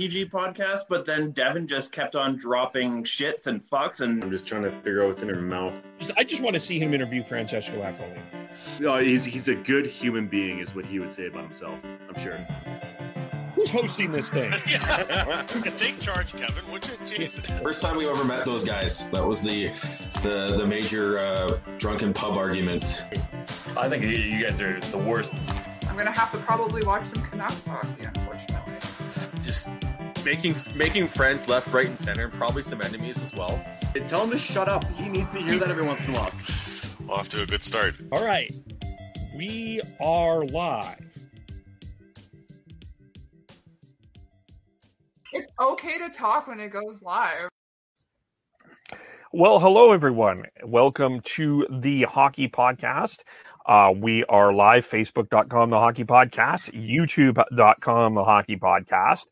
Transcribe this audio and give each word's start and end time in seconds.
PG 0.00 0.30
podcast, 0.30 0.84
but 0.88 1.04
then 1.04 1.30
Devin 1.32 1.66
just 1.66 1.92
kept 1.92 2.16
on 2.16 2.34
dropping 2.34 3.04
shits 3.04 3.48
and 3.48 3.62
fucks 3.62 4.00
and 4.00 4.24
I'm 4.24 4.30
just 4.30 4.46
trying 4.46 4.62
to 4.62 4.74
figure 4.74 5.02
out 5.02 5.08
what's 5.08 5.22
in 5.22 5.28
her 5.28 5.42
mouth. 5.42 5.78
I 6.16 6.24
just 6.24 6.40
want 6.40 6.54
to 6.54 6.60
see 6.60 6.78
him 6.78 6.94
interview 6.94 7.22
Francesco 7.22 7.74
Aquilini. 7.82 8.22
No, 8.80 8.96
he's 8.96 9.26
he's 9.26 9.48
a 9.48 9.54
good 9.54 9.84
human 9.86 10.26
being, 10.26 10.60
is 10.60 10.74
what 10.74 10.86
he 10.86 11.00
would 11.00 11.12
say 11.12 11.26
about 11.26 11.42
himself. 11.42 11.78
I'm 12.08 12.18
sure. 12.18 12.38
Who's 13.54 13.68
hosting 13.68 14.10
this 14.10 14.30
thing? 14.30 14.50
Take 15.76 16.00
charge, 16.00 16.32
Kevin. 16.32 16.64
Would 16.72 16.88
you? 16.88 16.94
Jesus. 17.04 17.44
First 17.60 17.82
time 17.82 17.98
we 17.98 18.08
ever 18.08 18.24
met 18.24 18.46
those 18.46 18.64
guys. 18.64 19.10
That 19.10 19.26
was 19.26 19.42
the 19.42 19.68
the 20.22 20.56
the 20.56 20.66
major 20.66 21.18
uh, 21.18 21.58
drunken 21.76 22.14
pub 22.14 22.38
argument. 22.38 23.04
I 23.76 23.90
think 23.90 24.04
you 24.04 24.46
guys 24.46 24.62
are 24.62 24.80
the 24.80 24.96
worst. 24.96 25.34
I'm 25.86 25.96
gonna 25.98 26.10
have 26.10 26.32
to 26.32 26.38
probably 26.38 26.82
watch 26.84 27.04
some 27.04 27.22
Canucks 27.22 27.66
hockey, 27.66 28.04
unfortunately. 28.04 28.76
Just 29.42 29.68
making 30.24 30.54
making 30.74 31.08
friends 31.08 31.48
left, 31.48 31.72
right, 31.72 31.86
and 31.86 31.98
center, 31.98 32.24
and 32.24 32.32
probably 32.32 32.62
some 32.62 32.80
enemies 32.82 33.18
as 33.22 33.34
well. 33.34 33.56
Hey, 33.94 34.00
tell 34.06 34.24
him 34.24 34.30
to 34.30 34.38
shut 34.38 34.68
up. 34.68 34.84
He 34.92 35.08
needs 35.08 35.30
to 35.30 35.38
hear 35.38 35.58
that 35.58 35.70
every 35.70 35.84
once 35.84 36.04
in 36.04 36.14
a 36.14 36.18
while. 36.18 36.32
Off 37.08 37.28
to 37.30 37.42
a 37.42 37.46
good 37.46 37.62
start. 37.62 37.96
All 38.12 38.24
right. 38.24 38.50
We 39.34 39.80
are 40.00 40.44
live. 40.44 41.00
It's 45.32 45.48
okay 45.60 45.98
to 45.98 46.08
talk 46.10 46.48
when 46.48 46.60
it 46.60 46.70
goes 46.70 47.02
live. 47.02 47.48
Well, 49.32 49.60
hello, 49.60 49.92
everyone. 49.92 50.44
Welcome 50.64 51.20
to 51.36 51.66
the 51.70 52.02
Hockey 52.02 52.48
Podcast. 52.48 53.18
Uh, 53.64 53.92
we 53.94 54.24
are 54.24 54.52
live, 54.52 54.88
facebook.com, 54.88 55.70
the 55.70 55.78
Hockey 55.78 56.02
Podcast, 56.02 56.72
youtube.com, 56.74 58.14
the 58.14 58.24
Hockey 58.24 58.56
Podcast. 58.56 59.26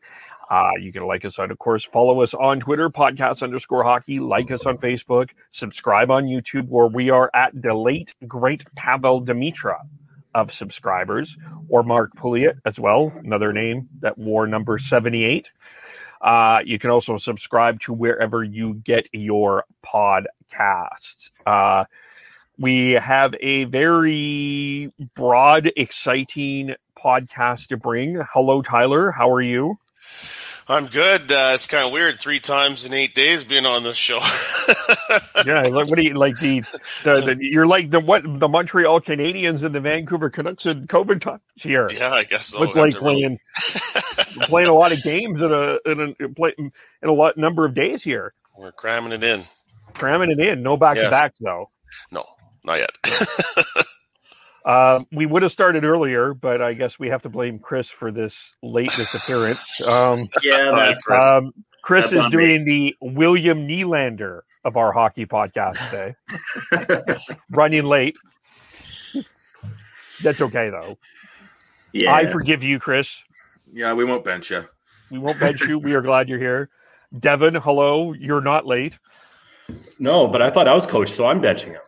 Uh, 0.50 0.70
you 0.80 0.92
can 0.92 1.06
like 1.06 1.24
us 1.24 1.38
on, 1.38 1.50
of 1.50 1.58
course, 1.58 1.84
follow 1.84 2.22
us 2.22 2.32
on 2.32 2.60
Twitter, 2.60 2.88
podcast 2.88 3.42
underscore 3.42 3.84
hockey, 3.84 4.18
like 4.18 4.50
us 4.50 4.64
on 4.64 4.78
Facebook, 4.78 5.28
subscribe 5.52 6.10
on 6.10 6.24
YouTube, 6.24 6.68
where 6.68 6.86
we 6.86 7.10
are 7.10 7.30
at 7.34 7.50
the 7.60 7.74
late, 7.74 8.14
great 8.26 8.64
Pavol 8.74 9.24
Demitra 9.24 9.76
of 10.34 10.52
subscribers, 10.52 11.36
or 11.68 11.82
Marc 11.82 12.14
Pouliot 12.16 12.58
as 12.64 12.78
well, 12.78 13.12
another 13.22 13.52
name 13.52 13.88
that 14.00 14.16
wore 14.16 14.46
number 14.46 14.78
78. 14.78 15.48
Uh, 16.20 16.60
you 16.64 16.78
can 16.78 16.90
also 16.90 17.18
subscribe 17.18 17.80
to 17.80 17.92
wherever 17.92 18.42
you 18.42 18.74
get 18.74 19.08
your 19.12 19.64
podcasts. 19.84 21.30
Uh, 21.46 21.84
we 22.58 22.92
have 22.92 23.34
a 23.40 23.64
very 23.64 24.92
broad, 25.14 25.70
exciting 25.76 26.74
podcast 26.98 27.68
to 27.68 27.76
bring. 27.76 28.20
Hello, 28.32 28.62
Tyler. 28.62 29.12
How 29.12 29.30
are 29.30 29.42
you? 29.42 29.78
I'm 30.70 30.86
good. 30.86 31.32
Uh, 31.32 31.52
it's 31.54 31.66
kind 31.66 31.86
of 31.86 31.92
weird. 31.92 32.20
Three 32.20 32.40
times 32.40 32.84
in 32.84 32.92
eight 32.92 33.14
days 33.14 33.42
being 33.42 33.64
on 33.64 33.84
this 33.84 33.96
show. 33.96 34.18
yeah, 35.46 35.62
like 35.62 35.88
what 35.88 35.96
do 35.96 36.02
you 36.02 36.12
like 36.12 36.38
the, 36.38 36.60
the, 37.04 37.20
the, 37.22 37.36
you're 37.40 37.66
like 37.66 37.90
the 37.90 38.00
what 38.00 38.22
the 38.22 38.48
Montreal 38.48 39.00
Canadiens 39.00 39.64
and 39.64 39.74
the 39.74 39.80
Vancouver 39.80 40.28
Canucks 40.28 40.66
in 40.66 40.86
COVID 40.86 41.22
times 41.22 41.40
here. 41.56 41.88
Yeah, 41.90 42.12
I 42.12 42.24
guess 42.24 42.48
so. 42.48 42.60
Look 42.60 42.76
like 42.76 42.94
playing 42.94 43.38
playing 44.42 44.68
a 44.68 44.74
lot 44.74 44.92
of 44.92 45.02
games 45.02 45.40
in 45.40 45.50
a 45.50 45.78
in 45.86 46.14
a 46.20 46.28
play, 46.28 46.52
in 46.58 46.72
a 47.08 47.12
lot 47.12 47.38
number 47.38 47.64
of 47.64 47.74
days 47.74 48.02
here. 48.02 48.34
We're 48.56 48.72
cramming 48.72 49.12
it 49.12 49.22
in. 49.22 49.44
Cramming 49.94 50.30
it 50.30 50.38
in. 50.38 50.62
No 50.62 50.76
back 50.76 50.96
to 50.96 51.08
back 51.08 51.32
though. 51.40 51.70
No, 52.10 52.24
not 52.62 52.78
yet. 52.78 52.90
Uh, 54.64 55.00
we 55.12 55.26
would 55.26 55.42
have 55.42 55.52
started 55.52 55.84
earlier, 55.84 56.34
but 56.34 56.60
I 56.60 56.74
guess 56.74 56.98
we 56.98 57.08
have 57.08 57.22
to 57.22 57.28
blame 57.28 57.58
Chris 57.58 57.88
for 57.88 58.10
this 58.10 58.54
late 58.62 58.90
disappearance. 58.90 59.80
Um, 59.86 60.28
yeah, 60.42 60.72
that's 60.76 61.04
Chris. 61.04 61.24
Um, 61.24 61.52
Chris 61.82 62.10
that's 62.10 62.26
is 62.26 62.30
doing 62.30 62.64
me. 62.64 62.94
the 63.00 63.08
William 63.14 63.66
Nylander 63.66 64.40
of 64.64 64.76
our 64.76 64.92
hockey 64.92 65.24
podcast 65.24 65.78
today, 65.88 67.16
running 67.50 67.84
late. 67.84 68.16
That's 70.22 70.40
okay 70.40 70.68
though. 70.70 70.98
Yeah, 71.92 72.12
I 72.12 72.30
forgive 72.30 72.62
you, 72.62 72.78
Chris. 72.78 73.08
Yeah, 73.72 73.94
we 73.94 74.04
won't 74.04 74.24
bench 74.24 74.50
you. 74.50 74.66
We 75.10 75.18
won't 75.18 75.40
bench 75.40 75.62
you. 75.62 75.78
We 75.78 75.94
are 75.94 76.02
glad 76.02 76.28
you're 76.28 76.38
here. 76.38 76.68
Devin, 77.18 77.54
hello. 77.54 78.12
You're 78.12 78.42
not 78.42 78.66
late. 78.66 78.94
No, 79.98 80.26
but 80.26 80.42
I 80.42 80.50
thought 80.50 80.68
I 80.68 80.74
was 80.74 80.86
coach, 80.86 81.10
so 81.10 81.26
I'm 81.26 81.40
benching 81.40 81.72
him. 81.72 81.80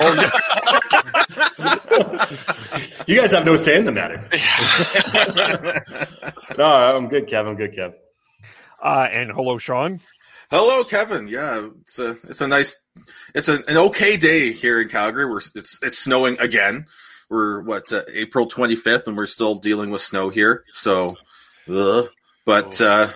Oh, 0.00 1.78
you 3.06 3.16
guys 3.16 3.32
have 3.32 3.44
no 3.44 3.56
say 3.56 3.76
in 3.76 3.84
the 3.84 3.92
matter. 3.92 4.16
no, 6.58 6.64
I'm 6.64 7.08
good, 7.08 7.28
Kev. 7.28 7.46
I'm 7.46 7.56
good, 7.56 7.72
Kev. 7.72 7.94
Uh, 8.82 9.08
and 9.12 9.30
hello, 9.30 9.58
Sean. 9.58 10.00
Hello, 10.50 10.84
Kevin. 10.84 11.28
Yeah, 11.28 11.68
it's 11.80 11.98
a 11.98 12.10
it's 12.10 12.40
a 12.40 12.48
nice, 12.48 12.76
it's 13.34 13.48
a, 13.48 13.64
an 13.66 13.76
okay 13.76 14.16
day 14.16 14.52
here 14.52 14.80
in 14.80 14.88
Calgary. 14.88 15.26
We're 15.26 15.40
it's 15.54 15.82
it's 15.82 15.98
snowing 15.98 16.38
again. 16.38 16.86
We're 17.30 17.62
what 17.62 17.92
uh, 17.92 18.02
April 18.12 18.48
25th, 18.48 19.06
and 19.06 19.16
we're 19.16 19.26
still 19.26 19.54
dealing 19.54 19.90
with 19.90 20.02
snow 20.02 20.28
here. 20.28 20.64
So, 20.72 21.16
ugh. 21.68 22.08
but 22.44 22.80
uh, 22.80 23.08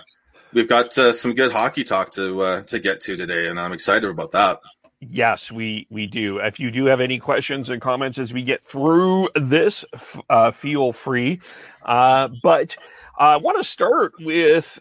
we've 0.53 0.69
got 0.69 0.97
uh, 0.97 1.13
some 1.13 1.35
good 1.35 1.53
hockey 1.53 1.85
talk 1.85 2.13
to 2.13 2.41
uh, 2.41 2.63
to 2.63 2.79
get 2.79 3.01
to 3.03 3.17
today, 3.17 3.49
and 3.49 3.61
I'm 3.61 3.73
excited 3.73 4.09
about 4.09 4.33
that. 4.33 4.59
Yes, 5.01 5.53
we 5.53 5.87
we 5.91 6.07
do. 6.07 6.39
If 6.39 6.59
you 6.59 6.71
do 6.73 6.87
have 6.87 7.01
any 7.01 7.21
questions 7.21 7.69
and 7.69 7.81
comments 7.81 8.19
as 8.19 8.33
we 8.33 8.43
get 8.43 8.67
through 8.67 9.29
this, 9.37 9.85
uh, 10.29 10.51
feel 10.51 10.93
free. 10.93 11.41
Uh, 11.85 12.29
but 12.43 12.77
I 13.17 13.37
want 13.37 13.59
to 13.59 13.65
start 13.65 14.13
with 14.21 14.79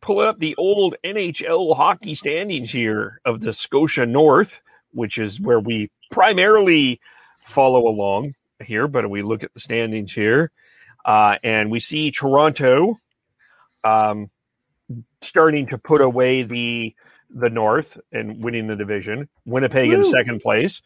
pulling 0.00 0.28
up 0.28 0.38
the 0.38 0.54
old 0.56 0.94
NHL 1.04 1.76
hockey 1.76 2.14
standings 2.14 2.70
here 2.70 3.20
of 3.24 3.40
the 3.40 3.52
Scotia 3.52 4.06
North, 4.06 4.60
which 4.92 5.18
is 5.18 5.40
where 5.40 5.60
we 5.60 5.90
primarily 6.12 7.00
follow 7.40 7.88
along 7.88 8.34
here. 8.64 8.86
But 8.86 9.10
we 9.10 9.22
look 9.22 9.42
at 9.42 9.52
the 9.52 9.60
standings 9.60 10.12
here, 10.12 10.52
uh, 11.04 11.38
and 11.42 11.72
we 11.72 11.80
see 11.80 12.12
Toronto 12.12 13.00
um, 13.82 14.30
starting 15.22 15.66
to 15.68 15.78
put 15.78 16.00
away 16.00 16.44
the 16.44 16.94
the 17.34 17.50
North 17.50 17.98
and 18.12 18.42
winning 18.42 18.66
the 18.66 18.76
division. 18.76 19.28
Winnipeg 19.44 19.88
Woo. 19.88 20.06
in 20.06 20.12
second 20.12 20.40
place. 20.40 20.80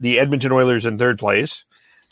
The 0.00 0.18
Edmonton 0.18 0.52
Oilers 0.52 0.86
in 0.86 0.98
third 0.98 1.18
place. 1.18 1.64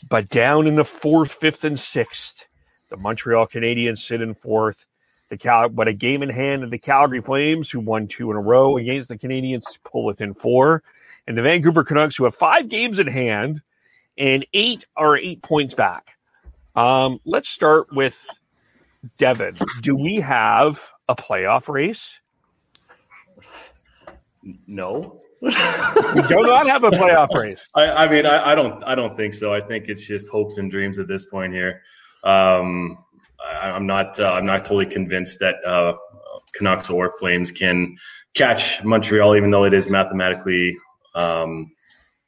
But 0.07 0.29
down 0.29 0.67
in 0.67 0.75
the 0.75 0.85
fourth, 0.85 1.31
fifth, 1.31 1.63
and 1.63 1.79
sixth, 1.79 2.45
the 2.89 2.97
Montreal 2.97 3.47
Canadiens 3.47 3.99
sit 3.99 4.21
in 4.21 4.33
fourth. 4.33 4.85
The 5.29 5.37
Cal, 5.37 5.67
but 5.67 5.89
a 5.89 5.93
game 5.93 6.23
in 6.23 6.29
hand 6.29 6.63
of 6.63 6.69
the 6.69 6.77
Calgary 6.77 7.21
Flames, 7.21 7.69
who 7.69 7.81
won 7.81 8.07
two 8.07 8.31
in 8.31 8.37
a 8.37 8.41
row 8.41 8.77
against 8.77 9.09
the 9.09 9.17
Canadiens, 9.17 9.63
pull 9.83 10.05
within 10.05 10.33
four, 10.33 10.83
and 11.27 11.37
the 11.37 11.41
Vancouver 11.41 11.83
Canucks, 11.83 12.15
who 12.15 12.23
have 12.23 12.35
five 12.35 12.69
games 12.69 12.99
in 12.99 13.07
hand 13.07 13.61
and 14.17 14.45
eight 14.53 14.85
are 14.95 15.17
eight 15.17 15.41
points 15.41 15.73
back. 15.73 16.11
Um, 16.75 17.19
let's 17.25 17.49
start 17.49 17.87
with 17.93 18.25
Devin. 19.17 19.57
Do 19.81 19.95
we 19.95 20.17
have 20.17 20.81
a 21.09 21.15
playoff 21.15 21.67
race? 21.67 22.09
No. 24.67 25.21
we 25.41 25.51
do 25.51 26.41
not 26.41 26.67
have 26.67 26.83
a 26.83 26.89
playoff 26.89 27.33
race. 27.33 27.63
I, 27.75 28.05
I 28.05 28.09
mean, 28.09 28.25
I, 28.25 28.51
I, 28.51 28.55
don't. 28.55 28.83
I 28.83 28.95
don't 28.95 29.15
think 29.15 29.33
so. 29.35 29.53
I 29.53 29.61
think 29.61 29.85
it's 29.87 30.07
just 30.07 30.27
hopes 30.29 30.57
and 30.57 30.71
dreams 30.71 30.97
at 30.97 31.07
this 31.07 31.25
point 31.25 31.53
here. 31.53 31.81
Um, 32.23 32.97
I, 33.45 33.69
am 33.69 33.85
not. 33.85 34.19
Uh, 34.19 34.31
I'm 34.31 34.47
not 34.47 34.65
totally 34.65 34.87
convinced 34.87 35.39
that 35.39 35.55
uh, 35.65 35.93
Canucks 36.53 36.89
or 36.89 37.11
Flames 37.19 37.51
can 37.51 37.95
catch 38.33 38.83
Montreal, 38.83 39.35
even 39.35 39.51
though 39.51 39.63
it 39.63 39.75
is 39.75 39.89
mathematically 39.91 40.75
um, 41.13 41.71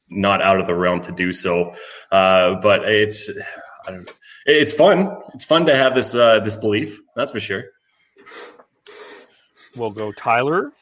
not 0.09 0.41
out 0.41 0.59
of 0.59 0.67
the 0.67 0.75
realm 0.75 1.01
to 1.01 1.11
do 1.11 1.33
so. 1.33 1.73
Uh, 2.11 2.55
but 2.61 2.83
it's 2.83 3.29
it's 4.45 4.73
fun. 4.73 5.15
It's 5.33 5.45
fun 5.45 5.65
to 5.65 5.75
have 5.75 5.95
this 5.95 6.13
uh, 6.13 6.41
this 6.41 6.57
belief. 6.57 6.99
That's 7.15 7.31
for 7.31 7.39
sure. 7.39 7.65
We'll 9.75 9.91
go 9.91 10.11
Tyler. 10.11 10.73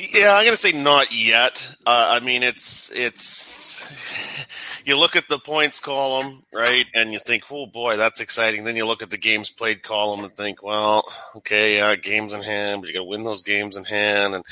Yeah, 0.00 0.36
I'm 0.36 0.44
gonna 0.44 0.54
say 0.54 0.70
not 0.70 1.12
yet. 1.12 1.68
Uh, 1.84 2.20
I 2.20 2.24
mean, 2.24 2.44
it's 2.44 2.88
it's 2.94 3.84
you 4.86 4.96
look 4.96 5.16
at 5.16 5.28
the 5.28 5.40
points 5.40 5.80
column, 5.80 6.44
right, 6.54 6.86
and 6.94 7.12
you 7.12 7.18
think, 7.18 7.42
oh 7.50 7.66
boy, 7.66 7.96
that's 7.96 8.20
exciting. 8.20 8.62
Then 8.62 8.76
you 8.76 8.86
look 8.86 9.02
at 9.02 9.10
the 9.10 9.18
games 9.18 9.50
played 9.50 9.82
column 9.82 10.22
and 10.22 10.32
think, 10.32 10.62
well, 10.62 11.02
okay, 11.34 11.74
yeah, 11.78 11.96
games 11.96 12.32
in 12.32 12.42
hand, 12.42 12.80
but 12.80 12.86
you 12.86 12.94
got 12.94 13.00
to 13.00 13.06
win 13.06 13.24
those 13.24 13.42
games 13.42 13.76
in 13.76 13.82
hand, 13.82 14.36
and 14.36 14.44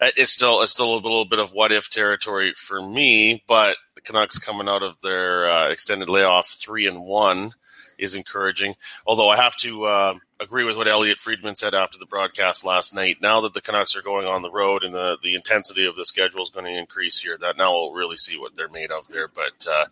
it's 0.00 0.30
still 0.30 0.62
it's 0.62 0.70
still 0.70 0.94
a 0.94 1.02
little 1.02 1.24
bit 1.24 1.40
of 1.40 1.52
what 1.52 1.72
if 1.72 1.90
territory 1.90 2.52
for 2.54 2.80
me. 2.80 3.42
But 3.48 3.78
the 3.96 4.02
Canucks 4.02 4.38
coming 4.38 4.68
out 4.68 4.84
of 4.84 5.00
their 5.00 5.50
uh, 5.50 5.68
extended 5.70 6.08
layoff 6.08 6.46
three 6.46 6.86
and 6.86 7.02
one 7.02 7.54
is 7.98 8.14
encouraging. 8.14 8.76
Although 9.04 9.30
I 9.30 9.36
have 9.36 9.56
to 9.58 9.84
uh, 9.84 10.14
agree 10.42 10.64
with 10.64 10.76
what 10.76 10.88
Elliotte 10.88 11.20
Friedman 11.20 11.56
said 11.56 11.74
after 11.74 11.98
the 11.98 12.06
broadcast 12.06 12.64
last 12.64 12.94
night. 12.94 13.18
Now 13.20 13.40
that 13.42 13.54
the 13.54 13.60
Canucks 13.60 13.96
are 13.96 14.02
going 14.02 14.26
on 14.26 14.42
the 14.42 14.50
road 14.50 14.84
and 14.84 14.92
the, 14.94 15.16
the 15.22 15.34
intensity 15.34 15.86
of 15.86 15.96
the 15.96 16.04
schedule 16.04 16.42
is 16.42 16.50
going 16.50 16.66
to 16.66 16.78
increase 16.78 17.20
here, 17.20 17.38
that 17.38 17.56
now 17.56 17.72
we'll 17.72 17.92
really 17.92 18.16
see 18.16 18.38
what 18.38 18.56
they're 18.56 18.68
made 18.68 18.90
of 18.90 19.08
there. 19.08 19.28
But 19.28 19.66
uh, 19.70 19.86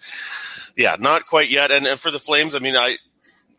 yeah, 0.77 0.97
not 0.99 1.27
quite 1.27 1.51
yet. 1.51 1.71
And, 1.71 1.87
and 1.87 1.99
for 1.99 2.11
the 2.11 2.19
Flames, 2.19 2.55
I 2.55 2.59
mean, 2.59 2.77
I 2.77 2.99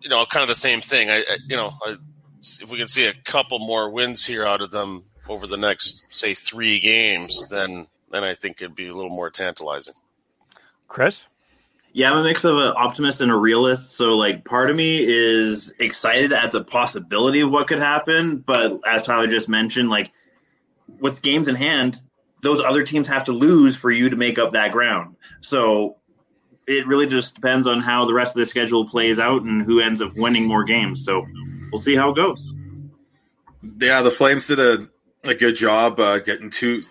you 0.01 0.09
know, 0.09 0.25
kind 0.25 0.43
of 0.43 0.49
the 0.49 0.55
same 0.55 0.81
thing. 0.81 1.09
I, 1.09 1.19
I 1.19 1.37
you 1.47 1.55
know, 1.55 1.73
I, 1.85 1.95
if 2.41 2.69
we 2.71 2.77
can 2.77 2.87
see 2.87 3.05
a 3.05 3.13
couple 3.13 3.59
more 3.59 3.89
wins 3.89 4.25
here 4.25 4.45
out 4.45 4.61
of 4.61 4.71
them 4.71 5.05
over 5.29 5.47
the 5.47 5.57
next, 5.57 6.05
say, 6.09 6.33
three 6.33 6.79
games, 6.79 7.47
then 7.49 7.87
then 8.11 8.23
I 8.23 8.33
think 8.33 8.61
it'd 8.61 8.75
be 8.75 8.87
a 8.87 8.93
little 8.93 9.11
more 9.11 9.29
tantalizing. 9.29 9.93
Chris. 10.87 11.21
Yeah, 11.93 12.11
I'm 12.11 12.19
a 12.19 12.23
mix 12.23 12.45
of 12.45 12.57
an 12.57 12.73
optimist 12.77 13.19
and 13.19 13.31
a 13.31 13.35
realist. 13.35 13.97
So, 13.97 14.13
like, 14.15 14.45
part 14.45 14.69
of 14.69 14.75
me 14.75 15.03
is 15.03 15.73
excited 15.77 16.31
at 16.31 16.51
the 16.51 16.63
possibility 16.63 17.41
of 17.41 17.51
what 17.51 17.67
could 17.67 17.79
happen. 17.79 18.37
But 18.37 18.79
as 18.87 19.03
Tyler 19.03 19.27
just 19.27 19.49
mentioned, 19.49 19.89
like, 19.89 20.11
with 20.99 21.21
games 21.21 21.49
in 21.49 21.55
hand, 21.55 21.99
those 22.41 22.61
other 22.61 22.83
teams 22.83 23.09
have 23.09 23.25
to 23.25 23.33
lose 23.33 23.75
for 23.75 23.91
you 23.91 24.09
to 24.09 24.15
make 24.15 24.39
up 24.39 24.51
that 24.51 24.71
ground. 24.71 25.17
So, 25.41 25.97
it 26.65 26.87
really 26.87 27.07
just 27.07 27.35
depends 27.35 27.67
on 27.67 27.81
how 27.81 28.05
the 28.05 28.13
rest 28.13 28.35
of 28.35 28.39
the 28.39 28.45
schedule 28.45 28.87
plays 28.87 29.19
out 29.19 29.41
and 29.41 29.61
who 29.61 29.81
ends 29.81 30.01
up 30.01 30.13
winning 30.15 30.47
more 30.47 30.63
games. 30.63 31.03
So, 31.03 31.25
we'll 31.71 31.81
see 31.81 31.95
how 31.95 32.11
it 32.11 32.15
goes. 32.15 32.53
Yeah, 33.79 34.01
the 34.01 34.11
Flames 34.11 34.47
did 34.47 34.59
a, 34.59 34.87
a 35.25 35.35
good 35.35 35.57
job 35.57 35.99
uh, 35.99 36.19
getting 36.19 36.51
two. 36.51 36.83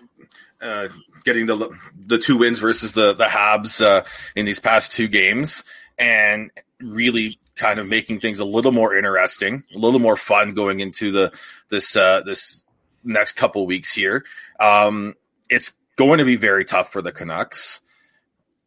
Uh, 0.61 0.89
getting 1.23 1.45
the 1.45 1.69
the 1.95 2.17
two 2.17 2.37
wins 2.37 2.59
versus 2.59 2.93
the 2.93 3.13
the 3.13 3.25
Habs 3.25 3.85
uh, 3.85 4.03
in 4.35 4.45
these 4.45 4.59
past 4.59 4.93
two 4.93 5.07
games, 5.07 5.63
and 5.97 6.51
really 6.79 7.39
kind 7.55 7.79
of 7.79 7.87
making 7.87 8.19
things 8.19 8.39
a 8.39 8.45
little 8.45 8.71
more 8.71 8.95
interesting, 8.95 9.63
a 9.75 9.77
little 9.77 9.99
more 9.99 10.17
fun 10.17 10.53
going 10.53 10.79
into 10.79 11.11
the 11.11 11.31
this 11.69 11.95
uh, 11.95 12.21
this 12.21 12.63
next 13.03 13.33
couple 13.33 13.65
weeks 13.65 13.93
here. 13.93 14.25
Um, 14.59 15.15
it's 15.49 15.73
going 15.95 16.19
to 16.19 16.25
be 16.25 16.35
very 16.35 16.65
tough 16.65 16.91
for 16.91 17.01
the 17.01 17.11
Canucks, 17.11 17.81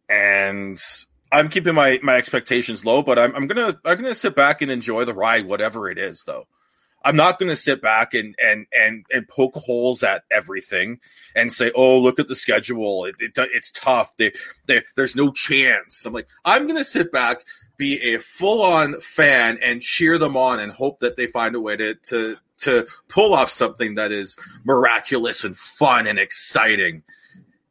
and 0.09 0.79
I'm 1.33 1.49
keeping 1.49 1.75
my 1.75 1.99
my 2.03 2.17
expectations 2.17 2.85
low, 2.85 3.03
but 3.03 3.19
I'm, 3.19 3.35
I'm 3.35 3.47
gonna 3.47 3.79
I'm 3.85 3.97
gonna 3.97 4.15
sit 4.15 4.37
back 4.37 4.63
and 4.63 4.71
enjoy 4.71 5.05
the 5.05 5.15
ride, 5.15 5.47
whatever 5.47 5.91
it 5.91 5.99
is, 5.99 6.25
though. 6.25 6.47
I'm 7.05 7.17
not 7.17 7.39
going 7.39 7.51
to 7.51 7.57
sit 7.57 7.83
back 7.83 8.15
and 8.15 8.35
and 8.43 8.67
and 8.73 9.05
and 9.13 9.29
poke 9.29 9.57
holes 9.57 10.03
at 10.03 10.25
everything 10.31 11.01
and 11.37 11.53
say, 11.53 11.71
"Oh, 11.75 11.99
look 11.99 12.19
at 12.19 12.29
the 12.29 12.35
schedule. 12.35 13.05
It, 13.05 13.17
it 13.21 13.33
it's 13.37 13.71
tough. 13.71 14.17
They, 14.17 14.33
they, 14.67 14.83
there's 14.97 15.15
no 15.15 15.31
chance." 15.31 16.07
I'm 16.07 16.15
like, 16.15 16.29
I'm 16.45 16.63
going 16.63 16.79
to 16.79 16.85
sit 16.85 17.13
back, 17.13 17.45
be 17.77 18.15
a 18.15 18.19
full 18.19 18.63
on 18.63 18.99
fan, 19.01 19.59
and 19.61 19.83
cheer 19.83 20.17
them 20.17 20.37
on, 20.37 20.61
and 20.61 20.73
hope 20.73 21.01
that 21.01 21.17
they 21.17 21.27
find 21.27 21.55
a 21.55 21.61
way 21.61 21.77
to 21.77 21.95
to 21.95 22.37
to 22.57 22.87
pull 23.09 23.35
off 23.35 23.51
something 23.51 23.97
that 23.97 24.11
is 24.11 24.39
miraculous 24.65 25.45
and 25.45 25.57
fun 25.57 26.07
and 26.07 26.19
exciting. 26.19 27.03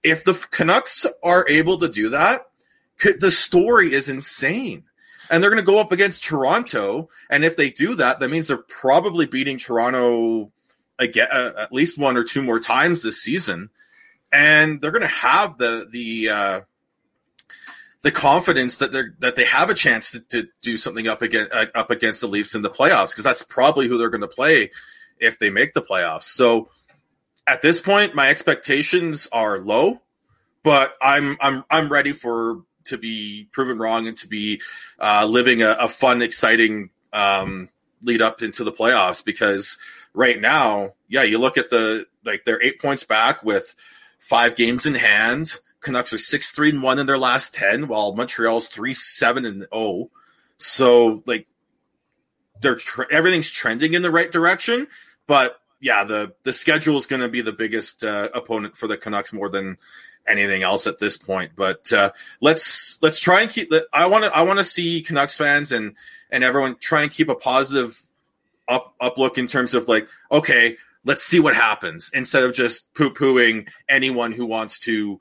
If 0.03 0.25
the 0.25 0.33
Canucks 0.51 1.07
are 1.23 1.47
able 1.47 1.79
to 1.79 1.87
do 1.87 2.09
that, 2.09 2.41
the 3.19 3.31
story 3.31 3.93
is 3.93 4.09
insane 4.09 4.83
and 5.29 5.41
they're 5.41 5.49
going 5.49 5.63
to 5.63 5.65
go 5.65 5.79
up 5.79 5.91
against 5.91 6.23
Toronto. 6.23 7.09
And 7.29 7.43
if 7.43 7.57
they 7.57 7.69
do 7.69 7.95
that, 7.95 8.19
that 8.19 8.29
means 8.29 8.47
they're 8.47 8.57
probably 8.57 9.25
beating 9.25 9.57
Toronto 9.57 10.51
again 10.99 11.27
uh, 11.31 11.53
at 11.57 11.73
least 11.73 11.97
one 11.97 12.17
or 12.17 12.23
two 12.23 12.41
more 12.41 12.59
times 12.59 13.01
this 13.01 13.21
season, 13.21 13.69
and 14.31 14.81
they're 14.81 14.91
going 14.91 15.01
to 15.01 15.07
have 15.07 15.57
the 15.57 15.87
the 15.91 16.29
uh, 16.29 16.61
the 18.03 18.11
confidence 18.11 18.77
that 18.77 18.91
they're 18.91 19.15
that 19.19 19.35
they 19.35 19.45
have 19.45 19.69
a 19.69 19.73
chance 19.73 20.11
to, 20.11 20.19
to 20.19 20.47
do 20.61 20.77
something 20.77 21.07
up 21.07 21.21
against 21.21 21.51
uh, 21.51 21.65
up 21.73 21.89
against 21.89 22.21
the 22.21 22.27
Leafs 22.27 22.55
in 22.55 22.61
the 22.61 22.69
playoffs 22.69 23.09
because 23.09 23.23
that's 23.23 23.43
probably 23.43 23.87
who 23.87 23.97
they're 23.97 24.09
going 24.09 24.21
to 24.21 24.27
play 24.27 24.71
if 25.19 25.39
they 25.39 25.49
make 25.49 25.73
the 25.73 25.81
playoffs. 25.81 26.23
So 26.23 26.69
at 27.47 27.61
this 27.61 27.81
point, 27.81 28.15
my 28.15 28.29
expectations 28.29 29.27
are 29.31 29.59
low, 29.59 30.01
but 30.63 30.95
I'm 31.01 31.37
I'm 31.41 31.63
I'm 31.69 31.91
ready 31.91 32.11
for 32.11 32.61
to 32.85 32.97
be 32.97 33.47
proven 33.51 33.77
wrong 33.77 34.07
and 34.07 34.17
to 34.17 34.27
be 34.27 34.61
uh, 34.99 35.25
living 35.29 35.61
a, 35.61 35.71
a, 35.79 35.87
fun, 35.87 36.21
exciting 36.21 36.89
um, 37.11 37.69
lead 38.01 38.21
up 38.21 38.41
into 38.41 38.63
the 38.63 38.71
playoffs. 38.71 39.23
Because 39.23 39.77
right 40.13 40.39
now, 40.39 40.93
yeah, 41.07 41.23
you 41.23 41.37
look 41.37 41.57
at 41.57 41.69
the 41.69 42.05
like 42.23 42.45
they're 42.45 42.61
eight 42.61 42.81
points 42.81 43.03
back 43.03 43.43
with 43.43 43.75
five 44.19 44.55
games 44.55 44.85
in 44.85 44.95
hand. 44.95 45.53
Canucks 45.81 46.13
are 46.13 46.17
six 46.17 46.51
three 46.51 46.69
and 46.69 46.81
one 46.81 46.99
in 46.99 47.07
their 47.07 47.17
last 47.17 47.53
ten, 47.53 47.87
while 47.87 48.15
Montreal's 48.15 48.69
three 48.69 48.93
seven 48.93 49.45
and 49.45 49.59
zero. 49.59 49.67
Oh. 49.71 50.11
So 50.57 51.23
like 51.25 51.47
they're 52.61 52.75
tre- 52.75 53.07
everything's 53.11 53.51
trending 53.51 53.93
in 53.93 54.01
the 54.01 54.11
right 54.11 54.31
direction, 54.31 54.87
but 55.27 55.59
yeah, 55.83 56.05
the 56.05 56.33
the 56.43 56.53
schedule 56.53 56.97
is 56.97 57.07
going 57.07 57.21
to 57.21 57.27
be 57.27 57.41
the 57.41 57.51
biggest 57.51 58.05
uh, 58.05 58.29
opponent 58.33 58.77
for 58.77 58.87
the 58.87 58.95
Canucks 58.95 59.33
more 59.33 59.49
than 59.49 59.77
anything 60.27 60.63
else 60.63 60.87
at 60.87 60.99
this 60.99 61.17
point. 61.17 61.51
But 61.55 61.91
uh, 61.91 62.11
let's 62.41 62.99
let's 63.01 63.19
try 63.19 63.41
and 63.41 63.49
keep. 63.49 63.71
I 63.91 64.07
want 64.07 64.25
to 64.25 64.35
I 64.35 64.43
want 64.43 64.59
to 64.59 64.65
see 64.65 65.01
Canucks 65.01 65.37
fans 65.37 65.71
and 65.71 65.95
and 66.29 66.43
everyone 66.43 66.77
try 66.79 67.03
and 67.03 67.11
keep 67.11 67.29
a 67.29 67.35
positive 67.35 68.01
up 68.67 68.95
up 68.99 69.17
look 69.17 69.37
in 69.37 69.47
terms 69.47 69.73
of 69.73 69.87
like 69.87 70.07
okay, 70.31 70.77
let's 71.05 71.23
see 71.23 71.39
what 71.39 71.55
happens 71.55 72.09
instead 72.13 72.43
of 72.43 72.53
just 72.53 72.93
poo 72.93 73.13
pooing 73.13 73.67
anyone 73.89 74.31
who 74.31 74.45
wants 74.45 74.79
to 74.79 75.19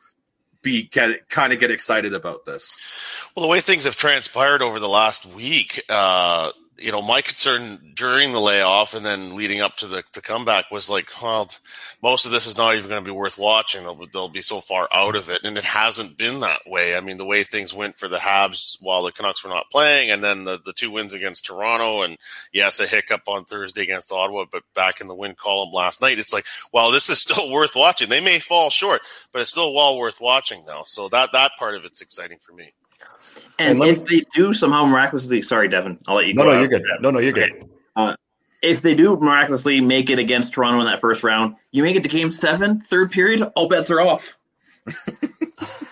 be 0.63 0.85
get 0.85 1.29
kind 1.29 1.53
of 1.53 1.61
get 1.61 1.71
excited 1.71 2.15
about 2.15 2.45
this. 2.45 2.79
Well, 3.35 3.43
the 3.43 3.49
way 3.49 3.61
things 3.61 3.85
have 3.85 3.97
transpired 3.97 4.63
over 4.63 4.79
the 4.79 4.89
last 4.89 5.27
week, 5.27 5.85
uh, 5.89 6.53
you 6.79 6.91
know, 6.91 7.03
my 7.03 7.21
concern 7.21 7.93
during 7.95 8.33
the 8.33 8.41
layoff 8.41 8.95
and 8.95 9.05
then 9.05 9.37
leading 9.37 9.61
up 9.61 9.77
to 9.77 9.87
the, 9.87 10.03
the 10.15 10.23
comeback 10.23 10.71
was 10.71 10.89
like, 10.89 11.09
well, 11.23 11.49
most 12.03 12.25
of 12.25 12.33
this 12.33 12.47
is 12.47 12.57
not 12.57 12.75
even 12.75 12.89
going 12.89 13.05
to 13.05 13.11
be 13.11 13.17
worth 13.17 13.39
watching. 13.39 13.85
They'll, 13.85 14.07
they'll 14.13 14.29
be 14.29 14.41
so 14.41 14.61
far 14.61 14.89
out 14.93 15.15
of 15.15 15.31
it. 15.31 15.45
And 15.45 15.57
it 15.57 15.65
hasn't 15.65 16.17
been 16.17 16.41
that 16.41 16.61
way. 16.67 16.97
I 16.97 17.01
mean, 17.01 17.19
the 17.19 17.27
way 17.27 17.45
things 17.45 17.75
went 17.75 17.99
for 17.99 18.09
the 18.09 18.17
Habs 18.17 18.77
while 18.81 19.03
the 19.03 19.13
Canucks 19.13 19.45
were 19.45 19.51
not 19.51 19.71
playing 19.71 20.11
and 20.11 20.25
then 20.25 20.45
the, 20.45 20.59
the 20.65 20.73
two 20.73 20.91
wins 20.91 21.15
against 21.15 21.47
Toronto 21.47 22.03
and 22.03 22.17
yes, 22.53 22.81
a 22.81 22.87
hiccup 22.87 23.29
on 23.29 23.45
Thursday 23.45 23.83
against 23.83 24.11
Ottawa, 24.11 24.47
but 24.51 24.63
back 24.75 25.01
in 25.01 25.09
the 25.09 25.15
win 25.15 25.35
column 25.35 25.73
last 25.73 26.01
night, 26.01 26.19
it's 26.19 26.33
like, 26.33 26.47
well, 26.73 26.91
this 26.91 27.09
is 27.09 27.21
still 27.21 27.51
worth 27.53 27.77
watching. 27.77 28.09
They 28.09 28.21
may 28.21 28.39
fall 28.39 28.71
short, 28.71 29.03
but 29.33 29.43
it's 29.43 29.51
still 29.51 29.75
well 29.75 29.99
worth 29.99 30.21
watching 30.21 30.65
now. 30.67 30.83
So 30.85 31.09
that, 31.11 31.33
that 31.33 31.53
part 31.59 31.75
of 31.75 31.85
it's 31.85 32.01
exciting 32.01 32.39
for 32.39 32.53
me. 32.53 32.73
And, 33.71 33.81
and 33.81 33.91
if 33.91 34.09
me, 34.09 34.21
they 34.21 34.27
do 34.35 34.53
somehow 34.53 34.85
miraculously, 34.87 35.43
sorry, 35.43 35.69
Devin, 35.69 35.99
I'll 36.07 36.17
let 36.17 36.27
you. 36.27 36.35
No, 36.35 36.45
no, 36.45 36.53
out. 36.53 36.61
you're 36.61 36.69
good. 36.69 36.83
No, 37.01 37.11
no, 37.11 37.19
you're 37.19 37.33
okay. 37.33 37.51
good. 37.51 37.69
Uh, 37.97 38.17
if 38.63 38.83
they 38.83 38.95
do 38.95 39.17
miraculously 39.17 39.81
make 39.81 40.11
it 40.11 40.19
against 40.19 40.53
Toronto 40.53 40.81
in 40.81 40.87
that 40.87 41.01
first 41.01 41.25
round, 41.25 41.57
you 41.73 41.83
make 41.83 41.97
it 41.97 42.03
to 42.03 42.09
Game 42.09 42.31
Seven, 42.31 42.81
third 42.81 43.11
period, 43.11 43.43
all 43.57 43.69
bets 43.69 43.91
are 43.91 44.01
off. 44.01 44.37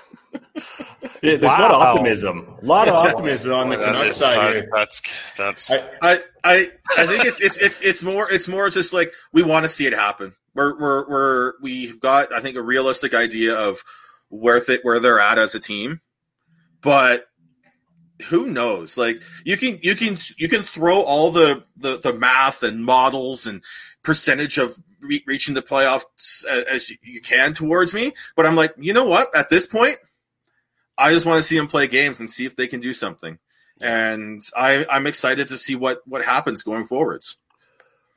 Yeah, 1.22 1.36
there's 1.36 1.52
wow. 1.52 1.58
a 1.58 1.62
lot 1.62 1.70
of 1.70 1.82
optimism. 1.82 2.58
A 2.62 2.64
lot 2.64 2.88
of 2.88 2.94
optimism 2.94 3.52
on 3.52 3.68
the 3.68 3.76
Canucks 3.76 4.16
side. 4.16 4.54
Here. 4.54 4.66
That's 4.72 5.36
that's. 5.36 5.70
I, 5.70 5.78
I 6.00 6.22
I 6.44 6.70
I 6.96 7.06
think 7.06 7.26
it's 7.26 7.40
it's 7.40 7.58
it's 7.58 7.80
it's 7.82 8.02
more 8.02 8.30
it's 8.30 8.48
more 8.48 8.70
just 8.70 8.94
like 8.94 9.12
we 9.32 9.42
want 9.42 9.64
to 9.64 9.68
see 9.68 9.86
it 9.86 9.92
happen. 9.92 10.34
We're 10.54 10.78
we're 10.78 11.08
we're 11.08 11.52
we've 11.60 12.00
got 12.00 12.32
I 12.32 12.40
think 12.40 12.56
a 12.56 12.62
realistic 12.62 13.12
idea 13.12 13.54
of 13.54 13.82
where 14.30 14.60
th- 14.60 14.80
where 14.82 14.98
they're 14.98 15.20
at 15.20 15.38
as 15.38 15.54
a 15.54 15.60
team, 15.60 16.00
but 16.80 17.26
who 18.28 18.46
knows? 18.46 18.96
Like 18.96 19.22
you 19.44 19.56
can 19.56 19.78
you 19.82 19.94
can 19.94 20.16
you 20.36 20.48
can 20.48 20.62
throw 20.62 21.02
all 21.02 21.30
the 21.30 21.64
the, 21.76 21.98
the 21.98 22.12
math 22.12 22.62
and 22.62 22.84
models 22.84 23.46
and 23.46 23.62
percentage 24.02 24.58
of 24.58 24.76
re- 25.00 25.24
reaching 25.26 25.54
the 25.54 25.62
playoffs 25.62 26.44
as, 26.46 26.64
as 26.64 26.90
you 27.02 27.20
can 27.20 27.52
towards 27.52 27.94
me 27.94 28.12
but 28.36 28.46
i'm 28.46 28.56
like 28.56 28.74
you 28.78 28.92
know 28.92 29.04
what? 29.04 29.34
At 29.34 29.50
this 29.50 29.66
point 29.66 29.96
i 30.96 31.12
just 31.12 31.26
want 31.26 31.38
to 31.38 31.42
see 31.42 31.56
them 31.56 31.66
play 31.66 31.86
games 31.86 32.20
and 32.20 32.28
see 32.28 32.46
if 32.46 32.56
they 32.56 32.66
can 32.66 32.80
do 32.80 32.92
something. 32.92 33.38
And 33.82 34.42
i 34.56 34.86
i'm 34.90 35.06
excited 35.06 35.48
to 35.48 35.56
see 35.56 35.74
what 35.74 36.02
what 36.06 36.24
happens 36.24 36.62
going 36.62 36.86
forwards 36.86 37.38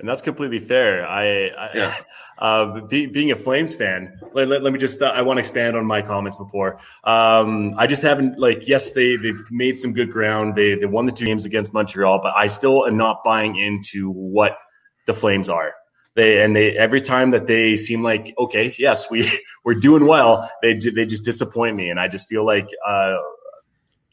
and 0.03 0.09
that's 0.09 0.21
completely 0.21 0.59
fair. 0.59 1.07
I, 1.07 1.47
I 1.47 1.69
Yeah. 1.73 1.95
uh, 2.37 2.81
be, 2.81 3.05
being 3.05 3.31
a 3.31 3.37
Flames 3.37 3.73
fan, 3.73 4.19
let, 4.33 4.49
let, 4.49 4.61
let 4.61 4.73
me 4.73 4.77
just, 4.77 5.01
uh, 5.01 5.05
I 5.05 5.21
want 5.21 5.37
to 5.37 5.39
expand 5.39 5.77
on 5.77 5.85
my 5.85 6.01
comments 6.01 6.35
before. 6.35 6.77
Um, 7.05 7.71
I 7.77 7.87
just 7.87 8.01
haven't 8.01 8.37
like, 8.37 8.67
yes, 8.67 8.91
they, 8.91 9.15
they've 9.15 9.41
made 9.49 9.79
some 9.79 9.93
good 9.93 10.11
ground. 10.11 10.55
They, 10.57 10.75
they 10.75 10.87
won 10.87 11.05
the 11.05 11.13
two 11.13 11.23
games 11.23 11.45
against 11.45 11.73
Montreal, 11.73 12.19
but 12.21 12.33
I 12.35 12.47
still 12.47 12.85
am 12.85 12.97
not 12.97 13.23
buying 13.23 13.55
into 13.55 14.11
what 14.11 14.57
the 15.05 15.13
Flames 15.13 15.49
are. 15.49 15.73
They, 16.15 16.43
and 16.43 16.53
they, 16.53 16.77
every 16.77 16.99
time 16.99 17.31
that 17.31 17.47
they 17.47 17.77
seem 17.77 18.03
like, 18.03 18.33
okay, 18.37 18.75
yes, 18.77 19.09
we, 19.09 19.31
we're 19.63 19.75
doing 19.75 20.05
well. 20.05 20.51
They, 20.61 20.73
they 20.73 21.05
just 21.05 21.23
disappoint 21.23 21.77
me. 21.77 21.89
And 21.89 21.97
I 21.97 22.09
just 22.09 22.27
feel 22.27 22.45
like, 22.45 22.67
uh, 22.85 23.15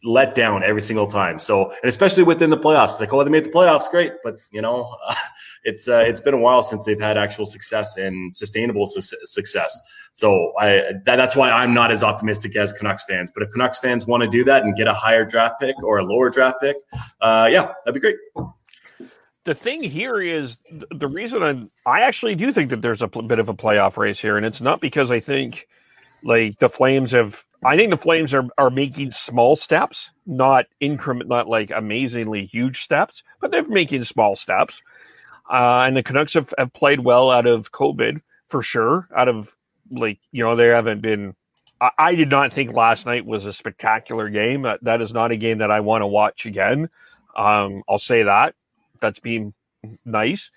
let 0.02 0.35
down 0.35 0.62
every 0.62 0.82
single 0.82 1.06
time. 1.06 1.38
So, 1.38 1.70
and 1.70 1.85
especially 1.85 2.23
within 2.25 2.50
the 2.50 2.56
playoffs, 2.56 3.00
like, 3.00 3.12
oh, 3.12 3.23
they 3.23 3.30
made 3.30 3.44
the 3.44 3.50
playoffs, 3.50 3.90
great, 3.90 4.12
but 4.25 4.38
you 4.50 4.62
know, 4.62 4.97
it's 5.64 5.88
uh, 5.88 5.98
it's 5.98 6.20
been 6.20 6.34
a 6.34 6.38
while 6.38 6.62
since 6.62 6.84
they've 6.84 7.00
had 7.00 7.16
actual 7.16 7.46
success 7.46 7.96
and 7.96 8.34
sustainable 8.34 8.86
su- 8.86 9.16
success. 9.24 9.78
So, 10.12 10.52
I 10.58 10.80
that, 11.04 11.16
that's 11.16 11.36
why 11.36 11.50
I'm 11.50 11.72
not 11.72 11.90
as 11.90 12.02
optimistic 12.02 12.56
as 12.56 12.72
Canucks 12.72 13.04
fans. 13.04 13.30
But 13.32 13.44
if 13.44 13.50
Canucks 13.50 13.78
fans 13.78 14.06
want 14.06 14.22
to 14.22 14.28
do 14.28 14.44
that 14.44 14.64
and 14.64 14.76
get 14.76 14.88
a 14.88 14.94
higher 14.94 15.24
draft 15.24 15.60
pick 15.60 15.76
or 15.82 15.98
a 15.98 16.04
lower 16.04 16.30
draft 16.30 16.60
pick, 16.60 16.76
uh, 17.20 17.48
yeah, 17.50 17.72
that'd 17.84 17.94
be 17.94 18.00
great. 18.00 18.16
the 19.44 19.54
thing 19.54 19.82
here 19.82 20.20
is 20.20 20.56
the 20.90 21.08
reason 21.08 21.42
I'm, 21.42 21.70
I 21.86 22.00
actually 22.02 22.34
do 22.34 22.52
think 22.52 22.70
that 22.70 22.82
there's 22.82 23.02
a 23.02 23.08
pl- 23.08 23.22
bit 23.22 23.38
of 23.38 23.48
a 23.48 23.54
playoff 23.54 23.96
race 23.96 24.18
here, 24.18 24.36
and 24.36 24.44
it's 24.44 24.60
not 24.60 24.80
because 24.80 25.10
I 25.10 25.20
think 25.20 25.66
like 26.22 26.58
the 26.58 26.68
Flames 26.68 27.12
have. 27.12 27.44
I 27.64 27.76
think 27.76 27.90
the 27.90 27.98
Flames 27.98 28.32
are 28.32 28.48
are 28.58 28.70
making 28.70 29.12
small 29.12 29.54
steps, 29.54 30.10
not 30.26 30.64
increment, 30.80 31.28
not 31.28 31.48
like 31.48 31.70
amazingly 31.70 32.46
huge 32.46 32.82
steps, 32.82 33.22
but 33.40 33.50
they're 33.50 33.66
making 33.68 34.04
small 34.04 34.34
steps. 34.34 34.80
Uh, 35.50 35.83
and 35.87 35.97
the 35.97 36.02
Canucks 36.02 36.35
have, 36.35 36.54
have 36.59 36.73
played 36.73 37.00
well 37.00 37.30
out 37.30 37.47
of 37.47 37.73
COVID 37.73 38.21
for 38.49 38.62
sure. 38.62 39.09
Out 39.16 39.28
of 39.28 39.54
like 39.90 40.19
you 40.33 40.45
know 40.45 40.54
they 40.57 40.69
haven't 40.69 41.00
been. 41.00 41.35
I, 41.80 41.90
I 41.99 42.14
did 42.14 42.30
not 42.30 42.52
think 42.52 42.73
last 42.73 43.04
night 43.07 43.26
was 43.26 43.47
a 43.47 43.52
spectacular 43.52 44.28
game. 44.28 44.62
That, 44.62 44.83
that 44.85 45.00
is 45.00 45.12
not 45.12 45.33
a 45.33 45.37
game 45.37 45.59
that 45.59 45.71
I 45.71 45.80
want 45.80 46.02
to 46.02 46.07
watch 46.07 46.47
again. 46.47 46.88
Um, 47.37 47.83
I'll 47.88 47.99
say 47.99 48.23
that 48.23 48.54
that's 49.00 49.19
being 49.19 49.54
nice. 50.04 50.50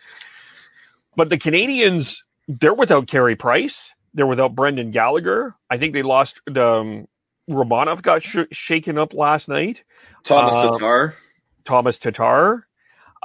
But 1.15 1.29
the 1.29 1.37
Canadiens, 1.37 2.17
they're 2.47 2.73
without 2.73 3.07
Carey 3.07 3.35
Price. 3.35 3.81
They're 4.13 4.27
without 4.27 4.53
Brendan 4.53 4.91
Gallagher. 4.91 5.55
I 5.69 5.77
think 5.77 5.93
they 5.93 6.03
lost. 6.03 6.39
The, 6.45 6.67
um, 6.67 7.07
Romanov 7.49 8.01
got 8.01 8.23
sh- 8.23 8.37
shaken 8.51 8.97
up 8.97 9.13
last 9.13 9.47
night. 9.47 9.83
Tomas 10.23 10.53
Uh, 10.53 10.71
Tatar. 10.71 11.15
Tomas 11.65 11.97
Tatar. 11.97 12.67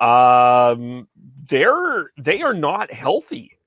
Um, 0.01 1.09
they're 1.49 2.11
they 2.19 2.43
are 2.43 2.55
not 2.55 2.93
healthy, 2.93 3.59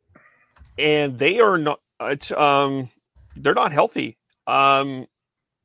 and 0.78 1.20
they 1.20 1.40
are 1.40 1.58
not. 1.58 1.80
It's 2.02 2.32
um, 2.32 2.90
they're 3.36 3.54
not 3.54 3.72
healthy. 3.72 4.18
Um, 4.48 5.08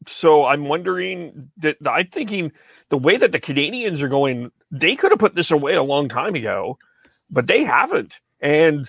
so 0.09 0.45
I'm 0.45 0.67
wondering 0.67 1.51
that 1.59 1.77
I'm 1.87 2.09
thinking 2.09 2.53
the 2.91 2.99
way 2.99 3.17
that 3.17 3.33
the 3.33 3.41
Canadiens 3.41 4.01
are 4.03 4.09
going, 4.09 4.51
they 4.71 4.97
could 4.97 5.11
have 5.11 5.19
put 5.19 5.35
this 5.35 5.51
away 5.51 5.75
a 5.75 5.83
long 5.83 6.09
time 6.09 6.35
ago, 6.35 6.79
but 7.31 7.47
they 7.47 7.65
haven't, 7.65 8.15
and 8.41 8.89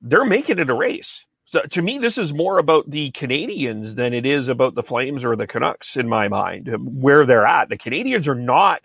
they're 0.00 0.24
making 0.24 0.58
it 0.58 0.70
a 0.70 0.74
race. 0.74 1.24
So 1.46 1.60
to 1.62 1.82
me, 1.82 1.98
this 1.98 2.18
is 2.18 2.32
more 2.32 2.58
about 2.58 2.90
the 2.90 3.10
Canadiens 3.12 3.94
than 3.94 4.14
it 4.14 4.24
is 4.24 4.48
about 4.48 4.74
the 4.74 4.82
Flames 4.82 5.24
or 5.24 5.36
the 5.36 5.46
Canucks 5.46 5.96
in 5.96 6.08
my 6.08 6.28
mind, 6.28 6.70
where 6.80 7.26
they're 7.26 7.46
at. 7.46 7.68
The 7.68 7.76
Canadiens 7.76 8.26
are 8.26 8.34
not, 8.34 8.82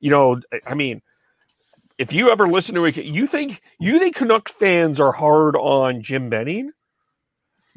you 0.00 0.10
know, 0.10 0.40
I 0.66 0.74
mean, 0.74 1.02
if 1.98 2.12
you 2.12 2.30
ever 2.30 2.48
listen 2.48 2.74
to 2.76 2.86
it, 2.86 2.96
you 2.96 3.26
think 3.26 3.60
you 3.78 3.98
think 3.98 4.16
Canucks 4.16 4.52
fans 4.52 4.98
are 4.98 5.12
hard 5.12 5.54
on 5.56 6.02
Jim 6.02 6.30
Benning. 6.30 6.72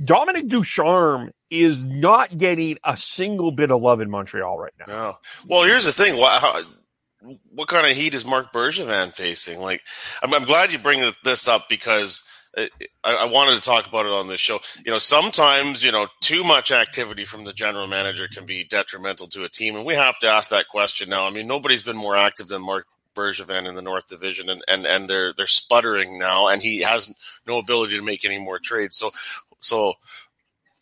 Dominic 0.03 0.47
Ducharme 0.47 1.31
is 1.51 1.77
not 1.77 2.37
getting 2.37 2.77
a 2.83 2.97
single 2.97 3.51
bit 3.51 3.69
of 3.69 3.81
love 3.81 4.01
in 4.01 4.09
Montreal 4.09 4.57
right 4.57 4.73
now. 4.79 4.85
No. 4.87 5.17
Well, 5.47 5.63
here's 5.63 5.85
the 5.85 5.91
thing. 5.91 6.17
What, 6.17 6.41
how, 6.41 6.61
what 7.53 7.67
kind 7.67 7.85
of 7.85 7.95
heat 7.95 8.15
is 8.15 8.25
Marc 8.25 8.51
Bergevin 8.51 9.13
facing? 9.13 9.59
Like, 9.59 9.83
I'm, 10.21 10.33
I'm 10.33 10.45
glad 10.45 10.71
you 10.71 10.79
bring 10.79 11.11
this 11.23 11.47
up 11.47 11.69
because 11.69 12.23
I, 12.55 12.69
I 13.03 13.25
wanted 13.25 13.55
to 13.55 13.61
talk 13.61 13.87
about 13.87 14.05
it 14.05 14.11
on 14.11 14.27
this 14.27 14.39
show. 14.39 14.59
You 14.85 14.91
know, 14.91 14.99
sometimes 14.99 15.83
you 15.83 15.91
know 15.91 16.07
too 16.21 16.43
much 16.43 16.71
activity 16.71 17.25
from 17.25 17.43
the 17.43 17.53
general 17.53 17.87
manager 17.87 18.27
can 18.27 18.45
be 18.45 18.63
detrimental 18.63 19.27
to 19.27 19.43
a 19.43 19.49
team, 19.49 19.75
and 19.75 19.85
we 19.85 19.95
have 19.95 20.19
to 20.19 20.27
ask 20.27 20.49
that 20.51 20.67
question 20.67 21.09
now. 21.09 21.25
I 21.25 21.31
mean, 21.31 21.47
nobody's 21.47 21.83
been 21.83 21.97
more 21.97 22.15
active 22.15 22.47
than 22.47 22.61
Marc 22.61 22.85
Bergevin 23.15 23.67
in 23.67 23.75
the 23.75 23.81
North 23.81 24.07
Division, 24.07 24.49
and, 24.49 24.63
and, 24.67 24.85
and 24.85 25.09
they're 25.09 25.33
they're 25.33 25.47
sputtering 25.47 26.19
now, 26.19 26.47
and 26.47 26.61
he 26.61 26.81
has 26.81 27.13
no 27.47 27.57
ability 27.57 27.97
to 27.97 28.03
make 28.03 28.25
any 28.25 28.39
more 28.39 28.59
trades. 28.59 28.97
So, 28.97 29.11
so 29.59 29.93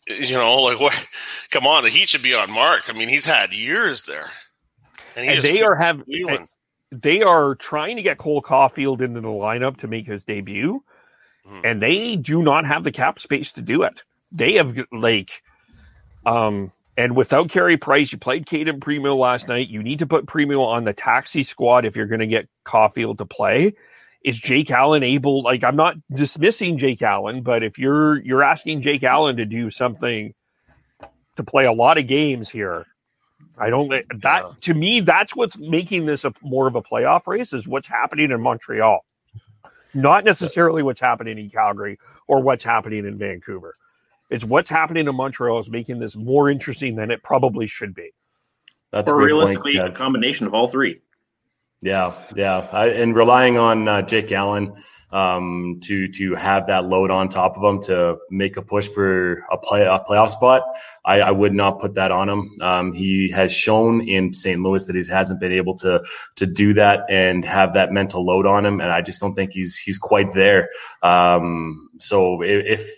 you 0.06 0.34
know, 0.34 0.60
like 0.62 0.80
what? 0.80 1.06
Come 1.50 1.66
on, 1.66 1.84
the 1.84 1.90
Heat 1.90 2.08
should 2.08 2.22
be 2.22 2.34
on 2.34 2.50
Marc. 2.50 2.88
I 2.88 2.92
mean, 2.92 3.08
he's 3.08 3.26
had 3.26 3.52
years 3.52 4.04
there, 4.04 4.30
and, 5.16 5.24
he 5.24 5.36
And 5.36 5.42
they 5.42 5.62
are 5.62 5.74
have 5.74 6.02
they 6.90 7.22
are 7.22 7.54
trying 7.54 7.96
to 7.96 8.02
get 8.02 8.18
Cole 8.18 8.42
Caufield 8.42 9.00
into 9.00 9.20
the 9.20 9.28
lineup 9.28 9.78
to 9.78 9.88
make 9.88 10.06
his 10.06 10.22
debut, 10.24 10.82
Hmm. 11.46 11.60
and 11.64 11.82
they 11.82 12.16
do 12.16 12.42
not 12.42 12.66
have 12.66 12.84
the 12.84 12.92
cap 12.92 13.18
space 13.18 13.52
to 13.52 13.62
do 13.62 13.82
it. 13.82 14.02
They 14.30 14.54
have 14.54 14.76
like, 14.92 15.30
um, 16.24 16.72
and 16.96 17.16
without 17.16 17.50
Carey 17.50 17.76
Price, 17.76 18.12
you 18.12 18.18
played 18.18 18.46
Cayden 18.46 18.80
Primeau 18.80 19.16
last 19.16 19.48
night. 19.48 19.68
You 19.68 19.82
need 19.82 20.00
to 20.00 20.06
put 20.06 20.26
Primeau 20.26 20.62
on 20.62 20.84
the 20.84 20.92
taxi 20.92 21.42
squad 21.42 21.84
if 21.84 21.96
you're 21.96 22.06
going 22.06 22.20
to 22.20 22.26
get 22.26 22.48
Caufield 22.66 23.18
to 23.18 23.24
play. 23.26 23.74
Is 24.24 24.38
Jake 24.38 24.70
Allen 24.70 25.02
able? 25.02 25.42
Like, 25.42 25.64
I'm 25.64 25.74
not 25.74 25.96
dismissing 26.14 26.78
Jake 26.78 27.02
Allen, 27.02 27.42
but 27.42 27.62
if 27.64 27.78
you're 27.78 28.20
you're 28.22 28.42
asking 28.44 28.82
Jake 28.82 29.02
Allen 29.02 29.36
to 29.38 29.44
do 29.44 29.70
something 29.70 30.32
to 31.36 31.42
play 31.42 31.64
a 31.64 31.72
lot 31.72 31.98
of 31.98 32.06
games 32.06 32.48
here, 32.48 32.86
I 33.58 33.70
don't 33.70 33.88
that 33.88 34.44
Yeah. 34.44 34.50
to 34.60 34.74
me 34.74 35.00
that's 35.00 35.34
what's 35.34 35.58
making 35.58 36.06
this 36.06 36.24
a 36.24 36.32
more 36.42 36.68
of 36.68 36.76
a 36.76 36.82
playoff 36.82 37.26
race 37.26 37.52
is 37.52 37.66
what's 37.66 37.88
happening 37.88 38.30
in 38.30 38.40
Montreal, 38.40 39.04
not 39.94 40.24
necessarily 40.24 40.82
what's 40.82 41.00
happening 41.00 41.38
in 41.38 41.50
Calgary 41.50 41.98
or 42.26 42.40
what's 42.40 42.64
happening 42.64 43.06
in 43.06 43.18
Vancouver. 43.18 43.74
It's 44.30 44.44
what's 44.44 44.70
happening 44.70 45.06
in 45.06 45.14
Montreal 45.14 45.58
is 45.58 45.68
making 45.68 45.98
this 45.98 46.16
more 46.16 46.50
interesting 46.50 46.96
than 46.96 47.10
it 47.10 47.22
probably 47.22 47.66
should 47.66 47.94
be. 47.94 48.10
That's 48.90 49.10
a 49.10 49.12
or 49.12 49.16
great 49.16 49.24
point, 49.24 49.32
realistically, 49.32 49.76
a 49.76 49.90
combination 49.90 50.46
of 50.46 50.54
all 50.54 50.68
three. 50.68 51.00
Yeah, 51.82 52.14
yeah, 52.34 52.68
I, 52.72 52.88
and 52.88 53.14
relying 53.14 53.58
on 53.58 53.88
uh, 53.88 54.02
Jake 54.02 54.30
Allen 54.32 54.74
um, 55.12 55.78
to 55.82 56.08
to 56.08 56.34
have 56.34 56.66
that 56.68 56.86
load 56.86 57.10
on 57.10 57.28
top 57.28 57.56
of 57.56 57.62
him 57.62 57.82
to 57.82 58.18
make 58.30 58.56
a 58.56 58.62
push 58.62 58.88
for 58.88 59.44
a 59.50 59.58
play 59.58 59.82
a 59.82 60.00
playoff 60.08 60.30
spot, 60.30 60.62
I, 61.04 61.20
I 61.20 61.30
would 61.30 61.52
not 61.52 61.80
put 61.80 61.94
that 61.94 62.10
on 62.10 62.28
him. 62.28 62.50
Um, 62.60 62.92
he 62.92 63.30
has 63.30 63.52
shown 63.52 64.08
in 64.08 64.32
St. 64.32 64.60
Louis 64.60 64.86
that 64.86 64.96
he 64.96 65.04
hasn't 65.06 65.40
been 65.40 65.52
able 65.52 65.76
to 65.78 66.02
to 66.36 66.46
do 66.46 66.74
that 66.74 67.00
and 67.08 67.44
have 67.44 67.74
that 67.74 67.92
mental 67.92 68.24
load 68.24 68.46
on 68.46 68.64
him, 68.64 68.80
and 68.80 68.90
I 68.90 69.02
just 69.02 69.20
don't 69.20 69.34
think 69.34 69.52
he's 69.52 69.76
he's 69.76 69.98
quite 69.98 70.32
there. 70.32 70.70
Um, 71.02 71.90
so 71.98 72.42
if 72.42 72.88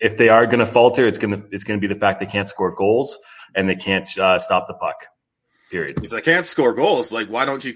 if 0.00 0.16
they 0.16 0.28
are 0.28 0.46
going 0.46 0.60
to 0.60 0.66
falter, 0.66 1.06
it's 1.06 1.18
going 1.18 1.40
to 1.40 1.48
it's 1.50 1.64
going 1.64 1.80
to 1.80 1.86
be 1.86 1.92
the 1.92 1.98
fact 1.98 2.20
they 2.20 2.26
can't 2.26 2.48
score 2.48 2.74
goals 2.74 3.18
and 3.54 3.68
they 3.68 3.76
can't 3.76 4.06
uh, 4.18 4.38
stop 4.38 4.66
the 4.68 4.74
puck. 4.74 5.06
Period. 5.70 6.04
If 6.04 6.10
they 6.10 6.20
can't 6.20 6.46
score 6.46 6.72
goals, 6.72 7.10
like 7.10 7.28
why 7.28 7.44
don't 7.44 7.64
you? 7.64 7.74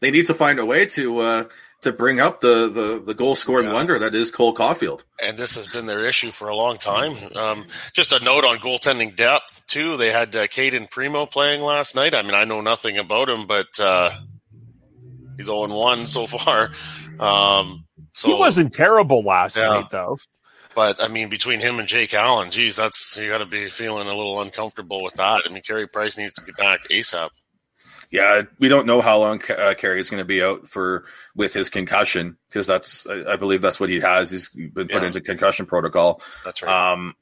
They 0.00 0.12
need 0.12 0.26
to 0.28 0.34
find 0.34 0.60
a 0.60 0.66
way 0.66 0.86
to 0.86 1.18
uh, 1.18 1.44
to 1.82 1.92
bring 1.92 2.18
up 2.20 2.40
the 2.40 2.68
the, 2.68 3.02
the 3.04 3.14
goal 3.14 3.34
scoring 3.34 3.66
Yeah. 3.66 3.72
wonder 3.74 3.98
that 3.98 4.14
is 4.14 4.30
Cole 4.30 4.54
Caufield. 4.54 5.02
and 5.22 5.36
this 5.36 5.54
has 5.56 5.72
been 5.72 5.86
their 5.86 6.04
issue 6.06 6.30
for 6.30 6.48
a 6.48 6.56
long 6.56 6.78
time. 6.78 7.16
Um, 7.36 7.66
just 7.92 8.12
a 8.12 8.22
note 8.24 8.44
on 8.44 8.58
goaltending 8.58 9.14
depth 9.14 9.66
too. 9.66 9.96
They 9.96 10.10
had 10.10 10.34
uh, 10.34 10.46
Cayden 10.48 10.86
Primeau 10.88 11.26
playing 11.26 11.62
last 11.62 11.94
night. 11.94 12.14
I 12.14 12.22
mean, 12.22 12.34
I 12.34 12.44
know 12.44 12.60
nothing 12.60 12.98
about 12.98 13.28
him, 13.28 13.46
but 13.46 13.78
uh, 13.80 14.10
he's 15.36 15.46
zero 15.46 15.68
one 15.68 16.06
so 16.06 16.26
far. 16.26 16.70
Um, 17.20 17.84
so 18.14 18.28
he 18.28 18.34
wasn't 18.34 18.72
terrible 18.74 19.22
last 19.22 19.56
Yeah. 19.56 19.68
night 19.68 19.90
though. 19.90 20.16
but 20.74 21.02
I 21.02 21.08
mean, 21.08 21.28
between 21.28 21.60
him 21.60 21.78
and 21.78 21.88
Jake 21.88 22.14
Allen, 22.14 22.50
geez, 22.50 22.76
that's 22.76 23.16
you 23.20 23.28
got 23.28 23.38
to 23.38 23.46
be 23.46 23.68
feeling 23.70 24.06
a 24.08 24.14
little 24.14 24.40
uncomfortable 24.40 25.02
with 25.02 25.14
that. 25.14 25.42
I 25.44 25.48
mean, 25.52 25.62
Carey 25.62 25.86
Price 25.86 26.16
needs 26.16 26.32
to 26.34 26.44
get 26.44 26.56
back 26.56 26.80
ASAP. 26.90 27.30
Yeah, 28.12 28.42
we 28.58 28.68
don't 28.68 28.86
know 28.86 29.00
how 29.00 29.18
long 29.18 29.40
uh, 29.50 29.74
Carey 29.76 29.98
is 29.98 30.10
going 30.10 30.20
to 30.20 30.26
be 30.26 30.42
out 30.42 30.68
for 30.68 31.06
with 31.34 31.54
his 31.54 31.70
concussion 31.70 32.36
because 32.48 32.66
that's 32.66 33.06
I, 33.06 33.32
I 33.32 33.36
believe 33.36 33.62
that's 33.62 33.80
what 33.80 33.88
he 33.88 33.98
has. 34.00 34.30
He's 34.30 34.50
been 34.50 34.70
put 34.72 34.90
Yeah. 34.90 35.06
into 35.06 35.20
concussion 35.22 35.66
protocol. 35.66 36.20
That's 36.44 36.62
right. 36.62 36.92
Um, 36.92 37.14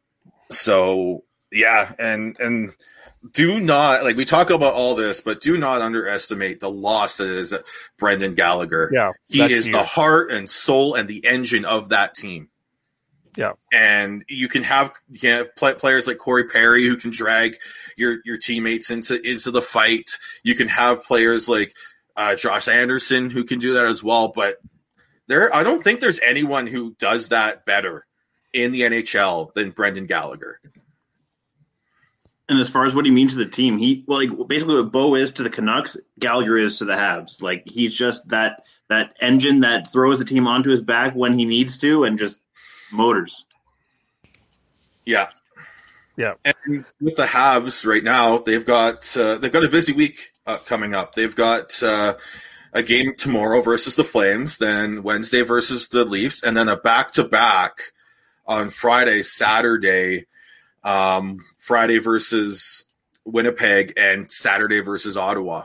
so 0.50 1.25
yeah, 1.52 1.92
and 1.99 2.38
and 2.40 2.73
do 3.32 3.61
not 3.61 4.02
like 4.04 4.16
we 4.16 4.25
talk 4.25 4.50
about 4.50 4.75
all 4.75 4.94
this, 4.97 5.20
but 5.20 5.40
do 5.40 5.56
not 5.59 5.80
underestimate 5.80 6.61
the 6.61 6.70
loss 6.70 7.18
that 7.18 7.28
is 7.28 7.54
Brendan 7.99 8.35
Gallagher. 8.35 8.90
Yeah, 8.92 9.12
he 9.26 9.42
is 9.42 9.66
huge. 9.66 9.75
the 9.75 9.82
heart 9.82 10.30
and 10.32 10.50
soul 10.50 10.94
and 10.94 11.09
the 11.09 11.25
engine 11.25 11.64
of 11.64 11.90
that 11.90 12.14
team. 12.14 12.50
Yeah. 13.37 13.52
and 13.72 14.25
you 14.28 14.49
can 14.49 14.64
have 14.64 14.92
you 15.08 15.20
can 15.20 15.30
have 15.30 15.54
play, 15.56 15.75
players 15.75 16.06
like 16.06 16.18
Corey 16.18 16.44
Perry 16.44 16.87
who 16.87 16.96
can 16.96 17.10
drag 17.10 17.56
your 17.96 18.18
your 18.25 18.38
teammates 18.38 18.90
into 18.90 19.20
into 19.22 19.50
the 19.50 19.62
fight. 19.62 20.10
You 20.42 20.54
can 20.54 20.68
have 20.68 21.04
players 21.04 21.49
like 21.49 21.75
uh, 22.16 22.34
Josh 22.34 22.68
Anderson 22.68 23.30
who 23.30 23.44
can 23.44 23.58
do 23.58 23.75
that 23.75 23.87
as 23.87 24.02
well. 24.02 24.28
But 24.28 24.56
There, 25.28 25.54
I 25.54 25.62
don't 25.62 25.82
think 25.82 26.00
there's 26.00 26.20
anyone 26.26 26.66
who 26.66 26.94
does 26.99 27.28
that 27.28 27.64
better 27.64 28.04
in 28.52 28.72
the 28.72 28.82
NHL 28.82 29.52
than 29.54 29.70
Brendan 29.70 30.06
Gallagher. 30.06 30.58
And 32.49 32.58
as 32.58 32.68
far 32.68 32.84
as 32.84 32.96
what 32.96 33.04
he 33.04 33.12
means 33.12 33.34
to 33.34 33.38
the 33.38 33.49
team, 33.49 33.78
he 33.78 34.04
well, 34.08 34.18
like 34.18 34.49
basically 34.49 34.75
what 34.75 34.90
Bo 34.90 35.14
is 35.14 35.30
to 35.32 35.44
the 35.44 35.50
Canucks, 35.50 35.96
Gallagher 36.18 36.58
is 36.58 36.78
to 36.78 36.84
the 36.84 36.94
Habs. 36.94 37.40
Like 37.40 37.62
he's 37.64 37.94
just 37.94 38.28
that 38.30 38.64
that 38.88 39.16
engine 39.20 39.60
that 39.60 39.92
throws 39.92 40.18
the 40.18 40.25
team 40.25 40.49
onto 40.49 40.70
his 40.70 40.82
back 40.82 41.14
when 41.14 41.38
he 41.38 41.44
needs 41.44 41.78
to, 41.78 42.02
and 42.02 42.18
just 42.18 42.40
motors. 42.92 43.44
Yeah, 45.04 45.28
Yeah. 46.16 46.35
And 46.44 46.85
with 47.00 47.16
the 47.16 47.25
Habs 47.25 47.87
right 47.87 48.04
now, 48.04 48.38
they've 48.38 48.64
got 48.64 49.16
uh, 49.16 49.38
they've 49.38 49.52
got 49.52 49.64
a 49.64 49.70
busy 49.70 49.92
week 49.92 50.32
uh, 50.47 50.59
coming 50.66 50.94
up. 50.94 51.14
They've 51.14 51.35
got 51.35 51.82
uh, 51.82 52.14
a 52.73 52.82
game 52.82 53.14
tomorrow 53.16 53.62
versus 53.62 53.97
the 53.97 54.04
Flames, 54.04 54.59
then 54.59 55.02
Wednesday 55.02 55.42
versus 55.42 55.88
the 55.88 56.04
Leafs, 56.04 56.42
and 56.42 56.56
then 56.56 56.68
a 56.68 56.76
back 56.76 57.12
to 57.12 57.25
back 57.25 57.78
on 58.47 58.68
Friday, 58.68 59.23
Saturday, 59.23 60.26
um, 60.85 61.38
Friday 61.59 61.99
versus 61.99 62.85
Winnipeg, 63.25 63.94
and 63.97 64.30
Saturday 64.30 64.80
versus 64.80 65.16
Ottawa. 65.16 65.64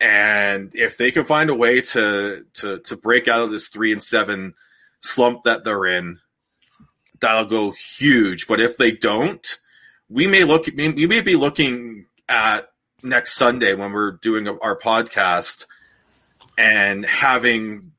And 0.00 0.72
if 0.74 0.98
they 0.98 1.10
can 1.10 1.24
find 1.24 1.50
a 1.50 1.54
way 1.54 1.80
to 1.80 2.44
to 2.54 2.78
to 2.78 2.96
break 2.96 3.26
out 3.26 3.42
of 3.42 3.50
this 3.50 3.68
three 3.68 3.90
and 3.90 4.02
seven 4.02 4.54
slump 5.02 5.44
that 5.44 5.64
they're 5.64 5.86
in, 5.86 6.18
that'll 7.20 7.44
go 7.44 7.72
huge. 7.72 8.46
But 8.46 8.60
if 8.60 8.76
they 8.76 8.92
don't, 8.92 9.46
we 10.08 10.26
may 10.26 10.44
look 10.44 10.66
we 10.66 11.06
may 11.06 11.20
be 11.20 11.36
looking 11.36 12.06
at 12.28 12.68
next 13.02 13.34
Sunday 13.34 13.74
when 13.74 13.92
we're 13.92 14.12
doing 14.12 14.48
our 14.48 14.78
podcast 14.78 15.66
and 16.56 17.04
having 17.04 17.92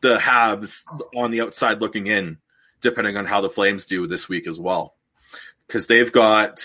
the 0.00 0.16
Habs 0.16 0.84
on 1.16 1.30
the 1.30 1.40
outside 1.40 1.80
looking 1.80 2.06
in, 2.06 2.38
depending 2.80 3.16
on 3.16 3.26
how 3.26 3.40
the 3.40 3.50
Flames 3.50 3.86
do 3.86 4.06
this 4.06 4.28
week 4.28 4.46
as 4.46 4.60
well, 4.60 4.94
because 5.66 5.86
they've 5.86 6.12
got 6.12 6.60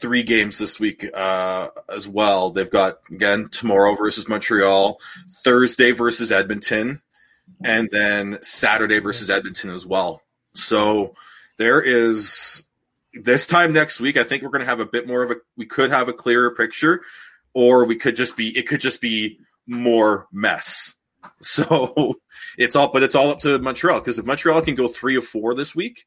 three 0.00 0.22
games 0.22 0.58
this 0.58 0.78
week 0.78 1.06
uh, 1.14 1.68
as 1.88 2.06
well. 2.06 2.50
They've 2.50 2.70
got 2.70 2.98
again 3.10 3.48
tomorrow 3.48 3.96
versus 3.96 4.28
Montreal, 4.28 5.00
Thursday 5.42 5.92
versus 5.92 6.30
Edmonton, 6.30 7.00
and 7.62 7.88
then 7.90 8.38
Saturday 8.42 8.98
versus 8.98 9.30
Edmonton 9.30 9.70
as 9.70 9.86
well. 9.86 10.22
So 10.54 11.14
there 11.58 11.80
is 11.80 12.66
this 13.12 13.46
time 13.46 13.72
next 13.72 14.00
week. 14.00 14.16
I 14.16 14.24
think 14.24 14.42
we're 14.42 14.50
going 14.50 14.60
to 14.60 14.66
have 14.66 14.80
a 14.80 14.86
bit 14.86 15.06
more 15.06 15.22
of 15.22 15.30
a. 15.30 15.36
We 15.56 15.66
could 15.66 15.90
have 15.90 16.08
a 16.08 16.12
clearer 16.12 16.54
picture, 16.54 17.02
or 17.52 17.84
we 17.84 17.96
could 17.96 18.16
just 18.16 18.36
be. 18.36 18.56
It 18.56 18.66
could 18.66 18.80
just 18.80 19.00
be 19.00 19.38
more 19.66 20.26
mess. 20.32 20.94
So 21.40 22.14
it's 22.56 22.74
all, 22.76 22.88
but 22.88 23.02
it's 23.02 23.14
all 23.14 23.28
up 23.28 23.40
to 23.40 23.58
Montreal 23.58 24.00
because 24.00 24.18
if 24.18 24.24
Montreal 24.24 24.62
can 24.62 24.74
go 24.74 24.88
three 24.88 25.16
or 25.16 25.22
four 25.22 25.54
this 25.54 25.74
week, 25.74 26.06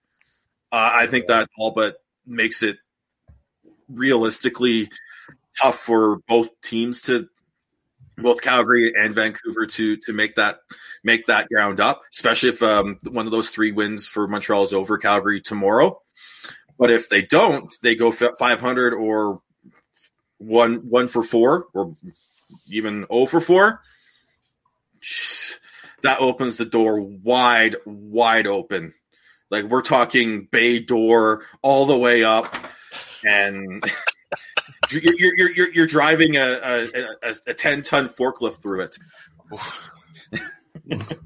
uh, 0.71 0.89
I 0.93 1.05
think 1.05 1.27
that 1.27 1.49
all 1.57 1.71
but 1.71 1.97
makes 2.25 2.63
it 2.63 2.77
realistically 3.89 4.89
tough 5.61 5.77
for 5.77 6.17
both 6.27 6.49
teams 6.61 7.01
to 7.03 7.27
both 8.17 8.41
Calgary 8.41 8.93
and 8.97 9.13
Vancouver 9.13 9.65
to 9.65 9.97
to 9.97 10.13
make 10.13 10.35
that 10.35 10.59
make 11.03 11.25
that 11.27 11.49
ground 11.49 11.79
up, 11.79 12.01
especially 12.13 12.49
if 12.49 12.61
um, 12.61 12.97
one 13.09 13.25
of 13.25 13.31
those 13.31 13.49
three 13.49 13.71
wins 13.71 14.07
for 14.07 14.27
Montreal 14.27 14.63
is 14.63 14.73
over 14.73 14.97
Calgary 14.97 15.41
tomorrow. 15.41 16.01
But 16.77 16.91
if 16.91 17.09
they 17.09 17.21
don't, 17.23 17.73
they 17.81 17.95
go 17.95 18.11
500 18.11 18.93
or 18.93 19.41
one 20.37 20.75
one 20.89 21.07
for 21.07 21.23
four 21.23 21.67
or 21.73 21.93
even 22.69 23.05
0 23.07 23.25
for 23.27 23.41
four. 23.41 23.81
That 26.03 26.19
opens 26.19 26.57
the 26.57 26.65
door 26.65 27.01
wide, 27.01 27.75
wide 27.85 28.47
open. 28.47 28.93
Like 29.49 29.65
we're 29.65 29.81
talking 29.81 30.47
bay 30.51 30.79
door 30.79 31.45
all 31.61 31.85
the 31.85 31.97
way 31.97 32.23
up, 32.23 32.53
and 33.23 33.83
you're, 34.91 35.13
you're, 35.35 35.51
you're, 35.51 35.73
you're 35.73 35.87
driving 35.87 36.35
a, 36.37 36.87
a, 37.23 37.33
a 37.47 37.53
10 37.53 37.81
ton 37.81 38.07
forklift 38.09 38.61
through 38.61 38.81
it. 38.81 38.97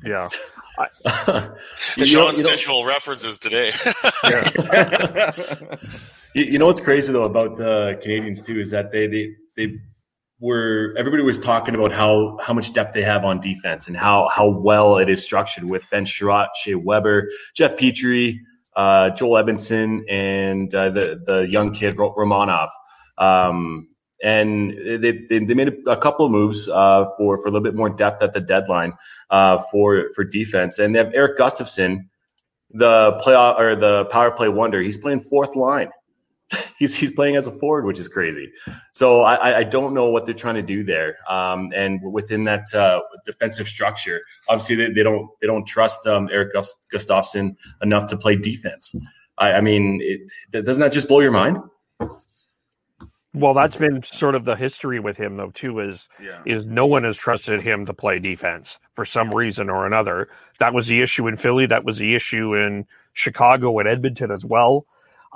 Yeah. 0.03 0.29
You 1.97 2.05
know- 2.05 2.05
Sean's 2.05 2.39
you 2.39 2.43
know- 2.45 2.49
visual 2.51 2.85
references 2.85 3.37
today. 3.37 3.71
You, 6.33 6.45
you 6.45 6.59
know 6.59 6.65
what's 6.67 6.79
crazy 6.79 7.11
though 7.11 7.25
about 7.25 7.57
the 7.57 7.99
Canadiens 8.03 8.45
too 8.45 8.57
is 8.57 8.71
that 8.71 8.91
they 8.91 9.05
they 9.05 9.35
they 9.57 9.73
were 10.39 10.95
everybody 10.97 11.23
was 11.23 11.37
talking 11.37 11.75
about 11.75 11.91
how 11.91 12.37
how 12.41 12.53
much 12.53 12.71
depth 12.71 12.93
they 12.93 13.01
have 13.01 13.25
on 13.25 13.41
defense 13.41 13.89
and 13.89 13.97
how 13.97 14.29
how 14.29 14.47
well 14.47 14.97
it 14.97 15.09
is 15.09 15.21
structured 15.21 15.65
with 15.65 15.83
Ben 15.91 16.05
Chiarot, 16.05 16.47
Shea 16.55 16.75
Weber, 16.75 17.27
Jeff 17.53 17.71
Petry, 17.75 18.35
uh, 18.77 19.09
Joel 19.09 19.43
Edmundson, 19.43 20.03
and 20.09 20.73
uh, 20.73 20.89
the 20.91 21.21
the 21.25 21.47
young 21.49 21.73
kid 21.73 21.97
Romanov. 21.97 22.69
Um, 23.21 23.87
and 24.23 24.71
they, 25.01 25.25
they, 25.29 25.39
made 25.39 25.73
a, 25.87 25.97
couple 25.97 26.27
of 26.27 26.31
moves 26.31 26.69
uh, 26.69 27.05
for 27.17 27.39
for 27.39 27.47
a 27.47 27.51
little 27.51 27.63
bit 27.63 27.73
more 27.73 27.89
depth 27.89 28.21
at 28.21 28.33
the 28.33 28.39
deadline 28.39 28.93
uh, 29.31 29.57
for 29.71 30.11
for 30.13 30.23
defense, 30.23 30.77
and 30.77 30.93
they 30.93 30.99
have 30.99 31.11
Erik 31.15 31.39
Gustafsson, 31.39 32.05
the 32.69 33.13
play 33.21 33.35
or 33.35 33.75
the 33.75 34.05
power 34.05 34.29
play 34.29 34.47
wonder. 34.47 34.79
He's 34.81 34.97
playing 34.99 35.21
fourth 35.21 35.55
line 35.55 35.89
he's 36.77 36.95
he's 36.95 37.11
playing 37.11 37.35
as 37.35 37.47
a 37.47 37.51
forward, 37.51 37.85
which 37.85 37.99
is 37.99 38.07
crazy. 38.07 38.51
So 38.93 39.21
I, 39.21 39.59
I- 39.59 39.63
don't 39.63 39.93
know 39.93 40.09
what 40.09 40.25
they're 40.25 40.35
trying 40.35 40.55
to 40.55 40.61
do 40.61 40.83
there. 40.83 41.15
Um, 41.29 41.71
and 41.73 42.01
within 42.11 42.43
that 42.45 42.73
uh, 42.73 43.01
defensive 43.25 43.67
structure, 43.67 44.21
obviously 44.49 44.75
they, 44.75 44.91
they 44.91 45.03
don't 45.03 45.29
they 45.39 45.47
don't 45.47 45.65
trust 45.65 46.05
um, 46.07 46.29
Erik 46.31 46.53
Gust- 46.53 46.87
Gustafsson 46.93 47.55
enough 47.81 48.07
to 48.07 48.17
play 48.17 48.35
defense. 48.35 48.93
I, 49.37 49.53
I 49.53 49.61
mean, 49.61 49.99
it, 50.01 50.65
doesn't 50.65 50.81
that 50.81 50.91
just 50.91 51.07
blow 51.07 51.21
your 51.21 51.31
mind? 51.31 51.57
Well, 53.41 53.53
that's 53.55 53.75
been 53.77 54.03
sort 54.03 54.35
of 54.35 54.45
the 54.45 54.55
history 54.55 54.99
with 54.99 55.17
him, 55.17 55.37
though, 55.37 55.51
too. 55.51 55.79
Is 55.79 56.07
Yeah. 56.23 56.41
is 56.45 56.65
no 56.65 56.85
one 56.85 57.03
has 57.03 57.17
trusted 57.17 57.61
him 57.67 57.85
to 57.87 57.93
play 57.93 58.19
defense 58.19 58.79
for 58.95 59.05
some 59.05 59.31
reason 59.31 59.69
or 59.69 59.85
another. 59.87 60.29
That 60.59 60.73
was 60.73 60.87
the 60.87 61.01
issue 61.01 61.27
in 61.27 61.37
Philly. 61.37 61.65
That 61.65 61.83
was 61.83 61.97
the 61.97 62.15
issue 62.15 62.55
in 62.55 62.85
Chicago 63.13 63.79
and 63.79 63.89
Edmonton 63.89 64.31
as 64.31 64.45
well. 64.45 64.85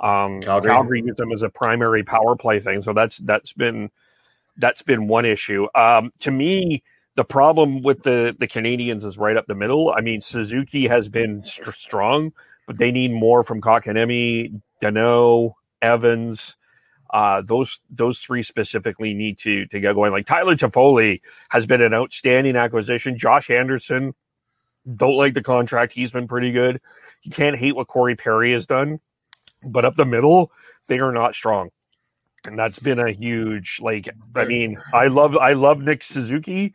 Um, 0.02 0.40
Calgary. 0.40 0.70
Calgary. 0.70 1.02
used 1.02 1.20
him 1.20 1.32
as 1.32 1.42
a 1.42 1.48
primary 1.50 2.04
power 2.04 2.36
play 2.36 2.60
thing, 2.60 2.82
so 2.82 2.92
that's 2.92 3.18
that's 3.18 3.52
been 3.52 3.90
that's 4.58 4.82
been 4.82 5.08
one 5.08 5.24
issue. 5.26 5.66
Um, 5.74 6.12
to 6.20 6.30
me, 6.30 6.82
the 7.16 7.24
problem 7.24 7.82
with 7.82 8.02
the 8.04 8.36
the 8.38 8.46
Canadiens 8.46 9.04
is 9.04 9.18
right 9.18 9.36
up 9.36 9.46
the 9.46 9.54
middle. 9.54 9.92
I 9.96 10.00
mean, 10.00 10.20
Suzuki 10.20 10.86
has 10.86 11.08
been 11.08 11.44
str- 11.44 11.72
strong, 11.72 12.32
but 12.66 12.78
they 12.78 12.90
need 12.92 13.12
more 13.12 13.42
from 13.42 13.60
Kotkaniemi, 13.60 14.60
Danault, 14.82 15.54
Evans. 15.82 16.54
Uh, 17.10 17.42
those 17.42 17.78
those 17.90 18.18
three 18.18 18.42
specifically 18.42 19.14
need 19.14 19.38
to 19.38 19.66
to 19.66 19.80
get 19.80 19.94
going. 19.94 20.12
Like 20.12 20.26
Tyler 20.26 20.56
Toffoli 20.56 21.20
has 21.50 21.66
been 21.66 21.82
an 21.82 21.94
outstanding 21.94 22.56
acquisition. 22.56 23.18
Josh 23.18 23.50
Anderson, 23.50 24.14
don't 24.96 25.16
like 25.16 25.34
the 25.34 25.42
contract. 25.42 25.92
He's 25.92 26.10
been 26.10 26.28
pretty 26.28 26.52
good. 26.52 26.80
You 27.22 27.30
can't 27.30 27.56
hate 27.56 27.76
what 27.76 27.88
Corey 27.88 28.16
Perry 28.16 28.52
has 28.52 28.66
done, 28.66 29.00
but 29.64 29.84
up 29.84 29.96
the 29.96 30.04
middle, 30.04 30.52
they 30.88 30.98
are 30.98 31.12
not 31.12 31.34
strong, 31.34 31.70
and 32.44 32.58
that's 32.58 32.78
been 32.78 32.98
a 32.98 33.12
huge 33.12 33.78
like. 33.80 34.08
I 34.34 34.44
mean, 34.44 34.76
I 34.92 35.06
love 35.06 35.36
I 35.36 35.52
love 35.52 35.80
Nick 35.80 36.02
Suzuki, 36.04 36.74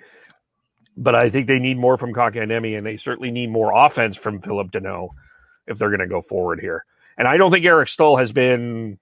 but 0.98 1.16
I 1.16 1.30
think 1.30 1.48
they 1.48 1.60
need 1.60 1.78
more 1.78 1.98
from 1.98 2.14
Kotkaniemi, 2.14 2.78
and 2.78 2.86
they 2.86 2.98
certainly 2.98 3.32
need 3.32 3.50
more 3.50 3.72
offense 3.74 4.16
from 4.18 4.42
Phillip 4.42 4.72
Danault 4.72 5.10
if 5.68 5.78
they're 5.78 5.90
going 5.90 6.00
to 6.00 6.08
go 6.08 6.22
forward 6.22 6.60
here. 6.60 6.86
And 7.18 7.28
I 7.28 7.38
don't 7.38 7.52
think 7.52 7.66
Erik 7.66 7.90
Staal 7.90 8.18
has 8.18 8.32
been. 8.32 8.98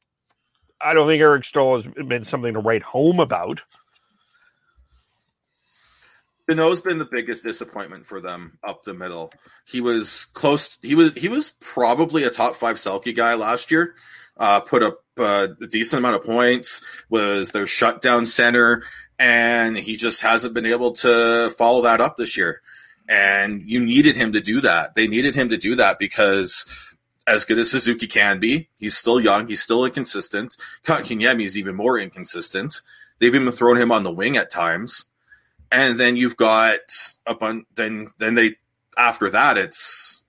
I 0.81 0.93
don't 0.93 1.07
think 1.07 1.21
Erik 1.21 1.43
Staal 1.43 1.81
has 1.81 2.05
been 2.07 2.25
something 2.25 2.53
to 2.53 2.59
write 2.59 2.83
home 2.83 3.19
about. 3.19 3.61
Danault's 6.49 6.81
been 6.81 6.97
the 6.97 7.05
biggest 7.05 7.43
disappointment 7.43 8.07
for 8.07 8.19
them 8.19 8.57
up 8.63 8.83
the 8.83 8.93
middle. 8.93 9.31
He 9.65 9.81
was 9.81 10.25
close. 10.33 10.79
He 10.81 10.95
was 10.95 11.13
he 11.13 11.29
was 11.29 11.53
probably 11.59 12.23
a 12.23 12.31
top 12.31 12.55
five 12.55 12.77
Selke 12.77 13.15
guy 13.15 13.35
last 13.35 13.69
year. 13.69 13.93
Uh, 14.35 14.59
put 14.61 14.81
up 14.81 15.03
uh, 15.17 15.49
a 15.61 15.67
decent 15.67 15.99
amount 15.99 16.15
of 16.15 16.23
points. 16.23 16.81
Was 17.09 17.51
their 17.51 17.67
shutdown 17.67 18.25
center, 18.25 18.83
and 19.19 19.77
he 19.77 19.95
just 19.95 20.21
hasn't 20.21 20.55
been 20.55 20.65
able 20.65 20.93
to 20.93 21.53
follow 21.55 21.83
that 21.83 22.01
up 22.01 22.17
this 22.17 22.35
year. 22.35 22.61
And 23.07 23.61
you 23.69 23.85
needed 23.85 24.15
him 24.15 24.33
to 24.33 24.41
do 24.41 24.61
that. 24.61 24.95
They 24.95 25.07
needed 25.07 25.35
him 25.35 25.49
to 25.49 25.57
do 25.57 25.75
that 25.75 25.99
because 25.99 26.65
as 27.29 27.45
good 27.45 27.59
as 27.59 27.71
Suzuki 27.71 28.07
can 28.07 28.39
be, 28.39 28.67
he's 28.77 28.97
still 28.97 29.21
young. 29.21 29.47
He's 29.47 29.61
still 29.61 29.85
inconsistent. 29.85 30.57
Kotkaniemi 30.83 31.45
is 31.45 31.57
even 31.57 31.75
more 31.75 31.99
inconsistent. 31.99 32.81
They've 33.19 33.35
even 33.35 33.51
thrown 33.51 33.77
him 33.77 33.91
on 33.91 34.03
the 34.03 34.11
wing 34.11 34.35
at 34.35 34.49
times 34.49 35.05
and 35.71 35.99
then 35.99 36.15
you've 36.15 36.37
got 36.37 36.79
a 37.25 37.35
bunch. 37.35 37.65
Then 37.75 38.07
then 38.17 38.35
they 38.35 38.55
after 38.97 39.29
that 39.29 39.57
it's 39.57 40.23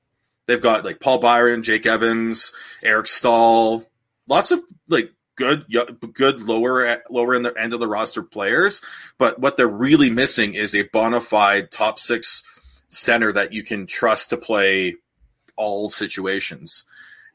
they've 0.46 0.60
got 0.60 0.84
like 0.84 1.00
Paul 1.00 1.18
Byron, 1.18 1.62
Jake 1.62 1.86
Evans, 1.86 2.52
Erik 2.82 3.06
Staal, 3.06 3.84
lots 4.28 4.50
of 4.50 4.60
like 4.88 5.12
good 5.36 5.64
good 6.12 6.42
lower 6.42 7.00
lower 7.08 7.34
in 7.34 7.42
the 7.42 7.54
end 7.58 7.72
of 7.72 7.80
the 7.80 7.88
roster 7.88 8.22
players. 8.22 8.80
But 9.18 9.38
what 9.38 9.56
they're 9.56 9.68
really 9.68 10.10
missing 10.10 10.54
is 10.54 10.74
a 10.74 10.82
bona 10.82 11.20
fide 11.20 11.70
top 11.70 11.98
six 11.98 12.42
center 12.88 13.32
that 13.32 13.52
you 13.52 13.62
can 13.62 13.86
trust 13.86 14.30
to 14.30 14.36
play 14.36 14.96
all 15.60 15.90
situations. 15.90 16.86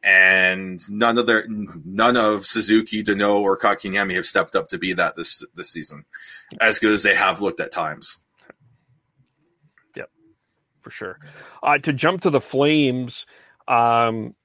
And 0.03 0.79
none 0.91 1.17
of 1.17 1.25
their 1.25 1.45
none 1.47 2.17
of 2.17 2.45
Suzuki, 2.45 3.03
Danault, 3.03 3.41
or 3.41 3.57
Kotkaniemi 3.57 4.15
have 4.15 4.25
stepped 4.25 4.55
up 4.55 4.67
to 4.69 4.77
be 4.77 4.93
that 4.93 5.15
this 5.15 5.43
this 5.55 5.71
season, 5.71 6.05
as 6.59 6.79
good 6.79 6.91
as 6.91 7.01
they 7.01 7.15
have 7.15 7.41
looked 7.41 7.59
at 7.59 7.71
times. 7.71 8.19
Yep, 9.95 10.09
for 10.81 10.91
sure. 10.91 11.19
Uh, 11.63 11.79
to 11.79 11.91
jump 11.91 12.21
to 12.21 12.29
the 12.29 12.41
Flames, 12.41 13.25
um, 13.67 14.35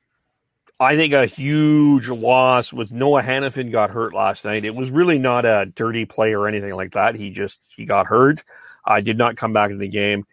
I 0.79 0.97
think 0.97 1.13
a 1.13 1.27
huge 1.27 2.09
loss 2.09 2.73
was 2.73 2.91
Noah 2.91 3.23
Hanifin 3.23 3.71
got 3.71 3.91
hurt 3.91 4.15
last 4.15 4.47
night. 4.47 4.65
It 4.65 4.75
was 4.75 4.91
really 4.91 5.19
not 5.19 5.45
a 5.45 5.67
dirty 5.67 6.07
play 6.07 6.35
or 6.35 6.49
anything 6.49 6.73
like 6.73 6.95
that. 6.95 7.17
He 7.17 7.29
just 7.29 7.59
he 7.77 7.85
got 7.85 8.07
hurt. 8.07 8.43
I 8.87 8.99
uh, 8.99 9.01
did 9.03 9.19
not 9.19 9.37
come 9.37 9.53
back 9.53 9.71
in 9.71 9.79
the 9.79 9.89
game. 9.89 10.27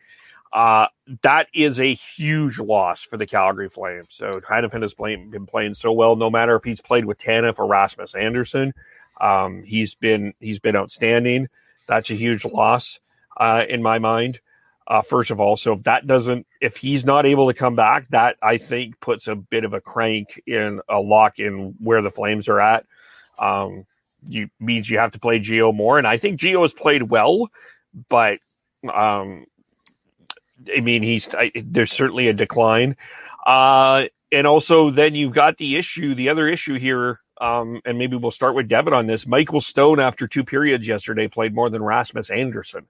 Uh, 0.53 0.87
that 1.23 1.47
is 1.53 1.79
a 1.79 1.93
huge 1.93 2.57
loss 2.59 3.03
for 3.03 3.17
the 3.17 3.27
Calgary 3.27 3.69
Flames. 3.69 4.07
So 4.09 4.39
Hanifin 4.41 4.81
has 4.81 4.93
been 4.93 5.45
playing 5.45 5.73
so 5.73 5.91
well, 5.91 6.15
no 6.15 6.29
matter 6.29 6.55
if 6.55 6.63
he's 6.63 6.81
played 6.81 7.05
with 7.05 7.19
Tanev 7.19 7.55
or 7.57 7.67
Rasmus 7.67 8.15
Andersson. 8.15 8.73
Um, 9.19 9.63
he's 9.63 9.95
been 9.95 10.33
he's 10.39 10.59
been 10.59 10.75
outstanding. 10.75 11.47
That's 11.87 12.09
a 12.09 12.13
huge 12.13 12.45
loss 12.45 12.99
uh, 13.37 13.63
in 13.67 13.81
my 13.81 13.99
mind 13.99 14.39
uh, 14.87 15.01
first 15.01 15.31
of 15.31 15.39
all. 15.39 15.57
So 15.57 15.73
if 15.73 15.83
that 15.83 16.07
doesn't, 16.07 16.47
if 16.61 16.77
he's 16.77 17.05
not 17.05 17.25
able 17.25 17.47
to 17.47 17.53
come 17.53 17.75
back, 17.75 18.07
that 18.09 18.37
I 18.41 18.57
think 18.57 18.99
puts 18.99 19.27
a 19.27 19.35
bit 19.35 19.63
of 19.63 19.73
a 19.73 19.81
crank 19.81 20.41
in 20.47 20.81
a 20.89 20.99
lock 20.99 21.39
in 21.39 21.75
where 21.79 22.01
the 22.01 22.11
Flames 22.11 22.47
are 22.47 22.59
at. 22.59 22.85
Um, 23.37 23.85
you 24.27 24.49
means 24.59 24.89
you 24.89 24.97
have 24.97 25.11
to 25.11 25.19
play 25.19 25.39
Gio 25.39 25.75
more, 25.75 25.97
and 25.97 26.07
I 26.07 26.17
think 26.17 26.39
Gio 26.39 26.61
has 26.63 26.73
played 26.73 27.03
well, 27.03 27.49
but 28.09 28.39
um, 28.91 29.45
I 30.75 30.81
mean 30.81 31.03
he's 31.03 31.27
I, 31.33 31.51
there's 31.55 31.91
certainly 31.91 32.27
a 32.27 32.33
decline. 32.33 32.95
Uh, 33.45 34.05
and 34.31 34.45
also 34.45 34.89
then 34.89 35.15
you've 35.15 35.33
got 35.33 35.57
the 35.57 35.77
issue, 35.77 36.13
the 36.15 36.29
other 36.29 36.47
issue 36.47 36.77
here. 36.77 37.21
Um, 37.39 37.81
and 37.85 37.97
maybe 37.99 38.17
we'll 38.17 38.31
start 38.31 38.55
with 38.55 38.67
Devin 38.67 38.93
on 38.93 39.05
this. 39.05 39.27
Michael 39.27 39.61
Stone, 39.61 39.99
after 39.99 40.27
two 40.27 40.43
periods 40.43 40.87
yesterday, 40.87 41.27
played 41.27 41.53
more 41.53 41.69
than 41.69 41.83
Rasmus 41.83 42.31
Andersson. 42.31 42.87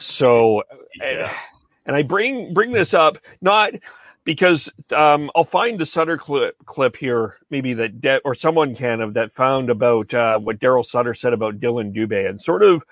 So, 0.00 0.62
yeah. 0.96 1.36
and 1.84 1.96
I 1.96 2.02
bring 2.02 2.54
bring 2.54 2.72
this 2.72 2.94
up 2.94 3.18
not 3.40 3.72
because 4.24 4.68
um, 4.94 5.30
I'll 5.34 5.44
find 5.44 5.78
the 5.78 5.86
Sutter 5.86 6.16
clip 6.16 6.56
clip 6.64 6.96
here, 6.96 7.36
maybe 7.50 7.74
that 7.74 8.00
De- 8.00 8.20
or 8.24 8.34
someone 8.34 8.74
can 8.74 9.00
of 9.00 9.14
that 9.14 9.32
found 9.32 9.68
about 9.68 10.14
uh, 10.14 10.38
what 10.38 10.60
Daryl 10.60 10.86
Sutter 10.86 11.14
said 11.14 11.32
about 11.32 11.60
Dylan 11.60 11.94
Dubé, 11.94 12.28
and 12.28 12.40
sort 12.40 12.62
of 12.62 12.82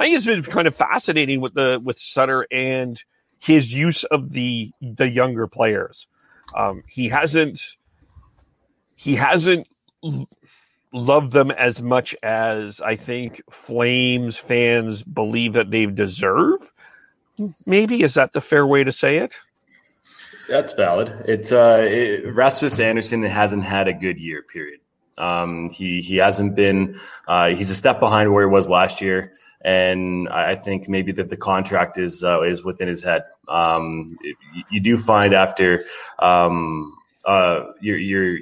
I 0.00 0.04
think 0.04 0.16
it's 0.16 0.24
been 0.24 0.42
kind 0.42 0.66
of 0.66 0.74
fascinating 0.74 1.42
with 1.42 1.52
the 1.52 1.78
with 1.84 1.98
Sutter 1.98 2.46
and 2.50 3.00
his 3.38 3.70
use 3.70 4.02
of 4.04 4.32
the 4.32 4.72
the 4.80 5.06
younger 5.06 5.46
players. 5.46 6.06
Um, 6.56 6.82
he 6.88 7.10
hasn't 7.10 7.60
he 8.96 9.14
hasn't 9.14 9.68
love 10.94 11.32
them 11.32 11.50
as 11.50 11.82
much 11.82 12.16
as 12.22 12.80
I 12.80 12.96
think 12.96 13.42
Flames 13.50 14.38
fans 14.38 15.02
believe 15.02 15.52
that 15.52 15.70
they 15.70 15.84
deserve. 15.84 16.72
Maybe 17.66 18.02
is 18.02 18.14
that 18.14 18.32
the 18.32 18.40
fair 18.40 18.66
way 18.66 18.84
to 18.84 18.92
say 18.92 19.18
it? 19.18 19.34
That's 20.48 20.72
valid. 20.72 21.12
It's 21.28 21.52
uh, 21.52 21.86
it, 21.86 22.34
Rasmus 22.34 22.80
Andersson 22.80 23.22
hasn't 23.22 23.64
had 23.64 23.86
a 23.86 23.92
good 23.92 24.18
year. 24.18 24.42
Period. 24.42 24.80
Um, 25.18 25.68
he 25.68 26.00
he 26.00 26.16
hasn't 26.16 26.56
been. 26.56 26.98
Uh, 27.28 27.50
he's 27.50 27.70
a 27.70 27.74
step 27.74 28.00
behind 28.00 28.32
where 28.32 28.48
he 28.48 28.50
was 28.50 28.70
last 28.70 29.02
year, 29.02 29.34
and 29.62 30.28
I 30.28 30.54
think 30.54 30.88
maybe 30.88 31.12
that 31.12 31.28
the 31.28 31.36
contract 31.36 31.98
is 31.98 32.24
uh, 32.24 32.42
is 32.42 32.64
within 32.64 32.88
his 32.88 33.02
head. 33.02 33.24
Um, 33.48 34.08
you 34.70 34.80
do 34.80 34.96
find 34.96 35.34
after 35.34 35.84
um, 36.18 36.96
uh, 37.24 37.64
you're, 37.80 37.98
you're 37.98 38.38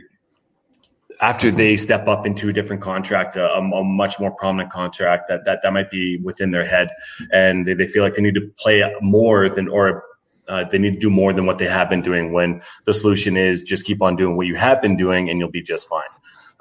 after 1.20 1.50
they 1.50 1.76
step 1.76 2.07
up 2.07 2.26
into 2.26 2.48
a 2.48 2.52
different 2.52 2.81
contract, 2.81 3.37
a, 3.37 3.50
a, 3.50 3.85
much 3.85 4.20
more 4.20 4.31
prominent 4.31 4.70
contract 4.70 5.28
that, 5.28 5.44
that 5.44 5.61
that 5.62 5.72
might 5.72 5.90
be 5.90 6.18
within 6.18 6.52
their 6.52 6.64
head, 6.64 6.90
and 7.33 7.66
they, 7.66 7.74
they 7.74 7.87
feel 7.87 8.04
like 8.04 8.14
they 8.14 8.22
need 8.22 8.35
to 8.35 8.48
play 8.59 8.85
more 9.00 9.48
than 9.48 9.68
or 9.68 10.04
uh, 10.48 10.64
they 10.70 10.78
need 10.78 10.94
to 10.94 11.00
do 11.00 11.11
more 11.11 11.33
than 11.33 11.44
what 11.44 11.59
they 11.59 11.66
have 11.66 11.90
been 11.90 12.02
doing. 12.02 12.33
When 12.33 12.62
the 12.85 12.94
solution 12.94 13.37
is 13.37 13.62
just 13.62 13.85
keep 13.85 14.00
on 14.00 14.16
doing 14.16 14.37
what 14.37 14.46
you 14.46 14.54
have 14.54 14.81
been 14.81 14.96
doing, 14.96 15.28
and 15.28 15.38
you'll 15.38 15.50
be 15.50 15.62
just 15.62 15.88
fine. 15.88 16.04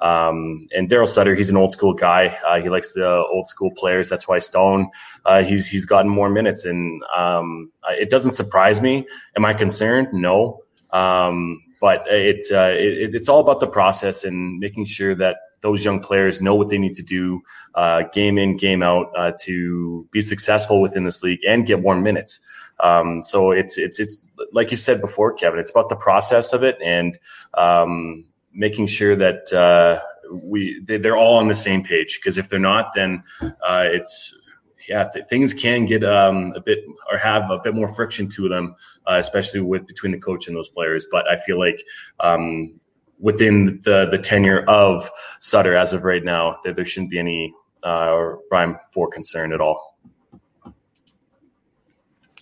Um, 0.00 0.60
and 0.74 0.88
Daryl 0.88 1.08
Sutter, 1.08 1.34
he's 1.34 1.50
an 1.50 1.56
old 1.56 1.72
school 1.72 1.92
guy. 1.92 2.36
Uh, 2.46 2.60
he 2.60 2.68
likes 2.68 2.92
the 2.92 3.06
old 3.06 3.46
school 3.46 3.70
players. 3.76 4.08
That's 4.08 4.28
why 4.28 4.38
Stone, 4.38 4.90
uh, 5.24 5.42
he's 5.42 5.68
he's 5.68 5.86
gotten 5.86 6.10
more 6.10 6.30
minutes, 6.30 6.64
and 6.64 7.02
um, 7.16 7.72
it 7.90 8.10
doesn't 8.10 8.32
surprise 8.32 8.80
me. 8.80 9.06
Am 9.36 9.44
I 9.44 9.54
concerned? 9.54 10.08
No. 10.12 10.62
Um, 10.90 11.62
but 11.80 12.04
it's 12.08 12.50
uh, 12.50 12.74
it, 12.76 13.14
it's 13.14 13.28
all 13.28 13.40
about 13.40 13.60
the 13.60 13.66
process 13.66 14.24
and 14.24 14.58
making 14.58 14.84
sure 14.84 15.14
that 15.14 15.36
those 15.60 15.84
young 15.84 16.00
players 16.00 16.40
know 16.40 16.54
what 16.54 16.68
they 16.68 16.78
need 16.78 16.94
to 16.94 17.02
do 17.02 17.40
uh, 17.74 18.02
game 18.12 18.38
in 18.38 18.56
game 18.56 18.82
out 18.82 19.10
uh, 19.16 19.32
to 19.40 20.06
be 20.10 20.22
successful 20.22 20.80
within 20.80 21.04
this 21.04 21.22
league 21.22 21.40
and 21.46 21.66
get 21.66 21.82
more 21.82 21.96
minutes 21.96 22.40
um, 22.80 23.22
so 23.22 23.50
it's 23.50 23.78
it's 23.78 23.98
it's 23.98 24.36
like 24.52 24.70
you 24.70 24.76
said 24.76 25.00
before 25.00 25.32
kevin 25.32 25.58
it's 25.58 25.70
about 25.70 25.88
the 25.88 25.96
process 25.96 26.52
of 26.52 26.62
it 26.62 26.78
and 26.82 27.18
um, 27.54 28.24
making 28.58 28.86
sure 28.86 29.14
that 29.16 29.50
uh, 29.52 29.98
we 30.30 30.80
they're 30.84 31.16
all 31.16 31.36
on 31.38 31.48
the 31.48 31.54
same 31.54 31.82
page 31.82 32.18
because 32.18 32.36
if 32.36 32.48
they're 32.48 32.58
not 32.58 32.92
then 32.94 33.22
uh, 33.42 33.84
it's 33.86 34.34
yeah, 34.88 35.08
th- 35.12 35.26
things 35.26 35.54
can 35.54 35.84
get 35.84 36.02
um, 36.02 36.52
a 36.56 36.60
bit 36.60 36.84
or 37.10 37.18
have 37.18 37.50
a 37.50 37.58
bit 37.58 37.74
more 37.74 37.88
friction 37.88 38.26
to 38.28 38.48
them, 38.48 38.74
uh, 39.06 39.16
especially 39.18 39.60
with 39.60 39.86
between 39.86 40.12
the 40.12 40.18
coach 40.18 40.48
and 40.48 40.56
those 40.56 40.68
players. 40.68 41.06
But 41.10 41.28
I 41.28 41.36
feel 41.36 41.58
like 41.58 41.84
um, 42.20 42.80
within 43.20 43.80
the 43.84 44.08
the 44.10 44.18
tenure 44.18 44.64
of 44.66 45.10
Sutter 45.40 45.76
as 45.76 45.92
of 45.92 46.04
right 46.04 46.24
now, 46.24 46.58
that 46.64 46.74
there 46.76 46.84
shouldn't 46.84 47.10
be 47.10 47.18
any 47.18 47.52
uh, 47.82 48.34
rhyme 48.50 48.78
for 48.92 49.08
concern 49.08 49.52
at 49.52 49.60
all. 49.60 49.98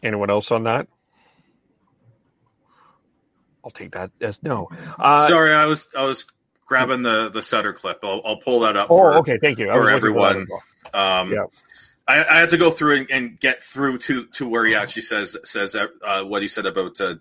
Anyone 0.03 0.31
else 0.31 0.51
on 0.51 0.65
that? 0.65 0.87
I'll 3.67 3.73
take 3.73 3.91
that 3.95 4.13
as 4.21 4.41
no. 4.45 4.69
Uh, 4.97 5.27
Sorry, 5.27 5.53
I 5.53 5.67
was 5.67 5.89
I 5.99 6.05
was 6.05 6.25
grabbing 6.67 7.03
the 7.03 7.31
the 7.31 7.43
Sutter 7.43 7.73
clip. 7.73 7.99
I'll, 8.05 8.23
I'll 8.25 8.37
pull 8.37 8.61
that 8.61 8.77
up. 8.77 8.93
Oh, 8.93 8.99
for, 8.99 9.15
okay, 9.19 9.39
thank 9.39 9.59
you. 9.59 9.67
For 9.67 9.91
everyone. 9.91 10.47
Um, 10.95 11.33
yeah. 11.33 11.47
I, 12.07 12.21
I, 12.25 12.39
had 12.39 12.51
to 12.51 12.57
go 12.57 12.71
through 12.71 12.99
and, 12.99 13.11
and, 13.11 13.41
get 13.41 13.65
through 13.65 13.99
to, 13.99 14.27
to 14.27 14.49
where 14.49 14.65
he 14.65 14.77
actually 14.77 15.03
says 15.03 15.37
says 15.43 15.75
uh, 15.75 16.23
what 16.23 16.41
he 16.43 16.47
said 16.47 16.65
about 16.65 17.01
uh, 17.01 17.17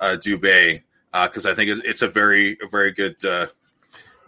uh, 0.00 0.16
Dubé 0.16 0.82
because 1.12 1.44
uh, 1.44 1.50
I 1.50 1.54
think 1.54 1.70
it's, 1.70 1.82
it's, 1.84 2.00
a 2.00 2.08
very 2.08 2.56
a 2.62 2.66
very 2.66 2.92
good 2.92 3.22
uh, 3.22 3.48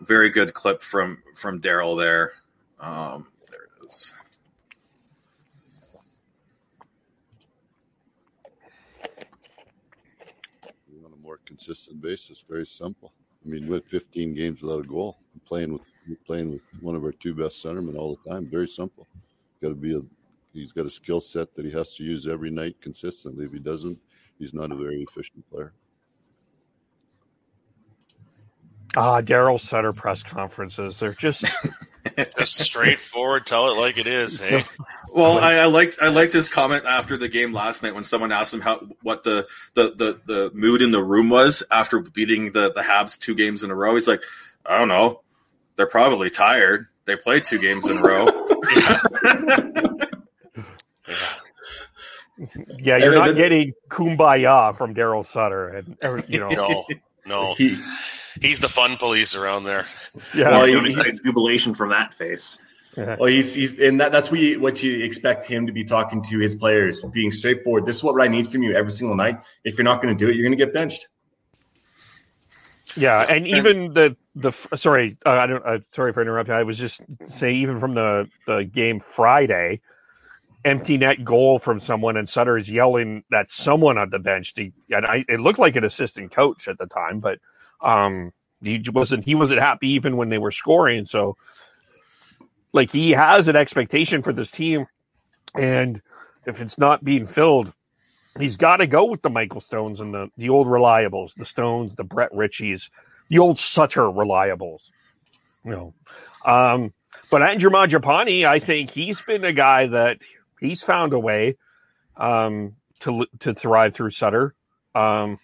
very 0.02 0.28
good 0.28 0.52
clip 0.52 0.82
from 0.82 1.22
from 1.34 1.62
Daryl 1.62 1.98
there. 1.98 2.32
Um, 2.78 3.26
there 3.50 3.60
it 3.62 3.90
is. 3.90 4.12
On 11.06 11.12
a 11.12 11.16
more 11.16 11.40
consistent 11.56 12.00
basis, 12.00 12.44
very 12.48 12.66
simple. 12.66 13.12
I 13.44 13.48
mean, 13.48 13.68
with 13.68 13.86
15 13.86 14.34
games 14.34 14.62
without 14.62 14.84
a 14.84 14.88
goal, 14.88 15.18
playing 15.44 15.72
with 15.72 15.86
playing 16.26 16.50
with 16.52 16.66
one 16.80 16.94
of 16.94 17.04
our 17.04 17.12
two 17.12 17.34
best 17.34 17.64
centermen 17.64 17.96
all 17.96 18.16
the 18.16 18.30
time, 18.30 18.46
very 18.46 18.68
simple 18.68 19.06
got 19.64 19.70
to 19.70 19.74
be 19.74 19.96
a 19.96 20.00
he's 20.52 20.72
got 20.72 20.86
a 20.86 20.90
skill 20.90 21.20
set 21.20 21.54
that 21.54 21.64
he 21.64 21.70
has 21.70 21.94
to 21.96 22.04
use 22.04 22.28
every 22.28 22.50
night 22.50 22.76
consistently. 22.80 23.46
If 23.46 23.52
he 23.52 23.58
doesn't, 23.58 23.98
he's 24.38 24.54
not 24.54 24.70
a 24.70 24.76
very 24.76 25.02
efficient 25.02 25.48
player. 25.50 25.72
Ah, 28.96 29.14
uh, 29.14 29.22
Daryl 29.22 29.58
Sutter 29.58 29.92
press 29.92 30.22
conferences. 30.22 30.98
They're 30.98 31.14
just 31.14 31.44
just 32.38 32.58
straightforward. 32.58 33.46
Tell 33.46 33.70
it 33.70 33.78
like 33.78 33.98
it 33.98 34.06
is. 34.06 34.40
Hey. 34.40 34.64
Well, 35.14 35.38
I, 35.38 35.58
I, 35.58 35.66
liked 35.66 35.98
I 36.02 36.08
liked 36.08 36.32
his 36.32 36.48
comment 36.48 36.86
after 36.86 37.16
the 37.16 37.28
game 37.28 37.52
last 37.52 37.84
night 37.84 37.94
when 37.94 38.02
someone 38.02 38.32
asked 38.32 38.52
him 38.52 38.60
how 38.60 38.84
what 39.02 39.22
the 39.22 39.46
the 39.74 39.94
the, 39.94 40.20
the 40.26 40.50
mood 40.54 40.82
in 40.82 40.90
the 40.90 41.04
room 41.04 41.30
was 41.30 41.62
after 41.70 42.00
beating 42.00 42.50
the 42.50 42.72
the 42.72 42.80
Habs 42.80 43.16
two 43.16 43.36
games 43.36 43.62
in 43.62 43.70
a 43.70 43.76
row. 43.76 43.94
He's 43.94 44.08
like, 44.08 44.24
I 44.66 44.76
don't 44.76 44.88
know. 44.88 45.20
They're 45.76 45.86
probably 45.86 46.30
tired. 46.30 46.86
They 47.04 47.14
play 47.14 47.38
two 47.38 47.60
games 47.60 47.88
in 47.88 47.98
a 47.98 48.02
row. 48.02 48.26
yeah. 52.80 52.96
you're 52.98 53.14
not 53.14 53.36
getting 53.36 53.72
kumbaya 53.90 54.76
from 54.76 54.94
Daryl 54.94 55.26
Sutter, 55.26 55.68
and 55.68 55.96
you 56.28 56.40
know, 56.40 56.48
no, 56.48 56.86
no. 57.26 57.54
He, 57.58 57.76
he's 58.40 58.60
the 58.60 58.68
fun 58.68 58.96
police 58.96 59.34
around 59.34 59.64
there. 59.64 59.86
Yeah, 60.36 60.50
well, 60.50 60.66
don't 60.66 60.86
expect 60.86 61.24
jubilation 61.24 61.74
from 61.74 61.90
that 61.90 62.14
face. 62.14 62.58
Well, 62.96 63.24
he's 63.24 63.52
he's 63.52 63.78
and 63.80 64.00
that, 64.00 64.12
that's 64.12 64.30
what 64.30 64.38
you, 64.38 64.60
what 64.60 64.82
you 64.82 65.04
expect 65.04 65.44
him 65.44 65.66
to 65.66 65.72
be 65.72 65.84
talking 65.84 66.22
to 66.22 66.38
his 66.38 66.54
players, 66.54 67.02
being 67.12 67.30
straightforward. 67.30 67.84
This 67.84 67.96
is 67.96 68.04
what 68.04 68.20
I 68.20 68.28
need 68.28 68.46
from 68.46 68.62
you 68.62 68.74
every 68.74 68.92
single 68.92 69.16
night. 69.16 69.44
If 69.64 69.76
you're 69.76 69.84
not 69.84 70.00
going 70.00 70.16
to 70.16 70.24
do 70.24 70.30
it, 70.30 70.36
you're 70.36 70.44
going 70.44 70.56
to 70.56 70.64
get 70.64 70.72
benched. 70.72 71.08
Yeah, 72.96 73.22
and 73.22 73.46
even 73.48 73.92
the 73.92 74.16
the 74.36 74.52
sorry, 74.76 75.16
uh, 75.26 75.30
I 75.30 75.46
don't. 75.46 75.66
Uh, 75.66 75.78
sorry 75.92 76.12
for 76.12 76.22
interrupting. 76.22 76.54
I 76.54 76.62
was 76.62 76.78
just 76.78 77.00
saying, 77.28 77.56
even 77.56 77.80
from 77.80 77.94
the 77.94 78.28
the 78.46 78.62
game 78.62 79.00
Friday, 79.00 79.80
empty 80.64 80.96
net 80.96 81.24
goal 81.24 81.58
from 81.58 81.80
someone, 81.80 82.16
and 82.16 82.28
Sutter 82.28 82.56
is 82.56 82.68
yelling 82.68 83.24
at 83.32 83.50
someone 83.50 83.98
on 83.98 84.10
the 84.10 84.20
bench. 84.20 84.54
To, 84.54 84.70
and 84.90 85.06
I, 85.06 85.24
it 85.28 85.40
looked 85.40 85.58
like 85.58 85.74
an 85.74 85.84
assistant 85.84 86.32
coach 86.32 86.68
at 86.68 86.78
the 86.78 86.86
time, 86.86 87.18
but 87.18 87.40
um, 87.80 88.32
he 88.64 88.82
wasn't. 88.90 89.24
He 89.24 89.34
wasn't 89.34 89.60
happy 89.60 89.88
even 89.90 90.16
when 90.16 90.28
they 90.28 90.38
were 90.38 90.52
scoring. 90.52 91.06
So, 91.06 91.36
like, 92.72 92.90
he 92.90 93.10
has 93.10 93.48
an 93.48 93.56
expectation 93.56 94.22
for 94.22 94.32
this 94.32 94.50
team, 94.50 94.86
and 95.54 96.00
if 96.46 96.60
it's 96.60 96.78
not 96.78 97.04
being 97.04 97.26
filled, 97.26 97.72
he's 98.38 98.56
got 98.56 98.78
to 98.78 98.86
go 98.86 99.04
with 99.04 99.22
the 99.22 99.30
Michael 99.30 99.60
Stones 99.60 100.00
and 100.00 100.12
the 100.12 100.28
the 100.36 100.48
old 100.48 100.66
reliables, 100.66 101.34
the 101.36 101.46
Stones, 101.46 101.94
the 101.94 102.04
Brett 102.04 102.32
Ritchies, 102.32 102.88
the 103.28 103.38
old 103.38 103.58
Sutter 103.58 104.02
reliables. 104.02 104.90
You 105.64 105.70
know, 105.70 105.94
um, 106.44 106.92
but 107.30 107.42
Andrew 107.42 107.70
Mangiapane, 107.70 108.46
I 108.46 108.58
think 108.58 108.90
he's 108.90 109.20
been 109.20 109.44
a 109.44 109.52
guy 109.52 109.86
that 109.86 110.18
he's 110.60 110.82
found 110.82 111.12
a 111.12 111.18
way 111.18 111.56
um, 112.16 112.76
to 113.00 113.26
to 113.40 113.54
thrive 113.54 113.94
through 113.94 114.10
Sutter. 114.10 114.54
Um. 114.94 115.38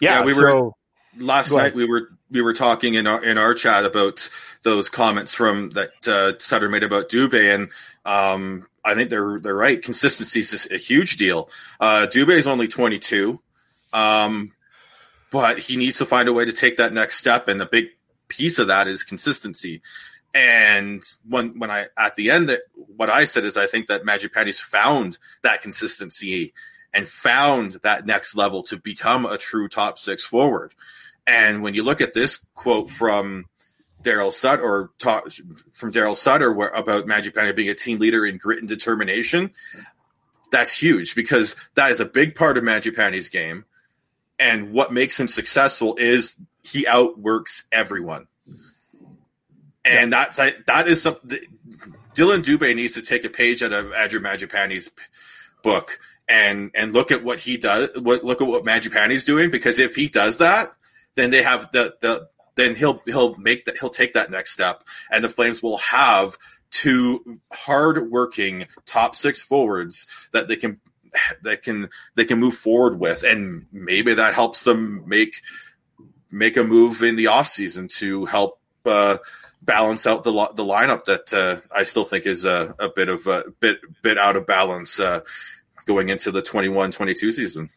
Yeah, 0.00 0.18
Yeah, 0.18 0.24
we 0.24 0.34
so- 0.34 0.40
were 0.40 0.70
last 1.18 1.52
night. 1.52 1.74
We 1.74 1.86
were 1.86 2.08
we 2.30 2.42
were 2.42 2.54
talking 2.54 2.94
in 2.94 3.06
our 3.06 3.24
in 3.24 3.38
our 3.38 3.54
chat 3.54 3.84
about 3.84 4.28
those 4.62 4.88
comments 4.88 5.34
from 5.34 5.70
that 5.70 6.08
uh, 6.08 6.32
Sutter 6.38 6.68
made 6.68 6.82
about 6.82 7.08
Dubé, 7.08 7.54
and 7.54 7.68
um, 8.04 8.66
I 8.84 8.94
think 8.94 9.10
they're 9.10 9.38
they're 9.40 9.54
right. 9.54 9.80
Consistency 9.80 10.40
is 10.40 10.68
a 10.70 10.76
huge 10.76 11.16
deal. 11.16 11.50
Uh, 11.80 12.06
Dubé 12.10 12.32
is 12.32 12.46
only 12.46 12.66
twenty 12.68 12.98
two, 12.98 13.40
um, 13.92 14.50
but 15.30 15.58
he 15.58 15.76
needs 15.76 15.98
to 15.98 16.06
find 16.06 16.28
a 16.28 16.32
way 16.32 16.44
to 16.44 16.52
take 16.52 16.76
that 16.78 16.92
next 16.92 17.18
step, 17.18 17.48
and 17.48 17.60
a 17.60 17.66
big 17.66 17.86
piece 18.28 18.58
of 18.58 18.66
that 18.68 18.88
is 18.88 19.04
consistency. 19.04 19.82
And 20.32 21.04
when 21.28 21.58
when 21.60 21.70
I 21.70 21.86
at 21.96 22.16
the 22.16 22.30
end 22.32 22.48
that 22.48 22.62
what 22.74 23.08
I 23.10 23.24
said 23.24 23.44
is 23.44 23.56
I 23.56 23.66
think 23.66 23.86
that 23.86 24.02
Mangiapane's 24.02 24.58
found 24.58 25.18
that 25.42 25.62
consistency 25.62 26.52
and 26.94 27.06
found 27.06 27.72
that 27.82 28.06
next 28.06 28.36
level 28.36 28.62
to 28.62 28.78
become 28.78 29.26
a 29.26 29.36
true 29.36 29.68
top 29.68 29.98
six 29.98 30.24
forward. 30.24 30.74
And 31.26 31.62
when 31.62 31.74
you 31.74 31.82
look 31.82 32.00
at 32.00 32.14
this 32.14 32.38
quote 32.54 32.90
from 32.90 33.46
Daryl 34.02 34.32
Sutter 34.32 34.62
or 34.62 34.90
talk, 34.98 35.28
from 35.72 35.92
Daryl 35.92 36.14
Sutter 36.14 36.52
where, 36.52 36.68
about 36.68 37.06
Mangiapane 37.06 37.56
being 37.56 37.68
a 37.68 37.74
team 37.74 37.98
leader 37.98 38.24
in 38.24 38.38
grit 38.38 38.60
and 38.60 38.68
determination, 38.68 39.50
that's 40.52 40.72
huge 40.78 41.14
because 41.14 41.56
that 41.74 41.90
is 41.90 42.00
a 42.00 42.04
big 42.04 42.34
part 42.34 42.56
of 42.56 42.64
Mangiapane's 42.64 43.28
game. 43.28 43.64
And 44.38 44.72
what 44.72 44.92
makes 44.92 45.18
him 45.18 45.28
successful 45.28 45.96
is 45.96 46.36
he 46.62 46.86
outworks 46.86 47.64
everyone. 47.72 48.26
And 49.84 50.12
that's 50.12 50.38
that 50.38 50.88
is 50.88 51.02
something 51.02 51.40
Dylan 52.14 52.42
Dubé 52.42 52.74
needs 52.74 52.94
to 52.94 53.02
take 53.02 53.24
a 53.24 53.28
page 53.28 53.62
out 53.62 53.72
of 53.72 53.92
Andrew 53.92 54.20
Mangiapane's 54.20 54.90
book 55.62 55.98
and 56.28 56.70
and 56.74 56.92
look 56.92 57.10
at 57.10 57.24
what 57.24 57.40
he 57.40 57.56
does. 57.56 57.90
What 57.96 58.24
look 58.24 58.40
at 58.40 58.48
what 58.48 58.64
Mangiapane's 58.64 59.24
doing 59.24 59.50
because 59.50 59.78
if 59.78 59.96
he 59.96 60.08
does 60.08 60.38
that, 60.38 60.72
then 61.14 61.30
they 61.30 61.42
have 61.42 61.70
the 61.72 61.94
the 62.00 62.28
then 62.56 62.74
he'll 62.74 63.00
he'll 63.06 63.34
make 63.36 63.64
that 63.66 63.78
he'll 63.78 63.90
take 63.90 64.14
that 64.14 64.30
next 64.30 64.52
step, 64.52 64.84
and 65.10 65.24
the 65.24 65.28
Flames 65.28 65.62
will 65.62 65.78
have 65.78 66.36
two 66.70 67.38
hard-working 67.52 68.66
top 68.84 69.14
six 69.14 69.40
forwards 69.42 70.06
that 70.32 70.48
they 70.48 70.56
can 70.56 70.80
that 71.42 71.62
can 71.62 71.88
they 72.14 72.24
can 72.24 72.38
move 72.38 72.54
forward 72.54 72.98
with, 72.98 73.22
and 73.22 73.66
maybe 73.72 74.14
that 74.14 74.34
helps 74.34 74.64
them 74.64 75.06
make 75.06 75.42
make 76.30 76.56
a 76.56 76.64
move 76.64 77.02
in 77.02 77.16
the 77.16 77.26
offseason 77.26 77.88
to 77.88 78.24
help 78.24 78.58
uh, 78.86 79.18
balance 79.62 80.06
out 80.06 80.24
the 80.24 80.32
the 80.54 80.64
lineup 80.64 81.04
that 81.06 81.32
uh, 81.32 81.60
I 81.74 81.84
still 81.84 82.04
think 82.04 82.26
is 82.26 82.44
a, 82.44 82.74
a 82.78 82.88
bit 82.88 83.08
of 83.08 83.26
a 83.26 83.44
bit 83.60 83.78
bit 84.02 84.18
out 84.18 84.36
of 84.36 84.46
balance 84.46 85.00
uh, 85.00 85.20
going 85.86 86.08
into 86.08 86.30
the 86.30 86.42
21-22 86.42 87.32
season. 87.32 87.70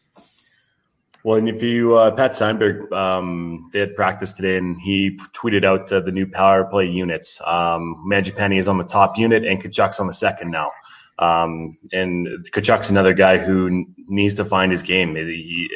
Well, 1.24 1.36
and 1.36 1.48
if 1.48 1.62
you 1.62 1.96
uh, 1.96 2.12
Pat 2.12 2.34
Steinberg, 2.34 2.92
um, 2.92 3.68
they 3.72 3.80
had 3.80 3.96
practice 3.96 4.34
today, 4.34 4.56
and 4.56 4.80
he 4.80 5.18
tweeted 5.34 5.64
out 5.64 5.90
uh, 5.92 6.00
the 6.00 6.12
new 6.12 6.26
power 6.26 6.64
play 6.64 6.86
units. 6.86 7.40
Um, 7.44 8.04
Mangiapane 8.08 8.56
is 8.56 8.68
on 8.68 8.78
the 8.78 8.84
top 8.84 9.18
unit, 9.18 9.44
and 9.44 9.60
Tkachuk's 9.60 9.98
on 9.98 10.06
the 10.06 10.14
second 10.14 10.52
now. 10.52 10.70
Um, 11.18 11.76
and 11.92 12.28
Tkachuk's 12.52 12.88
another 12.88 13.12
guy 13.12 13.38
who 13.38 13.84
needs 14.06 14.34
to 14.34 14.44
find 14.44 14.70
his 14.70 14.84
game. 14.84 15.16
He, 15.16 15.68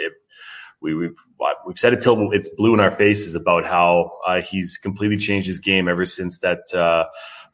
we, 0.81 0.95
we've 0.95 1.19
we've 1.67 1.79
said 1.79 1.93
it 1.93 2.01
till 2.01 2.31
it's 2.33 2.49
blue 2.51 2.75
in 2.75 2.81
our 2.81 2.91
faces 2.91 3.35
about 3.35 3.65
how 3.65 4.13
uh, 4.27 4.41
he's 4.41 4.79
completely 4.79 5.17
changed 5.17 5.47
his 5.47 5.59
game 5.59 5.89
ever 5.89 6.07
since 6.07 6.39
that 6.41 6.73
uh, 6.75 7.05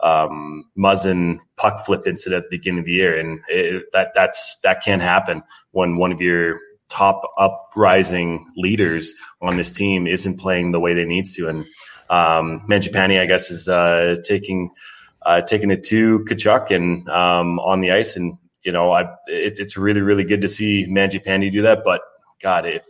um, 0.01 0.65
Muzzin 0.77 1.39
puck 1.57 1.85
flip 1.85 2.07
incident 2.07 2.45
at 2.45 2.51
the 2.51 2.57
beginning 2.57 2.81
of 2.81 2.85
the 2.87 2.93
year, 2.93 3.19
and 3.19 3.41
it, 3.49 3.85
that 3.93 4.13
that's 4.15 4.59
that 4.63 4.83
can't 4.83 5.03
happen 5.03 5.43
when 5.73 5.97
one 5.97 6.13
of 6.13 6.21
your 6.21 6.59
top 6.89 7.23
uprising 7.39 8.51
leaders 8.57 9.13
on 9.43 9.57
this 9.57 9.71
team 9.71 10.07
isn't 10.07 10.39
playing 10.39 10.73
the 10.73 10.81
way 10.81 10.95
they 10.95 11.05
needs 11.05 11.35
to. 11.35 11.49
And 11.49 11.65
um, 12.11 12.63
Mangiapane, 12.69 13.21
I 13.21 13.27
guess, 13.27 13.51
is 13.51 13.69
uh, 13.69 14.17
taking 14.25 14.71
uh, 15.23 15.43
taking 15.43 15.71
it 15.71 15.83
to 15.85 16.21
Tkachuk 16.21 16.71
and 16.71 17.09
um, 17.09 17.59
on 17.61 17.81
the 17.81 17.91
ice. 17.91 18.17
And 18.17 18.39
you 18.65 18.73
know, 18.73 18.93
I, 18.93 19.03
it, 19.27 19.59
it's 19.59 19.77
really 19.77 20.01
really 20.01 20.25
good 20.25 20.41
to 20.43 20.49
see 20.49 20.87
Mangiapane 20.87 21.51
do 21.53 21.63
that. 21.63 21.83
But 21.85 22.03
God, 22.41 22.67
if 22.67 22.87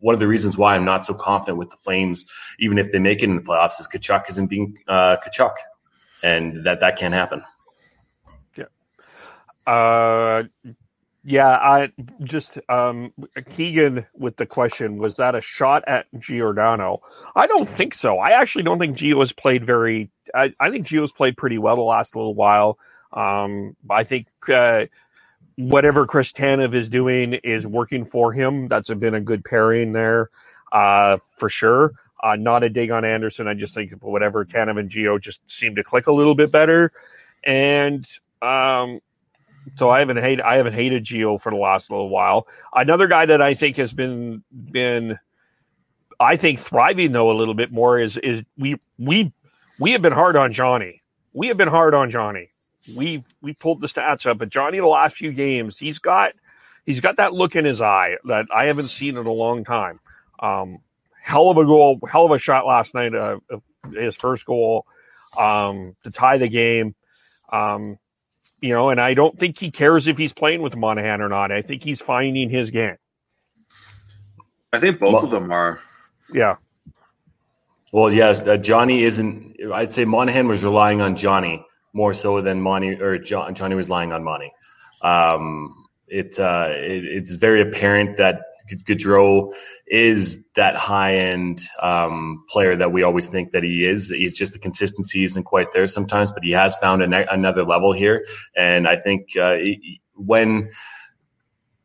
one 0.00 0.14
of 0.14 0.20
the 0.20 0.28
reasons 0.28 0.56
why 0.56 0.76
I'm 0.76 0.84
not 0.84 1.04
so 1.04 1.14
confident 1.14 1.58
with 1.58 1.70
the 1.70 1.76
Flames, 1.76 2.26
even 2.58 2.78
if 2.78 2.92
they 2.92 2.98
make 2.98 3.22
it 3.22 3.28
in 3.28 3.36
the 3.36 3.42
playoffs, 3.42 3.80
is 3.80 3.88
Tkachuk 3.88 4.28
isn't 4.30 4.46
being 4.46 4.76
uh, 4.86 5.16
Tkachuk, 5.16 5.54
and 6.22 6.64
that 6.64 6.80
that 6.80 6.98
can't 6.98 7.14
happen. 7.14 7.42
Yeah. 8.56 8.64
Uh, 9.66 10.44
yeah, 11.24 11.48
I 11.48 11.92
just 12.22 12.58
um, 12.68 13.12
Keegan 13.50 14.06
with 14.14 14.36
the 14.36 14.46
question 14.46 14.98
was 14.98 15.16
that 15.16 15.34
a 15.34 15.40
shot 15.40 15.84
at 15.86 16.06
Giordano? 16.18 17.02
I 17.36 17.46
don't 17.46 17.68
think 17.68 17.94
so. 17.94 18.18
I 18.18 18.30
actually 18.30 18.64
don't 18.64 18.78
think 18.78 18.96
Gio 18.96 19.20
has 19.20 19.32
played 19.32 19.66
very. 19.66 20.10
I, 20.34 20.54
I 20.58 20.70
think 20.70 20.86
Gio's 20.86 21.12
played 21.12 21.36
pretty 21.36 21.58
well 21.58 21.76
the 21.76 21.82
last 21.82 22.16
little 22.16 22.34
while. 22.34 22.78
Um, 23.12 23.76
I 23.90 24.04
think 24.04 24.26
uh, 24.48 24.86
whatever 25.56 26.06
Chris 26.06 26.32
Tanev 26.32 26.74
is 26.74 26.88
doing 26.88 27.34
is 27.34 27.66
working 27.66 28.06
for 28.06 28.32
him. 28.32 28.68
That's 28.68 28.88
been 28.88 29.14
a 29.14 29.20
good 29.20 29.44
pairing 29.44 29.92
there 29.92 30.30
uh, 30.72 31.18
for 31.36 31.50
sure. 31.50 31.92
Uh, 32.22 32.36
not 32.36 32.62
a 32.62 32.68
dig 32.68 32.90
on 32.90 33.04
Andersson. 33.04 33.46
I 33.46 33.54
just 33.54 33.74
think 33.74 33.92
whatever 34.00 34.44
Tanev 34.44 34.78
and 34.78 34.90
Gio 34.90 35.20
just 35.20 35.40
seem 35.46 35.76
to 35.76 35.84
click 35.84 36.06
a 36.06 36.12
little 36.12 36.34
bit 36.34 36.50
better, 36.50 36.92
and 37.44 38.06
um, 38.42 39.00
so 39.76 39.90
I 39.90 40.00
haven't 40.00 40.18
hated 40.18 40.42
I 40.42 40.56
haven't 40.56 40.74
hated 40.74 41.04
Gio 41.04 41.40
for 41.40 41.50
the 41.50 41.58
last 41.58 41.90
little 41.90 42.08
while. 42.08 42.46
Another 42.74 43.06
guy 43.06 43.26
that 43.26 43.42
I 43.42 43.54
think 43.54 43.76
has 43.76 43.92
been 43.92 44.42
been 44.52 45.18
I 46.20 46.36
think 46.36 46.60
thriving 46.60 47.12
though 47.12 47.30
a 47.30 47.36
little 47.36 47.54
bit 47.54 47.70
more 47.70 47.98
is 47.98 48.16
is 48.16 48.42
we 48.56 48.76
we 48.98 49.32
we 49.78 49.92
have 49.92 50.02
been 50.02 50.12
hard 50.12 50.36
on 50.36 50.52
Johnny. 50.52 51.02
We 51.32 51.48
have 51.48 51.56
been 51.56 51.68
hard 51.68 51.94
on 51.94 52.10
Johnny. 52.10 52.50
We 52.96 53.24
we 53.42 53.52
pulled 53.52 53.80
the 53.80 53.86
stats 53.86 54.26
up, 54.26 54.38
but 54.38 54.48
Johnny 54.48 54.78
the 54.78 54.86
last 54.86 55.16
few 55.16 55.32
games 55.32 55.78
he's 55.78 55.98
got 55.98 56.32
he's 56.86 57.00
got 57.00 57.16
that 57.16 57.34
look 57.34 57.54
in 57.54 57.64
his 57.64 57.80
eye 57.80 58.16
that 58.24 58.46
I 58.54 58.66
haven't 58.66 58.88
seen 58.88 59.16
in 59.16 59.26
a 59.26 59.32
long 59.32 59.64
time. 59.64 60.00
Um, 60.40 60.78
hell 61.28 61.50
of 61.50 61.58
a 61.58 61.64
goal, 61.64 62.00
hell 62.10 62.24
of 62.24 62.30
a 62.32 62.38
shot 62.38 62.66
last 62.66 62.94
night. 62.94 63.14
Uh, 63.14 63.38
his 63.94 64.16
first 64.16 64.46
goal 64.46 64.86
um, 65.38 65.94
to 66.02 66.10
tie 66.10 66.38
the 66.38 66.48
game. 66.48 66.94
Um, 67.52 67.98
you 68.60 68.72
know, 68.72 68.88
and 68.88 69.00
I 69.00 69.14
don't 69.14 69.38
think 69.38 69.58
he 69.58 69.70
cares 69.70 70.06
if 70.06 70.16
he's 70.16 70.32
playing 70.32 70.62
with 70.62 70.74
Monahan 70.74 71.20
or 71.20 71.28
not. 71.28 71.52
I 71.52 71.62
think 71.62 71.84
he's 71.84 72.00
finding 72.00 72.48
his 72.50 72.70
game. 72.70 72.96
I 74.72 74.80
think 74.80 74.98
both 74.98 75.22
of 75.22 75.30
them 75.30 75.52
are. 75.52 75.80
Yeah. 76.32 76.56
Well, 77.92 78.12
yes, 78.12 78.42
uh, 78.42 78.56
Johnny 78.56 79.04
isn't. 79.04 79.56
I'd 79.72 79.92
say 79.92 80.04
Monahan 80.04 80.48
was 80.48 80.64
relying 80.64 81.00
on 81.00 81.14
Johnny 81.14 81.64
more 81.92 82.14
so 82.14 82.40
than 82.40 82.60
Monty 82.60 83.00
or 83.00 83.18
John, 83.18 83.54
Johnny 83.54 83.74
was 83.74 83.88
relying 83.88 84.12
on 84.12 84.24
Monty. 84.24 84.52
Um, 85.02 85.86
it, 86.06 86.38
uh, 86.38 86.68
it 86.70 87.04
it's 87.04 87.36
very 87.36 87.60
apparent 87.60 88.16
that 88.16 88.42
Gaudreau 88.70 89.54
is 89.86 90.46
that 90.54 90.76
high 90.76 91.14
end 91.14 91.62
um, 91.82 92.44
player 92.48 92.76
that 92.76 92.92
we 92.92 93.02
always 93.02 93.26
think 93.26 93.52
that 93.52 93.62
he 93.62 93.86
is. 93.86 94.10
It's 94.10 94.38
just 94.38 94.52
the 94.52 94.58
consistency 94.58 95.24
isn't 95.24 95.44
quite 95.44 95.72
there 95.72 95.86
sometimes, 95.86 96.32
but 96.32 96.44
he 96.44 96.50
has 96.52 96.76
found 96.76 97.08
ne- 97.08 97.26
another 97.30 97.64
level 97.64 97.92
here. 97.92 98.26
And 98.56 98.86
I 98.86 98.96
think 98.96 99.36
uh, 99.36 99.58
when 100.14 100.70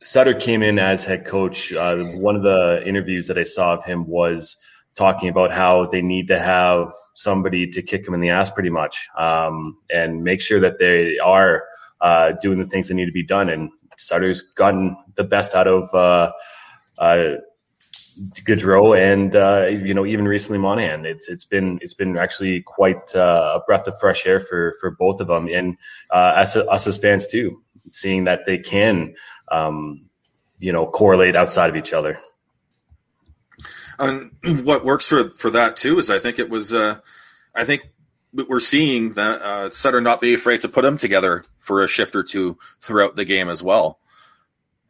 Sutter 0.01 0.33
came 0.33 0.63
in 0.63 0.79
as 0.79 1.05
head 1.05 1.25
coach, 1.25 1.71
uh, 1.73 1.97
one 1.97 2.35
of 2.35 2.43
the 2.43 2.83
interviews 2.85 3.27
that 3.27 3.37
I 3.37 3.43
saw 3.43 3.73
of 3.73 3.85
him 3.85 4.07
was 4.07 4.57
talking 4.95 5.29
about 5.29 5.51
how 5.51 5.87
they 5.87 6.01
need 6.01 6.27
to 6.27 6.39
have 6.39 6.91
somebody 7.15 7.67
to 7.67 7.81
kick 7.81 8.07
him 8.07 8.13
in 8.13 8.19
the 8.19 8.29
ass 8.29 8.49
pretty 8.51 8.69
much 8.69 9.07
um, 9.17 9.77
and 9.89 10.23
make 10.23 10.41
sure 10.41 10.59
that 10.59 10.77
they 10.77 11.17
are 11.19 11.63
uh, 12.01 12.33
doing 12.41 12.59
the 12.59 12.65
things 12.65 12.89
that 12.89 12.93
need 12.95 13.05
to 13.05 13.11
be 13.11 13.25
done. 13.25 13.49
And 13.49 13.71
Sutter's 13.97 14.41
gotten 14.41 14.95
the 15.15 15.23
best 15.23 15.55
out 15.55 15.67
of 15.67 15.93
uh, 15.95 16.31
uh, 17.03 17.37
Gaudreau 18.45 18.97
and 18.97 19.35
uh, 19.35 19.67
you 19.69 19.93
know 19.93 20.05
even 20.05 20.27
recently 20.27 20.59
Monahan. 20.59 21.05
It's 21.05 21.29
it's 21.29 21.45
been 21.45 21.79
it's 21.81 21.93
been 21.93 22.17
actually 22.17 22.61
quite 22.61 23.15
uh, 23.15 23.59
a 23.59 23.65
breath 23.65 23.87
of 23.87 23.99
fresh 23.99 24.25
air 24.25 24.39
for 24.39 24.73
for 24.79 24.91
both 24.91 25.19
of 25.19 25.27
them 25.27 25.47
and 25.47 25.77
uh, 26.11 26.33
us 26.41 26.55
us 26.55 26.87
as 26.87 26.97
fans 26.97 27.27
too, 27.27 27.61
seeing 27.89 28.25
that 28.25 28.45
they 28.45 28.59
can 28.59 29.15
um, 29.51 30.09
you 30.59 30.71
know 30.71 30.85
correlate 30.85 31.35
outside 31.35 31.69
of 31.69 31.75
each 31.75 31.93
other. 31.93 32.19
And 33.97 34.31
what 34.63 34.85
works 34.85 35.07
for 35.07 35.29
for 35.29 35.49
that 35.51 35.75
too 35.75 35.99
is 35.99 36.09
I 36.09 36.19
think 36.19 36.39
it 36.39 36.49
was 36.49 36.73
uh, 36.73 36.99
I 37.55 37.65
think 37.65 37.81
we're 38.33 38.59
seeing 38.59 39.13
that 39.13 39.41
uh, 39.41 39.69
Sutter 39.71 40.01
not 40.01 40.21
be 40.21 40.33
afraid 40.33 40.61
to 40.61 40.69
put 40.69 40.83
them 40.83 40.97
together 40.97 41.45
for 41.57 41.83
a 41.83 41.87
shift 41.87 42.15
or 42.15 42.23
two 42.23 42.57
throughout 42.79 43.15
the 43.15 43.25
game 43.25 43.49
as 43.49 43.63
well 43.63 43.99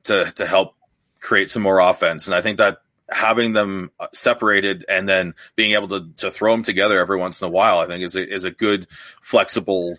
to 0.03 0.31
to 0.35 0.45
help 0.45 0.75
create 1.23 1.49
some 1.49 1.63
more 1.63 1.79
offense. 1.79 2.27
And 2.27 2.35
I 2.35 2.41
think 2.41 2.57
that 2.57 2.79
having 3.09 3.53
them 3.53 3.91
separated 4.11 4.85
and 4.89 5.07
then 5.07 5.33
being 5.55 5.71
able 5.71 5.87
to, 5.87 6.09
to 6.17 6.29
throw 6.29 6.51
them 6.51 6.63
together 6.63 6.99
every 6.99 7.17
once 7.17 7.41
in 7.41 7.47
a 7.47 7.51
while, 7.51 7.79
I 7.79 7.87
think 7.87 8.03
is 8.03 8.15
a, 8.15 8.27
is 8.27 8.43
a 8.43 8.51
good 8.51 8.87
flexible 9.21 9.97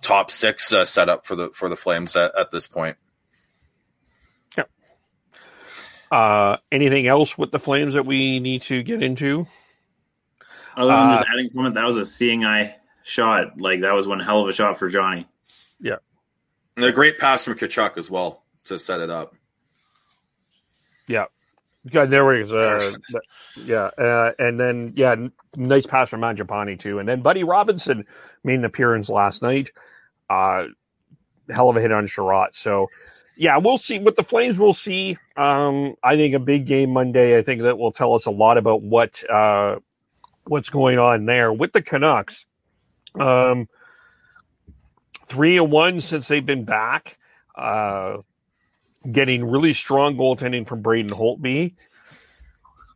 top 0.00 0.30
six 0.30 0.72
uh, 0.72 0.84
setup 0.84 1.26
for 1.26 1.36
the 1.36 1.50
for 1.50 1.68
the 1.68 1.76
Flames 1.76 2.16
at, 2.16 2.34
at 2.36 2.50
this 2.50 2.66
point. 2.66 2.96
Yeah. 4.56 4.64
Uh, 6.10 6.56
anything 6.72 7.06
else 7.06 7.36
with 7.36 7.50
the 7.50 7.58
Flames 7.58 7.94
that 7.94 8.06
we 8.06 8.40
need 8.40 8.62
to 8.62 8.82
get 8.82 9.02
into? 9.02 9.46
Other 10.76 10.92
than 10.92 11.10
just 11.10 11.22
Uh, 11.22 11.32
adding 11.34 11.50
from 11.50 11.66
it, 11.66 11.74
that 11.74 11.84
was 11.84 11.96
a 11.96 12.06
seeing 12.06 12.44
eye 12.44 12.76
shot. 13.02 13.60
Like 13.60 13.82
that 13.82 13.92
was 13.92 14.06
one 14.06 14.20
hell 14.20 14.40
of 14.40 14.48
a 14.48 14.52
shot 14.52 14.78
for 14.78 14.88
Johnny. 14.88 15.26
Yeah. 15.80 15.96
And 16.76 16.86
a 16.86 16.92
great 16.92 17.18
pass 17.18 17.44
from 17.44 17.58
Tkachuk 17.58 17.98
as 17.98 18.08
well 18.08 18.44
to 18.66 18.78
set 18.78 19.00
it 19.00 19.10
up. 19.10 19.34
Yeah. 21.08 21.24
Yeah, 21.90 22.04
there 22.04 22.24
was 22.24 22.52
uh, 22.52 23.20
yeah, 23.64 23.90
uh, 23.98 24.32
and 24.38 24.58
then 24.58 24.92
yeah, 24.96 25.12
n- 25.12 25.32
nice 25.56 25.86
pass 25.86 26.10
from 26.10 26.20
Mangiapane 26.20 26.78
too, 26.78 26.98
and 26.98 27.08
then 27.08 27.22
Buddy 27.22 27.44
Robinson 27.44 28.04
made 28.44 28.58
an 28.58 28.64
appearance 28.64 29.08
last 29.08 29.42
night. 29.42 29.70
Uh, 30.28 30.64
hell 31.48 31.70
of 31.70 31.76
a 31.76 31.80
hit 31.80 31.92
on 31.92 32.06
Sherratt. 32.06 32.48
So 32.52 32.88
yeah, 33.36 33.56
we'll 33.56 33.78
see 33.78 34.00
with 34.00 34.16
the 34.16 34.24
Flames. 34.24 34.58
We'll 34.58 34.74
see. 34.74 35.16
Um, 35.36 35.94
I 36.02 36.16
think 36.16 36.34
a 36.34 36.40
big 36.40 36.66
game 36.66 36.90
Monday. 36.92 37.38
I 37.38 37.42
think 37.42 37.62
that 37.62 37.78
will 37.78 37.92
tell 37.92 38.14
us 38.14 38.26
a 38.26 38.30
lot 38.30 38.58
about 38.58 38.82
what 38.82 39.22
uh, 39.30 39.76
what's 40.44 40.68
going 40.68 40.98
on 40.98 41.26
there 41.26 41.52
with 41.52 41.72
the 41.72 41.80
Canucks. 41.80 42.44
Um, 43.18 43.68
three 45.28 45.56
and 45.58 45.70
one 45.70 46.00
since 46.00 46.26
they've 46.26 46.44
been 46.44 46.64
back. 46.64 47.16
Uh, 47.56 48.18
getting 49.10 49.48
really 49.48 49.74
strong 49.74 50.16
goaltending 50.16 50.66
from 50.66 50.82
Braden 50.82 51.10
Holtby. 51.10 51.74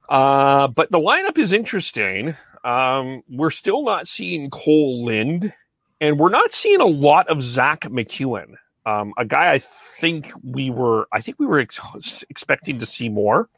Uh, 0.09 0.69
but 0.69 0.91
the 0.91 0.99
lineup 0.99 1.39
is 1.39 1.53
interesting. 1.53 2.37
Um, 2.65 3.23
we're 3.29 3.51
still 3.51 3.85
not 3.85 4.09
seeing 4.09 4.51
Kole 4.51 5.05
Lind, 5.05 5.53
and 6.01 6.19
we're 6.19 6.29
not 6.29 6.53
seeing 6.53 6.81
a 6.81 6.87
lot 6.87 7.29
of 7.29 7.43
Zack 7.43 7.83
MacEwen, 7.83 8.55
um, 8.85 9.15
a 9.17 9.25
guy 9.25 9.53
I 9.53 9.63
think 10.01 10.33
we 10.43 10.71
were, 10.71 11.07
I 11.13 11.21
think 11.21 11.39
we 11.39 11.47
were 11.47 11.61
ex- 11.61 12.25
expecting 12.29 12.81
to 12.81 12.87
see 12.87 13.09
more. 13.09 13.49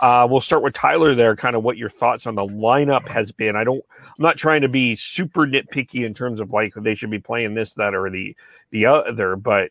Uh, 0.00 0.26
we'll 0.30 0.40
start 0.40 0.62
with 0.62 0.72
Tyler 0.72 1.14
there. 1.14 1.36
Kind 1.36 1.56
of 1.56 1.62
what 1.62 1.76
your 1.76 1.90
thoughts 1.90 2.26
on 2.26 2.34
the 2.34 2.46
lineup 2.46 3.06
has 3.08 3.32
been. 3.32 3.54
I 3.54 3.64
don't. 3.64 3.84
I'm 4.00 4.22
not 4.22 4.38
trying 4.38 4.62
to 4.62 4.68
be 4.68 4.96
super 4.96 5.46
nitpicky 5.46 6.06
in 6.06 6.14
terms 6.14 6.40
of 6.40 6.52
like 6.52 6.72
they 6.74 6.94
should 6.94 7.10
be 7.10 7.18
playing 7.18 7.54
this, 7.54 7.74
that, 7.74 7.94
or 7.94 8.08
the 8.08 8.34
the 8.70 8.86
other, 8.86 9.36
but 9.36 9.70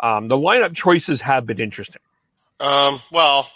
um, 0.00 0.28
the 0.28 0.36
lineup 0.36 0.74
choices 0.74 1.20
have 1.20 1.46
been 1.46 1.60
interesting. 1.60 2.00
Um, 2.60 3.00
well, 3.10 3.48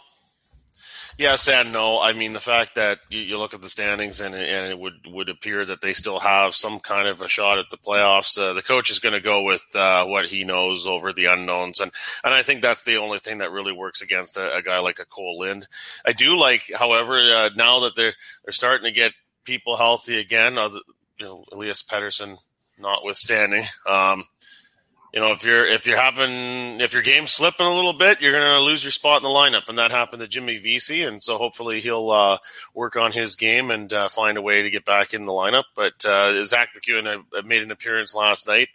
yes 1.17 1.49
and 1.49 1.73
no. 1.73 2.01
I 2.01 2.13
mean, 2.13 2.33
the 2.33 2.41
fact 2.41 2.75
that 2.75 2.99
you, 3.09 3.21
you 3.21 3.39
look 3.39 3.55
at 3.55 3.63
the 3.63 3.69
standings 3.69 4.21
and, 4.21 4.35
and 4.35 4.71
it 4.71 4.79
would, 4.79 5.07
would 5.07 5.29
appear 5.29 5.65
that 5.65 5.81
they 5.81 5.93
still 5.93 6.19
have 6.21 6.55
some 6.55 6.81
kind 6.81 7.09
of 7.09 7.23
a 7.23 7.29
shot 7.29 7.59
at 7.59 7.71
the 7.71 7.77
playoffs. 7.77 8.39
Uh, 8.39 8.53
the 8.53 8.63
coach 8.63 8.91
is 8.91 8.99
going 8.99 9.15
to 9.15 9.21
go 9.21 9.43
with 9.43 9.65
uh, 9.75 10.05
what 10.05 10.27
he 10.27 10.45
knows 10.45 10.87
over 10.87 11.13
the 11.13 11.27
unknowns, 11.27 11.81
and 11.81 11.93
and 12.25 12.35
I 12.35 12.43
think 12.43 12.63
that's 12.63 12.83
the 12.83 12.97
only 12.97 13.19
thing 13.19 13.39
that 13.39 13.53
really 13.53 13.73
works 13.73 14.03
against 14.03 14.37
a, 14.37 14.57
a 14.57 14.63
guy 14.63 14.79
like 14.81 14.99
a 14.99 15.05
Kole 15.05 15.39
Lind. 15.39 15.67
I 16.07 16.13
do 16.13 16.39
like, 16.39 16.63
however, 16.79 17.19
uh, 17.19 17.51
now 17.57 17.81
that 17.81 17.97
they're 17.97 18.15
they're 18.45 18.53
starting 18.53 18.85
to 18.85 18.93
get 18.93 19.13
people 19.45 19.77
healthy 19.77 20.19
again. 20.19 20.59
Other, 20.59 20.81
you 21.19 21.27
know, 21.27 21.45
Elias 21.53 21.83
Pettersson 21.83 22.39
notwithstanding. 22.79 23.65
Um, 23.87 24.25
you 25.13 25.21
know, 25.21 25.33
if 25.33 25.45
you're 25.45 25.67
if 25.67 25.87
you're 25.87 25.97
having 25.97 26.81
if 26.81 26.93
your 26.93 27.03
game's 27.03 27.33
slipping 27.33 27.67
a 27.67 27.75
little 27.75 27.93
bit, 27.93 28.21
you're 28.21 28.33
going 28.33 28.59
to 28.59 28.61
lose 28.61 28.85
your 28.85 28.93
spot 28.93 29.19
in 29.19 29.25
the 29.25 29.29
lineup, 29.29 29.69
and 29.69 29.79
that 29.79 29.91
happened 29.91 30.21
to 30.21 30.29
Jimmy 30.29 30.57
Vesey, 30.59 31.03
and 31.03 31.21
so 31.21 31.37
hopefully 31.37 31.81
he'll 31.81 32.11
uh, 32.11 32.39
work 32.75 32.95
on 32.95 33.11
his 33.11 33.35
game 33.35 33.71
and 33.71 33.93
uh, 33.93 34.09
find 34.09 34.39
a 34.39 34.43
way 34.43 34.63
to 34.63 34.71
get 34.71 34.85
back 34.85 35.13
in 35.13 35.25
the 35.25 35.33
lineup. 35.33 35.65
But 35.75 36.05
uh, 36.05 36.43
Zack 36.45 36.71
MacEwen 36.77 37.25
uh, 37.37 37.43
made 37.43 37.63
an 37.63 37.73
appearance 37.73 38.15
last 38.15 38.47
night. 38.47 38.69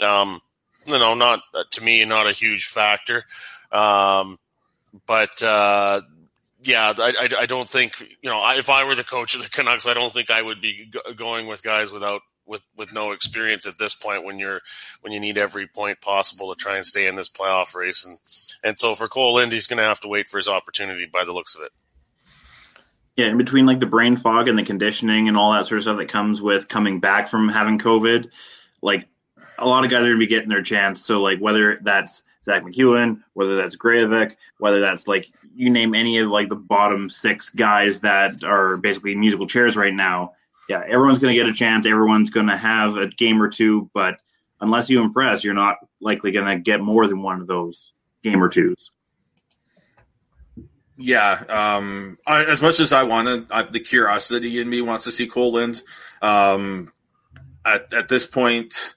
Um, 0.00 0.40
you 0.86 0.98
know, 0.98 1.14
not 1.14 1.40
uh, 1.54 1.64
to 1.72 1.84
me, 1.84 2.02
not 2.06 2.26
a 2.26 2.32
huge 2.32 2.66
factor, 2.66 3.24
um, 3.70 4.38
but 5.06 5.42
uh, 5.42 6.00
yeah, 6.62 6.94
I, 6.96 7.12
I, 7.20 7.42
I 7.42 7.46
don't 7.46 7.68
think 7.68 8.00
you 8.00 8.30
know 8.30 8.42
if 8.56 8.70
I 8.70 8.84
were 8.84 8.94
the 8.94 9.04
coach 9.04 9.34
of 9.34 9.42
the 9.42 9.50
Canucks, 9.50 9.86
I 9.86 9.92
don't 9.92 10.12
think 10.12 10.30
I 10.30 10.40
would 10.40 10.62
be 10.62 10.86
go- 10.90 11.12
going 11.14 11.46
with 11.46 11.62
guys 11.62 11.92
without 11.92 12.22
with 12.46 12.62
with 12.76 12.92
no 12.92 13.12
experience 13.12 13.66
at 13.66 13.78
this 13.78 13.94
point 13.94 14.24
when 14.24 14.38
you're 14.38 14.60
when 15.00 15.12
you 15.12 15.20
need 15.20 15.38
every 15.38 15.66
point 15.66 16.00
possible 16.00 16.54
to 16.54 16.60
try 16.60 16.76
and 16.76 16.86
stay 16.86 17.06
in 17.06 17.16
this 17.16 17.28
playoff 17.28 17.74
race 17.74 18.04
and 18.04 18.18
and 18.62 18.78
so 18.78 18.94
for 18.94 19.08
Kole 19.08 19.34
Lind, 19.34 19.52
he's 19.52 19.66
going 19.66 19.78
to 19.78 19.84
have 19.84 20.00
to 20.00 20.08
wait 20.08 20.28
for 20.28 20.38
his 20.38 20.48
opportunity 20.48 21.06
by 21.06 21.24
the 21.24 21.32
looks 21.32 21.54
of 21.54 21.62
it. 21.62 21.72
Yeah, 23.16 23.28
in 23.28 23.38
between 23.38 23.64
like 23.64 23.80
the 23.80 23.86
brain 23.86 24.16
fog 24.16 24.48
and 24.48 24.58
the 24.58 24.62
conditioning 24.62 25.28
and 25.28 25.36
all 25.36 25.52
that 25.52 25.66
sort 25.66 25.78
of 25.78 25.84
stuff 25.84 25.98
that 25.98 26.08
comes 26.08 26.42
with 26.42 26.68
coming 26.68 27.00
back 27.00 27.28
from 27.28 27.48
having 27.48 27.78
COVID, 27.78 28.30
like 28.82 29.08
a 29.58 29.66
lot 29.66 29.84
of 29.84 29.90
guys 29.90 30.02
are 30.02 30.06
gonna 30.08 30.18
be 30.18 30.26
getting 30.26 30.50
their 30.50 30.62
chance. 30.62 31.04
So 31.04 31.22
like 31.22 31.38
whether 31.38 31.78
that's 31.82 32.24
Zack 32.44 32.62
MacEwen, 32.62 33.22
whether 33.32 33.56
that's 33.56 33.76
Graovac, 33.76 34.36
whether 34.58 34.80
that's 34.80 35.08
like 35.08 35.30
you 35.54 35.70
name 35.70 35.94
any 35.94 36.18
of 36.18 36.28
like 36.28 36.48
the 36.48 36.56
bottom 36.56 37.08
six 37.08 37.48
guys 37.48 38.00
that 38.00 38.44
are 38.44 38.76
basically 38.76 39.14
musical 39.14 39.46
chairs 39.46 39.76
right 39.76 39.94
now. 39.94 40.32
Yeah, 40.68 40.82
everyone's 40.86 41.18
gonna 41.18 41.34
get 41.34 41.48
a 41.48 41.52
chance. 41.52 41.86
Everyone's 41.86 42.30
gonna 42.30 42.56
have 42.56 42.96
a 42.96 43.08
game 43.08 43.40
or 43.40 43.48
two, 43.48 43.90
but 43.94 44.18
unless 44.60 44.90
you 44.90 45.00
impress, 45.00 45.44
you're 45.44 45.54
not 45.54 45.76
likely 46.00 46.32
gonna 46.32 46.58
get 46.58 46.80
more 46.80 47.06
than 47.06 47.22
one 47.22 47.40
of 47.40 47.46
those 47.46 47.92
game 48.22 48.42
or 48.42 48.48
twos. 48.48 48.90
Yeah, 50.98 51.32
um, 51.48 52.16
I, 52.26 52.44
as 52.44 52.62
much 52.62 52.80
as 52.80 52.92
I 52.92 53.02
wanted, 53.02 53.48
the 53.70 53.80
curiosity 53.80 54.60
in 54.60 54.68
me 54.68 54.80
wants 54.80 55.04
to 55.04 55.12
see 55.12 55.26
Cole 55.26 55.58
Um, 56.22 56.90
at, 57.64 57.92
at 57.92 58.08
this 58.08 58.26
point, 58.26 58.94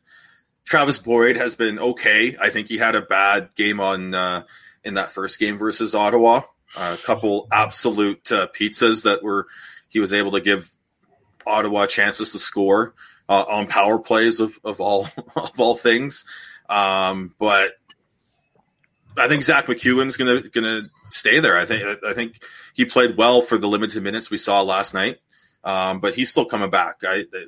Travis 0.64 1.00
Boyd 1.00 1.36
has 1.36 1.56
been 1.56 1.78
okay. 1.78 2.38
I 2.40 2.52
think 2.52 2.70
he 2.70 2.78
had 2.78 2.96
a 2.96 3.02
bad 3.02 3.54
game 3.56 3.82
on 3.82 4.14
uh, 4.14 4.44
in 4.84 4.94
that 4.94 5.12
first 5.12 5.40
game 5.40 5.58
versus 5.58 5.94
Ottawa. 5.94 6.42
a 6.78 6.98
couple 6.98 7.48
absolute 7.52 8.32
uh, 8.32 8.48
pizzas 8.48 9.04
that 9.04 9.22
were 9.22 9.48
he 9.90 10.00
was 10.00 10.14
able 10.14 10.32
to 10.32 10.42
give 10.42 10.72
Ottawa 11.50 11.88
chances 11.88 12.32
to 12.32 12.40
score 12.40 12.94
uh, 13.28 13.46
on 13.48 13.68
power 13.68 14.00
plays 14.00 14.40
of, 14.40 14.58
of 14.64 14.80
all 14.80 15.08
of 15.36 15.60
all 15.60 15.76
things. 15.76 16.26
Um, 16.70 17.34
but 17.40 17.74
I 19.18 19.28
think 19.28 19.44
Zack 19.44 19.66
MacEwen's 19.66 20.18
gonna 20.18 20.42
gonna 20.42 20.84
stay 21.10 21.40
there. 21.40 21.58
I 21.58 21.66
think 21.66 22.04
I 22.04 22.14
think 22.14 22.40
he 22.74 22.86
played 22.86 23.18
well 23.18 23.42
for 23.42 23.58
the 23.58 23.68
limited 23.68 24.02
minutes 24.04 24.30
we 24.32 24.38
saw 24.38 24.62
last 24.62 24.94
night, 24.94 25.20
um, 25.64 26.00
but 26.00 26.16
he's 26.16 26.30
still 26.30 26.46
coming 26.46 26.70
back. 26.70 26.98
I, 27.04 27.26
I 27.34 27.46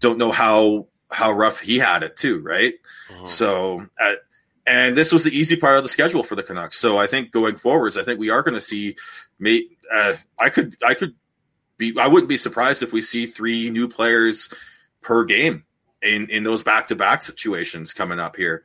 don't 0.00 0.18
know 0.18 0.32
how 0.32 0.88
how 1.10 1.32
rough 1.32 1.60
he 1.60 1.78
had 1.78 2.02
it 2.02 2.16
too, 2.16 2.40
right? 2.40 2.74
So, 3.26 3.84
uh, 4.00 4.14
and 4.66 4.96
this 4.96 5.12
was 5.12 5.24
the 5.24 5.36
easy 5.36 5.56
part 5.56 5.76
of 5.76 5.82
the 5.82 5.88
schedule 5.88 6.22
for 6.22 6.36
the 6.36 6.42
Canucks. 6.42 6.78
So 6.78 6.98
I 6.98 7.06
think 7.06 7.32
going 7.32 7.56
forwards, 7.56 7.96
I 7.96 8.02
think 8.04 8.20
we 8.20 8.30
are 8.30 8.42
going 8.42 8.54
to 8.54 8.60
see. 8.60 8.96
Mate, 9.38 9.76
uh, 9.90 10.14
I 10.38 10.50
could 10.50 10.76
I 10.86 10.94
could 10.94 11.14
be 11.80 11.98
I 11.98 12.06
wouldn't 12.06 12.28
be 12.28 12.36
surprised 12.36 12.84
if 12.84 12.92
we 12.92 13.00
see 13.00 13.26
three 13.26 13.70
new 13.70 13.88
players 13.88 14.48
per 15.00 15.24
game 15.24 15.64
in 16.00 16.28
in 16.30 16.44
those 16.44 16.62
back 16.62 16.88
to 16.88 16.96
back 16.96 17.22
situations 17.22 17.92
coming 17.92 18.20
up 18.20 18.36
here 18.36 18.64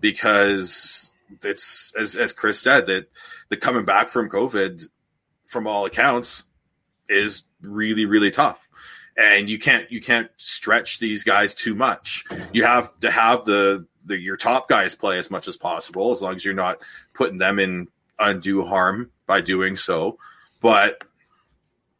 because 0.00 1.14
it's 1.42 1.94
as 1.98 2.14
as 2.14 2.32
Chris 2.32 2.60
said 2.60 2.86
that 2.86 3.10
the 3.48 3.56
coming 3.56 3.84
back 3.84 4.10
from 4.10 4.28
COVID, 4.28 4.84
from 5.46 5.66
all 5.66 5.86
accounts, 5.86 6.46
is 7.08 7.42
really 7.62 8.04
really 8.04 8.30
tough, 8.30 8.60
and 9.16 9.48
you 9.48 9.58
can't 9.58 9.90
you 9.90 10.00
can't 10.00 10.30
stretch 10.36 10.98
these 10.98 11.24
guys 11.24 11.54
too 11.54 11.74
much. 11.74 12.24
You 12.52 12.64
have 12.64 12.98
to 13.00 13.10
have 13.10 13.44
the 13.44 13.86
the 14.04 14.18
your 14.18 14.36
top 14.36 14.68
guys 14.68 14.94
play 14.94 15.18
as 15.18 15.30
much 15.30 15.48
as 15.48 15.56
possible, 15.56 16.12
as 16.12 16.22
long 16.22 16.36
as 16.36 16.44
you're 16.44 16.54
not 16.54 16.82
putting 17.14 17.38
them 17.38 17.58
in 17.58 17.88
undue 18.18 18.64
harm 18.64 19.10
by 19.26 19.40
doing 19.40 19.76
so. 19.76 20.18
But 20.60 21.02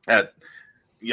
at 0.06 0.32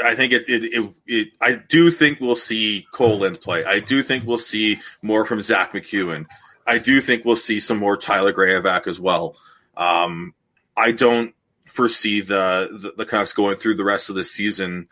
I 0.03 0.15
think 0.15 0.33
it, 0.33 0.49
it, 0.49 0.63
it, 0.65 0.93
it, 1.05 1.27
I 1.39 1.53
do 1.55 1.91
think 1.91 2.19
we'll 2.19 2.35
see 2.35 2.85
Kole 2.93 3.19
Lind 3.19 3.39
play. 3.39 3.63
I 3.63 3.79
do 3.79 4.03
think 4.03 4.25
we'll 4.25 4.38
see 4.38 4.79
more 5.01 5.25
from 5.25 5.41
Zack 5.41 5.73
MacEwen. 5.73 6.25
I 6.65 6.77
do 6.77 6.99
think 6.99 7.23
we'll 7.23 7.38
see 7.38 7.59
some 7.61 7.77
more 7.77 7.95
Tyler 7.95 8.33
Graovac 8.33 8.88
as 8.88 8.99
well. 8.99 9.38
Um, 9.77 10.33
I 10.75 10.91
don't 10.91 11.33
foresee 11.65 12.21
the, 12.21 12.69
the 12.71 12.93
the 12.97 13.05
Canucks 13.05 13.33
going 13.33 13.55
through 13.55 13.75
the 13.75 13.83
rest 13.83 14.09
of 14.09 14.15
the 14.15 14.23
season, 14.23 14.89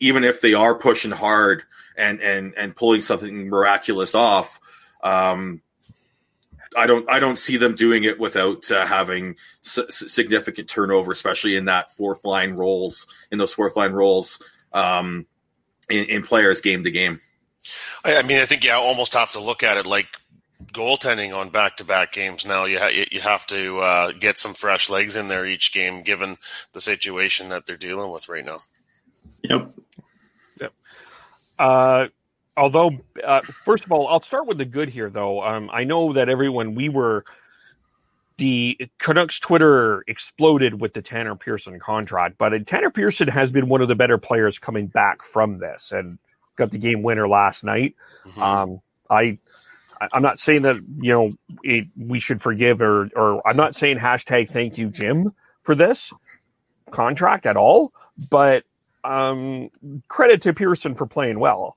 even 0.00 0.24
if 0.24 0.40
they 0.40 0.54
are 0.54 0.74
pushing 0.74 1.12
hard 1.12 1.62
and 1.96 2.20
and 2.20 2.54
and 2.56 2.74
pulling 2.74 3.02
something 3.02 3.48
miraculous 3.48 4.14
off. 4.14 4.58
Um, 5.02 5.62
I 6.76 6.86
don't 6.86 7.08
I 7.10 7.20
don't 7.20 7.38
see 7.38 7.56
them 7.56 7.74
doing 7.74 8.04
it 8.04 8.18
without 8.18 8.70
uh, 8.70 8.86
having 8.86 9.36
s- 9.64 9.78
significant 9.88 10.68
turnover, 10.68 11.12
especially 11.12 11.56
in 11.56 11.66
that 11.66 11.96
fourth 11.96 12.24
line 12.24 12.56
roles 12.56 13.06
in 13.30 13.38
those 13.38 13.54
fourth 13.54 13.76
line 13.76 13.92
roles 13.92 14.42
um, 14.72 15.26
in, 15.88 16.04
in 16.06 16.22
players 16.22 16.60
game 16.60 16.84
to 16.84 16.90
game. 16.90 17.20
I, 18.04 18.16
I 18.16 18.22
mean, 18.22 18.40
I 18.40 18.44
think 18.44 18.64
you 18.64 18.72
almost 18.72 19.14
have 19.14 19.32
to 19.32 19.40
look 19.40 19.62
at 19.62 19.76
it 19.76 19.86
like 19.86 20.08
goaltending 20.72 21.34
on 21.34 21.50
back-to-back 21.50 22.12
games. 22.12 22.46
Now 22.46 22.64
you 22.64 22.78
ha- 22.78 23.04
you 23.10 23.20
have 23.20 23.46
to 23.48 23.78
uh, 23.78 24.12
get 24.12 24.38
some 24.38 24.54
fresh 24.54 24.90
legs 24.90 25.16
in 25.16 25.28
there 25.28 25.46
each 25.46 25.72
game, 25.72 26.02
given 26.02 26.36
the 26.72 26.80
situation 26.80 27.50
that 27.50 27.66
they're 27.66 27.76
dealing 27.76 28.10
with 28.10 28.28
right 28.28 28.44
now. 28.44 28.58
Yep. 29.42 29.70
Uh, 31.58 32.06
although, 32.56 32.90
uh, 33.24 33.40
first 33.64 33.84
of 33.84 33.92
all, 33.92 34.08
I'll 34.08 34.22
start 34.22 34.46
with 34.46 34.58
the 34.58 34.64
good 34.64 34.88
here, 34.88 35.10
though. 35.10 35.42
Um, 35.42 35.70
I 35.72 35.84
know 35.84 36.12
that 36.12 36.28
everyone, 36.28 36.74
we 36.74 36.88
were, 36.88 37.24
the 38.36 38.78
Canucks 38.98 39.38
Twitter 39.38 40.04
exploded 40.08 40.80
with 40.80 40.94
the 40.94 41.02
Tanner 41.02 41.36
Pearson 41.36 41.78
contract, 41.78 42.36
but 42.38 42.66
Tanner 42.66 42.90
Pearson 42.90 43.28
has 43.28 43.50
been 43.50 43.68
one 43.68 43.80
of 43.80 43.88
the 43.88 43.94
better 43.94 44.18
players 44.18 44.58
coming 44.58 44.86
back 44.88 45.22
from 45.22 45.58
this 45.58 45.92
and 45.92 46.18
got 46.56 46.70
the 46.70 46.78
game 46.78 47.02
winner 47.02 47.28
last 47.28 47.64
night. 47.64 47.94
Mm-hmm. 48.24 48.42
Um, 48.42 48.80
I, 49.08 49.38
I- 50.00 50.08
I'm 50.12 50.22
not 50.22 50.40
saying 50.40 50.62
that 50.62 50.76
you 51.00 51.12
know 51.12 51.32
it, 51.62 51.86
we 51.96 52.18
should 52.18 52.42
forgive 52.42 52.80
or 52.80 53.08
or 53.14 53.46
I'm 53.48 53.56
not 53.56 53.76
saying 53.76 53.98
hashtag 53.98 54.50
thank 54.50 54.76
you 54.76 54.88
Jim 54.88 55.32
for 55.62 55.74
this 55.76 56.12
contract 56.90 57.46
at 57.46 57.56
all, 57.56 57.92
but 58.30 58.64
um, 59.04 59.70
credit 60.08 60.42
to 60.42 60.52
Pearson 60.52 60.94
for 60.96 61.06
playing 61.06 61.38
well. 61.38 61.76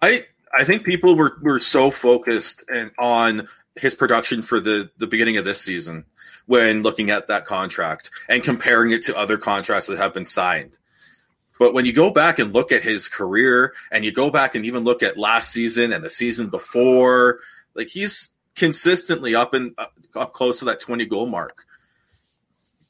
I 0.00 0.22
I 0.56 0.64
think 0.64 0.84
people 0.84 1.16
were 1.16 1.38
were 1.42 1.58
so 1.58 1.90
focused 1.90 2.64
and 2.72 2.90
on 2.98 3.48
his 3.76 3.94
production 3.94 4.42
for 4.42 4.60
the 4.60 4.90
the 4.98 5.06
beginning 5.06 5.36
of 5.36 5.44
this 5.44 5.60
season 5.60 6.04
when 6.46 6.82
looking 6.82 7.10
at 7.10 7.28
that 7.28 7.44
contract 7.44 8.10
and 8.28 8.42
comparing 8.42 8.92
it 8.92 9.02
to 9.02 9.16
other 9.16 9.36
contracts 9.36 9.86
that 9.86 9.98
have 9.98 10.14
been 10.14 10.24
signed. 10.24 10.78
But 11.58 11.74
when 11.74 11.84
you 11.84 11.92
go 11.92 12.10
back 12.10 12.38
and 12.38 12.54
look 12.54 12.72
at 12.72 12.82
his 12.82 13.08
career 13.08 13.74
and 13.90 14.04
you 14.04 14.12
go 14.12 14.30
back 14.30 14.54
and 14.54 14.64
even 14.64 14.84
look 14.84 15.02
at 15.02 15.18
last 15.18 15.52
season 15.52 15.92
and 15.92 16.04
the 16.04 16.08
season 16.08 16.48
before, 16.48 17.40
like 17.74 17.88
he's 17.88 18.30
consistently 18.54 19.34
up 19.34 19.54
and 19.54 19.74
up, 19.76 19.92
up 20.14 20.32
close 20.32 20.60
to 20.60 20.66
that 20.66 20.80
20 20.80 21.04
goal 21.06 21.26
mark. 21.26 21.66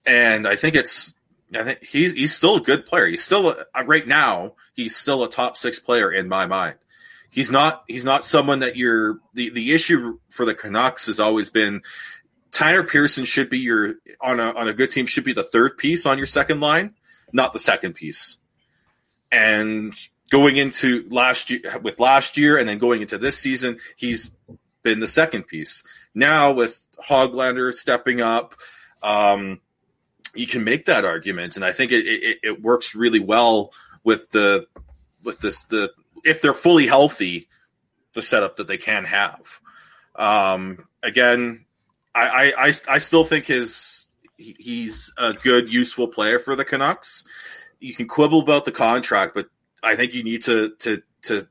And 0.07 0.47
I 0.47 0.55
think 0.55 0.77
it's 0.77 1.15
I 1.55 1.63
think 1.65 1.83
he's 1.83 2.13
he's 2.13 2.37
still 2.37 2.57
a 2.57 2.61
good 2.61 2.87
player. 2.87 3.09
He's 3.09 3.25
still 3.25 3.51
a, 3.51 3.85
right 3.85 4.07
now 4.07 4.55
he's 4.75 4.95
still 4.95 5.25
a 5.25 5.31
top 5.31 5.57
6 5.57 5.81
player 5.81 6.13
in 6.13 6.29
my 6.29 6.47
mind 6.47 6.77
he's 7.31 7.51
not 7.51 7.85
he's 7.89 8.05
not 8.05 8.25
someone 8.25 8.61
that 8.61 8.77
you're 8.77 9.19
the 9.35 9.51
the 9.51 9.73
issue 9.73 10.19
for 10.31 10.45
the 10.45 10.55
Canucks 10.55 11.07
has 11.07 11.21
always 11.21 11.51
been 11.51 11.83
Tanner 12.51 12.83
Pearson 12.83 13.25
should 13.25 13.51
be 13.51 13.59
your 13.59 13.97
on 14.21 14.41
a 14.41 14.53
on 14.53 14.69
a 14.69 14.73
good 14.73 14.91
team 14.91 15.07
should 15.07 15.25
be 15.25 15.33
the 15.33 15.43
third 15.43 15.77
piece 15.77 16.07
on 16.07 16.19
your 16.19 16.27
second 16.27 16.61
line, 16.61 16.95
not 17.33 17.53
the 17.53 17.59
second 17.59 17.95
piece. 17.95 18.39
And 19.31 19.95
going 20.31 20.57
into 20.57 21.07
last 21.11 21.51
year 21.51 21.61
with 21.83 22.01
last 22.01 22.39
year 22.39 22.59
and 22.59 22.69
then 22.69 22.79
going 22.79 23.03
into 23.03 23.19
this 23.19 23.39
season, 23.39 23.79
he's 23.97 24.31
been 24.83 25.01
the 25.01 25.09
second 25.09 25.45
piece. 25.45 25.85
Now 26.15 26.53
with 26.53 26.87
Hoglander 27.07 27.73
stepping 27.75 28.21
up, 28.21 28.55
um, 29.03 29.61
you 30.35 30.47
can 30.47 30.65
make 30.65 30.87
that 30.87 31.05
argument, 31.05 31.57
and 31.57 31.65
I 31.65 31.73
think 31.73 31.93
it, 31.93 32.07
it, 32.07 32.39
it 32.43 32.63
works 32.63 32.95
really 32.95 33.21
well 33.21 33.73
with 34.05 34.31
the 34.31 34.67
with 35.23 35.41
this 35.41 35.65
the 35.65 35.93
if 36.25 36.43
they're 36.43 36.53
fully 36.53 36.87
healthy, 36.87 37.49
the 38.15 38.23
setup 38.23 38.57
that 38.57 38.69
they 38.69 38.79
can 38.79 39.05
have. 39.05 39.61
Um, 40.17 40.79
again, 41.03 41.65
I, 42.15 42.53
I, 42.59 42.73
I, 42.89 42.99
still 42.99 43.25
think 43.25 43.47
his 43.47 44.09
he- 44.37 44.57
he's 44.59 45.13
a 45.19 45.35
good, 45.35 45.73
useful 45.73 46.09
player 46.09 46.39
for 46.39 46.57
the 46.57 46.65
Canucks. 46.65 47.25
You 47.79 47.95
can 47.95 48.09
quibble 48.09 48.41
about 48.41 48.65
the 48.65 48.73
contract, 48.73 49.35
but 49.35 49.49
I 49.83 49.95
think 49.95 50.15
you 50.15 50.25
need 50.25 50.43
to 50.43 50.75
to 50.81 51.03
to 51.23 51.47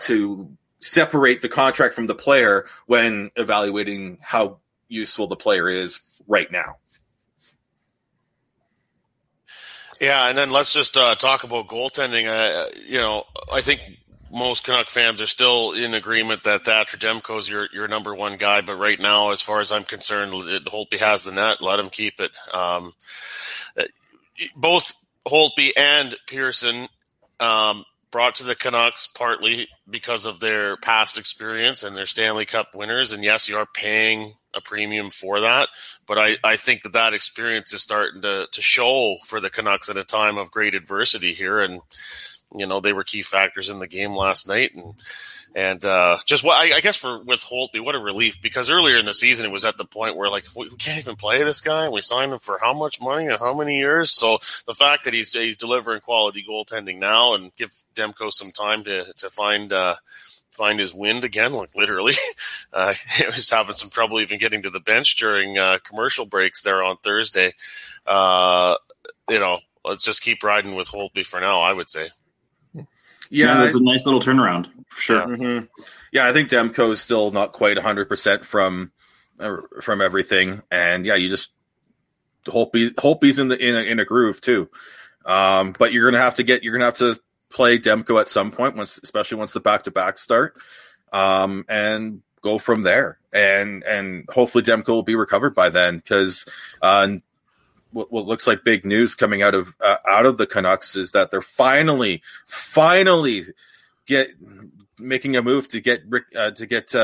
to 0.00 0.56
separate 0.80 1.40
the 1.40 1.48
contract 1.48 1.94
from 1.94 2.06
the 2.06 2.14
player 2.14 2.66
when 2.86 3.30
evaluating 3.36 4.18
how 4.20 4.58
useful 4.88 5.26
the 5.26 5.36
player 5.36 5.68
is 5.68 6.00
right 6.26 6.50
now. 6.52 6.76
Yeah, 10.00 10.28
and 10.28 10.36
then 10.36 10.50
let's 10.50 10.72
just 10.72 10.96
uh, 10.96 11.14
talk 11.14 11.44
about 11.44 11.68
goaltending. 11.68 12.26
Uh, 12.26 12.68
you 12.86 12.98
know, 12.98 13.24
I 13.50 13.60
think 13.60 13.80
most 14.32 14.64
Canuck 14.64 14.90
fans 14.90 15.20
are 15.20 15.26
still 15.26 15.72
in 15.72 15.94
agreement 15.94 16.42
that 16.42 16.64
Thatcher 16.64 16.98
Demko's 16.98 17.48
your 17.48 17.68
your 17.72 17.88
number 17.88 18.14
one 18.14 18.36
guy. 18.36 18.60
But 18.60 18.76
right 18.76 19.00
now, 19.00 19.30
as 19.30 19.40
far 19.40 19.60
as 19.60 19.72
I'm 19.72 19.84
concerned, 19.84 20.32
Holtby 20.32 20.98
has 20.98 21.24
the 21.24 21.32
net. 21.32 21.62
Let 21.62 21.80
him 21.80 21.90
keep 21.90 22.20
it. 22.20 22.32
Um, 22.52 22.92
uh, 23.76 23.84
both 24.54 24.92
Holtby 25.26 25.70
and 25.76 26.16
Pearson 26.26 26.88
um, 27.40 27.84
brought 28.10 28.34
to 28.36 28.44
the 28.44 28.54
Canucks 28.54 29.06
partly 29.06 29.68
because 29.88 30.26
of 30.26 30.40
their 30.40 30.76
past 30.76 31.18
experience 31.18 31.82
and 31.82 31.96
their 31.96 32.06
Stanley 32.06 32.44
Cup 32.44 32.74
winners. 32.74 33.12
And 33.12 33.24
yes, 33.24 33.48
you 33.48 33.56
are 33.56 33.66
paying 33.74 34.34
a 34.56 34.60
premium 34.60 35.10
for 35.10 35.40
that, 35.40 35.68
but 36.06 36.18
I, 36.18 36.36
I 36.42 36.56
think 36.56 36.82
that 36.82 36.94
that 36.94 37.14
experience 37.14 37.72
is 37.72 37.82
starting 37.82 38.22
to, 38.22 38.46
to 38.50 38.62
show 38.62 39.16
for 39.24 39.40
the 39.40 39.50
Canucks 39.50 39.88
at 39.88 39.96
a 39.96 40.04
time 40.04 40.38
of 40.38 40.50
great 40.50 40.74
adversity 40.74 41.32
here. 41.32 41.60
And, 41.60 41.80
you 42.56 42.66
know, 42.66 42.80
they 42.80 42.92
were 42.92 43.04
key 43.04 43.22
factors 43.22 43.68
in 43.68 43.78
the 43.78 43.88
game 43.88 44.14
last 44.14 44.48
night. 44.48 44.72
And, 44.74 44.94
and 45.56 45.82
uh, 45.86 46.18
just 46.26 46.44
what 46.44 46.58
I, 46.58 46.76
I 46.76 46.80
guess 46.80 46.96
for 46.96 47.18
with 47.22 47.40
Holtby, 47.40 47.82
what 47.82 47.94
a 47.94 47.98
relief 47.98 48.42
because 48.42 48.68
earlier 48.68 48.98
in 48.98 49.06
the 49.06 49.14
season 49.14 49.46
it 49.46 49.52
was 49.52 49.64
at 49.64 49.78
the 49.78 49.86
point 49.86 50.14
where 50.14 50.28
like 50.28 50.44
we, 50.54 50.68
we 50.68 50.76
can't 50.76 50.98
even 50.98 51.16
play 51.16 51.42
this 51.42 51.62
guy. 51.62 51.88
We 51.88 52.02
signed 52.02 52.34
him 52.34 52.38
for 52.40 52.58
how 52.60 52.74
much 52.74 53.00
money 53.00 53.26
and 53.28 53.38
how 53.38 53.56
many 53.56 53.78
years? 53.78 54.10
So 54.10 54.36
the 54.66 54.74
fact 54.74 55.04
that 55.04 55.14
he's 55.14 55.32
he's 55.32 55.56
delivering 55.56 56.02
quality 56.02 56.44
goaltending 56.46 56.98
now 56.98 57.34
and 57.34 57.56
give 57.56 57.70
Demko 57.94 58.30
some 58.30 58.52
time 58.52 58.84
to 58.84 59.10
to 59.16 59.30
find 59.30 59.72
uh, 59.72 59.94
find 60.56 60.80
his 60.80 60.94
wind 60.94 61.24
again, 61.24 61.52
like 61.52 61.74
literally, 61.74 62.14
uh, 62.72 62.94
he 63.16 63.26
was 63.26 63.50
having 63.50 63.74
some 63.74 63.90
trouble 63.90 64.20
even 64.20 64.38
getting 64.38 64.62
to 64.62 64.70
the 64.70 64.80
bench 64.80 65.16
during 65.16 65.58
uh, 65.58 65.78
commercial 65.84 66.26
breaks 66.26 66.62
there 66.62 66.82
on 66.82 66.96
Thursday. 67.02 67.54
Uh, 68.06 68.74
you 69.28 69.38
know, 69.38 69.60
let's 69.84 70.02
just 70.02 70.22
keep 70.22 70.42
riding 70.42 70.74
with 70.74 70.88
Holtby 70.88 71.24
for 71.24 71.40
now. 71.40 71.60
I 71.60 71.72
would 71.72 71.90
say. 71.90 72.10
Yeah, 72.74 72.82
Yeah, 73.28 73.54
that's 73.56 73.76
a 73.76 73.82
nice 73.82 74.06
little 74.06 74.20
turnaround 74.20 74.68
for 74.88 75.00
sure. 75.00 75.36
hmm 75.36 75.64
Yeah, 76.12 76.26
I 76.28 76.32
think 76.32 76.48
Demko 76.48 76.92
is 76.92 77.00
still 77.00 77.30
not 77.30 77.52
quite 77.52 77.76
100% 77.76 78.44
from 78.44 78.92
uh, 79.40 79.56
from 79.82 80.00
everything, 80.00 80.62
and 80.70 81.04
yeah, 81.04 81.16
you 81.16 81.28
just 81.28 81.50
Holtby 82.44 82.94
Holtby's 82.94 83.38
in 83.38 83.48
the 83.48 83.58
in 83.58 83.74
a, 83.74 83.80
in 83.80 84.00
a 84.00 84.04
groove 84.04 84.40
too. 84.40 84.70
Um, 85.24 85.74
but 85.76 85.92
you're 85.92 86.10
gonna 86.10 86.22
have 86.22 86.36
to 86.36 86.44
get 86.44 86.62
you're 86.62 86.72
gonna 86.72 86.84
have 86.84 86.98
to 86.98 87.18
play 87.56 87.78
Demko 87.78 88.20
at 88.20 88.28
some 88.28 88.52
point, 88.52 88.76
once 88.76 89.00
especially 89.02 89.38
once 89.38 89.54
the 89.54 89.60
back 89.60 89.84
to 89.84 89.90
back 89.90 90.18
start, 90.18 90.56
um, 91.10 91.64
and 91.68 92.20
go 92.42 92.58
from 92.58 92.82
there. 92.82 93.18
And 93.32 93.82
and 93.82 94.28
hopefully 94.28 94.62
Demko 94.62 94.88
will 94.88 95.02
be 95.02 95.16
recovered 95.16 95.54
by 95.54 95.70
then 95.70 95.96
because 95.96 96.44
uh, 96.82 97.08
what, 97.92 98.12
what 98.12 98.26
looks 98.26 98.46
like 98.46 98.62
big 98.62 98.84
news 98.84 99.14
coming 99.14 99.42
out 99.42 99.54
of 99.54 99.74
uh, 99.80 99.96
out 100.06 100.26
of 100.26 100.36
the 100.36 100.46
Canucks 100.46 100.96
is 100.96 101.12
that 101.12 101.30
they're 101.30 101.40
finally 101.40 102.22
finally 102.44 103.44
get 104.04 104.28
making 104.98 105.36
a 105.36 105.42
move 105.42 105.66
to 105.68 105.80
get 105.80 106.02
Rick 106.06 106.24
uh, 106.36 106.50
to 106.52 106.66
get 106.66 106.94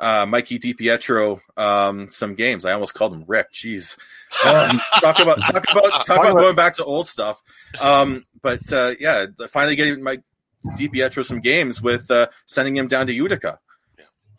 uh, 0.00 0.26
Mikey 0.26 0.58
DiPietro 0.58 1.40
um, 1.56 2.08
some 2.08 2.34
games. 2.34 2.64
I 2.64 2.72
almost 2.72 2.94
called 2.94 3.12
him 3.12 3.24
Rick. 3.26 3.52
Jeez, 3.52 3.98
um, 4.46 4.80
talk 5.00 5.20
about 5.20 5.40
talk 5.40 5.64
about 5.70 6.06
talk 6.06 6.18
about 6.18 6.36
going 6.36 6.56
back 6.56 6.74
to 6.74 6.84
old 6.84 7.06
stuff. 7.06 7.42
Um, 7.80 8.24
but 8.42 8.72
uh, 8.72 8.94
yeah, 8.98 9.26
finally 9.50 9.76
getting 9.76 10.02
Mike 10.02 10.22
DiPietro 10.66 11.24
some 11.24 11.40
games 11.40 11.80
with 11.80 12.10
uh, 12.10 12.28
sending 12.46 12.76
him 12.76 12.86
down 12.86 13.06
to 13.06 13.12
Utica. 13.12 13.58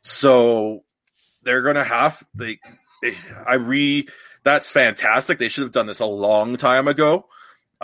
So 0.01 0.83
they're 1.43 1.61
gonna 1.61 1.83
have 1.83 2.21
they. 2.33 2.59
they 3.01 3.13
I 3.47 3.55
re 3.55 4.07
that's 4.43 4.69
fantastic. 4.69 5.39
They 5.39 5.49
should 5.49 5.63
have 5.63 5.71
done 5.71 5.87
this 5.87 5.99
a 5.99 6.05
long 6.05 6.55
time 6.57 6.87
ago. 6.87 7.25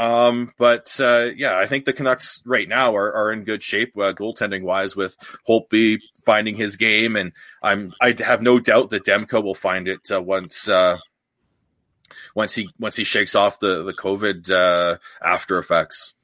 Um, 0.02 0.52
but 0.58 1.00
uh, 1.00 1.30
yeah, 1.36 1.56
I 1.60 1.68
think 1.68 1.86
the 1.86 1.94
Canucks 1.94 2.42
right 2.44 2.68
now 2.68 2.96
are, 2.96 3.14
are 3.14 3.32
in 3.32 3.44
good 3.44 3.62
shape, 3.62 3.96
uh, 3.96 4.14
goaltending 4.14 4.64
wise, 4.64 4.96
with 4.96 5.16
Holtby 5.48 6.00
finding 6.26 6.56
his 6.56 6.76
game, 6.76 7.16
and 7.16 7.34
I'm 7.62 7.94
I 8.02 8.16
have 8.18 8.42
no 8.42 8.60
doubt 8.60 8.90
that 8.90 9.06
Demko 9.06 9.44
will 9.44 9.54
find 9.54 9.88
it 9.88 10.10
uh, 10.12 10.20
once 10.20 10.68
uh, 10.68 10.98
once 12.34 12.56
he 12.56 12.68
once 12.80 12.96
he 12.96 13.04
shakes 13.04 13.36
off 13.36 13.60
the 13.60 13.84
the 13.84 13.94
COVID 13.94 14.50
uh, 14.50 14.98
after 15.24 15.60
effects. 15.60 16.16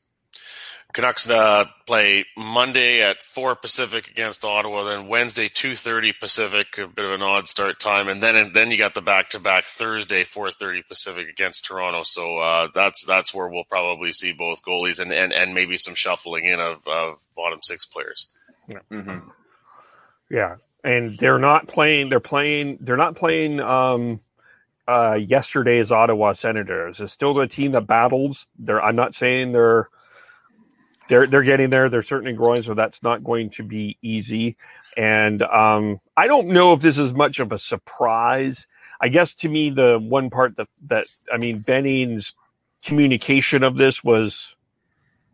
Canucks 0.97 1.29
uh, 1.29 1.65
play 1.85 2.25
Monday 2.35 3.03
at 3.03 3.21
four 3.21 3.55
Pacific 3.55 4.09
against 4.09 4.43
Ottawa, 4.43 4.83
then 4.83 5.07
Wednesday 5.07 5.47
two 5.47 5.75
thirty 5.75 6.11
Pacific, 6.11 6.75
a 6.79 6.87
bit 6.87 7.05
of 7.05 7.11
an 7.11 7.21
odd 7.21 7.47
start 7.47 7.79
time, 7.79 8.07
and 8.07 8.23
then 8.23 8.35
and 8.35 8.51
then 8.55 8.71
you 8.71 8.79
got 8.79 8.95
the 8.95 9.01
back 9.03 9.29
to 9.29 9.39
back 9.39 9.65
Thursday 9.65 10.23
four 10.23 10.49
thirty 10.49 10.81
Pacific 10.81 11.27
against 11.29 11.65
Toronto. 11.65 12.01
So 12.03 12.39
uh, 12.39 12.69
that's 12.73 13.05
that's 13.05 13.31
where 13.31 13.47
we'll 13.47 13.63
probably 13.65 14.11
see 14.11 14.33
both 14.33 14.63
goalies 14.65 14.99
and, 14.99 15.13
and, 15.13 15.31
and 15.31 15.53
maybe 15.53 15.77
some 15.77 15.93
shuffling 15.93 16.45
in 16.45 16.59
of, 16.59 16.81
of 16.87 17.19
bottom 17.35 17.59
six 17.61 17.85
players. 17.85 18.31
Mhm. 18.91 19.29
Yeah, 20.31 20.55
and 20.83 21.15
they're 21.19 21.37
not 21.37 21.67
playing. 21.67 22.09
They're 22.09 22.19
playing. 22.19 22.79
They're 22.81 22.97
not 22.97 23.15
playing. 23.15 23.59
Um, 23.59 24.19
uh, 24.87 25.13
yesterday's 25.13 25.91
Ottawa 25.91 26.33
Senators 26.33 26.99
is 26.99 27.11
still 27.11 27.35
the 27.35 27.45
team 27.45 27.73
that 27.73 27.85
battles. 27.85 28.47
They're. 28.57 28.81
I'm 28.81 28.95
not 28.95 29.13
saying 29.13 29.51
they're. 29.51 29.89
They're 31.09 31.27
they're 31.27 31.43
getting 31.43 31.69
there. 31.69 31.89
They're 31.89 32.03
certainly 32.03 32.33
growing, 32.33 32.63
so 32.63 32.73
that's 32.73 33.01
not 33.01 33.23
going 33.23 33.49
to 33.51 33.63
be 33.63 33.97
easy. 34.01 34.57
And 34.95 35.41
um, 35.43 35.99
I 36.15 36.27
don't 36.27 36.47
know 36.47 36.73
if 36.73 36.81
this 36.81 36.97
is 36.97 37.13
much 37.13 37.39
of 37.39 37.51
a 37.51 37.59
surprise. 37.59 38.65
I 38.99 39.09
guess 39.09 39.33
to 39.35 39.49
me, 39.49 39.69
the 39.69 39.99
one 40.01 40.29
part 40.29 40.57
that 40.57 40.67
that 40.87 41.05
I 41.31 41.37
mean, 41.37 41.59
Benning's 41.59 42.33
communication 42.83 43.63
of 43.63 43.77
this 43.77 44.03
was 44.03 44.55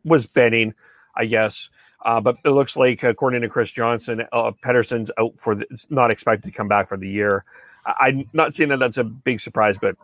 was 0.03 0.28
Benning, 0.28 0.74
I 1.15 1.26
guess. 1.26 1.69
Uh, 2.05 2.19
but 2.19 2.36
it 2.43 2.49
looks 2.49 2.76
like, 2.76 3.01
according 3.03 3.41
to 3.41 3.49
Chris 3.49 3.71
Johnston, 3.71 4.24
uh, 4.34 4.51
Pettersson's 4.63 5.09
out 5.17 5.36
for 5.38 5.55
the, 5.55 5.65
not 5.89 6.11
expected 6.11 6.51
to 6.51 6.55
come 6.55 6.67
back 6.67 6.89
for 6.89 6.97
the 6.97 7.07
year. 7.07 7.45
I, 7.86 7.93
I'm 8.07 8.28
not 8.34 8.55
saying 8.55 8.69
that 8.69 8.80
that's 8.80 8.97
a 8.97 9.05
big 9.05 9.39
surprise, 9.39 9.78
but 9.82 9.95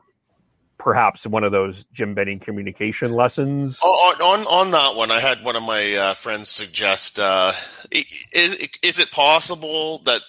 perhaps 0.79 1.27
one 1.27 1.43
of 1.43 1.51
those 1.51 1.85
Jim 1.93 2.15
Benning 2.15 2.39
communication 2.39 3.13
lessons. 3.13 3.77
Oh, 3.83 4.15
on, 4.19 4.47
on 4.47 4.71
that 4.71 4.95
one, 4.95 5.11
I 5.11 5.19
had 5.19 5.43
one 5.43 5.55
of 5.55 5.61
my 5.61 5.93
uh, 5.93 6.13
friends 6.15 6.49
suggest: 6.49 7.19
uh, 7.19 7.51
is 7.91 8.67
is 8.81 8.97
it 8.97 9.11
possible 9.11 9.99
that 10.05 10.21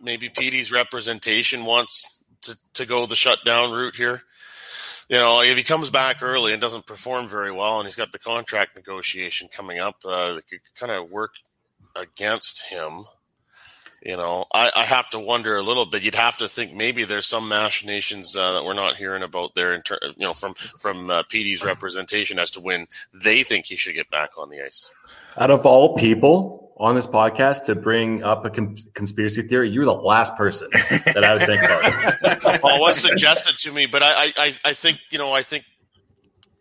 maybe 0.00 0.28
Petey's 0.28 0.70
representation 0.70 1.64
wants 1.64 2.22
to, 2.42 2.56
to 2.74 2.86
go 2.86 3.06
the 3.06 3.16
shutdown 3.16 3.72
route 3.72 3.96
here? 3.96 4.22
You 5.08 5.16
know, 5.16 5.42
if 5.42 5.56
he 5.56 5.62
comes 5.64 5.90
back 5.90 6.22
early 6.22 6.52
and 6.52 6.60
doesn't 6.62 6.86
perform 6.86 7.28
very 7.28 7.50
well, 7.50 7.78
and 7.78 7.86
he's 7.86 7.96
got 7.96 8.12
the 8.12 8.18
contract 8.18 8.76
negotiation 8.76 9.48
coming 9.52 9.78
up, 9.78 9.96
uh, 10.04 10.34
that 10.34 10.48
could 10.48 10.60
kind 10.76 10.92
of 10.92 11.10
work 11.10 11.32
against 11.96 12.64
him. 12.68 13.04
You 14.04 14.18
know, 14.18 14.44
I, 14.52 14.70
I 14.76 14.84
have 14.84 15.08
to 15.10 15.18
wonder 15.18 15.56
a 15.56 15.62
little 15.62 15.86
bit. 15.86 16.02
You'd 16.02 16.14
have 16.14 16.36
to 16.36 16.48
think 16.48 16.74
maybe 16.74 17.04
there's 17.04 17.26
some 17.26 17.48
machinations 17.48 18.36
uh, 18.36 18.52
that 18.52 18.64
we're 18.64 18.74
not 18.74 18.96
hearing 18.96 19.22
about 19.22 19.54
there, 19.54 19.72
in 19.72 19.80
ter- 19.80 19.98
you 20.02 20.12
know, 20.18 20.34
from 20.34 20.52
from 20.54 21.08
uh, 21.08 21.22
Petey's 21.22 21.64
representation 21.64 22.38
as 22.38 22.50
to 22.50 22.60
when 22.60 22.86
they 23.14 23.42
think 23.42 23.64
he 23.64 23.76
should 23.76 23.94
get 23.94 24.10
back 24.10 24.36
on 24.36 24.50
the 24.50 24.60
ice. 24.60 24.90
Out 25.38 25.50
of 25.50 25.64
all 25.64 25.94
people 25.94 26.74
on 26.76 26.94
this 26.94 27.06
podcast 27.06 27.64
to 27.64 27.74
bring 27.74 28.22
up 28.22 28.44
a 28.44 28.50
con- 28.50 28.76
conspiracy 28.92 29.40
theory, 29.40 29.70
you're 29.70 29.86
the 29.86 29.94
last 29.94 30.36
person 30.36 30.68
that 30.72 31.24
I 31.24 31.32
would 31.32 31.42
think 31.42 31.62
about. 31.62 32.62
well, 32.62 32.76
it 32.76 32.80
was 32.80 32.98
suggested 32.98 33.58
to 33.60 33.72
me, 33.72 33.86
but 33.86 34.02
I, 34.02 34.32
I, 34.36 34.54
I 34.66 34.72
think 34.74 35.00
you 35.10 35.16
know, 35.16 35.32
I 35.32 35.40
think 35.40 35.64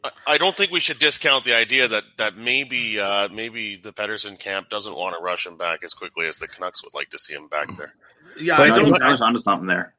I- 0.03 0.11
I 0.27 0.37
don't 0.37 0.55
think 0.55 0.71
we 0.71 0.79
should 0.79 0.99
discount 0.99 1.45
the 1.45 1.53
idea 1.55 1.87
that 1.87 2.03
that 2.17 2.35
maybe 2.37 2.99
uh, 2.99 3.29
maybe 3.29 3.77
the 3.77 3.93
Pettersson 3.93 4.37
camp 4.39 4.69
doesn't 4.69 4.95
want 4.95 5.15
to 5.15 5.21
rush 5.23 5.45
him 5.47 5.57
back 5.57 5.83
as 5.83 5.93
quickly 5.93 6.27
as 6.27 6.39
the 6.39 6.47
Canucks 6.47 6.83
would 6.83 6.93
like 6.93 7.09
to 7.11 7.19
see 7.19 7.33
him 7.33 7.47
back 7.47 7.75
there. 7.77 7.93
Yeah, 8.39 8.57
But 8.57 8.71
I 8.71 8.71
I 8.71 8.75
think 8.75 8.87
don't. 8.89 9.01
I 9.03 9.11
was 9.11 9.21
onto 9.21 9.39
something 9.39 9.67
there. 9.67 9.93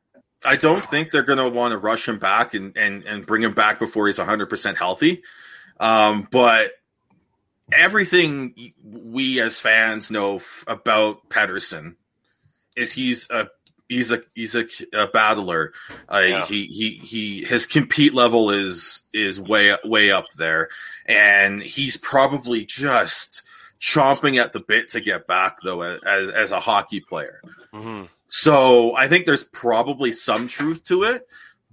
I 0.44 0.56
don't 0.56 0.84
think 0.84 1.10
they're 1.10 1.22
going 1.22 1.38
to 1.38 1.48
want 1.48 1.72
to 1.72 1.78
rush 1.78 2.06
him 2.06 2.18
back 2.18 2.52
and, 2.52 2.76
and, 2.76 3.04
and 3.06 3.24
bring 3.24 3.42
him 3.42 3.54
back 3.54 3.78
before 3.78 4.08
he's 4.08 4.18
100% 4.18 4.76
healthy. 4.76 5.22
Um, 5.80 6.28
but 6.30 6.70
everything 7.72 8.54
we 8.82 9.40
as 9.40 9.58
fans 9.58 10.10
know 10.10 10.36
f- 10.36 10.64
about 10.66 11.28
Pettersson 11.30 11.96
is 12.76 12.92
he's 12.92 13.30
a 13.30 13.48
he's 13.88 14.10
a 14.10 14.20
he's 14.34 14.54
a, 14.54 14.64
a 14.92 15.06
battler. 15.08 15.72
Uh, 16.12 16.22
Yeah. 16.26 16.46
He 16.46 16.66
he 16.66 16.90
he 16.90 17.44
his 17.44 17.66
compete 17.66 18.14
level 18.14 18.50
is 18.50 19.02
is 19.12 19.40
way 19.40 19.76
way 19.84 20.10
up 20.10 20.26
there, 20.36 20.68
and 21.06 21.62
he's 21.62 21.96
probably 21.96 22.64
just 22.64 23.42
chomping 23.80 24.40
at 24.42 24.52
the 24.52 24.60
bit 24.60 24.88
to 24.88 25.00
get 25.00 25.26
back 25.26 25.58
though 25.62 25.82
as 25.82 26.30
as 26.30 26.50
a 26.50 26.60
hockey 26.60 27.00
player. 27.00 27.40
hmm 27.72 28.04
So 28.28 28.96
I 28.96 29.08
think 29.08 29.26
there's 29.26 29.44
probably 29.44 30.10
some 30.12 30.46
truth 30.48 30.84
to 30.84 31.02
it, 31.04 31.28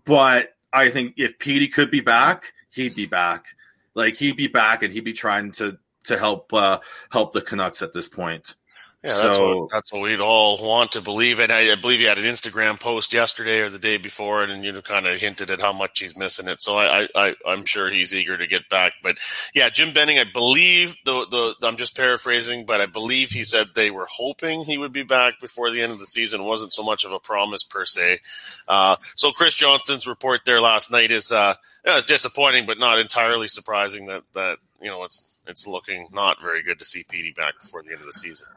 but 0.06 0.54
I 0.74 0.90
think 0.90 1.16
if 1.18 1.38
Petey 1.40 1.68
could 1.68 1.92
be 1.92 2.02
back, 2.02 2.54
he'd 2.72 2.96
be 2.96 3.06
back. 3.06 3.46
Like 3.94 4.16
he'd 4.16 4.38
be 4.38 4.48
back 4.48 4.84
and 4.84 4.94
he'd 4.94 5.04
be 5.04 5.14
trying 5.14 5.52
to 5.54 5.78
to 6.06 6.18
help 6.18 6.54
uh 6.54 6.80
help 7.12 7.34
the 7.34 7.42
Canucks 7.42 7.82
at 7.82 7.94
this 7.94 8.10
point. 8.10 8.56
Yeah, 9.04 9.20
that's, 9.20 9.40
what, 9.40 9.70
that's 9.72 9.92
what 9.92 10.04
we'd 10.04 10.22
all 10.22 10.64
want 10.64 10.92
to 10.92 11.02
believe. 11.02 11.40
And 11.40 11.52
I, 11.52 11.72
I 11.72 11.76
believe 11.76 12.00
you 12.00 12.08
had 12.08 12.20
an 12.20 12.26
Instagram 12.26 12.80
post 12.80 13.14
yesterday 13.14 13.60
or 13.60 13.70
the 13.70 13.80
day 13.80 13.98
before, 13.98 14.44
and 14.44 14.52
and 14.52 14.64
you 14.64 14.72
know, 14.72 14.82
kind 14.82 15.08
of 15.08 15.20
hinted 15.20 15.50
at 15.50 15.62
how 15.62 15.74
much 15.74 16.00
he's 16.00 16.16
missing 16.16 16.48
it. 16.48 16.62
So 16.62 16.78
I, 16.78 17.08
I, 17.16 17.36
I'm 17.46 17.66
sure 17.66 17.90
he's 17.90 18.14
eager 18.14 18.38
to 18.38 18.48
get 18.48 18.70
back. 18.70 18.94
But 19.02 19.18
yeah, 19.54 19.70
Jim 19.70 19.94
Benning, 19.94 20.20
I 20.20 20.26
believe 20.32 20.98
the, 21.06 21.26
the 21.60 21.68
I'm 21.68 21.78
just 21.78 21.96
paraphrasing, 21.96 22.66
but 22.66 22.82
I 22.82 22.86
believe 22.86 23.32
he 23.32 23.44
said 23.44 23.68
they 23.74 23.92
were 23.92 24.08
hoping 24.10 24.64
he 24.64 24.78
would 24.78 24.94
be 24.94 25.04
back 25.04 25.40
before 25.40 25.72
the 25.72 25.82
end 25.82 25.92
of 25.92 26.00
the 26.00 26.06
season. 26.06 26.42
It 26.42 26.46
wasn't 26.46 26.74
so 26.74 26.84
much 26.84 27.04
of 27.06 27.12
a 27.12 27.20
promise 27.20 27.64
per 27.64 27.86
se. 27.86 28.20
Uh, 28.68 28.98
so 29.16 29.32
Chris 29.32 29.56
Johnston's 29.56 30.08
report 30.08 30.42
there 30.46 30.62
last 30.62 30.92
night 30.92 31.12
is 31.12 31.32
uh, 31.32 31.56
it's 31.84 32.06
disappointing, 32.06 32.66
but 32.66 32.80
not 32.80 33.00
entirely 33.00 33.48
surprising 33.48 34.06
that 34.08 34.24
that 34.34 34.60
you 34.82 34.90
know 34.90 35.04
it's 35.04 35.38
it's 35.48 35.66
looking 35.66 36.08
not 36.14 36.42
very 36.42 36.62
good 36.62 36.80
to 36.80 36.86
see 36.86 37.04
Petey 37.10 37.32
back 37.32 37.60
before 37.60 37.82
the 37.82 37.92
end 37.92 38.02
of 38.02 38.06
the 38.06 38.14
season. 38.14 38.48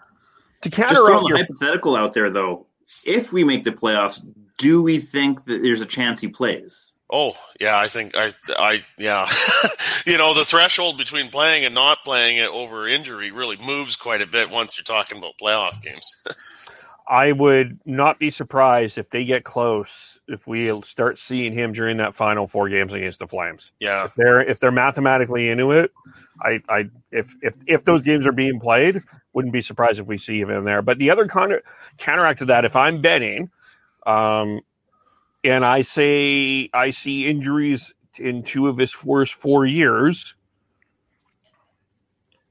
To 0.65 0.71
Just 0.71 0.77
counteract 0.77 1.07
throwing 1.07 1.27
your 1.27 1.39
hypothetical 1.39 1.95
out 1.95 2.15
there, 2.15 2.31
though. 2.31 2.67
If 3.05 3.33
we 3.33 3.45
make 3.45 3.65
the 3.65 3.71
playoffs, 3.71 4.25
do 4.59 4.83
we 4.83 4.99
think 4.99 5.45
that 5.45 5.63
there's 5.63 5.81
a 5.81 5.87
chance 5.87 6.21
he 6.21 6.29
plays? 6.29 6.93
Oh 7.13 7.37
yeah, 7.61 7.79
I 7.79 7.87
think 7.87 8.17
I 8.17 8.33
I 8.57 8.83
yeah, 8.97 9.29
you 10.07 10.17
know 10.17 10.33
the 10.33 10.45
threshold 10.45 10.97
between 10.97 11.31
playing 11.31 11.65
and 11.65 11.75
not 11.75 11.99
playing 12.03 12.39
it 12.39 12.49
over 12.49 12.89
injury 12.89 13.31
really 13.31 13.59
moves 13.59 13.95
quite 13.95 14.23
a 14.23 14.27
bit 14.27 14.49
once 14.49 14.77
you're 14.77 14.85
talking 14.85 15.19
about 15.19 15.35
playoff 15.41 15.83
games. 15.83 16.23
I 17.07 17.33
would 17.33 17.79
not 17.85 18.19
be 18.19 18.31
surprised 18.31 18.97
if 18.97 19.11
they 19.11 19.27
get 19.27 19.45
close 19.45 20.19
if 20.27 20.47
we 20.47 20.81
start 20.83 21.19
seeing 21.19 21.53
him 21.53 21.75
during 21.75 21.99
that 21.99 22.15
final 22.15 22.49
four 22.49 22.71
games 22.71 22.95
against 22.95 23.19
the 23.19 23.29
Flames. 23.29 23.73
Yeah, 23.79 24.07
If 24.07 24.15
they're 24.15 24.41
if 24.41 24.59
they're 24.59 24.73
mathematically 24.73 25.51
into 25.51 25.73
it, 25.73 25.93
I, 26.41 26.61
I 26.69 26.85
if 27.11 27.35
if 27.43 27.55
if 27.67 27.85
those 27.85 28.03
games 28.03 28.27
are 28.27 28.33
being 28.33 28.61
played, 28.61 29.03
wouldn't 29.33 29.53
be 29.53 29.63
surprised 29.63 29.99
if 30.01 30.07
we 30.07 30.19
see 30.19 30.41
him 30.41 30.51
in 30.51 30.65
there. 30.65 30.83
But 30.83 30.99
the 30.99 31.11
other 31.11 31.27
counter 31.29 31.63
counteract 31.99 32.41
to 32.41 32.47
that, 32.47 32.65
if 32.65 32.77
I'm 32.77 33.01
betting, 33.01 33.51
um, 34.07 34.61
and 35.43 35.65
I 35.65 35.83
say 35.83 36.69
I 36.73 36.91
see 36.91 37.27
injuries 37.27 37.93
in 38.19 38.43
two 38.43 38.69
of 38.69 38.79
his 38.79 38.93
first 38.93 39.35
four 39.35 39.67
years, 39.67 40.35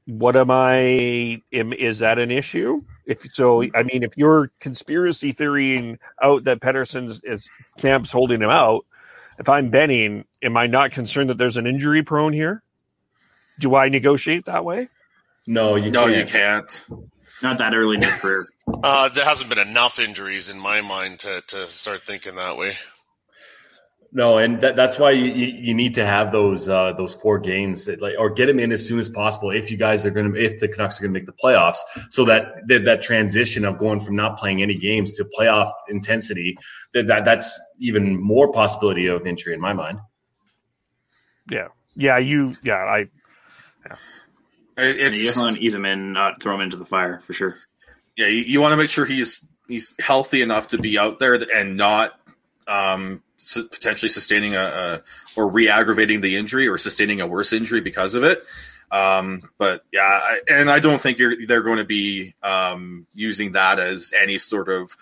what 0.05 0.35
am 0.35 0.51
I? 0.51 1.41
Am, 1.53 1.73
is 1.73 1.99
that 1.99 2.19
an 2.19 2.31
issue? 2.31 2.81
If 3.05 3.21
so, 3.33 3.63
I 3.75 3.83
mean, 3.83 4.03
if 4.03 4.17
you're 4.17 4.51
conspiracy 4.59 5.31
theorying 5.33 5.99
out 6.21 6.45
that 6.45 6.59
Pettersson's 6.59 7.21
is 7.23 7.47
camp's 7.77 8.11
holding 8.11 8.41
him 8.41 8.49
out, 8.49 8.85
if 9.39 9.49
I'm 9.49 9.69
betting, 9.69 10.25
am 10.41 10.57
I 10.57 10.67
not 10.67 10.91
concerned 10.91 11.29
that 11.29 11.37
there's 11.37 11.57
an 11.57 11.67
injury 11.67 12.03
prone 12.03 12.33
here? 12.33 12.63
Do 13.59 13.75
I 13.75 13.87
negotiate 13.87 14.45
that 14.45 14.65
way? 14.65 14.89
No, 15.47 15.75
you 15.75 15.91
no, 15.91 16.05
can't. 16.05 16.17
you 16.17 16.25
can't. 16.25 16.85
Not 17.41 17.57
that 17.57 17.73
early 17.73 17.97
in 17.97 18.03
his 18.03 18.13
career. 18.13 18.47
uh, 18.83 19.09
there 19.09 19.25
hasn't 19.25 19.49
been 19.49 19.59
enough 19.59 19.99
injuries 19.99 20.49
in 20.49 20.59
my 20.59 20.81
mind 20.81 21.19
to 21.19 21.41
to 21.47 21.67
start 21.67 22.03
thinking 22.05 22.35
that 22.35 22.57
way. 22.57 22.77
No, 24.15 24.37
and 24.37 24.61
that, 24.61 24.75
that's 24.75 24.99
why 24.99 25.09
you, 25.09 25.25
you, 25.25 25.47
you 25.47 25.73
need 25.73 25.95
to 25.95 26.05
have 26.05 26.31
those 26.31 26.69
uh, 26.69 26.93
those 26.93 27.15
four 27.15 27.39
games, 27.39 27.85
that, 27.85 27.99
like, 27.99 28.13
or 28.19 28.29
get 28.29 28.45
them 28.45 28.59
in 28.59 28.71
as 28.71 28.87
soon 28.87 28.99
as 28.99 29.09
possible. 29.09 29.49
If 29.49 29.71
you 29.71 29.77
guys 29.77 30.05
are 30.05 30.11
going 30.11 30.31
to, 30.31 30.39
if 30.39 30.59
the 30.59 30.67
Canucks 30.67 30.99
are 30.99 31.03
going 31.03 31.13
to 31.15 31.19
make 31.19 31.25
the 31.25 31.33
playoffs, 31.33 31.79
so 32.11 32.23
that, 32.25 32.45
that 32.67 32.85
that 32.85 33.01
transition 33.01 33.65
of 33.65 33.79
going 33.79 33.99
from 33.99 34.15
not 34.15 34.37
playing 34.37 34.61
any 34.61 34.75
games 34.75 35.13
to 35.13 35.25
playoff 35.25 35.71
intensity, 35.89 36.55
that, 36.93 37.07
that 37.07 37.25
that's 37.25 37.59
even 37.79 38.21
more 38.21 38.51
possibility 38.51 39.07
of 39.07 39.25
injury 39.25 39.55
in 39.55 39.59
my 39.59 39.73
mind. 39.73 39.97
Yeah, 41.49 41.69
yeah, 41.95 42.19
you, 42.19 42.55
yeah, 42.63 42.75
I, 42.75 43.05
It- 43.85 43.95
And 44.77 44.97
you 44.99 45.05
It's 45.07 45.23
just 45.23 45.37
want 45.37 45.57
to 45.57 45.61
ease 45.63 45.73
him 45.73 45.85
in, 45.85 46.13
not 46.13 46.41
throw 46.41 46.55
him 46.55 46.61
into 46.61 46.77
the 46.77 46.85
fire 46.85 47.19
for 47.23 47.33
sure. 47.33 47.55
yeah, 48.15 48.27
you, 48.27 48.41
you 48.41 48.61
want 48.61 48.71
to 48.73 48.77
make 48.77 48.89
sure 48.89 49.05
he's 49.05 49.45
he's 49.67 49.95
healthy 49.99 50.41
enough 50.41 50.69
to 50.69 50.77
be 50.77 50.97
out 50.97 51.19
there 51.19 51.35
and 51.55 51.77
not 51.77 52.19
um, 52.67 53.21
su- 53.37 53.67
potentially 53.67 54.09
sustaining 54.09 54.55
a, 54.55 54.59
a 54.59 55.01
or 55.39 55.49
re-aggravating 55.49 56.21
the 56.21 56.35
injury 56.35 56.67
or 56.67 56.77
sustaining 56.77 57.21
a 57.21 57.27
worse 57.27 57.53
injury 57.53 57.81
because 57.81 58.13
of 58.13 58.23
it. 58.23 58.43
Um, 58.91 59.41
but 59.57 59.83
yeah, 59.91 60.01
I, 60.01 60.41
and 60.47 60.69
I 60.69 60.79
don't 60.79 61.01
think 61.01 61.17
you're, 61.17 61.47
they're 61.47 61.63
going 61.63 61.79
to 61.79 61.85
be 61.85 62.33
um, 62.43 63.05
using 63.15 63.53
that 63.53 63.79
as 63.79 64.13
any 64.19 64.37
sort 64.37 64.69
of 64.69 64.95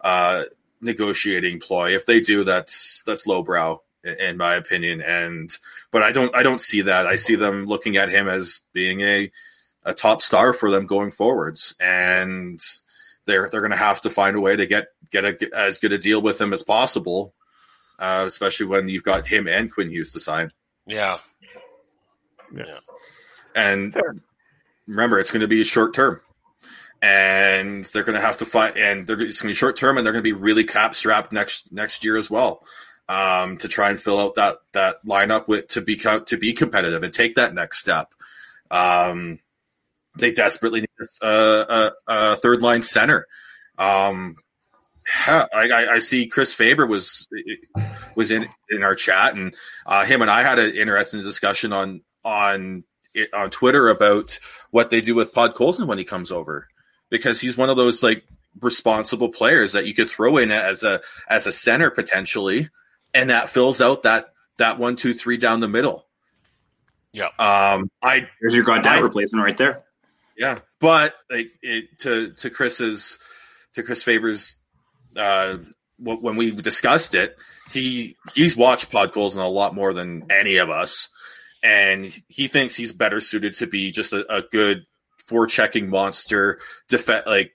uh, 0.00 0.44
negotiating 0.80 1.60
ploy. 1.60 1.94
If 1.94 2.06
they 2.06 2.20
do, 2.20 2.42
that's 2.44 3.02
that's 3.06 3.26
lowbrow 3.26 3.82
in 4.06 4.36
my 4.36 4.54
opinion. 4.54 5.02
And 5.02 5.50
but 5.90 6.02
I 6.02 6.12
don't 6.12 6.34
I 6.34 6.42
don't 6.42 6.60
see 6.60 6.82
that. 6.82 7.06
I 7.06 7.16
see 7.16 7.34
them 7.34 7.66
looking 7.66 7.96
at 7.96 8.10
him 8.10 8.28
as 8.28 8.62
being 8.72 9.00
a 9.00 9.30
a 9.84 9.94
top 9.94 10.22
star 10.22 10.52
for 10.52 10.70
them 10.70 10.86
going 10.86 11.10
forwards, 11.10 11.74
and 11.80 12.60
they're 13.26 13.48
they're 13.50 13.60
going 13.60 13.70
to 13.72 13.76
have 13.76 14.00
to 14.02 14.10
find 14.10 14.36
a 14.36 14.40
way 14.40 14.56
to 14.56 14.66
get 14.66 14.88
get 15.10 15.24
a, 15.24 15.56
as 15.56 15.78
good 15.78 15.92
a 15.92 15.98
deal 15.98 16.22
with 16.22 16.40
him 16.40 16.52
as 16.52 16.62
possible, 16.62 17.34
uh, 17.98 18.24
especially 18.26 18.66
when 18.66 18.88
you've 18.88 19.04
got 19.04 19.26
him 19.26 19.46
and 19.46 19.72
Quinn 19.72 19.90
Hughes 19.90 20.12
to 20.12 20.20
sign. 20.20 20.50
Yeah. 20.86 21.18
Yeah, 22.54 22.78
and 23.56 23.96
remember, 24.86 25.18
it's 25.18 25.32
going 25.32 25.40
to 25.40 25.48
be 25.48 25.64
short 25.64 25.94
term. 25.94 26.20
And 27.02 27.84
they're 27.86 28.04
going 28.04 28.14
to 28.14 28.24
have 28.24 28.38
to 28.38 28.46
fight, 28.46 28.78
and 28.78 29.06
they're 29.06 29.20
it's 29.20 29.42
going 29.42 29.48
to 29.48 29.50
be 29.50 29.54
short 29.54 29.76
term, 29.76 29.98
and 29.98 30.06
they're 30.06 30.14
going 30.14 30.24
to 30.24 30.28
be 30.28 30.32
really 30.32 30.64
cap 30.64 30.94
strapped 30.94 31.30
next 31.30 31.70
next 31.70 32.04
year 32.04 32.16
as 32.16 32.30
well, 32.30 32.64
um, 33.08 33.56
to 33.58 33.68
try 33.68 33.90
and 33.90 34.00
fill 34.00 34.18
out 34.18 34.34
that 34.34 34.56
that 34.72 35.04
lineup 35.04 35.48
with 35.48 35.68
to 35.68 35.80
become 35.80 36.24
to 36.26 36.36
be 36.36 36.52
competitive 36.52 37.02
and 37.02 37.12
take 37.12 37.36
that 37.36 37.54
next 37.54 37.78
step. 37.78 38.12
Um, 38.70 39.38
they 40.18 40.32
desperately 40.32 40.80
need 40.80 40.88
a, 41.22 41.26
a, 41.26 41.92
a 42.08 42.36
third 42.36 42.62
line 42.62 42.82
center. 42.82 43.26
Um, 43.78 44.36
I, 45.26 45.86
I, 45.92 45.98
see 46.00 46.26
Chris 46.26 46.52
Faber 46.52 46.86
was 46.86 47.28
was 48.16 48.32
in 48.32 48.48
in 48.70 48.82
our 48.82 48.94
chat, 48.94 49.36
and 49.36 49.54
uh, 49.86 50.04
him 50.04 50.22
and 50.22 50.30
I 50.30 50.42
had 50.42 50.58
an 50.58 50.74
interesting 50.74 51.22
discussion 51.22 51.72
on 51.72 52.00
on 52.24 52.84
on 53.32 53.50
Twitter 53.50 53.88
about 53.88 54.38
what 54.70 54.90
they 54.90 55.00
do 55.00 55.14
with 55.14 55.32
Podkolzin 55.32 55.86
when 55.86 55.98
he 55.98 56.04
comes 56.04 56.32
over, 56.32 56.66
because 57.08 57.40
he's 57.40 57.56
one 57.56 57.70
of 57.70 57.76
those 57.76 58.02
like 58.02 58.24
responsible 58.60 59.28
players 59.28 59.72
that 59.72 59.86
you 59.86 59.94
could 59.94 60.08
throw 60.08 60.38
in 60.38 60.50
as 60.50 60.82
a 60.82 61.00
as 61.28 61.46
a 61.46 61.52
center 61.52 61.90
potentially, 61.90 62.68
and 63.16 63.30
that 63.30 63.48
fills 63.50 63.80
out 63.80 64.04
that 64.04 64.32
that 64.58 64.78
one 64.78 64.94
two 64.96 65.14
three 65.14 65.36
down 65.38 65.60
the 65.60 65.68
middle. 65.68 66.06
Yeah. 67.12 67.30
Um, 67.38 67.90
I 68.02 68.28
There's 68.40 68.54
your 68.54 68.64
goddamn 68.64 68.98
I- 68.98 69.02
replacement 69.02 69.42
right 69.42 69.56
there. 69.56 69.82
yeah, 70.36 70.58
but 70.80 71.14
like 71.30 71.48
it, 71.62 71.98
to 72.00 72.32
to 72.34 72.50
Chris's 72.50 73.18
to 73.74 73.82
Chris 73.82 74.02
Faber's 74.02 74.56
uh, 75.16 75.56
wh- 75.98 76.22
when 76.22 76.36
we 76.36 76.50
discussed 76.50 77.14
it, 77.14 77.36
he 77.72 78.16
he's 78.34 78.54
watched 78.56 78.90
Podkolzin 78.92 79.42
a 79.42 79.48
lot 79.48 79.74
more 79.74 79.94
than 79.94 80.24
any 80.30 80.56
of 80.56 80.68
us, 80.68 81.08
and 81.64 82.04
he 82.28 82.48
thinks 82.48 82.76
he's 82.76 82.92
better 82.92 83.20
suited 83.20 83.54
to 83.54 83.66
be 83.66 83.90
just 83.92 84.12
a, 84.12 84.30
a 84.32 84.42
good 84.42 84.84
forechecking 85.26 85.88
monster, 85.88 86.60
def- 86.88 87.26
like 87.26 87.52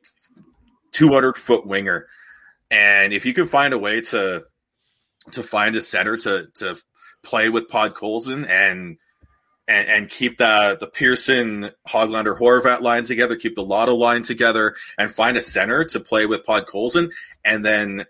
two 0.92 1.10
hundred 1.10 1.38
foot 1.38 1.68
winger. 1.68 2.08
And 2.72 3.14
if 3.14 3.26
you 3.26 3.34
can 3.34 3.48
find 3.48 3.74
a 3.74 3.78
way 3.78 4.02
to 4.02 4.44
to 5.32 5.44
find 5.44 5.76
a 5.76 5.82
center 5.82 6.18
to 6.18 6.48
to 6.56 6.78
play 7.24 7.50
with 7.50 7.70
Podkolzin 7.70 8.48
and 8.50 8.98
and, 9.68 9.88
and 9.88 10.10
keep 10.10 10.38
the 10.38 10.78
the 10.80 10.88
Pearson 10.88 11.70
Hoglander 11.88 12.38
Horvat 12.38 12.82
line 12.82 13.04
together, 13.04 13.36
keep 13.36 13.56
the 13.56 13.64
Lotto 13.64 13.96
line 13.96 14.24
together, 14.24 14.76
and 14.98 15.12
find 15.12 15.38
a 15.38 15.42
center 15.42 15.86
to 15.86 16.00
play 16.00 16.26
with 16.26 16.46
Podkolzin, 16.46 17.12
and 17.46 17.64
then 17.64 18.06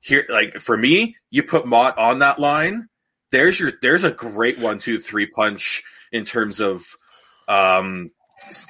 here, 0.00 0.24
like 0.28 0.54
for 0.54 0.76
me, 0.76 1.16
you 1.30 1.42
put 1.42 1.66
Motte 1.66 1.98
on 1.98 2.20
that 2.20 2.38
line. 2.38 2.88
There's 3.32 3.58
your 3.58 3.72
there's 3.82 4.04
a 4.04 4.12
great 4.12 4.58
one 4.58 4.78
two 4.78 5.00
three 5.00 5.26
punch 5.26 5.82
in 6.12 6.24
terms 6.24 6.60
of 6.60 6.84
um 7.48 8.10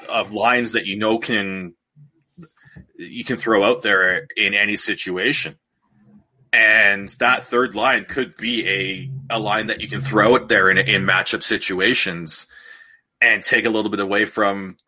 of 0.09 0.33
lines 0.33 0.73
that 0.73 0.87
you 0.87 0.97
know 0.97 1.19
can 1.19 1.75
you 2.97 3.25
can 3.25 3.37
throw 3.37 3.63
out 3.63 3.83
there 3.83 4.27
in 4.37 4.55
any 4.55 4.77
situation. 4.77 5.59
And 6.57 7.11
that 7.19 7.43
third 7.43 7.75
line 7.75 8.07
could 8.07 8.35
be 8.35 8.67
a, 8.67 9.11
a 9.35 9.39
line 9.39 9.67
that 9.67 9.83
you 9.83 9.89
can 9.89 10.01
throw 10.01 10.37
it 10.37 10.49
there 10.49 10.71
in, 10.71 10.79
in 10.79 11.05
matchup 11.05 11.43
situations 11.43 12.47
and 13.21 13.43
take 13.43 13.67
a 13.67 13.71
little 13.71 13.91
bit 13.91 14.01
away 14.01 14.25
from 14.25 14.79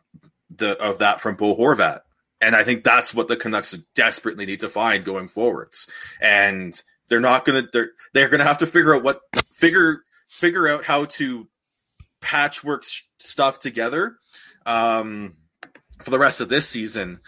the 0.48 0.82
of 0.82 1.00
that 1.00 1.20
from 1.20 1.34
Bo 1.34 1.54
Horvat. 1.54 2.00
And 2.40 2.56
I 2.56 2.64
think 2.64 2.84
that's 2.84 3.12
what 3.12 3.28
the 3.28 3.36
Canucks 3.36 3.76
desperately 3.94 4.46
need 4.46 4.60
to 4.60 4.70
find 4.70 5.04
going 5.04 5.28
forwards. 5.28 5.86
And 6.22 6.80
they're 7.10 7.20
not 7.20 7.44
gonna 7.44 7.64
they're 7.70 7.90
they're 8.14 8.30
gonna 8.30 8.44
have 8.44 8.58
to 8.58 8.66
figure 8.66 8.94
out 8.94 9.02
what 9.02 9.20
figure 9.52 10.00
figure 10.26 10.68
out 10.68 10.86
how 10.86 11.04
to 11.04 11.48
patchwork 12.22 12.84
sh- 12.84 13.02
stuff 13.18 13.58
together 13.58 14.16
um, 14.64 15.34
for 16.02 16.08
the 16.08 16.18
rest 16.18 16.40
of 16.40 16.48
this 16.48 16.66
season 16.66 17.20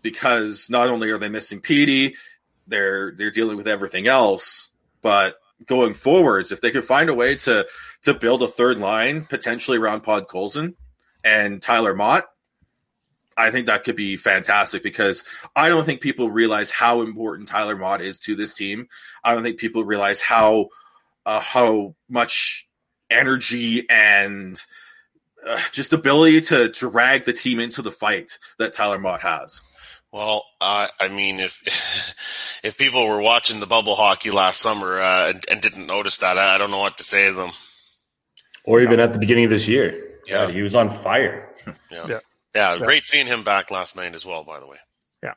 because 0.00 0.70
not 0.70 0.88
only 0.88 1.10
are 1.10 1.18
they 1.18 1.28
missing 1.28 1.60
Petey, 1.60 2.14
they're 2.70 3.12
they're 3.12 3.30
dealing 3.30 3.56
with 3.56 3.68
everything 3.68 4.06
else. 4.06 4.70
But 5.02 5.36
going 5.66 5.94
forwards, 5.94 6.52
if 6.52 6.60
they 6.60 6.70
could 6.70 6.84
find 6.84 7.10
a 7.10 7.14
way 7.14 7.36
to 7.36 7.66
to 8.02 8.14
build 8.14 8.42
a 8.42 8.48
third 8.48 8.78
line 8.78 9.22
potentially 9.22 9.78
around 9.78 10.02
Podkolzin 10.02 10.74
and 11.22 11.60
Tyler 11.60 11.94
Motte, 11.94 12.24
I 13.36 13.50
think 13.50 13.66
that 13.66 13.84
could 13.84 13.96
be 13.96 14.16
fantastic 14.16 14.82
because 14.82 15.24
I 15.54 15.68
don't 15.68 15.84
think 15.84 16.00
people 16.00 16.30
realize 16.30 16.70
how 16.70 17.02
important 17.02 17.48
Tyler 17.48 17.76
Motte 17.76 18.02
is 18.02 18.18
to 18.20 18.36
this 18.36 18.54
team. 18.54 18.88
I 19.24 19.34
don't 19.34 19.42
think 19.42 19.58
people 19.58 19.84
realize 19.84 20.22
how 20.22 20.68
uh, 21.26 21.40
how 21.40 21.94
much 22.08 22.68
energy 23.10 23.88
and 23.88 24.60
uh, 25.46 25.60
just 25.72 25.92
ability 25.92 26.40
to 26.42 26.68
drag 26.68 27.24
the 27.24 27.32
team 27.32 27.60
into 27.60 27.82
the 27.82 27.92
fight 27.92 28.38
that 28.58 28.72
Tyler 28.72 28.98
Motte 28.98 29.22
has. 29.22 29.60
Well, 30.12 30.44
uh, 30.60 30.88
I 31.00 31.08
mean, 31.08 31.38
if 31.40 31.62
if 32.64 32.76
people 32.76 33.06
were 33.06 33.20
watching 33.20 33.60
the 33.60 33.66
bubble 33.66 33.94
hockey 33.94 34.30
last 34.30 34.60
summer 34.60 35.00
uh, 35.00 35.30
and, 35.30 35.44
and 35.50 35.60
didn't 35.60 35.86
notice 35.86 36.18
that, 36.18 36.38
I, 36.38 36.54
I 36.54 36.58
don't 36.58 36.70
know 36.70 36.78
what 36.78 36.98
to 36.98 37.04
say 37.04 37.28
to 37.28 37.32
them. 37.34 37.50
Or 38.64 38.80
even 38.80 39.00
at 39.00 39.12
the 39.12 39.18
beginning 39.18 39.44
of 39.44 39.50
this 39.50 39.68
year. 39.68 40.18
Yeah. 40.26 40.46
God, 40.46 40.54
he 40.54 40.62
was 40.62 40.74
on 40.74 40.90
fire. 40.90 41.46
Yeah. 41.90 42.06
Yeah. 42.08 42.18
yeah, 42.54 42.78
great 42.78 43.06
seeing 43.06 43.26
him 43.26 43.44
back 43.44 43.70
last 43.70 43.94
night 43.96 44.14
as 44.14 44.24
well. 44.24 44.44
By 44.44 44.60
the 44.60 44.66
way, 44.66 44.78
Yeah, 45.22 45.34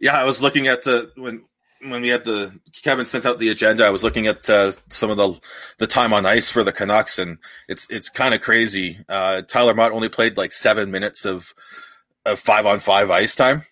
yeah. 0.00 0.20
I 0.20 0.24
was 0.24 0.42
looking 0.42 0.66
at 0.66 0.82
the 0.82 1.12
when 1.16 1.44
when 1.82 2.02
we 2.02 2.08
had 2.08 2.24
the 2.24 2.58
Kevin 2.82 3.06
sent 3.06 3.26
out 3.26 3.38
the 3.38 3.50
agenda. 3.50 3.86
I 3.86 3.90
was 3.90 4.02
looking 4.02 4.26
at 4.26 4.48
uh, 4.50 4.72
some 4.88 5.10
of 5.10 5.16
the 5.16 5.38
the 5.78 5.86
time 5.86 6.12
on 6.12 6.26
ice 6.26 6.50
for 6.50 6.64
the 6.64 6.72
Canucks, 6.72 7.18
and 7.18 7.38
it's 7.68 7.86
it's 7.90 8.08
kind 8.08 8.34
of 8.34 8.40
crazy. 8.40 8.98
Uh, 9.08 9.42
Tyler 9.42 9.74
Motte 9.74 9.92
only 9.92 10.08
played 10.08 10.36
like 10.36 10.50
seven 10.50 10.90
minutes 10.90 11.24
of 11.24 11.54
of 12.24 12.40
five 12.40 12.66
on 12.66 12.78
five 12.80 13.10
ice 13.10 13.34
time, 13.34 13.62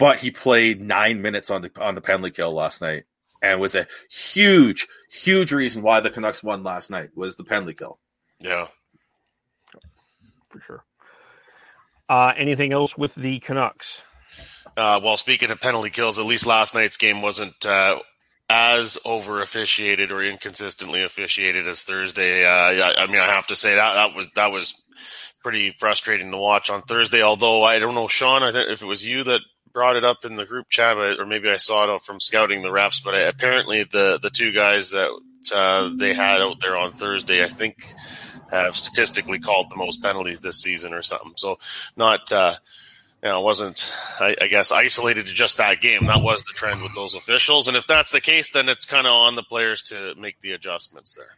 but 0.00 0.18
he 0.18 0.30
played 0.30 0.80
nine 0.80 1.22
minutes 1.22 1.50
on 1.50 1.62
the 1.62 1.70
on 1.78 1.94
the 1.94 2.00
penalty 2.00 2.32
kill 2.32 2.52
last 2.52 2.80
night, 2.80 3.04
and 3.42 3.60
was 3.60 3.74
a 3.74 3.86
huge 4.10 4.88
huge 5.10 5.52
reason 5.52 5.82
why 5.82 6.00
the 6.00 6.10
Canucks 6.10 6.42
won 6.42 6.64
last 6.64 6.90
night 6.90 7.10
was 7.14 7.36
the 7.36 7.44
penalty 7.44 7.74
kill. 7.74 8.00
yeah. 8.40 8.66
for 10.48 10.60
sure. 10.66 10.84
Uh, 12.08 12.32
anything 12.36 12.72
else 12.72 12.96
with 12.96 13.14
the 13.14 13.38
Canucks? 13.38 14.02
Uh, 14.76 15.00
well, 15.02 15.16
speaking 15.16 15.50
of 15.50 15.60
penalty 15.60 15.90
kills, 15.90 16.18
at 16.18 16.24
least 16.24 16.46
last 16.46 16.74
night's 16.74 16.96
game 16.96 17.22
wasn't 17.22 17.66
uh, 17.66 17.98
as 18.48 18.98
over 19.04 19.42
officiated 19.42 20.10
or 20.10 20.24
inconsistently 20.24 21.04
officiated 21.04 21.68
as 21.68 21.84
Thursday. 21.84 22.44
Uh, 22.44 22.70
yeah, 22.70 22.92
I 22.98 23.06
mean, 23.06 23.20
I 23.20 23.26
have 23.26 23.46
to 23.48 23.56
say 23.56 23.74
that 23.74 23.94
that 23.94 24.16
was 24.16 24.28
that 24.34 24.50
was 24.50 24.82
pretty 25.42 25.70
frustrating 25.78 26.30
to 26.30 26.36
watch 26.36 26.70
on 26.70 26.82
Thursday. 26.82 27.22
Although 27.22 27.62
I 27.62 27.78
don't 27.78 27.94
know, 27.94 28.08
Sean, 28.08 28.42
I 28.42 28.50
think 28.50 28.70
if 28.70 28.82
it 28.82 28.86
was 28.86 29.06
you 29.06 29.22
that 29.24 29.40
brought 29.72 29.96
it 29.96 30.04
up 30.04 30.24
in 30.24 30.36
the 30.36 30.44
group 30.44 30.68
chat, 30.68 30.96
or 30.96 31.26
maybe 31.26 31.48
I 31.48 31.56
saw 31.56 31.94
it 31.94 32.02
from 32.02 32.20
scouting 32.20 32.62
the 32.62 32.68
refs, 32.68 33.02
but 33.02 33.14
apparently 33.14 33.84
the 33.84 34.18
the 34.20 34.30
two 34.30 34.52
guys 34.52 34.90
that 34.90 35.10
uh, 35.54 35.90
they 35.96 36.14
had 36.14 36.40
out 36.40 36.60
there 36.60 36.76
on 36.76 36.92
Thursday, 36.92 37.42
I 37.42 37.46
think, 37.46 37.76
have 38.50 38.76
statistically 38.76 39.38
called 39.38 39.70
the 39.70 39.76
most 39.76 40.02
penalties 40.02 40.40
this 40.40 40.60
season 40.60 40.92
or 40.94 41.02
something. 41.02 41.32
So 41.36 41.58
not. 41.96 42.30
Uh, 42.32 42.54
you 43.22 43.28
know, 43.28 43.40
it 43.40 43.44
wasn't, 43.44 43.84
I, 44.18 44.34
I 44.40 44.46
guess, 44.46 44.72
isolated 44.72 45.26
to 45.26 45.34
just 45.34 45.58
that 45.58 45.82
game. 45.82 46.06
That 46.06 46.22
was 46.22 46.42
the 46.42 46.54
trend 46.54 46.82
with 46.82 46.94
those 46.94 47.14
officials. 47.14 47.68
And 47.68 47.76
if 47.76 47.86
that's 47.86 48.12
the 48.12 48.20
case, 48.22 48.50
then 48.50 48.66
it's 48.70 48.86
kind 48.86 49.06
of 49.06 49.12
on 49.12 49.34
the 49.34 49.42
players 49.42 49.82
to 49.84 50.14
make 50.14 50.40
the 50.40 50.52
adjustments 50.52 51.12
there. 51.12 51.34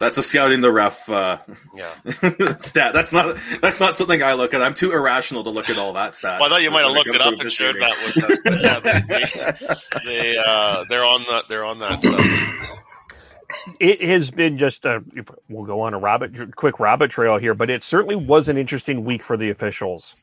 That's 0.00 0.16
a 0.16 0.22
scouting 0.22 0.62
the 0.62 0.72
ref 0.72 1.08
uh, 1.10 1.38
Yeah. 1.76 1.90
stat. 2.60 2.94
That's 2.94 3.12
not 3.12 3.36
that's 3.60 3.78
not 3.78 3.94
something 3.94 4.22
I 4.22 4.32
look 4.32 4.54
at. 4.54 4.62
I'm 4.62 4.72
too 4.72 4.92
irrational 4.92 5.44
to 5.44 5.50
look 5.50 5.68
at 5.68 5.76
all 5.76 5.92
that 5.92 6.12
stats. 6.12 6.40
Well, 6.40 6.44
I 6.44 6.48
thought 6.48 6.62
you 6.62 6.70
might 6.70 6.86
have 6.86 6.92
looked 6.92 7.14
it 7.14 7.20
up 7.20 7.38
and 7.38 7.52
shared 7.52 7.76
that 7.80 7.94
with 8.02 8.24
us. 8.24 8.38
But 8.42 8.60
yeah, 8.62 8.80
they, 8.80 10.04
they, 10.04 10.32
they, 10.32 10.38
uh, 10.38 10.84
they're 10.88 11.04
on 11.04 11.22
that. 11.24 11.44
They're 11.48 11.64
on 11.64 11.78
that 11.80 12.02
stuff. 12.02 12.76
It 13.78 14.00
has 14.00 14.30
been 14.30 14.56
just 14.56 14.86
a. 14.86 15.04
We'll 15.50 15.66
go 15.66 15.82
on 15.82 15.92
a 15.92 15.98
rabbit, 15.98 16.56
quick 16.56 16.80
rabbit 16.80 17.10
trail 17.10 17.36
here, 17.36 17.52
but 17.52 17.68
it 17.68 17.84
certainly 17.84 18.16
was 18.16 18.48
an 18.48 18.56
interesting 18.56 19.04
week 19.04 19.22
for 19.22 19.36
the 19.36 19.50
officials 19.50 20.14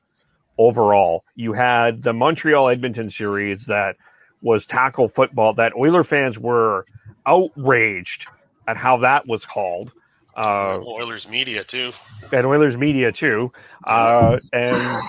overall. 0.58 1.24
You 1.36 1.54
had 1.54 2.02
the 2.02 2.14
Montreal 2.14 2.70
Edmonton 2.70 3.12
series 3.12 3.66
that 3.66 3.96
was 4.42 4.66
tackle 4.66 5.08
football 5.08 5.54
that 5.54 5.76
Oiler 5.76 6.04
fans 6.04 6.40
were 6.40 6.86
outraged 7.28 8.26
at 8.68 8.78
how 8.78 8.98
that 8.98 9.28
was 9.28 9.46
called. 9.46 9.92
Uh, 10.36 10.80
Oilers 10.86 11.28
media 11.28 11.64
too. 11.64 11.92
and 12.32 12.46
Oilers 12.46 12.78
media 12.78 13.12
too. 13.12 13.52
Uh, 13.88 14.38
and 14.54 15.02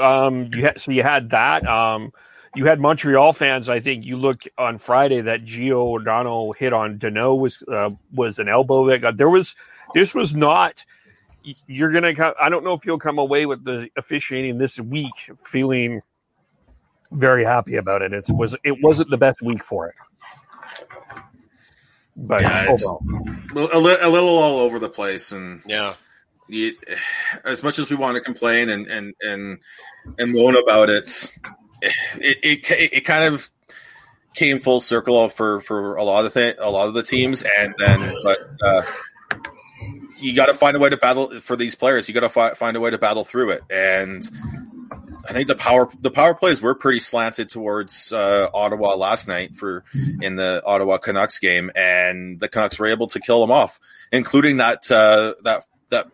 um, 0.00 0.50
you 0.54 0.64
had, 0.66 0.80
so 0.80 0.92
you 0.92 1.02
had 1.02 1.30
that. 1.30 1.66
Um, 1.66 2.12
you 2.54 2.66
had 2.66 2.80
Montreal 2.80 3.32
fans. 3.32 3.68
I 3.68 3.80
think 3.80 4.04
you 4.04 4.16
look 4.16 4.42
on 4.58 4.78
Friday 4.78 5.20
that 5.22 5.44
Gio 5.44 5.96
O'Donnell 6.00 6.52
hit 6.52 6.72
on 6.72 6.98
Danault 6.98 7.40
was 7.40 7.62
uh, 7.72 7.90
was 8.12 8.38
an 8.38 8.48
elbow 8.48 8.86
that 8.88 8.98
got 8.98 9.16
there 9.16 9.28
was 9.30 9.54
this 9.94 10.14
was 10.14 10.34
not. 10.34 10.84
You're 11.66 11.90
gonna. 11.90 12.14
come- 12.14 12.34
I 12.40 12.48
don't 12.48 12.62
know 12.64 12.74
if 12.74 12.84
you'll 12.84 12.98
come 12.98 13.18
away 13.18 13.46
with 13.46 13.64
the 13.64 13.88
officiating 13.96 14.58
this 14.58 14.78
week 14.78 15.12
feeling 15.44 16.00
very 17.12 17.44
happy 17.44 17.76
about 17.76 18.02
it. 18.02 18.12
It 18.12 18.26
was 18.28 18.54
it 18.62 18.76
wasn't 18.82 19.10
the 19.10 19.16
best 19.16 19.42
week 19.42 19.64
for 19.64 19.88
it, 19.88 19.94
but 22.26 22.42
Yeah, 22.42 22.62
it's- 22.64 22.84
overall. 22.84 23.02
a, 23.72 23.78
li- 23.78 23.96
a 24.00 24.08
little 24.08 24.38
all 24.38 24.58
over 24.60 24.78
the 24.78 24.88
place, 24.88 25.32
and 25.32 25.62
Yeah. 25.66 25.94
you, 26.48 26.74
as 27.44 27.62
much 27.62 27.78
as 27.78 27.90
we 27.90 27.96
want 27.96 28.16
to 28.16 28.20
complain 28.20 28.68
and 28.68 28.86
and 28.88 29.14
and 29.20 29.58
and 30.18 30.32
moan 30.32 30.56
about 30.56 30.90
it, 30.90 31.34
it 31.82 32.38
it, 32.42 32.70
it, 32.70 32.92
it 32.94 33.00
kind 33.04 33.34
of 33.34 33.48
came 34.34 34.58
full 34.58 34.80
circle 34.80 35.28
for 35.28 35.60
for 35.60 35.96
a 35.96 36.04
lot 36.04 36.24
of 36.24 36.32
the 36.34 36.56
a 36.58 36.70
lot 36.70 36.88
of 36.88 36.94
the 36.94 37.02
teams, 37.02 37.42
and 37.58 37.74
then 37.78 38.14
but 38.22 38.38
uh, 38.64 38.82
you 40.18 40.34
got 40.34 40.46
to 40.46 40.54
find 40.54 40.76
a 40.76 40.80
way 40.80 40.88
to 40.90 40.96
battle 40.96 41.40
for 41.40 41.56
these 41.56 41.74
players. 41.74 42.06
You 42.08 42.14
got 42.14 42.20
to 42.20 42.28
fi- 42.28 42.54
find 42.54 42.76
a 42.76 42.80
way 42.80 42.90
to 42.90 42.98
battle 42.98 43.24
through 43.24 43.50
it, 43.50 43.62
and 43.70 44.28
I 45.30 45.32
think 45.32 45.46
the 45.46 45.54
power 45.54 45.88
the 46.00 46.10
power 46.10 46.34
plays 46.34 46.60
were 46.60 46.74
pretty 46.74 46.98
slanted 46.98 47.50
towards 47.50 48.12
uh, 48.12 48.48
Ottawa 48.52 48.96
last 48.96 49.28
night 49.28 49.54
for 49.54 49.84
in 49.94 50.34
the 50.34 50.60
Ottawa 50.66 50.98
Canucks 50.98 51.38
game, 51.38 51.70
and 51.76 52.40
the 52.40 52.48
Canucks 52.48 52.80
were 52.80 52.88
able 52.88 53.06
to 53.06 53.20
kill 53.20 53.40
them 53.40 53.52
off, 53.52 53.78
including 54.10 54.56
that 54.56 54.90
uh, 54.90 55.34
that 55.44 55.62
that 55.90 56.08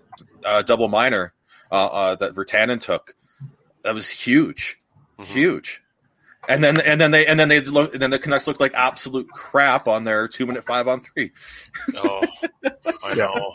uh, 0.45 0.61
double 0.61 0.89
minor 0.89 1.33
uh, 1.73 1.87
uh, 1.87 2.15
that 2.17 2.35
Virtanen 2.35 2.79
took. 2.79 3.15
That 3.85 3.95
was 3.95 4.11
huge, 4.11 4.83
huge. 5.23 5.81
And 6.49 6.63
then 6.63 6.81
and 6.81 7.01
then 7.01 7.11
they 7.11 7.27
and 7.27 7.39
then 7.39 7.49
they 7.49 7.61
look 7.61 7.93
and 7.93 8.01
then 8.01 8.11
the 8.11 8.19
Canucks 8.19 8.47
looked 8.47 8.61
like 8.61 8.75
absolute 8.75 9.29
crap 9.29 9.87
on 9.89 10.05
their 10.05 10.29
two 10.29 10.47
minute 10.47 10.65
five 10.65 10.87
on 10.87 11.01
three. 11.01 11.33
Oh, 11.95 12.23
I 13.05 13.15
know. 13.15 13.55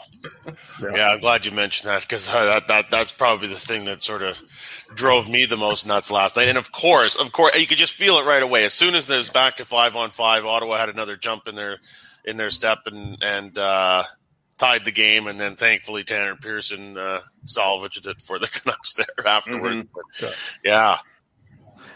Yeah, 0.82 1.12
I'm 1.12 1.20
glad 1.20 1.46
you 1.46 1.52
mentioned 1.52 1.90
that 1.90 2.02
because 2.02 2.28
that, 2.28 2.68
that 2.68 2.90
that's 2.90 3.12
probably 3.12 3.48
the 3.48 3.56
thing 3.56 3.86
that 3.86 4.02
sort 4.02 4.24
of 4.24 4.42
drove 4.94 5.30
me 5.30 5.46
the 5.46 5.58
most 5.58 5.88
nuts 5.88 6.12
last 6.12 6.36
night. 6.36 6.48
And 6.48 6.58
of 6.58 6.72
course, 6.72 7.16
of 7.16 7.32
course, 7.32 7.56
you 7.56 7.68
could 7.68 7.78
just 7.78 7.94
feel 7.94 8.18
it 8.18 8.26
right 8.26 8.44
away. 8.44 8.66
As 8.66 8.74
soon 8.74 8.96
as 8.96 9.06
there's 9.06 9.30
back 9.30 9.58
to 9.58 9.66
five 9.66 9.96
on 9.96 10.10
five, 10.10 10.46
Ottawa 10.46 10.78
had 10.78 10.90
another 10.90 11.16
jump 11.16 11.48
in 11.48 11.56
their 11.56 11.80
in 12.26 12.38
their 12.38 12.50
step 12.50 12.80
and 12.86 13.18
and 13.22 13.58
uh, 13.58 14.04
tied 14.58 14.86
the 14.86 14.92
game. 14.92 15.28
And 15.28 15.40
then 15.40 15.56
thankfully 15.56 16.04
Tanner 16.04 16.36
Pearson 16.36 16.98
uh, 16.98 17.20
salvaged 17.46 18.08
it 18.08 18.22
for 18.22 18.38
the 18.40 18.48
Canucks 18.52 18.96
there 18.96 19.26
afterwards. 19.28 19.86
But, 19.94 20.60
yeah, 20.64 20.98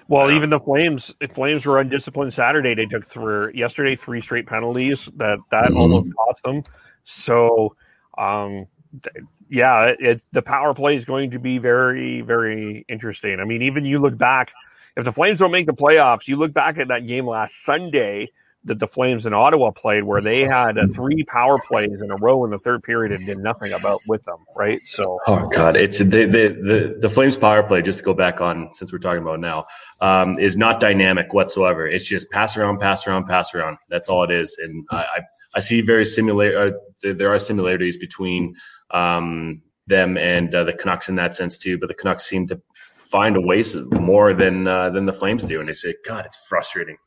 Well, 0.08 0.30
even 0.32 0.50
the 0.52 0.60
Flames, 0.60 1.14
the 1.20 1.28
Flames 1.28 1.66
were 1.66 1.80
undisciplined 1.80 2.34
Saturday. 2.34 2.76
They 2.76 2.86
took 2.86 3.08
through 3.08 3.52
yesterday 3.54 3.96
three 3.96 4.22
straight 4.22 4.46
penalties 4.46 5.10
that 5.18 5.40
that 5.52 5.72
Mhm. 5.72 5.76
almost 5.78 6.10
cost 6.16 6.44
them. 6.44 6.64
So, 7.06 7.76
um, 8.18 8.68
th- 9.02 9.26
yeah, 9.50 9.86
it, 9.86 9.98
it, 10.00 10.22
the 10.32 10.42
power 10.42 10.74
play 10.74 10.96
is 10.96 11.06
going 11.06 11.32
to 11.32 11.40
be 11.40 11.58
very, 11.58 12.22
very 12.22 12.86
interesting. 12.88 13.40
I 13.40 13.46
mean, 13.46 13.62
even 13.64 13.86
you 13.86 14.00
look 14.00 14.18
back, 14.18 14.52
if 14.96 15.06
the 15.06 15.12
Flames 15.12 15.40
don't 15.40 15.52
make 15.52 15.66
the 15.66 15.74
playoffs, 15.74 16.28
you 16.28 16.36
look 16.36 16.54
back 16.54 16.78
at 16.78 16.88
that 16.90 17.08
game 17.08 17.28
last 17.28 17.54
Sunday 17.64 18.30
that 18.66 18.80
the 18.80 18.88
Flames 18.88 19.26
in 19.26 19.34
Ottawa 19.34 19.72
played, 19.72 20.04
where 20.04 20.22
they 20.22 20.44
had 20.46 20.78
uh, 20.78 20.86
three 20.94 21.24
power 21.24 21.58
plays 21.68 22.02
in 22.02 22.12
a 22.12 22.16
row 22.18 22.44
in 22.46 22.52
the 22.52 22.60
third 22.60 22.84
period 22.84 23.12
and 23.12 23.26
did 23.26 23.38
nothing 23.38 23.72
about 23.74 24.02
with 24.08 24.24
them, 24.24 24.38
right? 24.56 24.82
So, 24.86 25.20
Oh 25.28 25.48
God, 25.48 25.76
it's 25.76 26.00
the, 26.00 26.06
the 26.06 26.26
the 26.26 26.98
the 27.00 27.10
Flames 27.10 27.38
power 27.38 27.64
play. 27.64 27.82
Just 27.82 28.00
to 28.00 28.04
go 28.04 28.14
back 28.14 28.42
on, 28.42 28.70
since 28.74 28.92
we're 28.92 29.00
talking 29.00 29.22
about 29.22 29.40
now, 29.40 29.66
um, 30.02 30.38
is 30.40 30.58
not 30.58 30.80
dynamic 30.80 31.34
whatsoever. 31.34 31.88
It's 31.88 32.08
just 32.08 32.30
pass 32.32 32.58
around, 32.58 32.80
pass 32.80 33.08
around, 33.08 33.26
pass 33.26 33.54
around. 33.54 33.78
That's 33.90 34.10
all 34.10 34.24
it 34.24 34.32
is. 34.32 34.58
And 34.62 34.86
I 34.92 34.98
I, 34.98 35.20
I 35.56 35.60
see 35.60 35.82
very 35.82 36.06
similar. 36.06 36.58
Uh, 36.58 36.72
there, 37.02 37.14
there 37.14 37.34
are 37.34 37.40
similarities 37.40 37.98
between 37.98 38.56
um, 38.92 39.62
them 39.88 40.18
and 40.18 40.54
uh, 40.54 40.64
the 40.64 40.74
Canucks 40.74 41.10
in 41.10 41.16
that 41.16 41.36
sense 41.36 41.58
too. 41.58 41.78
But 41.78 41.88
the 41.88 41.94
Canucks 41.94 42.26
seem 42.26 42.48
to 42.48 42.62
find 43.16 43.38
a 43.38 44.02
more 44.02 44.34
than 44.34 44.68
uh, 44.68 44.90
than 44.90 45.06
the 45.06 45.14
Flames 45.14 45.46
do, 45.46 45.62
and 45.62 45.70
they 45.70 45.74
say, 45.74 45.96
God, 46.06 46.26
it's 46.26 46.46
frustrating. 46.50 46.98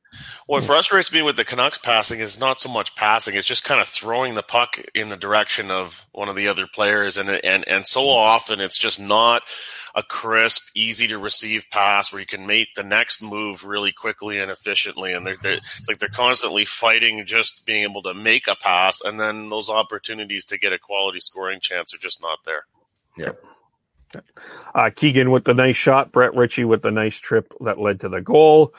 What 0.46 0.64
frustrates 0.64 1.12
me 1.12 1.20
with 1.20 1.36
the 1.36 1.44
Canucks 1.44 1.76
passing 1.76 2.20
is 2.20 2.40
not 2.40 2.61
so 2.61 2.70
much 2.70 2.96
passing; 2.96 3.34
it's 3.34 3.46
just 3.46 3.64
kind 3.64 3.78
of 3.78 3.88
throwing 3.88 4.32
the 4.32 4.42
puck 4.42 4.78
in 4.94 5.11
the 5.11 5.18
direction 5.18 5.70
of 5.70 6.06
one 6.12 6.30
of 6.30 6.36
the 6.36 6.48
other 6.48 6.66
players, 6.66 7.18
and 7.18 7.28
and 7.28 7.68
and 7.68 7.86
so 7.86 8.09
often 8.09 8.59
it's 8.59 8.78
just 8.78 8.98
not 8.98 9.42
a 9.94 10.02
crisp, 10.02 10.62
easy 10.74 11.09
to 11.09 11.18
receive 11.18 11.66
pass 11.70 12.11
where 12.11 12.20
you 12.20 12.26
can 12.26 12.46
make 12.46 12.68
the 12.74 12.84
next 12.84 13.22
move 13.22 13.66
really 13.66 13.92
quickly 13.92 14.38
and 14.38 14.50
efficiently. 14.50 15.12
And 15.12 15.26
they're, 15.26 15.36
they're 15.42 15.56
it's 15.59 15.88
like 15.88 15.98
they're 15.98 16.09
constantly 16.09 16.64
fighting 16.64 17.26
just 17.26 17.66
being 17.66 17.82
able 17.82 18.02
to 18.04 18.14
make 18.14 18.48
a 18.48 18.56
pass, 18.56 19.02
and 19.02 19.20
then 19.20 19.50
those 19.50 19.68
opportunities 19.68 20.46
to 20.46 20.59
get 20.59 20.72
a 20.72 20.78
quality 20.78 21.20
scoring 21.20 21.61
chance 21.61 21.92
are 21.92 21.98
just 21.98 22.22
not 22.22 22.38
there. 22.46 22.64
Yep. 23.18 23.44
Uh, 24.74 24.90
Keegan 24.94 25.30
with 25.30 25.44
the 25.44 25.54
nice 25.54 25.76
shot, 25.76 26.12
Brett 26.12 26.34
Ritchie 26.34 26.64
with 26.64 26.82
the 26.82 26.90
nice 26.90 27.16
trip 27.16 27.52
that 27.61 27.78
led 27.78 28.00
to 28.00 28.09
the 28.09 28.20
goal. 28.20 28.74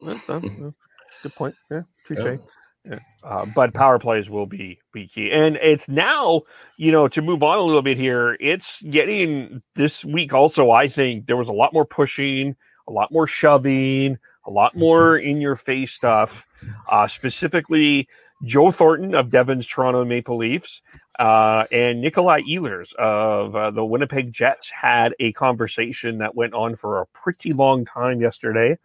Good 0.00 1.34
point. 1.34 1.54
Yeah, 1.70 1.82
touche. 2.06 2.18
Yeah. 2.18 2.36
Yeah. 2.84 2.98
Uh, 3.22 3.44
but 3.54 3.74
power 3.74 3.98
plays 3.98 4.30
will 4.30 4.46
be 4.46 4.78
be 4.94 5.06
key, 5.06 5.30
and 5.30 5.56
it's 5.56 5.86
now 5.86 6.40
you 6.78 6.90
know 6.90 7.08
to 7.08 7.20
move 7.20 7.42
on 7.42 7.58
a 7.58 7.62
little 7.62 7.82
bit 7.82 7.98
here. 7.98 8.38
It's 8.40 8.80
getting 8.82 9.62
this 9.76 10.02
week 10.02 10.32
also. 10.32 10.70
I 10.70 10.88
think 10.88 11.26
there 11.26 11.36
was 11.36 11.48
a 11.48 11.52
lot 11.52 11.74
more 11.74 11.84
pushing, 11.84 12.56
a 12.88 12.92
lot 12.92 13.12
more 13.12 13.26
shoving, 13.26 14.16
a 14.46 14.50
lot 14.50 14.74
more 14.74 15.18
in 15.18 15.42
your 15.42 15.56
face 15.56 15.92
stuff. 15.92 16.46
Uh, 16.90 17.06
specifically, 17.06 18.08
Joe 18.44 18.72
Thornton 18.72 19.14
of 19.14 19.30
Devin's 19.30 19.66
Toronto 19.66 20.04
Maple 20.06 20.38
Leafs 20.38 20.80
uh, 21.20 21.66
and 21.70 22.00
Nikolai 22.00 22.40
Ehlers 22.48 22.94
of 22.94 23.54
uh, 23.54 23.70
the 23.70 23.84
Winnipeg 23.84 24.32
Jets 24.32 24.70
had 24.70 25.14
a 25.20 25.32
conversation 25.32 26.18
that 26.18 26.34
went 26.34 26.54
on 26.54 26.76
for 26.76 27.02
a 27.02 27.06
pretty 27.08 27.52
long 27.52 27.84
time 27.84 28.22
yesterday. 28.22 28.78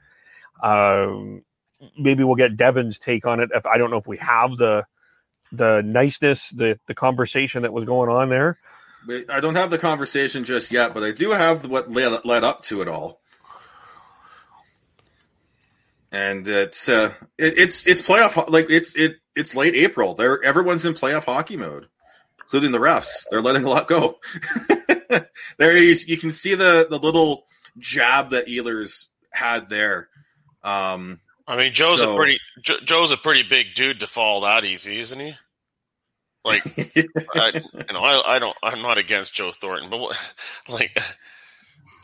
Um, 0.61 1.43
maybe 1.97 2.25
we'll 2.25 2.35
get 2.35 2.57
Devin's 2.57 2.99
take 2.99 3.25
on 3.25 3.39
it. 3.39 3.51
If 3.55 3.65
I 3.65 3.77
don't 3.77 3.89
know 3.89 3.99
if 3.99 4.05
we 4.05 4.17
have 4.19 4.57
the 4.57 4.83
the 5.53 5.81
niceness, 5.85 6.49
the 6.49 6.77
the 6.87 6.93
conversation 6.93 7.61
that 7.61 7.71
was 7.71 7.85
going 7.85 8.09
on 8.09 8.27
there. 8.27 8.59
I 9.29 9.39
don't 9.39 9.55
have 9.55 9.69
the 9.69 9.77
conversation 9.77 10.43
just 10.43 10.71
yet, 10.71 10.93
but 10.93 11.03
I 11.03 11.11
do 11.13 11.31
have 11.31 11.69
what 11.69 11.89
led, 11.89 12.25
led 12.25 12.43
up 12.43 12.63
to 12.63 12.81
it 12.81 12.89
all. 12.89 13.21
And 16.11 16.45
it's 16.45 16.89
uh, 16.89 17.13
it, 17.37 17.57
it's 17.57 17.87
it's 17.87 18.01
playoff 18.01 18.49
like 18.49 18.69
it's 18.69 18.93
it 18.97 19.19
it's 19.37 19.55
late 19.55 19.75
April. 19.75 20.15
They're 20.15 20.43
everyone's 20.43 20.83
in 20.83 20.95
playoff 20.95 21.25
hockey 21.25 21.55
mode, 21.55 21.87
including 22.45 22.71
the 22.71 22.79
refs. 22.79 23.25
They're 23.29 23.41
letting 23.41 23.65
a 23.65 23.69
lot 23.69 23.87
go. 23.87 24.15
there 25.57 25.77
you, 25.77 25.95
you 26.07 26.17
can 26.17 26.31
see 26.31 26.55
the 26.55 26.87
the 26.89 26.99
little 26.99 27.45
jab 27.77 28.29
that 28.31 28.47
Ehlers 28.47 29.09
had 29.31 29.69
there. 29.69 30.09
Um, 30.63 31.19
I 31.47 31.57
mean, 31.57 31.73
Joe's 31.73 31.99
So- 31.99 32.13
a 32.13 32.15
pretty 32.15 32.39
jo- 32.61 32.79
Joe's 32.83 33.11
a 33.11 33.17
pretty 33.17 33.43
big 33.43 33.73
dude 33.75 33.99
to 33.99 34.07
fall 34.07 34.41
that 34.41 34.65
easy, 34.65 34.99
isn't 34.99 35.19
he? 35.19 35.35
Like, 36.43 36.63
I, 37.35 37.61
you 37.73 37.93
know, 37.93 38.01
I, 38.03 38.35
I 38.35 38.39
don't, 38.39 38.55
I'm 38.61 38.81
not 38.83 38.97
against 38.99 39.33
Joe 39.33 39.51
Thornton, 39.51 39.89
but 39.89 39.99
what, 39.99 40.35
like, 40.69 40.95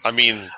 I 0.03 0.09
mean, 0.11 0.49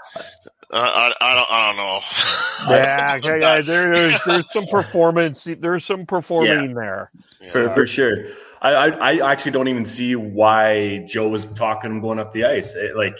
I, 0.71 0.79
I, 0.79 1.13
I 1.19 1.35
don't, 1.35 1.51
I 1.51 1.67
don't 1.67 1.77
know. 1.77 2.75
Yeah, 2.75 3.15
okay, 3.17 3.39
yeah, 3.41 3.61
there, 3.61 3.93
there's 3.93 4.23
there's 4.25 4.53
some 4.53 4.65
performance. 4.67 5.45
There's 5.59 5.83
some 5.83 6.05
performing 6.05 6.73
there. 6.75 7.11
for, 7.51 7.69
for 7.71 7.85
sure. 7.85 8.27
I, 8.63 8.71
I 8.71 9.17
I 9.17 9.31
actually 9.31 9.51
don't 9.51 9.67
even 9.67 9.85
see 9.85 10.15
why 10.15 11.05
Joe 11.07 11.27
was 11.27 11.45
talking 11.45 11.91
him 11.91 12.01
going 12.01 12.19
up 12.19 12.33
the 12.33 12.45
ice. 12.45 12.75
It, 12.75 12.95
like 12.95 13.17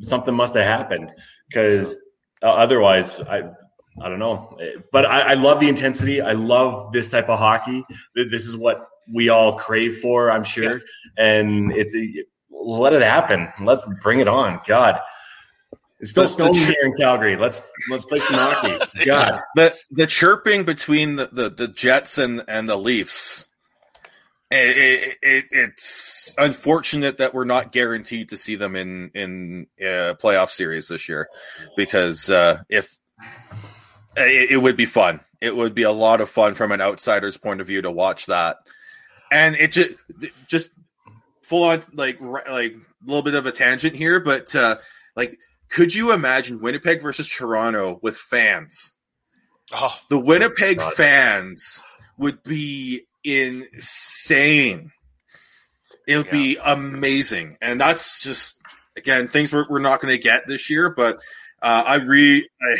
something 0.00 0.34
must 0.34 0.54
have 0.54 0.64
happened 0.64 1.12
because 1.48 1.98
uh, 2.42 2.46
otherwise, 2.46 3.20
I 3.20 3.42
I 4.02 4.08
don't 4.08 4.18
know. 4.18 4.56
But 4.92 5.06
I, 5.06 5.20
I 5.20 5.34
love 5.34 5.60
the 5.60 5.68
intensity. 5.68 6.20
I 6.20 6.32
love 6.32 6.92
this 6.92 7.08
type 7.08 7.28
of 7.28 7.38
hockey. 7.38 7.84
This 8.14 8.46
is 8.46 8.56
what 8.56 8.88
we 9.12 9.28
all 9.28 9.54
crave 9.54 9.98
for, 9.98 10.30
I'm 10.30 10.44
sure. 10.44 10.80
And 11.16 11.72
it's 11.72 11.94
it, 11.94 12.26
let 12.50 12.92
it 12.92 13.02
happen. 13.02 13.48
Let's 13.60 13.88
bring 14.02 14.20
it 14.20 14.28
on. 14.28 14.60
God. 14.66 15.00
It's 16.00 16.10
still 16.10 16.28
snowing 16.28 16.54
here 16.54 16.74
in 16.82 16.94
Calgary. 16.96 17.36
Let's 17.36 17.62
let's 17.90 18.04
play 18.04 18.18
some 18.18 18.36
hockey. 18.36 18.84
God. 19.06 19.40
the 19.54 19.74
the 19.90 20.06
chirping 20.06 20.64
between 20.64 21.16
the, 21.16 21.28
the, 21.32 21.48
the 21.48 21.68
Jets 21.68 22.18
and, 22.18 22.42
and 22.48 22.68
the 22.68 22.76
Leafs. 22.76 23.46
It, 24.54 24.76
it, 24.76 25.16
it, 25.20 25.44
it's 25.50 26.34
unfortunate 26.38 27.18
that 27.18 27.34
we're 27.34 27.44
not 27.44 27.72
guaranteed 27.72 28.28
to 28.28 28.36
see 28.36 28.54
them 28.54 28.76
in 28.76 29.10
in 29.12 29.66
a 29.80 30.14
playoff 30.14 30.50
series 30.50 30.86
this 30.86 31.08
year, 31.08 31.28
because 31.76 32.30
uh, 32.30 32.62
if 32.68 32.96
it, 34.16 34.52
it 34.52 34.56
would 34.56 34.76
be 34.76 34.86
fun, 34.86 35.20
it 35.40 35.56
would 35.56 35.74
be 35.74 35.82
a 35.82 35.90
lot 35.90 36.20
of 36.20 36.30
fun 36.30 36.54
from 36.54 36.70
an 36.70 36.80
outsider's 36.80 37.36
point 37.36 37.60
of 37.60 37.66
view 37.66 37.82
to 37.82 37.90
watch 37.90 38.26
that, 38.26 38.58
and 39.32 39.56
it 39.56 39.72
just 39.72 39.94
just 40.46 40.70
full 41.42 41.64
on 41.64 41.82
like 41.92 42.20
like 42.20 42.74
a 42.74 43.06
little 43.06 43.22
bit 43.22 43.34
of 43.34 43.46
a 43.46 43.52
tangent 43.52 43.96
here, 43.96 44.20
but 44.20 44.54
uh, 44.54 44.76
like 45.16 45.36
could 45.68 45.92
you 45.92 46.12
imagine 46.12 46.60
Winnipeg 46.60 47.02
versus 47.02 47.28
Toronto 47.28 47.98
with 48.02 48.16
fans? 48.16 48.92
Oh, 49.74 49.98
the 50.10 50.18
Winnipeg 50.18 50.80
fans 50.80 51.82
would 52.18 52.42
be 52.44 53.06
insane. 53.24 54.92
It 56.06 56.18
would 56.18 56.30
be 56.30 56.58
amazing, 56.62 57.56
and 57.62 57.80
that's 57.80 58.22
just 58.22 58.60
again 58.96 59.26
things 59.26 59.52
we're, 59.52 59.66
we're 59.68 59.78
not 59.78 60.00
going 60.00 60.12
to 60.14 60.22
get 60.22 60.46
this 60.46 60.68
year. 60.68 60.90
But 60.90 61.16
uh, 61.62 61.82
I 61.86 61.94
re 61.96 62.46
I, 62.60 62.76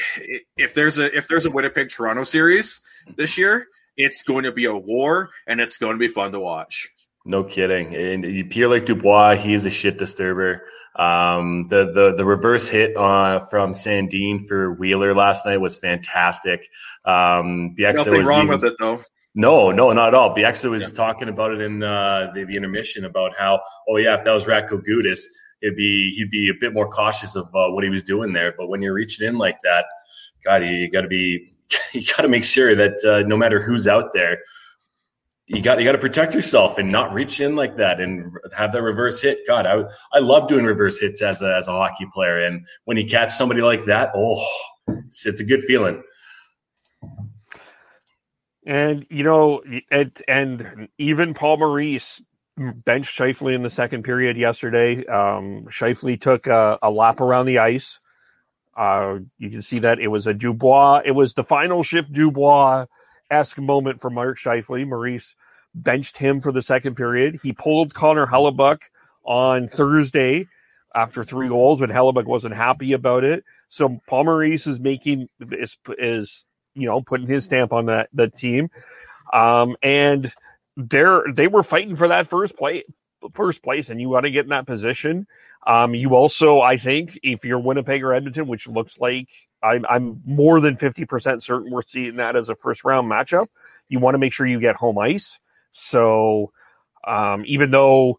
if 0.59 0.75
there's 0.75 0.99
a 0.99 1.17
if 1.17 1.27
there's 1.27 1.47
a 1.47 1.51
Winnipeg 1.51 1.89
Toronto 1.89 2.25
series 2.25 2.83
this 3.17 3.39
year, 3.39 3.67
it's 3.97 4.23
going 4.23 4.45
to 4.45 4.53
be 4.53 4.67
a 4.67 4.77
war, 4.77 5.31
and 5.47 5.59
it's 5.61 5.79
going 5.79 5.95
to 5.95 5.99
be 5.99 6.09
fun 6.09 6.33
to 6.33 6.41
watch. 6.41 6.89
No 7.25 7.43
kidding. 7.43 7.95
And 7.97 8.51
Pierre 8.51 8.69
Luc 8.69 8.85
Dubois, 8.85 9.37
he 9.37 9.55
is 9.55 9.65
a 9.65 9.71
shit 9.71 9.97
disturber. 9.97 10.63
Um, 10.95 11.65
the 11.69 11.91
the 11.93 12.15
the 12.15 12.27
reverse 12.27 12.69
hit 12.69 12.95
uh, 12.95 13.41
from 13.41 13.73
Sandin 13.73 14.47
for 14.47 14.75
Wheeler 14.75 15.15
last 15.15 15.47
night 15.47 15.57
was 15.63 15.79
fantastic. 15.79 16.69
Um, 17.07 17.75
Bieksa 17.77 17.97
Nothing 17.97 18.19
was 18.19 18.29
wrong 18.29 18.47
even- 18.47 18.61
with 18.61 18.65
it 18.65 18.75
though. 18.79 19.03
No, 19.35 19.73
no, 19.73 19.93
not 19.93 20.09
at 20.09 20.15
all. 20.15 20.35
Bieksa 20.35 20.71
was 20.71 20.93
talking 20.93 21.29
about 21.29 21.51
it 21.51 21.61
in 21.61 21.83
uh, 21.83 22.31
the, 22.35 22.45
the 22.45 22.57
intermission 22.57 23.05
about 23.05 23.37
how, 23.37 23.61
oh 23.89 23.97
yeah, 23.97 24.17
if 24.17 24.25
that 24.25 24.33
was 24.33 24.47
Radko 24.47 24.81
Gudas, 24.87 25.21
it'd 25.61 25.77
be 25.77 26.11
he'd 26.11 26.31
be 26.31 26.51
a 26.51 26.61
bit 26.61 26.73
more 26.73 26.89
cautious 26.89 27.35
of 27.35 27.47
uh, 27.55 27.69
what 27.71 27.83
he 27.83 27.91
was 27.91 28.05
doing 28.05 28.33
there. 28.33 28.55
But 28.57 28.69
when 28.69 28.81
you're 28.81 28.95
reaching 28.95 29.27
in 29.27 29.37
like 29.37 29.59
that, 29.65 29.87
God, 30.45 30.65
you, 30.65 30.89
got 30.89 31.01
to 31.01 31.09
be, 31.09 31.51
you 31.93 32.05
got 32.05 32.23
to 32.23 32.29
make 32.29 32.45
sure 32.45 32.77
that 32.77 33.05
uh, 33.05 33.27
no 33.27 33.37
matter 33.37 33.61
who's 33.61 33.89
out 33.89 34.13
there, 34.13 34.39
you 35.47 35.61
got 35.61 35.79
you 35.79 35.85
got 35.85 35.93
to 35.93 35.99
protect 35.99 36.35
yourself 36.35 36.79
and 36.79 36.91
not 36.91 37.13
reach 37.13 37.41
in 37.41 37.55
like 37.55 37.77
that 37.77 38.01
and 38.01 38.33
have 38.57 38.73
that 38.73 38.83
reverse 38.83 39.21
hit. 39.21 39.41
God, 39.47 39.67
I 39.67 39.85
I 40.13 40.21
love 40.21 40.49
doing 40.49 40.65
reverse 40.65 41.01
hits 41.01 41.23
as 41.23 41.43
a 41.43 41.55
as 41.55 41.67
a 41.67 41.73
hockey 41.73 42.07
player, 42.15 42.39
and 42.39 42.65
when 42.85 42.97
you 42.97 43.07
catch 43.07 43.33
somebody 43.33 43.61
like 43.63 43.85
that, 43.85 44.11
oh, 44.15 44.47
it's, 45.07 45.27
it's 45.27 45.41
a 45.41 45.45
good 45.45 45.63
feeling. 45.65 46.03
And 48.67 49.07
you 49.11 49.25
know, 49.25 49.63
it, 49.91 50.21
and 50.27 50.89
even 50.99 51.35
Paul 51.35 51.59
Maurice 51.59 52.21
benched 52.57 53.19
Scheifele 53.19 53.55
in 53.55 53.63
the 53.63 53.71
second 53.71 54.05
period 54.05 54.37
yesterday. 54.37 55.05
Um, 55.07 55.67
Scheifele 55.71 56.21
took 56.21 56.47
a, 56.47 56.79
a 56.83 56.91
lap 56.91 57.21
around 57.21 57.47
the 57.47 57.59
ice. 57.59 57.99
Uh, 58.77 59.19
you 59.39 59.51
can 59.51 59.63
see 59.63 59.81
that 59.81 59.99
it 60.01 60.09
was 60.09 60.27
a 60.27 60.35
Dubois. 60.35 61.03
It 61.05 61.13
was 61.13 61.35
the 61.35 61.45
final 61.45 61.83
shift 61.83 62.13
Dubois 62.13 62.87
esque 63.31 63.59
moment 63.59 64.01
for 64.01 64.11
Mark 64.11 64.39
Scheifele. 64.39 64.87
Maurice 64.87 65.35
benched 65.75 66.17
him 66.17 66.41
for 66.41 66.53
the 66.53 66.63
second 66.63 66.95
period. 66.97 67.41
He 67.43 67.53
pulled 67.53 67.95
Connor 67.95 68.27
Hellebuyck 68.27 68.79
on 69.25 69.69
Thursday 69.69 70.47
after 70.95 71.25
three 71.25 71.49
goals 71.49 71.81
when 71.81 71.91
Hellebuyck 71.91 72.27
wasn't 72.27 72.55
happy 72.55 72.93
about 72.93 73.25
it. 73.25 73.45
So 73.69 74.01
Paul 74.09 74.25
Maurice 74.25 74.67
is 74.67 74.79
making 74.79 75.29
is 75.41 75.77
is 75.99 76.45
you 76.75 76.87
know 76.87 77.01
putting 77.01 77.27
his 77.27 77.45
stamp 77.45 77.73
on 77.73 77.87
that 77.87 78.09
the 78.13 78.29
team, 78.29 78.71
um, 79.33 79.77
and 79.83 80.33
they're 80.77 81.25
they 81.33 81.47
were 81.47 81.63
fighting 81.63 81.97
for 81.97 82.09
that 82.09 82.29
first 82.29 82.57
place 82.57 82.85
first 83.33 83.63
place, 83.63 83.89
and 83.89 84.01
you 84.01 84.09
want 84.09 84.25
to 84.25 84.31
get 84.31 84.45
in 84.45 84.51
that 84.51 84.67
position. 84.67 85.27
Um, 85.67 85.95
you 85.95 86.15
also, 86.15 86.61
I 86.61 86.77
think, 86.77 87.19
if 87.23 87.45
you're 87.45 87.59
Winnipeg 87.59 88.03
or 88.03 88.13
Edmonton, 88.13 88.47
which 88.47 88.67
looks 88.67 88.99
like 88.99 89.29
I'm, 89.63 89.87
I'm 89.89 90.21
more 90.27 90.61
than 90.61 90.77
fifty 90.77 91.05
percent 91.07 91.43
certain 91.43 91.71
we're 91.71 91.83
seeing 91.83 92.17
that 92.17 92.37
as 92.37 92.49
a 92.49 92.55
first 92.55 92.85
round 92.85 93.11
matchup, 93.11 93.47
you 93.89 93.99
want 93.99 94.15
to 94.15 94.19
make 94.19 94.33
sure 94.33 94.47
you 94.47 94.61
get 94.61 94.77
home 94.77 94.99
ice. 94.99 95.39
So, 95.73 96.53
um, 97.07 97.45
even 97.47 97.71
though 97.71 98.19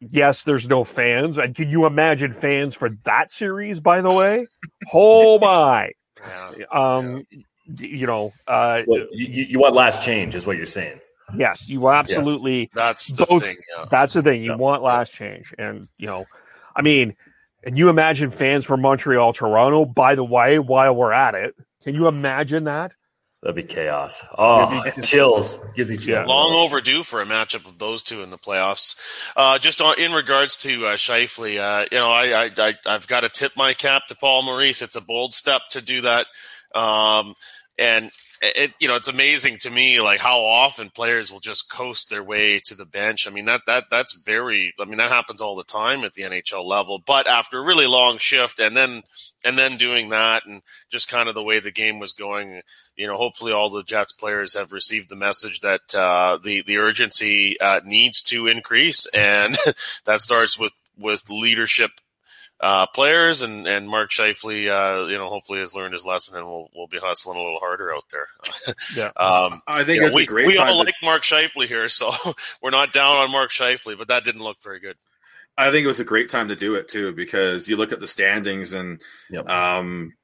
yes, 0.00 0.42
there's 0.42 0.66
no 0.66 0.84
fans, 0.84 1.38
and 1.38 1.54
can 1.54 1.70
you 1.70 1.86
imagine 1.86 2.32
fans 2.32 2.74
for 2.74 2.90
that 3.04 3.30
series? 3.30 3.80
By 3.80 4.00
the 4.00 4.12
way, 4.12 4.46
oh 4.92 5.38
my, 5.38 5.90
yeah. 6.26 6.64
um, 6.72 7.24
you 7.66 8.06
know, 8.06 8.32
uh, 8.46 8.82
you, 8.86 9.06
you 9.12 9.44
you 9.50 9.58
want 9.60 9.74
last 9.74 10.04
change, 10.04 10.34
is 10.34 10.46
what 10.46 10.56
you're 10.56 10.66
saying. 10.66 11.00
yes, 11.36 11.66
you 11.68 11.88
absolutely. 11.88 12.70
That's 12.74 13.08
the 13.08 13.26
Both- 13.26 13.42
thing. 13.42 13.56
Yeah. 13.76 13.86
That's 13.90 14.14
the 14.14 14.22
thing. 14.22 14.42
You 14.42 14.50
Yeah. 14.50 14.56
want 14.56 14.82
last 14.82 15.12
change, 15.12 15.54
and 15.58 15.88
you 15.98 16.06
know, 16.06 16.26
I 16.76 16.82
mean, 16.82 17.16
and 17.64 17.78
you 17.78 17.88
imagine 17.88 18.30
fans 18.30 18.64
from 18.64 18.82
Montreal, 18.82 19.32
Toronto. 19.32 19.84
By 19.84 20.14
the 20.14 20.24
way, 20.24 20.58
while 20.58 20.94
we're 20.94 21.12
at 21.12 21.34
it, 21.34 21.54
can 21.82 21.94
you 21.94 22.06
imagine 22.08 22.64
that? 22.64 22.92
That'd 23.42 23.56
be 23.56 23.62
chaos. 23.74 24.24
Oh, 24.38 24.82
chills. 25.02 25.60
Gives 25.76 25.90
me 25.90 25.98
chills. 25.98 26.26
Long 26.26 26.54
overdue 26.54 27.02
for 27.02 27.20
a 27.20 27.26
matchup 27.26 27.66
of 27.66 27.78
those 27.78 28.02
two 28.02 28.22
in 28.22 28.30
the 28.30 28.38
playoffs. 28.38 28.98
Uh, 29.36 29.58
just 29.58 29.82
on, 29.82 29.98
in 30.00 30.12
regards 30.12 30.56
to 30.58 30.86
uh, 30.86 30.96
Scheifele, 30.96 31.58
uh, 31.60 31.84
you 31.92 31.98
know, 31.98 32.10
I, 32.10 32.44
I, 32.46 32.50
I 32.56 32.74
I've 32.86 33.06
got 33.06 33.20
to 33.20 33.28
tip 33.28 33.52
my 33.54 33.74
cap 33.74 34.06
to 34.06 34.14
Paul 34.14 34.44
Maurice. 34.44 34.80
It's 34.80 34.96
a 34.96 35.02
bold 35.02 35.34
step 35.34 35.60
to 35.72 35.82
do 35.82 36.00
that, 36.00 36.26
um, 36.74 37.34
and 37.78 38.10
it 38.42 38.72
you 38.78 38.88
know 38.88 38.94
it's 38.94 39.08
amazing 39.08 39.58
to 39.58 39.70
me 39.70 40.00
like 40.00 40.20
how 40.20 40.40
often 40.40 40.90
players 40.90 41.32
will 41.32 41.40
just 41.40 41.70
coast 41.70 42.10
their 42.10 42.22
way 42.22 42.58
to 42.58 42.74
the 42.74 42.84
bench. 42.84 43.26
I 43.26 43.30
mean 43.30 43.46
that 43.46 43.62
that 43.66 43.84
that's 43.90 44.14
very. 44.14 44.74
I 44.78 44.84
mean 44.84 44.98
that 44.98 45.10
happens 45.10 45.40
all 45.40 45.56
the 45.56 45.64
time 45.64 46.04
at 46.04 46.12
the 46.12 46.22
NHL 46.22 46.64
level. 46.64 47.02
But 47.04 47.26
after 47.26 47.58
a 47.58 47.64
really 47.64 47.86
long 47.86 48.18
shift 48.18 48.60
and 48.60 48.76
then 48.76 49.02
and 49.44 49.58
then 49.58 49.76
doing 49.76 50.10
that 50.10 50.46
and 50.46 50.62
just 50.90 51.10
kind 51.10 51.28
of 51.28 51.34
the 51.34 51.42
way 51.42 51.58
the 51.58 51.70
game 51.70 51.98
was 51.98 52.12
going, 52.12 52.60
you 52.96 53.06
know, 53.06 53.16
hopefully 53.16 53.52
all 53.52 53.70
the 53.70 53.82
Jets 53.82 54.12
players 54.12 54.54
have 54.54 54.72
received 54.72 55.08
the 55.08 55.16
message 55.16 55.60
that 55.60 55.94
uh, 55.94 56.38
the 56.42 56.62
the 56.62 56.78
urgency 56.78 57.58
uh, 57.60 57.80
needs 57.84 58.22
to 58.24 58.46
increase, 58.46 59.06
and 59.14 59.56
that 60.04 60.20
starts 60.22 60.58
with 60.58 60.72
with 60.98 61.28
leadership 61.30 61.90
uh, 62.60 62.86
players 62.86 63.42
and 63.42 63.66
and 63.66 63.88
Mark 63.88 64.10
Scheifele, 64.10 64.68
uh, 64.68 65.06
you 65.06 65.18
know, 65.18 65.28
hopefully 65.28 65.58
has 65.60 65.74
learned 65.74 65.92
his 65.92 66.06
lesson 66.06 66.38
and 66.38 66.46
we'll 66.46 66.68
we'll 66.74 66.86
be 66.86 66.98
hustling 66.98 67.36
a 67.38 67.42
little 67.42 67.58
harder 67.58 67.94
out 67.94 68.04
there. 68.10 68.28
Yeah. 68.96 69.10
um, 69.16 69.60
I 69.66 69.82
think 69.84 70.02
you 70.02 70.08
know, 70.10 70.14
we, 70.16 70.22
a 70.22 70.26
great 70.26 70.46
we 70.46 70.54
time. 70.54 70.68
all 70.68 70.78
to- 70.80 70.84
like 70.84 70.94
Mark 71.02 71.22
Scheifele 71.22 71.66
here, 71.66 71.88
so 71.88 72.12
we're 72.62 72.70
not 72.70 72.92
down 72.92 73.16
on 73.16 73.30
Mark 73.32 73.50
Scheifele, 73.50 73.98
but 73.98 74.08
that 74.08 74.24
didn't 74.24 74.42
look 74.42 74.62
very 74.62 74.80
good. 74.80 74.96
I 75.56 75.70
think 75.70 75.84
it 75.84 75.88
was 75.88 76.00
a 76.00 76.04
great 76.04 76.28
time 76.28 76.48
to 76.48 76.56
do 76.56 76.74
it 76.74 76.88
too 76.88 77.12
because 77.12 77.68
you 77.68 77.76
look 77.76 77.92
at 77.92 78.00
the 78.00 78.08
standings 78.08 78.72
and 78.72 79.00
Yep. 79.30 79.48
um, 79.48 80.14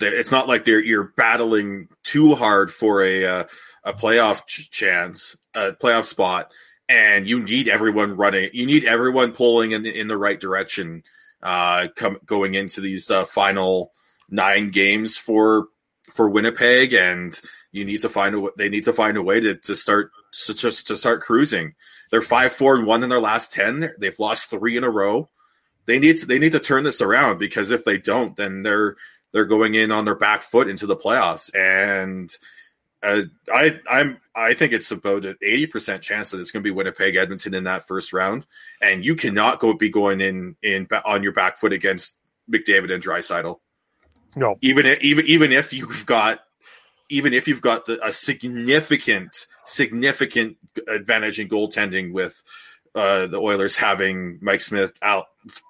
it's 0.00 0.30
not 0.30 0.46
like 0.48 0.64
they're 0.64 0.82
you're 0.82 1.12
battling 1.16 1.88
too 2.04 2.34
hard 2.36 2.72
for 2.72 3.02
a 3.02 3.24
uh, 3.24 3.44
a 3.84 3.92
playoff 3.92 4.46
ch- 4.46 4.70
chance, 4.70 5.36
a 5.54 5.72
playoff 5.72 6.04
spot, 6.04 6.52
and 6.88 7.28
you 7.28 7.40
need 7.42 7.68
everyone 7.68 8.16
running. 8.16 8.50
You 8.52 8.64
need 8.66 8.84
everyone 8.84 9.32
pulling 9.32 9.72
in 9.72 9.84
in 9.86 10.06
the 10.06 10.16
right 10.16 10.38
direction. 10.38 11.02
Uh, 11.42 11.88
come 11.94 12.18
going 12.26 12.54
into 12.54 12.80
these 12.80 13.10
uh, 13.10 13.24
final 13.24 13.92
nine 14.28 14.70
games 14.70 15.16
for 15.16 15.68
for 16.10 16.28
Winnipeg, 16.28 16.92
and 16.94 17.40
you 17.70 17.84
need 17.84 18.00
to 18.00 18.08
find 18.08 18.34
a 18.34 18.48
they 18.56 18.68
need 18.68 18.84
to 18.84 18.92
find 18.92 19.16
a 19.16 19.22
way 19.22 19.40
to 19.40 19.54
to 19.54 19.76
start 19.76 20.10
to 20.46 20.54
just 20.54 20.88
to 20.88 20.96
start 20.96 21.20
cruising. 21.20 21.74
They're 22.10 22.22
five 22.22 22.52
four 22.52 22.76
and 22.76 22.86
one 22.86 23.02
in 23.02 23.08
their 23.08 23.20
last 23.20 23.52
ten. 23.52 23.92
They've 23.98 24.18
lost 24.18 24.50
three 24.50 24.76
in 24.76 24.84
a 24.84 24.90
row. 24.90 25.30
They 25.86 25.98
need 25.98 26.18
to, 26.18 26.26
they 26.26 26.38
need 26.38 26.52
to 26.52 26.60
turn 26.60 26.84
this 26.84 27.00
around 27.00 27.38
because 27.38 27.70
if 27.70 27.84
they 27.84 27.98
don't, 27.98 28.36
then 28.36 28.62
they're 28.62 28.96
they're 29.32 29.44
going 29.44 29.74
in 29.74 29.92
on 29.92 30.04
their 30.04 30.14
back 30.14 30.42
foot 30.42 30.68
into 30.68 30.86
the 30.86 30.96
playoffs. 30.96 31.54
And 31.54 32.34
uh, 33.02 33.22
I 33.52 33.80
I'm 33.88 34.20
I 34.34 34.54
think 34.54 34.72
it's 34.72 34.90
about 34.90 35.24
an 35.24 35.36
eighty 35.42 35.66
percent 35.66 36.02
chance 36.02 36.30
that 36.30 36.40
it's 36.40 36.50
going 36.50 36.62
to 36.62 36.68
be 36.68 36.74
Winnipeg 36.74 37.16
Edmonton 37.16 37.54
in 37.54 37.64
that 37.64 37.86
first 37.86 38.12
round. 38.12 38.46
And 38.82 39.04
you 39.04 39.14
cannot 39.14 39.60
go 39.60 39.74
be 39.74 39.90
going 39.90 40.20
in 40.20 40.56
in 40.62 40.88
on 41.04 41.22
your 41.22 41.32
back 41.32 41.58
foot 41.58 41.72
against 41.72 42.18
McDavid 42.50 42.92
and 42.92 43.02
Draisaitl. 43.02 43.60
No. 44.36 44.56
Even 44.60 44.86
if, 44.86 45.00
even 45.02 45.26
even 45.26 45.52
if 45.52 45.72
you've 45.72 46.06
got 46.06 46.40
even 47.08 47.32
if 47.32 47.48
you've 47.48 47.60
got 47.60 47.86
the, 47.86 48.04
a 48.04 48.12
significant 48.12 49.46
significant 49.64 50.56
advantage 50.88 51.40
in 51.40 51.48
goaltending 51.48 52.12
with 52.12 52.42
uh, 52.94 53.26
the 53.26 53.38
Oilers 53.38 53.76
having 53.76 54.38
Mike 54.42 54.60
Smith 54.60 54.92
out, 55.02 55.26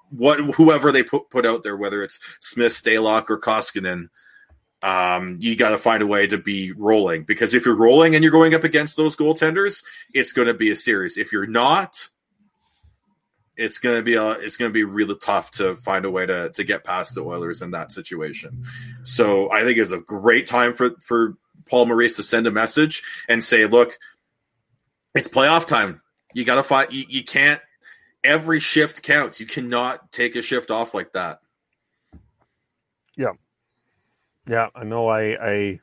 what 0.09 0.39
whoever 0.55 0.91
they 0.91 1.03
put 1.03 1.29
put 1.29 1.45
out 1.45 1.63
there, 1.63 1.77
whether 1.77 2.03
it's 2.03 2.19
Smith, 2.39 2.73
Stalock, 2.73 3.29
or 3.29 3.39
Koskinen, 3.39 4.09
um, 4.81 5.35
you 5.39 5.55
got 5.55 5.69
to 5.69 5.77
find 5.77 6.01
a 6.01 6.07
way 6.07 6.27
to 6.27 6.37
be 6.37 6.71
rolling 6.71 7.23
because 7.23 7.53
if 7.53 7.65
you're 7.65 7.75
rolling 7.75 8.15
and 8.15 8.23
you're 8.23 8.31
going 8.31 8.53
up 8.53 8.63
against 8.63 8.95
those 8.97 9.15
goaltenders, 9.15 9.83
it's 10.13 10.31
going 10.31 10.47
to 10.47 10.53
be 10.53 10.71
a 10.71 10.75
series. 10.75 11.17
If 11.17 11.31
you're 11.31 11.47
not, 11.47 12.07
it's 13.57 13.77
going 13.77 13.97
to 13.97 14.03
be 14.03 14.15
a, 14.15 14.31
it's 14.31 14.55
going 14.55 14.69
to 14.69 14.73
be 14.73 14.85
really 14.85 15.17
tough 15.21 15.51
to 15.51 15.75
find 15.75 16.05
a 16.05 16.11
way 16.11 16.25
to 16.25 16.49
to 16.51 16.63
get 16.63 16.85
past 16.85 17.13
the 17.13 17.23
Oilers 17.23 17.61
in 17.61 17.71
that 17.71 17.91
situation. 17.91 18.65
So 19.03 19.51
I 19.51 19.63
think 19.63 19.77
it's 19.77 19.91
a 19.91 19.99
great 19.99 20.47
time 20.47 20.73
for 20.73 20.91
for 21.01 21.35
Paul 21.65 21.87
Maurice 21.87 22.15
to 22.15 22.23
send 22.23 22.47
a 22.47 22.51
message 22.51 23.03
and 23.27 23.43
say, 23.43 23.65
look, 23.65 23.97
it's 25.13 25.27
playoff 25.27 25.65
time. 25.65 26.01
You 26.33 26.45
got 26.45 26.55
to 26.55 26.63
fight. 26.63 26.91
You, 26.91 27.03
you 27.07 27.23
can't. 27.23 27.61
Every 28.23 28.59
shift 28.59 29.03
counts. 29.03 29.39
You 29.39 29.45
cannot 29.45 30.11
take 30.11 30.35
a 30.35 30.41
shift 30.41 30.71
off 30.71 30.93
like 30.93 31.13
that. 31.13 31.39
Yeah, 33.17 33.31
I 34.51 34.83
know. 34.83 35.07
I, 35.07 35.21
I 35.49 35.79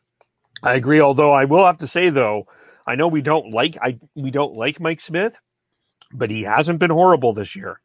I 0.62 0.74
agree. 0.74 1.00
Although 1.00 1.32
I 1.32 1.44
will 1.44 1.64
have 1.66 1.78
to 1.78 1.88
say 1.88 2.10
though, 2.10 2.46
I 2.86 2.94
know 2.94 3.08
we 3.08 3.22
don't 3.22 3.50
like 3.52 3.76
I 3.80 3.98
we 4.14 4.30
don't 4.30 4.54
like 4.56 4.80
Mike 4.80 5.00
Smith, 5.00 5.36
but 6.12 6.30
he 6.30 6.42
hasn't 6.42 6.78
been 6.78 6.90
horrible 6.90 7.32
this 7.32 7.54
year. 7.56 7.80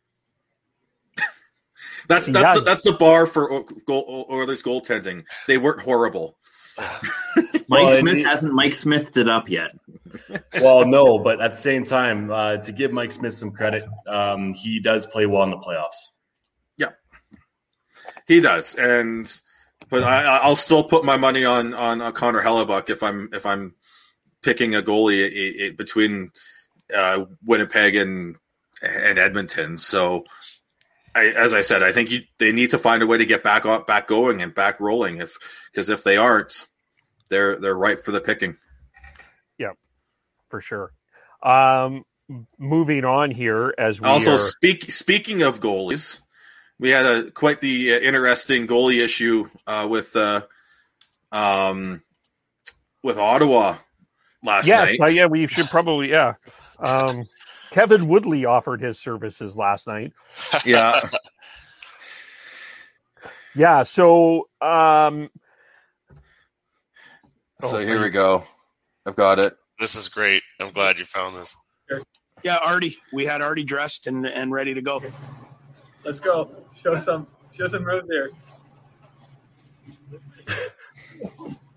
That's 2.07 2.25
He 2.27 2.33
that's 2.33 2.45
has. 2.45 2.59
the, 2.59 2.65
that's 2.65 2.83
the 2.83 2.93
bar 2.93 3.25
for 3.27 3.51
O- 3.51 3.63
goal, 3.85 4.25
Oilers 4.29 4.63
goaltending. 4.63 5.23
They 5.47 5.57
weren't 5.57 5.81
horrible. 5.81 6.37
Mike 6.77 7.69
Well, 7.69 7.91
Smith 7.91 8.17
it- 8.17 8.25
hasn't 8.25 8.53
Mike 8.53 8.75
Smithed 8.75 9.17
it 9.17 9.29
up 9.29 9.49
yet. 9.49 9.71
well, 10.61 10.85
no, 10.85 11.19
but 11.19 11.39
at 11.41 11.51
the 11.51 11.57
same 11.57 11.83
time, 11.85 12.29
uh, 12.31 12.57
to 12.57 12.71
give 12.71 12.91
Mike 12.91 13.11
Smith 13.13 13.33
some 13.33 13.51
credit, 13.51 13.85
um, 14.07 14.53
he 14.53 14.79
does 14.81 15.05
play 15.05 15.25
well 15.25 15.43
in 15.43 15.51
the 15.51 15.57
playoffs. 15.57 16.09
Yeah, 16.77 16.89
he 18.27 18.41
does, 18.41 18.75
and 18.75 19.31
but 19.91 20.03
I, 20.03 20.23
I'll 20.37 20.55
still 20.55 20.83
put 20.83 21.05
my 21.05 21.17
money 21.17 21.45
on 21.45 21.75
on 21.75 22.01
uh, 22.01 22.11
Connor 22.11 22.41
Hellebuyck 22.41 22.89
if 22.89 23.03
I'm 23.03 23.29
if 23.33 23.45
I'm 23.45 23.75
picking 24.41 24.73
a 24.73 24.81
goalie 24.81 25.23
i- 25.23 25.65
i- 25.67 25.69
between 25.75 26.31
uh, 26.95 27.25
Winnipeg 27.45 27.95
and 27.95 28.35
and 28.81 29.19
Edmonton. 29.19 29.77
So, 29.77 30.23
I, 31.13 31.27
as 31.27 31.53
I 31.53 31.61
said, 31.61 31.83
I 31.83 31.91
think 31.91 32.09
you, 32.09 32.21
they 32.39 32.51
need 32.51 32.71
to 32.71 32.79
find 32.79 33.03
a 33.03 33.07
way 33.07 33.19
to 33.19 33.25
get 33.27 33.43
back 33.43 33.65
on, 33.67 33.83
back 33.83 34.07
going 34.07 34.41
and 34.41 34.55
back 34.55 34.79
rolling. 34.79 35.17
If 35.19 35.37
because 35.71 35.89
if 35.89 36.03
they 36.03 36.17
aren't, 36.17 36.65
they're 37.29 37.59
they're 37.59 37.75
ripe 37.75 38.03
for 38.03 38.11
the 38.11 38.21
picking. 38.21 38.57
Yeah, 39.59 39.73
for 40.49 40.61
sure. 40.61 40.91
Um, 41.43 42.05
moving 42.57 43.03
on 43.03 43.29
here 43.31 43.73
as 43.77 43.99
we 43.99 44.07
also, 44.07 44.33
are, 44.33 44.37
speak 44.37 44.89
speaking 44.91 45.41
of 45.43 45.59
goalies, 45.59 46.21
we 46.81 46.89
had 46.89 47.05
a 47.05 47.31
quite 47.31 47.61
the 47.61 47.93
uh, 47.93 47.99
interesting 47.99 48.67
goalie 48.67 49.01
issue 49.01 49.47
uh, 49.65 49.87
with 49.89 50.13
uh, 50.17 50.41
um 51.31 52.01
with 53.03 53.17
Ottawa 53.17 53.77
last 54.43 54.67
yes, 54.67 54.87
night. 54.87 54.99
uh, 54.99 55.09
yeah, 55.09 55.27
we 55.27 55.47
should 55.47 55.67
probably 55.67 56.09
yeah. 56.09 56.33
Um, 56.79 57.25
Kevin 57.69 58.09
Woodley 58.09 58.43
offered 58.43 58.81
his 58.81 58.99
services 58.99 59.55
last 59.55 59.87
night. 59.87 60.11
yeah, 60.65 60.99
Yeah, 63.55 63.83
so 63.83 64.47
um, 64.61 65.29
so 67.59 67.77
Oh, 67.77 67.79
here 67.79 67.99
are 67.99 68.03
we 68.03 68.09
go. 68.09 68.43
I've 69.05 69.15
got 69.15 69.39
it. 69.39 69.55
This 69.79 69.95
is 69.95 70.07
great. 70.07 70.43
I'm 70.59 70.71
glad 70.71 70.99
you 70.99 71.05
found 71.05 71.35
this. 71.35 71.55
Yeah, 72.43 72.57
Artie. 72.57 72.97
We 73.13 73.25
had 73.25 73.41
Artie 73.41 73.63
dressed 73.63 74.07
and, 74.07 74.25
and 74.25 74.51
ready 74.51 74.73
to 74.73 74.81
go. 74.81 75.01
Let's 76.03 76.19
go. 76.19 76.49
Show 76.83 76.95
some 76.95 77.27
show 77.53 77.67
some 77.67 77.83
room 77.83 78.07
there. 78.07 78.29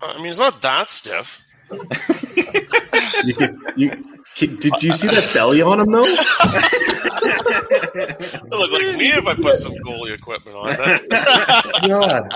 I 0.01 0.17
mean, 0.17 0.27
it's 0.27 0.39
not 0.39 0.61
that 0.61 0.89
stiff. 0.89 1.41
You 3.23 3.33
could, 3.33 3.57
you, 3.75 3.89
did 4.37 4.83
you 4.83 4.93
see 4.93 5.07
that 5.07 5.31
belly 5.33 5.61
on 5.61 5.79
him 5.79 5.91
though? 5.91 6.03
It 7.97 8.49
looked 8.49 8.73
like 8.73 8.97
me 8.97 9.09
if 9.11 9.25
I 9.25 9.35
put 9.35 9.55
some 9.57 9.73
goalie 9.73 10.13
equipment 10.13 10.55
on 10.55 10.67
that. 10.67 11.81
God. 11.87 12.29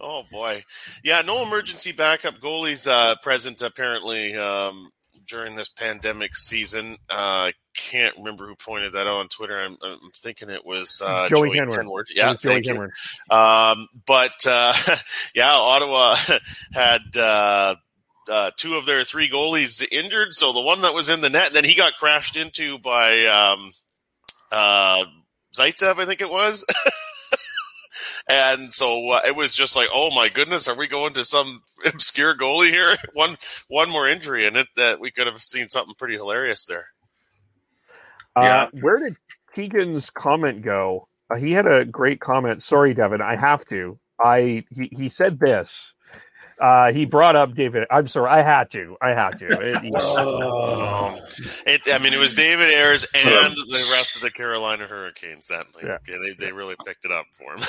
Oh 0.00 0.24
boy, 0.30 0.64
yeah. 1.04 1.22
No 1.22 1.42
emergency 1.42 1.92
backup 1.92 2.40
goalies 2.40 2.90
uh, 2.90 3.14
present 3.22 3.62
apparently 3.62 4.36
um, 4.36 4.90
during 5.26 5.56
this 5.56 5.68
pandemic 5.68 6.36
season. 6.36 6.96
Uh, 7.10 7.50
I 7.50 7.52
can't 7.76 8.16
remember 8.16 8.46
who 8.46 8.54
pointed 8.56 8.92
that 8.92 9.06
out 9.06 9.16
on 9.16 9.28
Twitter. 9.28 9.60
I'm, 9.60 9.76
I'm 9.82 10.10
thinking 10.14 10.50
it 10.50 10.64
was 10.64 11.02
uh, 11.04 11.28
Joey 11.28 11.48
Joey, 11.48 11.58
Henward. 11.58 11.84
Henward. 11.84 12.04
Yeah, 12.14 12.34
Joey. 12.34 12.62
Henward. 12.62 12.90
Um, 13.30 13.88
but 14.06 14.46
uh, 14.46 14.72
yeah, 15.34 15.52
Ottawa 15.52 16.16
had 16.72 17.16
uh, 17.16 17.76
uh, 18.28 18.50
two 18.56 18.74
of 18.74 18.86
their 18.86 19.04
three 19.04 19.28
goalies 19.28 19.84
injured. 19.90 20.34
So 20.34 20.52
the 20.52 20.60
one 20.60 20.82
that 20.82 20.94
was 20.94 21.08
in 21.08 21.20
the 21.20 21.30
net, 21.30 21.52
then 21.52 21.64
he 21.64 21.74
got 21.74 21.94
crashed 21.94 22.36
into 22.36 22.78
by 22.78 23.26
um, 23.26 23.70
uh, 24.50 25.04
Zaitsev, 25.54 25.98
I 25.98 26.04
think 26.06 26.20
it 26.20 26.30
was. 26.30 26.64
and 28.32 28.72
so 28.72 29.10
uh, 29.10 29.20
it 29.26 29.36
was 29.36 29.54
just 29.54 29.76
like, 29.76 29.88
oh 29.92 30.10
my 30.10 30.28
goodness, 30.28 30.68
are 30.68 30.74
we 30.76 30.86
going 30.86 31.12
to 31.14 31.24
some 31.24 31.62
obscure 31.86 32.36
goalie 32.36 32.70
here? 32.70 32.96
one 33.12 33.36
one 33.68 33.90
more 33.90 34.08
injury, 34.08 34.46
and 34.46 34.56
it 34.56 34.68
that 34.76 35.00
we 35.00 35.10
could 35.10 35.26
have 35.26 35.42
seen 35.42 35.68
something 35.68 35.94
pretty 35.94 36.16
hilarious 36.16 36.64
there. 36.66 36.86
Uh, 38.36 38.42
Yeah. 38.42 38.68
Where 38.80 38.98
did 38.98 39.16
Keegan's 39.54 40.10
comment 40.10 40.62
go? 40.62 41.08
Uh, 41.30 41.36
he 41.36 41.52
had 41.52 41.66
a 41.66 41.84
great 41.84 42.20
comment. 42.20 42.62
Sorry, 42.62 42.94
Devin, 42.94 43.20
I 43.20 43.36
have 43.36 43.64
to. 43.66 43.98
I 44.20 44.64
he, 44.70 44.88
he 44.92 45.08
said 45.08 45.38
this. 45.38 45.91
Uh, 46.62 46.92
he 46.92 47.04
brought 47.06 47.34
up 47.34 47.54
David. 47.54 47.88
I'm 47.90 48.06
sorry, 48.06 48.30
I 48.30 48.42
had 48.42 48.70
to. 48.70 48.96
I 49.02 49.08
had 49.10 49.38
to. 49.40 49.46
It- 49.46 49.82
you 49.84 49.90
know, 49.90 51.12
Um, 51.16 51.18
it, 51.66 51.80
I 51.92 51.98
mean, 51.98 52.12
it 52.14 52.20
was 52.20 52.34
David 52.34 52.68
Ayres 52.68 53.04
and 53.14 53.54
the 53.56 53.88
rest 53.92 54.14
of 54.14 54.22
the 54.22 54.30
Carolina 54.30 54.86
Hurricanes 54.86 55.48
that 55.48 55.66
night. 55.74 55.84
Yeah. 55.84 55.98
Yeah, 56.08 56.18
they, 56.22 56.46
they 56.46 56.52
really 56.52 56.76
picked 56.86 57.04
it 57.04 57.10
up 57.10 57.26
for 57.32 57.54
him. 57.54 57.60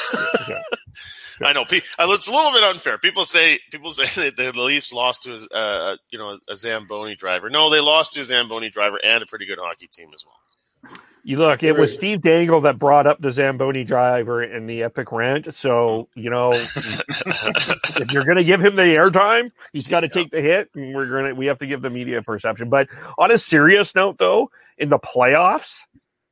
Yeah. 0.50 0.62
I 1.48 1.54
know. 1.54 1.62
uh, 1.64 1.66
It's 1.72 2.28
a 2.28 2.32
little 2.32 2.52
bit 2.52 2.64
unfair. 2.64 3.00
People 3.00 3.26
say 3.26 3.60
people 3.72 3.90
say 3.90 4.30
that 4.38 4.54
the 4.54 4.62
Leafs 4.62 4.94
lost 4.94 5.24
to 5.24 5.34
a 5.34 5.58
uh, 5.58 5.96
you 6.12 6.20
know 6.20 6.38
a 6.48 6.56
Zamboni 6.56 7.16
driver. 7.16 7.50
No, 7.50 7.72
they 7.72 7.80
lost 7.80 8.14
to 8.14 8.22
a 8.22 8.26
Zamboni 8.26 8.70
driver 8.70 9.00
and 9.04 9.24
a 9.24 9.26
pretty 9.26 9.48
good 9.48 9.58
hockey 9.60 9.88
team 9.88 10.10
as 10.14 10.24
well. 10.24 10.94
You 11.24 11.38
look. 11.38 11.64
It 11.64 11.78
was 11.78 11.94
Steve 11.94 12.22
Dangle 12.22 12.62
that 12.62 12.78
brought 12.78 13.08
up 13.08 13.22
the 13.22 13.32
Zamboni 13.32 13.84
driver 13.84 14.44
in 14.44 14.68
the 14.68 14.84
Epic 14.84 15.12
Rant. 15.12 15.56
So 15.56 16.10
you 16.16 16.30
know, 16.30 16.52
if 16.54 18.12
you're 18.12 18.26
going 18.26 18.38
to 18.38 18.44
give 18.44 18.60
him 18.60 18.76
the 18.76 18.82
airtime, 18.82 19.52
he's 19.72 19.88
got 19.88 20.02
to 20.02 20.10
take 20.10 20.32
the 20.32 20.42
hit, 20.42 20.70
and 20.76 20.94
we're 20.94 21.08
going 21.08 21.26
to 21.26 21.34
we 21.34 21.46
have 21.48 21.60
to 21.60 21.68
give 21.68 21.82
the 21.82 21.90
media 21.90 22.22
perception. 22.22 22.70
But 22.70 22.88
on 23.18 23.32
a 23.32 23.38
serious 23.38 23.96
note, 23.96 24.18
though, 24.20 24.52
in 24.78 24.90
the 24.90 25.00
playoffs, 25.00 25.74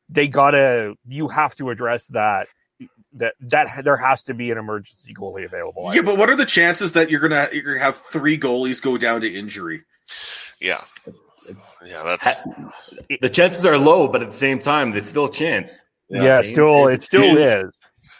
they 0.09 0.27
gotta 0.27 0.93
you 1.07 1.27
have 1.29 1.55
to 1.55 1.69
address 1.69 2.05
that 2.07 2.47
that 3.13 3.33
that 3.41 3.83
there 3.83 3.97
has 3.97 4.23
to 4.23 4.33
be 4.33 4.51
an 4.51 4.57
emergency 4.57 5.13
goalie 5.13 5.45
available. 5.45 5.93
Yeah, 5.93 6.01
but 6.01 6.17
what 6.17 6.29
are 6.29 6.35
the 6.35 6.45
chances 6.45 6.93
that 6.93 7.09
you're 7.09 7.21
gonna 7.21 7.47
you're 7.51 7.63
gonna 7.63 7.79
have 7.79 7.97
three 7.97 8.37
goalies 8.37 8.81
go 8.81 8.97
down 8.97 9.21
to 9.21 9.33
injury? 9.33 9.83
Yeah, 10.59 10.83
yeah, 11.85 12.03
that's 12.03 12.37
The 13.21 13.29
chances 13.29 13.65
are 13.65 13.77
low, 13.77 14.07
but 14.07 14.21
at 14.21 14.27
the 14.27 14.33
same 14.33 14.59
time, 14.59 14.91
there's 14.91 15.07
still 15.07 15.25
a 15.25 15.31
chance. 15.31 15.83
yeah, 16.09 16.41
Same 16.41 16.51
still 16.53 16.87
it 16.87 17.03
still 17.03 17.21
chance. 17.35 17.49
is. 17.49 17.71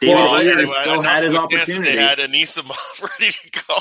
David 0.02 0.16
Well, 0.16 0.36
Ayres 0.36 0.48
anyway, 0.54 0.68
still 0.82 1.02
had 1.02 1.24
his 1.24 1.34
with 1.34 1.50
this, 1.50 1.62
opportunity. 1.62 1.96
They 1.96 2.02
had 2.02 2.18
Anisimov 2.20 3.02
ready 3.20 3.32
to 3.32 3.64
go. 3.68 3.78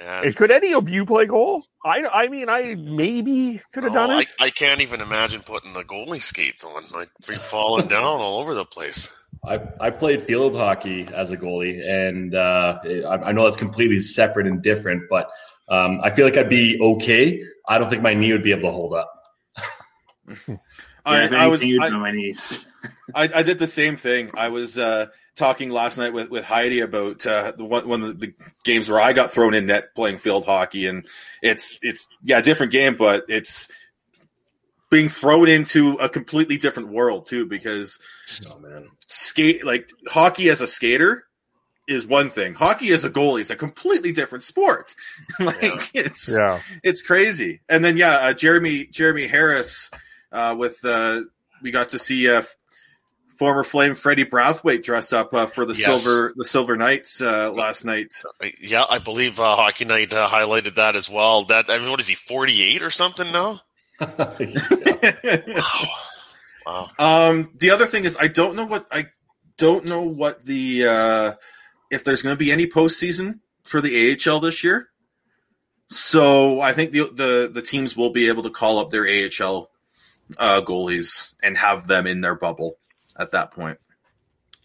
Yeah. 0.00 0.30
Could 0.32 0.50
any 0.50 0.72
of 0.72 0.88
you 0.88 1.04
play 1.04 1.26
goal? 1.26 1.62
I 1.84 1.98
I 2.06 2.28
mean 2.28 2.48
I 2.48 2.74
maybe 2.74 3.60
could 3.74 3.82
have 3.84 3.92
Oh, 3.92 3.96
done 3.96 4.10
I, 4.10 4.20
it. 4.22 4.34
I 4.40 4.48
can't 4.50 4.80
even 4.80 5.02
imagine 5.02 5.42
putting 5.42 5.74
the 5.74 5.82
goalie 5.84 6.22
skates 6.22 6.64
on. 6.64 6.84
I'd 6.96 7.08
be 7.28 7.34
falling 7.34 7.86
down 7.86 8.04
all 8.04 8.40
over 8.40 8.54
the 8.54 8.64
place. 8.64 9.14
I, 9.44 9.60
I 9.80 9.90
played 9.90 10.22
field 10.22 10.54
hockey 10.56 11.06
as 11.12 11.32
a 11.32 11.36
goalie, 11.36 11.82
and 11.86 12.34
uh, 12.34 12.78
I, 12.84 13.28
I 13.28 13.32
know 13.32 13.44
it's 13.46 13.56
completely 13.56 13.98
separate 13.98 14.46
and 14.46 14.62
different, 14.62 15.02
but 15.10 15.28
um, 15.68 16.00
I 16.02 16.10
feel 16.10 16.24
like 16.24 16.36
I'd 16.36 16.48
be 16.48 16.78
okay. 16.80 17.42
I 17.66 17.78
don't 17.78 17.88
think 17.88 18.02
my 18.02 18.14
knee 18.14 18.32
would 18.32 18.42
be 18.42 18.52
able 18.52 18.62
to 18.62 18.72
hold 18.72 18.94
up. 18.94 19.12
I, 21.04 21.18
Yeah, 21.18 21.24
if 21.24 21.32
I 21.32 21.46
was 21.48 21.62
anything, 21.62 21.80
I, 21.80 21.98
my 21.98 22.12
knees. 22.12 22.64
I, 23.14 23.28
I 23.34 23.42
did 23.42 23.58
the 23.58 23.66
same 23.66 23.96
thing. 23.96 24.30
I 24.34 24.48
was 24.48 24.78
uh, 24.78 25.06
talking 25.36 25.70
last 25.70 25.98
night 25.98 26.12
with, 26.12 26.30
with 26.30 26.44
Heidi 26.44 26.80
about 26.80 27.26
uh, 27.26 27.52
the 27.56 27.64
one 27.64 27.88
one 27.88 28.02
of 28.02 28.20
the 28.20 28.34
games 28.64 28.88
where 28.88 29.00
I 29.00 29.12
got 29.12 29.30
thrown 29.30 29.54
in 29.54 29.66
net 29.66 29.94
playing 29.94 30.18
field 30.18 30.44
hockey, 30.44 30.86
and 30.86 31.06
it's 31.42 31.80
it's 31.82 32.06
yeah 32.22 32.40
different 32.40 32.72
game, 32.72 32.96
but 32.96 33.24
it's 33.28 33.68
being 34.90 35.08
thrown 35.08 35.48
into 35.48 35.94
a 35.94 36.08
completely 36.08 36.58
different 36.58 36.90
world 36.90 37.26
too 37.26 37.46
because 37.46 37.98
Oh 38.50 38.58
man, 38.58 38.90
skate 39.06 39.64
like 39.64 39.90
hockey 40.06 40.48
as 40.50 40.60
a 40.60 40.66
skater 40.66 41.24
is 41.92 42.06
one 42.06 42.30
thing. 42.30 42.54
Hockey 42.54 42.90
as 42.92 43.04
a 43.04 43.10
goalie 43.10 43.40
is 43.42 43.50
a 43.50 43.56
completely 43.56 44.12
different 44.12 44.44
sport. 44.44 44.94
like 45.40 45.62
Yeah. 45.62 45.78
it's 45.94 46.36
Yeah. 46.36 46.60
it's 46.82 47.02
crazy. 47.02 47.60
And 47.68 47.84
then 47.84 47.96
yeah, 47.96 48.16
uh, 48.18 48.32
Jeremy 48.32 48.86
Jeremy 48.86 49.26
Harris 49.26 49.90
uh, 50.32 50.54
with 50.58 50.84
uh, 50.84 51.22
we 51.62 51.70
got 51.70 51.90
to 51.90 51.98
see 51.98 52.28
uh, 52.28 52.42
former 53.38 53.64
Flame 53.64 53.94
Freddie 53.94 54.24
Brathwaite 54.24 54.82
dressed 54.82 55.12
up 55.12 55.32
uh, 55.34 55.46
for 55.46 55.64
the 55.66 55.74
Yes. 55.74 56.02
silver 56.02 56.32
the 56.36 56.44
Silver 56.44 56.76
Knights 56.76 57.20
uh, 57.20 57.50
last 57.52 57.84
night. 57.84 58.12
Yeah, 58.60 58.84
I 58.88 58.98
believe 58.98 59.38
uh, 59.40 59.56
Hockey 59.56 59.84
Night 59.84 60.12
uh, 60.12 60.28
highlighted 60.28 60.76
that 60.76 60.96
as 60.96 61.08
well. 61.10 61.44
That 61.44 61.68
I 61.70 61.78
mean, 61.78 61.90
what 61.90 62.00
is 62.00 62.08
he, 62.08 62.14
forty 62.14 62.62
eight 62.62 62.82
or 62.82 62.90
something 62.90 63.30
now? 63.32 63.60
Wow. 66.64 66.88
um, 66.98 67.50
the 67.56 67.70
other 67.72 67.86
thing 67.86 68.04
is 68.04 68.16
I 68.20 68.28
don't 68.28 68.54
know 68.54 68.66
what 68.66 68.86
I 68.92 69.06
don't 69.58 69.84
know 69.84 70.02
what 70.02 70.44
the 70.44 70.84
uh, 70.86 71.32
if 71.92 72.04
there's 72.04 72.22
going 72.22 72.34
to 72.34 72.38
be 72.38 72.50
any 72.50 72.66
postseason 72.66 73.38
for 73.62 73.80
the 73.80 74.18
AHL 74.26 74.40
this 74.40 74.64
year. 74.64 74.88
So 75.88 76.60
I 76.60 76.72
think 76.72 76.90
the 76.90 77.10
the 77.12 77.50
the 77.52 77.62
teams 77.62 77.96
will 77.96 78.10
be 78.10 78.28
able 78.28 78.42
to 78.44 78.50
call 78.50 78.78
up 78.78 78.90
their 78.90 79.06
AHL 79.06 79.70
uh, 80.38 80.62
goalies 80.62 81.34
and 81.42 81.56
have 81.56 81.86
them 81.86 82.06
in 82.06 82.22
their 82.22 82.34
bubble 82.34 82.78
at 83.18 83.32
that 83.32 83.50
point. 83.50 83.78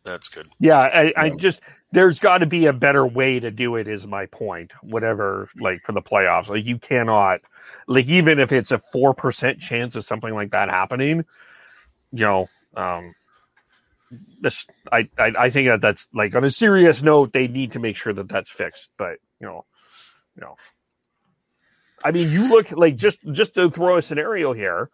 That's 0.06 0.30
good. 0.30 0.48
Yeah, 0.60 0.78
I, 0.78 1.14
I 1.18 1.30
just 1.32 1.60
there's 1.92 2.20
got 2.20 2.38
to 2.38 2.46
be 2.46 2.68
a 2.68 2.74
better 2.74 3.06
way 3.06 3.42
to 3.42 3.52
do 3.52 3.76
it. 3.76 3.90
Is 3.90 4.08
my 4.08 4.26
point. 4.28 4.72
Whatever, 4.82 5.50
like 5.60 5.82
for 5.84 5.92
the 5.92 6.02
playoffs, 6.02 6.48
like 6.48 6.66
you 6.66 6.80
cannot, 6.80 7.42
like 7.88 8.08
even 8.08 8.40
if 8.40 8.54
it's 8.54 8.72
a 8.72 8.80
four 8.94 9.14
percent 9.14 9.60
chance 9.60 9.98
of 9.98 10.06
something 10.06 10.34
like 10.34 10.52
that 10.52 10.70
happening, 10.70 11.26
you 12.14 12.26
know, 12.26 12.48
um, 12.78 13.14
this 13.14 13.17
I, 14.92 15.10
I 15.18 15.32
I 15.38 15.50
think 15.50 15.68
that 15.68 15.82
that's 15.82 16.08
like 16.14 16.36
on 16.36 16.44
a 16.44 16.52
serious 16.52 17.02
note, 17.02 17.34
they 17.34 17.48
need 17.48 17.74
to 17.74 17.80
make 17.80 17.98
sure 17.98 18.14
that 18.14 18.30
that's 18.30 18.50
fixed. 18.50 18.90
But 18.98 19.18
you 19.40 19.48
know, 19.48 19.66
you 20.36 20.42
know, 20.42 20.56
I 22.04 22.12
mean, 22.12 22.32
you 22.32 22.50
look 22.50 22.72
like 22.72 22.96
just 22.96 23.20
just 23.32 23.56
to 23.56 23.70
throw 23.70 23.98
a 23.98 24.02
scenario 24.02 24.54
here 24.54 24.90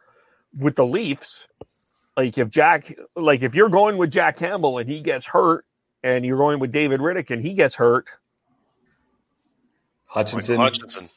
with 0.57 0.75
the 0.75 0.85
Leafs. 0.85 1.45
Like 2.15 2.37
if 2.37 2.49
Jack, 2.49 2.95
like 3.15 3.41
if 3.41 3.55
you're 3.55 3.69
going 3.69 3.97
with 3.97 4.11
Jack 4.11 4.37
Campbell 4.37 4.77
and 4.77 4.89
he 4.89 5.01
gets 5.01 5.25
hurt, 5.25 5.65
and 6.03 6.25
you're 6.25 6.37
going 6.37 6.59
with 6.59 6.71
David 6.71 6.99
Rittich 6.99 7.31
and 7.31 7.41
he 7.41 7.53
gets 7.53 7.75
hurt, 7.75 8.09
Hutchinson. 10.13 10.57
Hutchinson. 10.57 11.09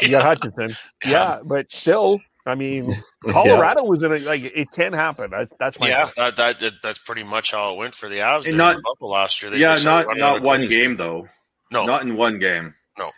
you 0.00 0.10
got 0.10 0.22
Hutchinson. 0.22 0.76
Yeah, 1.04 1.40
but 1.44 1.72
still, 1.72 2.20
I 2.46 2.54
mean, 2.54 2.94
Colorado 3.30 3.84
was 3.84 4.02
in 4.02 4.12
a 4.12 4.18
like 4.18 4.42
it 4.42 4.70
can 4.72 4.92
happen. 4.92 5.30
That, 5.30 5.48
that's 5.58 5.78
my 5.80 5.88
yeah, 5.88 6.08
that, 6.16 6.36
that 6.36 6.60
that- 6.60 6.82
that's 6.82 6.98
pretty 6.98 7.22
much 7.22 7.52
how 7.52 7.72
it 7.72 7.78
went 7.78 7.94
for 7.94 8.08
the 8.08 8.16
Avs. 8.18 8.40
And 8.44 8.48
in 8.48 8.56
not- 8.58 8.76
the 8.76 8.82
bubble 8.82 9.10
last 9.10 9.40
year. 9.42 9.50
They 9.50 9.58
yeah, 9.58 9.78
not 9.82 10.06
not 10.16 10.42
one 10.42 10.60
goalies. 10.60 10.70
game 10.70 10.96
though. 10.96 11.28
No, 11.70 11.86
Not 11.86 12.02
in 12.02 12.16
one 12.16 12.38
game. 12.38 12.74
no, 12.98 13.10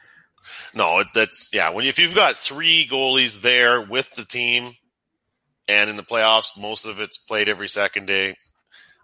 no. 0.74 1.04
That's 1.14 1.50
yeah. 1.52 1.70
When 1.70 1.84
if 1.84 1.98
you've 1.98 2.14
got 2.14 2.36
three 2.36 2.86
goalies 2.90 3.42
there 3.42 3.82
with 3.82 4.14
the 4.14 4.24
team, 4.24 4.74
and 5.68 5.90
in 5.90 5.96
the 5.96 6.02
playoffs, 6.04 6.56
most 6.56 6.86
of 6.86 7.00
it's 7.00 7.18
played 7.18 7.48
every 7.48 7.68
second 7.68 8.06
day. 8.06 8.36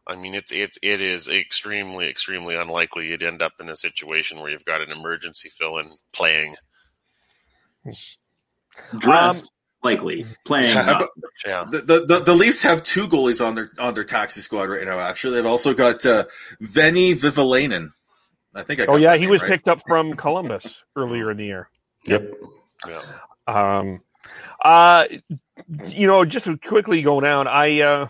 I 0.06 0.16
mean, 0.16 0.34
it's 0.34 0.52
it's 0.52 0.78
it 0.82 1.00
is 1.02 1.28
extremely 1.28 2.08
extremely 2.08 2.54
unlikely 2.54 3.08
you'd 3.08 3.22
end 3.24 3.42
up 3.42 3.52
in 3.60 3.68
a 3.68 3.76
situation 3.76 4.38
where 4.40 4.50
you've 4.50 4.64
got 4.64 4.80
an 4.80 4.90
emergency 4.92 5.48
fill 5.48 5.78
in 5.78 5.90
playing. 6.12 6.54
Um, 7.84 7.92
Dressed 8.98 9.50
likely 9.82 10.26
playing. 10.44 10.74
Yeah, 10.76 10.98
but- 10.98 11.10
Yeah, 11.46 11.64
The, 11.70 11.78
the, 11.78 12.06
the, 12.06 12.20
the 12.20 12.34
Leafs 12.34 12.62
have 12.62 12.82
two 12.82 13.08
goalies 13.08 13.44
on 13.44 13.54
their 13.54 13.70
on 13.78 13.94
their 13.94 14.04
taxi 14.04 14.40
squad 14.40 14.68
right 14.68 14.84
now. 14.84 14.98
Actually, 15.00 15.34
they've 15.34 15.46
also 15.46 15.74
got 15.74 16.04
uh, 16.06 16.24
Veini 16.62 17.14
Vehviläinen. 17.16 17.88
I 18.54 18.62
think 18.62 18.80
I. 18.80 18.86
Oh 18.86 18.96
yeah, 18.96 19.16
he 19.16 19.26
was 19.26 19.42
right. 19.42 19.50
picked 19.50 19.68
up 19.68 19.82
from 19.86 20.14
Columbus 20.14 20.84
earlier 20.94 21.30
in 21.30 21.36
the 21.36 21.46
year. 21.46 21.68
Yep. 22.06 22.32
yeah. 22.86 23.02
Um, 23.46 24.02
uh, 24.64 25.04
you 25.86 26.06
know, 26.06 26.24
just 26.24 26.46
to 26.46 26.56
quickly 26.56 27.02
go 27.02 27.20
down, 27.20 27.48
I, 27.48 27.80
uh, 27.80 28.08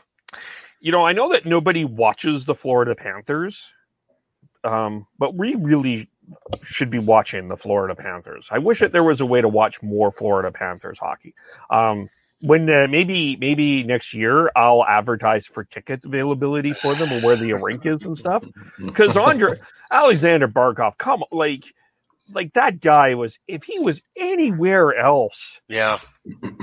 you 0.80 0.92
know, 0.92 1.04
I 1.06 1.12
know 1.12 1.32
that 1.32 1.46
nobody 1.46 1.84
watches 1.84 2.44
the 2.44 2.54
Florida 2.54 2.94
Panthers, 2.94 3.64
um, 4.64 5.06
but 5.18 5.34
we 5.34 5.54
really 5.54 6.08
should 6.64 6.90
be 6.90 6.98
watching 6.98 7.48
the 7.48 7.56
Florida 7.56 7.94
Panthers. 7.94 8.48
I 8.50 8.58
wish 8.58 8.80
that 8.80 8.92
there 8.92 9.04
was 9.04 9.20
a 9.20 9.26
way 9.26 9.40
to 9.40 9.48
watch 9.48 9.82
more 9.82 10.12
Florida 10.12 10.50
Panthers 10.50 10.98
hockey. 10.98 11.34
Um, 11.70 12.08
when 12.42 12.68
uh, 12.68 12.86
maybe 12.90 13.36
maybe 13.36 13.84
next 13.84 14.12
year 14.12 14.50
I'll 14.56 14.84
advertise 14.84 15.46
for 15.46 15.64
ticket 15.64 16.04
availability 16.04 16.72
for 16.72 16.94
them 16.94 17.12
or 17.12 17.20
where 17.20 17.36
the 17.36 17.54
rink 17.54 17.86
is 17.86 18.02
and 18.04 18.18
stuff. 18.18 18.44
Because 18.84 19.16
Andre 19.16 19.58
Alexander 19.90 20.48
Barkov, 20.48 20.98
come 20.98 21.22
on, 21.22 21.38
like 21.38 21.64
like 22.32 22.52
that 22.54 22.80
guy 22.80 23.14
was 23.14 23.38
if 23.46 23.62
he 23.62 23.78
was 23.78 24.00
anywhere 24.16 24.94
else 24.96 25.60
Yeah, 25.68 25.98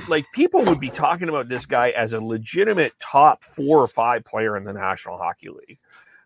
like 0.08 0.26
people 0.34 0.64
would 0.66 0.80
be 0.80 0.90
talking 0.90 1.30
about 1.30 1.48
this 1.48 1.66
guy 1.66 1.92
as 1.92 2.14
a 2.14 2.20
legitimate 2.20 2.94
top 3.00 3.44
four 3.44 3.80
or 3.80 3.88
five 3.88 4.26
player 4.26 4.58
in 4.58 4.66
the 4.66 4.74
National 4.74 5.18
Hockey 5.18 5.50
League, 5.50 5.80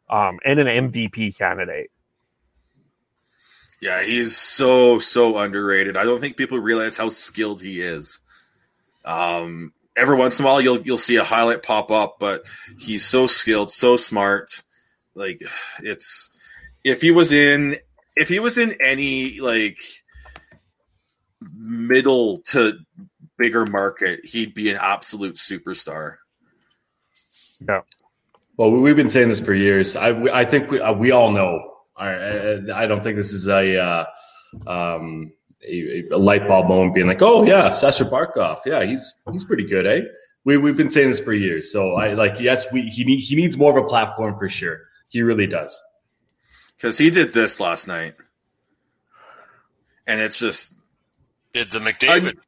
um, 0.09 0.39
and 0.45 0.59
an 0.59 0.91
MVP 0.91 1.37
candidate. 1.37 1.91
Yeah, 3.83 4.01
he's 4.01 4.37
so 4.37 4.99
so 4.99 5.37
underrated. 5.37 5.97
I 5.97 6.05
don't 6.05 6.21
think 6.21 6.37
people 6.37 6.57
realize 6.57 6.95
how 6.95 7.09
skilled 7.09 7.61
he 7.61 7.81
is. 7.81 8.19
Um, 9.03 9.73
every 9.97 10.15
once 10.15 10.39
in 10.39 10.45
a 10.45 10.47
while, 10.47 10.61
you'll 10.61 10.79
you'll 10.83 10.97
see 10.97 11.17
a 11.17 11.23
highlight 11.25 11.63
pop 11.63 11.91
up, 11.91 12.15
but 12.17 12.43
he's 12.79 13.03
so 13.05 13.27
skilled, 13.27 13.71
so 13.71 13.97
smart. 13.97 14.63
Like 15.15 15.41
it's 15.81 16.31
if 16.85 17.01
he 17.01 17.11
was 17.11 17.33
in 17.33 17.75
if 18.15 18.29
he 18.29 18.39
was 18.39 18.57
in 18.57 18.77
any 18.81 19.41
like 19.41 19.83
middle 21.53 22.37
to 22.51 22.77
bigger 23.37 23.65
market, 23.65 24.23
he'd 24.25 24.53
be 24.53 24.69
an 24.69 24.77
absolute 24.79 25.35
superstar. 25.35 26.15
Yeah. 27.67 27.81
Well, 28.55 28.71
we- 28.71 28.79
we've 28.79 28.95
been 28.95 29.09
saying 29.09 29.27
this 29.27 29.41
for 29.41 29.53
years. 29.53 29.97
I, 29.97 30.09
I 30.31 30.45
think 30.45 30.71
we, 30.71 30.79
uh, 30.79 30.93
we 30.93 31.11
all 31.11 31.31
know. 31.31 31.72
I, 31.95 32.09
I 32.09 32.83
I 32.83 32.87
don't 32.87 33.01
think 33.01 33.15
this 33.15 33.33
is 33.33 33.47
a, 33.47 33.77
uh, 33.77 34.05
um, 34.67 35.31
a, 35.67 36.07
a 36.11 36.17
light 36.17 36.47
bulb 36.47 36.67
moment 36.67 36.95
being 36.95 37.07
like, 37.07 37.21
oh, 37.21 37.43
yeah, 37.43 37.71
Sasha 37.71 38.05
Barkov. 38.05 38.59
Yeah, 38.65 38.83
he's 38.83 39.13
he's 39.31 39.45
pretty 39.45 39.65
good, 39.65 39.85
eh? 39.85 40.01
We, 40.45 40.57
we've 40.57 40.75
been 40.75 40.89
saying 40.89 41.09
this 41.09 41.19
for 41.19 41.33
years. 41.33 41.71
So, 41.71 41.93
I 41.93 42.13
like, 42.13 42.39
yes, 42.39 42.67
we, 42.71 42.81
he, 42.81 43.05
need, 43.05 43.19
he 43.19 43.35
needs 43.35 43.57
more 43.57 43.77
of 43.77 43.83
a 43.83 43.87
platform 43.87 44.37
for 44.37 44.49
sure. 44.49 44.81
He 45.09 45.21
really 45.21 45.47
does. 45.47 45.81
Because 46.75 46.97
he 46.97 47.09
did 47.09 47.31
this 47.31 47.61
last 47.61 47.87
night. 47.87 48.15
And 50.05 50.19
it's 50.19 50.37
just 50.37 50.75
did 51.53 51.71
the 51.71 51.79
McDavid? 51.79 52.39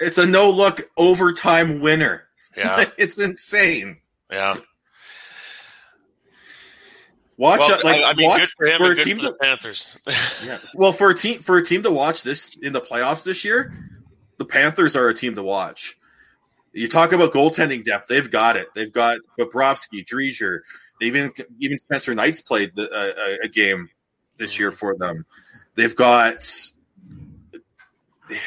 it's 0.00 0.18
a 0.18 0.26
no 0.26 0.50
look 0.50 0.80
overtime 0.96 1.80
winner. 1.80 2.24
Yeah, 2.56 2.86
it's 2.98 3.20
insane. 3.20 3.98
yeah. 4.30 4.56
Watch 7.36 7.60
Well, 7.60 7.80
like 7.82 8.00
I, 8.00 8.10
I 8.10 8.14
mean, 8.14 8.28
watch 8.28 8.40
good 8.40 8.48
for 8.50 8.66
him 8.66 8.78
for 8.78 8.84
and 8.84 8.92
a 8.92 8.94
good 8.96 9.04
team 9.04 9.16
for 9.16 9.22
to 9.24 9.30
the 9.30 9.36
Panthers. 9.36 9.98
yeah. 10.46 10.58
Well, 10.74 10.92
for 10.92 11.10
a 11.10 11.14
team 11.14 11.40
for 11.40 11.56
a 11.56 11.64
team 11.64 11.82
to 11.82 11.90
watch 11.90 12.22
this 12.22 12.56
in 12.56 12.72
the 12.72 12.80
playoffs 12.80 13.24
this 13.24 13.44
year, 13.44 13.74
the 14.38 14.44
Panthers 14.44 14.94
are 14.94 15.08
a 15.08 15.14
team 15.14 15.34
to 15.34 15.42
watch. 15.42 15.96
You 16.72 16.88
talk 16.88 17.12
about 17.12 17.32
goaltending 17.32 17.84
depth; 17.84 18.06
they've 18.08 18.30
got 18.30 18.56
it. 18.56 18.68
They've 18.74 18.92
got 18.92 19.18
Bobrovsky, 19.38 20.04
Driedger. 20.04 20.60
Even 21.00 21.32
even 21.58 21.78
Spencer 21.78 22.14
Knights 22.14 22.40
played 22.40 22.74
the, 22.76 22.88
uh, 22.90 23.12
a, 23.42 23.46
a 23.46 23.48
game 23.48 23.90
this 24.36 24.58
year 24.58 24.70
for 24.70 24.96
them. 24.96 25.26
They've 25.74 25.94
got 25.94 26.48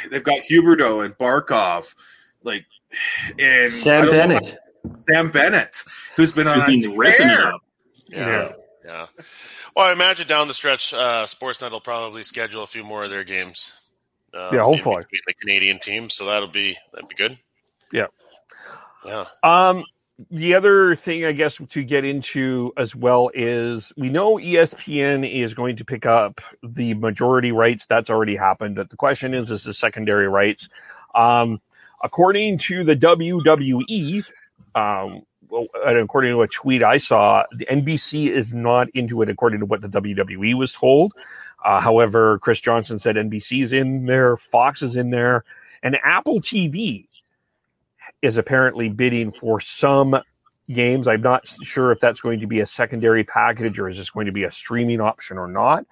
they've 0.10 0.24
got 0.24 0.40
Huberdeau 0.50 1.04
and 1.04 1.18
Barkov, 1.18 1.94
like 2.44 2.66
and 3.38 3.70
Sam 3.70 4.06
don't 4.06 4.16
know 4.16 4.20
Bennett. 4.20 4.58
Sam 4.96 5.30
Bennett, 5.30 5.84
who's 6.16 6.32
been 6.32 6.48
on 6.48 6.66
been 6.68 6.98
ripping 6.98 7.28
it 7.28 7.40
up. 7.40 7.62
Yeah. 8.08 8.28
Yeah. 8.28 8.52
Well, 8.88 9.86
I 9.86 9.92
imagine 9.92 10.28
down 10.28 10.48
the 10.48 10.54
stretch, 10.54 10.94
uh, 10.94 11.26
Sportsnet 11.26 11.72
will 11.72 11.80
probably 11.82 12.24
schedule 12.24 12.64
a 12.64 12.68
few 12.68 12.84
more 12.84 13.04
of 13.04 13.10
their 13.10 13.24
games. 13.24 13.82
Um, 14.34 14.54
Yeah, 14.54 14.64
hopefully. 14.64 14.98
between 15.04 15.22
the 15.28 15.34
Canadian 15.34 15.80
teams, 15.80 16.16
so 16.16 16.26
that'll 16.26 16.48
be 16.50 16.78
that'd 16.94 17.08
be 17.08 17.16
good. 17.16 17.38
Yeah. 17.92 18.08
Yeah. 19.06 19.26
Um, 19.44 19.84
the 20.32 20.56
other 20.56 20.96
thing, 20.96 21.26
I 21.26 21.32
guess, 21.32 21.60
to 21.70 21.84
get 21.84 22.04
into 22.04 22.74
as 22.76 22.96
well 22.96 23.30
is 23.34 23.94
we 23.96 24.10
know 24.10 24.38
ESPN 24.38 25.30
is 25.44 25.54
going 25.54 25.76
to 25.78 25.86
pick 25.86 26.06
up 26.06 26.42
the 26.64 26.96
majority 26.96 27.52
rights. 27.52 27.86
That's 27.86 28.10
already 28.10 28.36
happened. 28.36 28.76
But 28.76 28.90
the 28.90 28.96
question 28.98 29.34
is, 29.36 29.52
is 29.52 29.64
the 29.64 29.74
secondary 29.76 30.28
rights? 30.28 30.70
Um, 31.14 31.62
according 32.04 32.58
to 32.60 32.84
the 32.84 32.96
WWE, 32.96 34.26
um, 34.76 35.22
according 35.86 36.34
to 36.34 36.42
a 36.42 36.48
tweet 36.48 36.84
I 36.84 36.98
saw, 36.98 37.44
the 37.52 37.66
NBC 37.66 38.30
is 38.30 38.52
not 38.52 38.90
into 38.90 39.22
it. 39.22 39.30
According 39.30 39.60
to 39.60 39.66
what 39.66 39.82
the 39.82 39.88
WWE 39.88 40.56
was 40.56 40.72
told. 40.72 41.14
Uh, 41.64 41.82
however, 41.82 42.40
Chris 42.40 42.60
Johnston 42.60 43.00
said 43.00 43.16
NBC 43.16 43.64
is 43.64 43.74
in 43.74 44.06
there, 44.06 44.38
Fox 44.38 44.82
is 44.82 44.96
in 44.96 45.10
there, 45.10 45.44
and 45.84 45.98
Apple 46.04 46.40
TV 46.40 47.08
is 48.22 48.38
apparently 48.38 48.90
bidding 48.90 49.32
for 49.32 49.60
some 49.60 50.22
games. 50.72 51.08
I'm 51.08 51.22
not 51.22 51.48
sure 51.64 51.92
if 51.92 52.00
that's 52.00 52.20
going 52.20 52.40
to 52.40 52.48
be 52.48 52.60
a 52.60 52.68
secondary 52.68 53.24
package 53.24 53.80
or 53.80 53.90
is 53.90 53.98
this 53.98 54.10
going 54.10 54.26
to 54.26 54.32
be 54.32 54.44
a 54.44 54.52
streaming 54.52 55.02
option 55.02 55.38
or 55.38 55.48
not. 55.48 55.86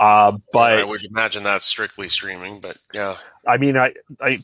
Uh, 0.00 0.36
but 0.52 0.78
I 0.78 0.84
would 0.84 1.04
imagine 1.04 1.44
that's 1.44 1.66
strictly 1.66 2.08
streaming, 2.08 2.60
but 2.60 2.76
yeah. 2.92 3.16
I 3.46 3.58
mean, 3.58 3.76
I, 3.76 3.94
I, 4.20 4.42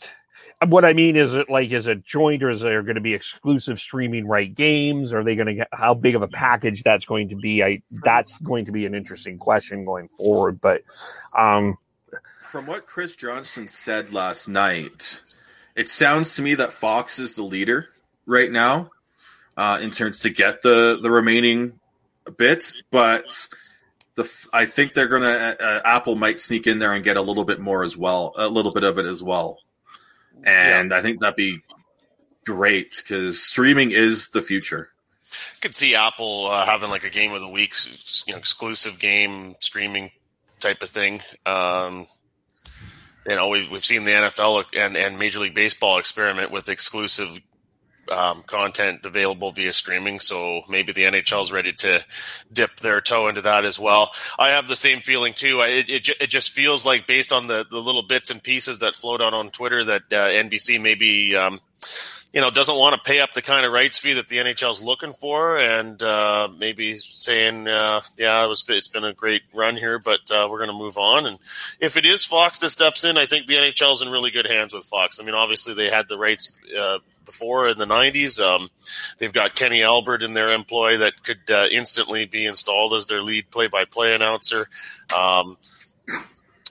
what 0.67 0.85
I 0.85 0.93
mean 0.93 1.17
is 1.17 1.35
it 1.35 1.49
like 1.49 1.71
is 1.71 1.87
it 1.87 2.05
joint 2.05 2.43
or 2.43 2.51
is 2.51 2.61
there 2.61 2.83
going 2.83 2.97
to 2.97 3.01
be 3.01 3.15
exclusive 3.15 3.81
streaming 3.81 4.27
right 4.27 4.55
games? 4.55 5.13
Are 5.13 5.25
they 5.25 5.35
going 5.35 5.47
to 5.47 5.55
get 5.55 5.69
how 5.73 5.95
big 5.95 6.15
of 6.15 6.23
a 6.23 6.29
package 6.29 6.83
that's 6.83 7.05
going 7.05 7.31
to 7.31 7.37
be? 7.37 7.63
I 7.63 7.83
that's 8.05 8.39
going 8.39 8.67
to 8.67 8.73
be 8.73 8.85
an 8.85 8.95
interesting 8.95 9.39
question 9.39 9.85
going 9.85 10.09
forward. 10.17 10.61
But 10.61 10.83
um, 11.37 11.79
From 12.51 12.67
what 12.67 12.87
Chris 12.87 13.17
Johnston 13.17 13.69
said 13.69 14.13
last 14.13 14.49
night, 14.49 15.23
it 15.75 15.89
sounds 15.89 16.37
to 16.37 16.43
me 16.43 16.55
that 16.57 16.73
Fox 16.73 17.19
is 17.19 17.37
the 17.37 17.43
leader 17.43 17.89
right 18.27 18.51
now 18.51 18.91
uh, 19.57 19.79
in 19.81 19.91
terms 19.91 20.21
to 20.21 20.31
get 20.31 20.63
the 20.63 20.99
the 21.01 21.11
remaining 21.11 21.81
bits, 22.37 22.83
but 22.91 23.49
the 24.15 24.31
I 24.53 24.67
think 24.67 24.93
they're 24.93 25.09
gonna 25.09 25.57
uh, 25.59 25.81
Apple 25.85 26.17
might 26.17 26.41
sneak 26.41 26.67
in 26.67 26.79
there 26.79 26.93
and 26.93 27.03
get 27.03 27.17
a 27.17 27.23
little 27.23 27.45
bit 27.45 27.61
more 27.61 27.83
as 27.83 27.97
well, 27.97 28.35
a 28.37 28.49
little 28.49 28.73
bit 28.73 28.85
of 28.85 28.99
it 28.99 29.07
as 29.07 29.23
well, 29.23 29.59
and 30.45 30.93
I 30.93 31.03
think 31.03 31.21
that'd 31.21 31.37
be 31.37 31.61
great 32.45 32.97
because 32.97 33.43
streaming 33.43 33.93
is 33.93 34.31
the 34.31 34.43
future. 34.43 34.91
could 35.61 35.75
see 35.75 35.95
Apple 35.95 36.47
uh, 36.47 36.65
having 36.65 36.91
like 36.91 37.05
a 37.05 37.11
game 37.11 37.33
of 37.33 37.41
the 37.41 37.49
week, 37.49 37.75
you 38.27 38.33
know, 38.33 38.39
exclusive 38.39 38.99
game 38.99 39.57
streaming 39.61 40.11
type 40.61 40.83
of 40.83 40.91
thing. 40.91 41.21
Um, 41.47 42.07
you 43.27 43.37
know, 43.37 43.49
we've 43.49 43.71
we've 43.71 43.85
seen 43.85 44.05
the 44.05 44.13
NFL 44.13 44.65
and 44.77 44.97
and 44.97 45.19
Major 45.19 45.41
League 45.41 45.55
Baseball 45.55 45.99
experiment 45.99 46.51
with 46.51 46.69
exclusive 46.69 47.39
um, 48.11 48.43
content 48.43 49.05
available 49.05 49.51
via 49.51 49.73
streaming. 49.73 50.19
So 50.19 50.63
maybe 50.69 50.93
the 50.93 51.05
NHL 51.05 51.43
is 51.43 51.53
ready 51.53 51.73
to 51.75 52.05
dip 52.53 52.77
their 52.77 53.01
toe 53.01 53.29
into 53.29 53.43
that 53.43 53.65
as 53.65 53.79
well. 53.79 54.13
I 54.39 54.51
have 54.51 54.69
the 54.69 54.77
same 54.77 55.01
feeling 55.01 55.35
too. 55.35 55.61
I, 55.61 55.69
it, 55.69 56.09
it, 56.21 56.31
just 56.31 56.51
feels 56.51 56.87
like 56.87 57.07
based 57.07 57.33
on 57.33 57.47
the, 57.47 57.67
the 57.69 57.79
little 57.79 58.03
bits 58.03 58.31
and 58.31 58.43
pieces 58.43 58.81
that 58.81 58.95
float 58.95 59.21
out 59.21 59.35
on 59.35 59.51
Twitter 59.51 59.85
that 59.85 60.03
uh, 60.13 60.29
NBC 60.29 60.81
maybe, 60.81 61.35
um, 61.37 61.61
you 62.33 62.41
know, 62.41 62.51
doesn't 62.51 62.77
want 62.77 62.95
to 62.95 63.11
pay 63.11 63.21
up 63.21 63.33
the 63.33 63.43
kind 63.43 63.67
of 63.67 63.73
rights 63.73 63.99
fee 63.99 64.13
that 64.15 64.29
the 64.29 64.37
NHL 64.37 64.71
is 64.71 64.83
looking 64.83 65.13
for, 65.13 65.59
and 65.59 66.01
uh, 66.03 66.49
maybe 66.57 66.97
saying, 66.97 67.67
uh, 67.67 68.01
"Yeah, 68.17 68.45
it 68.45 68.49
was 68.49 68.65
it's 68.69 68.89
been 68.89 69.05
a 69.05 69.13
great 69.13 69.43
run 69.53 69.77
here, 69.77 69.99
but 69.99 70.21
uh, 70.31 70.47
we're 70.51 70.59
going 70.59 70.71
to 70.71 70.77
move 70.77 70.97
on." 70.97 71.27
And 71.27 71.39
if 71.81 71.97
it 71.97 72.07
is 72.07 72.25
Fox 72.25 72.59
that 72.59 72.71
steps 72.71 73.05
in, 73.05 73.19
I 73.19 73.27
think 73.27 73.47
the 73.47 73.55
NHL 73.55 73.95
is 73.95 74.03
in 74.03 74.11
really 74.11 74.31
good 74.31 74.47
hands 74.47 74.73
with 74.73 74.85
Fox. 74.85 75.19
I 75.21 75.25
mean, 75.25 75.35
obviously 75.35 75.75
they 75.75 75.91
had 75.91 76.09
the 76.09 76.19
rights 76.19 76.55
uh, 76.79 76.99
before 77.25 77.69
in 77.69 77.79
the 77.79 77.87
'90s. 77.87 78.41
Um, 78.41 78.71
they've 79.19 79.33
got 79.33 79.57
Kenny 79.57 79.83
Albert 79.83 80.23
in 80.23 80.35
their 80.35 80.53
employ 80.53 80.99
that 80.99 81.25
could 81.25 81.51
uh, 81.51 81.67
instantly 81.71 82.27
be 82.27 82.47
installed 82.47 82.95
as 82.95 83.07
their 83.07 83.23
lead 83.23 83.51
play-by-play 83.51 84.15
announcer. 84.15 84.69
Um, 85.17 85.57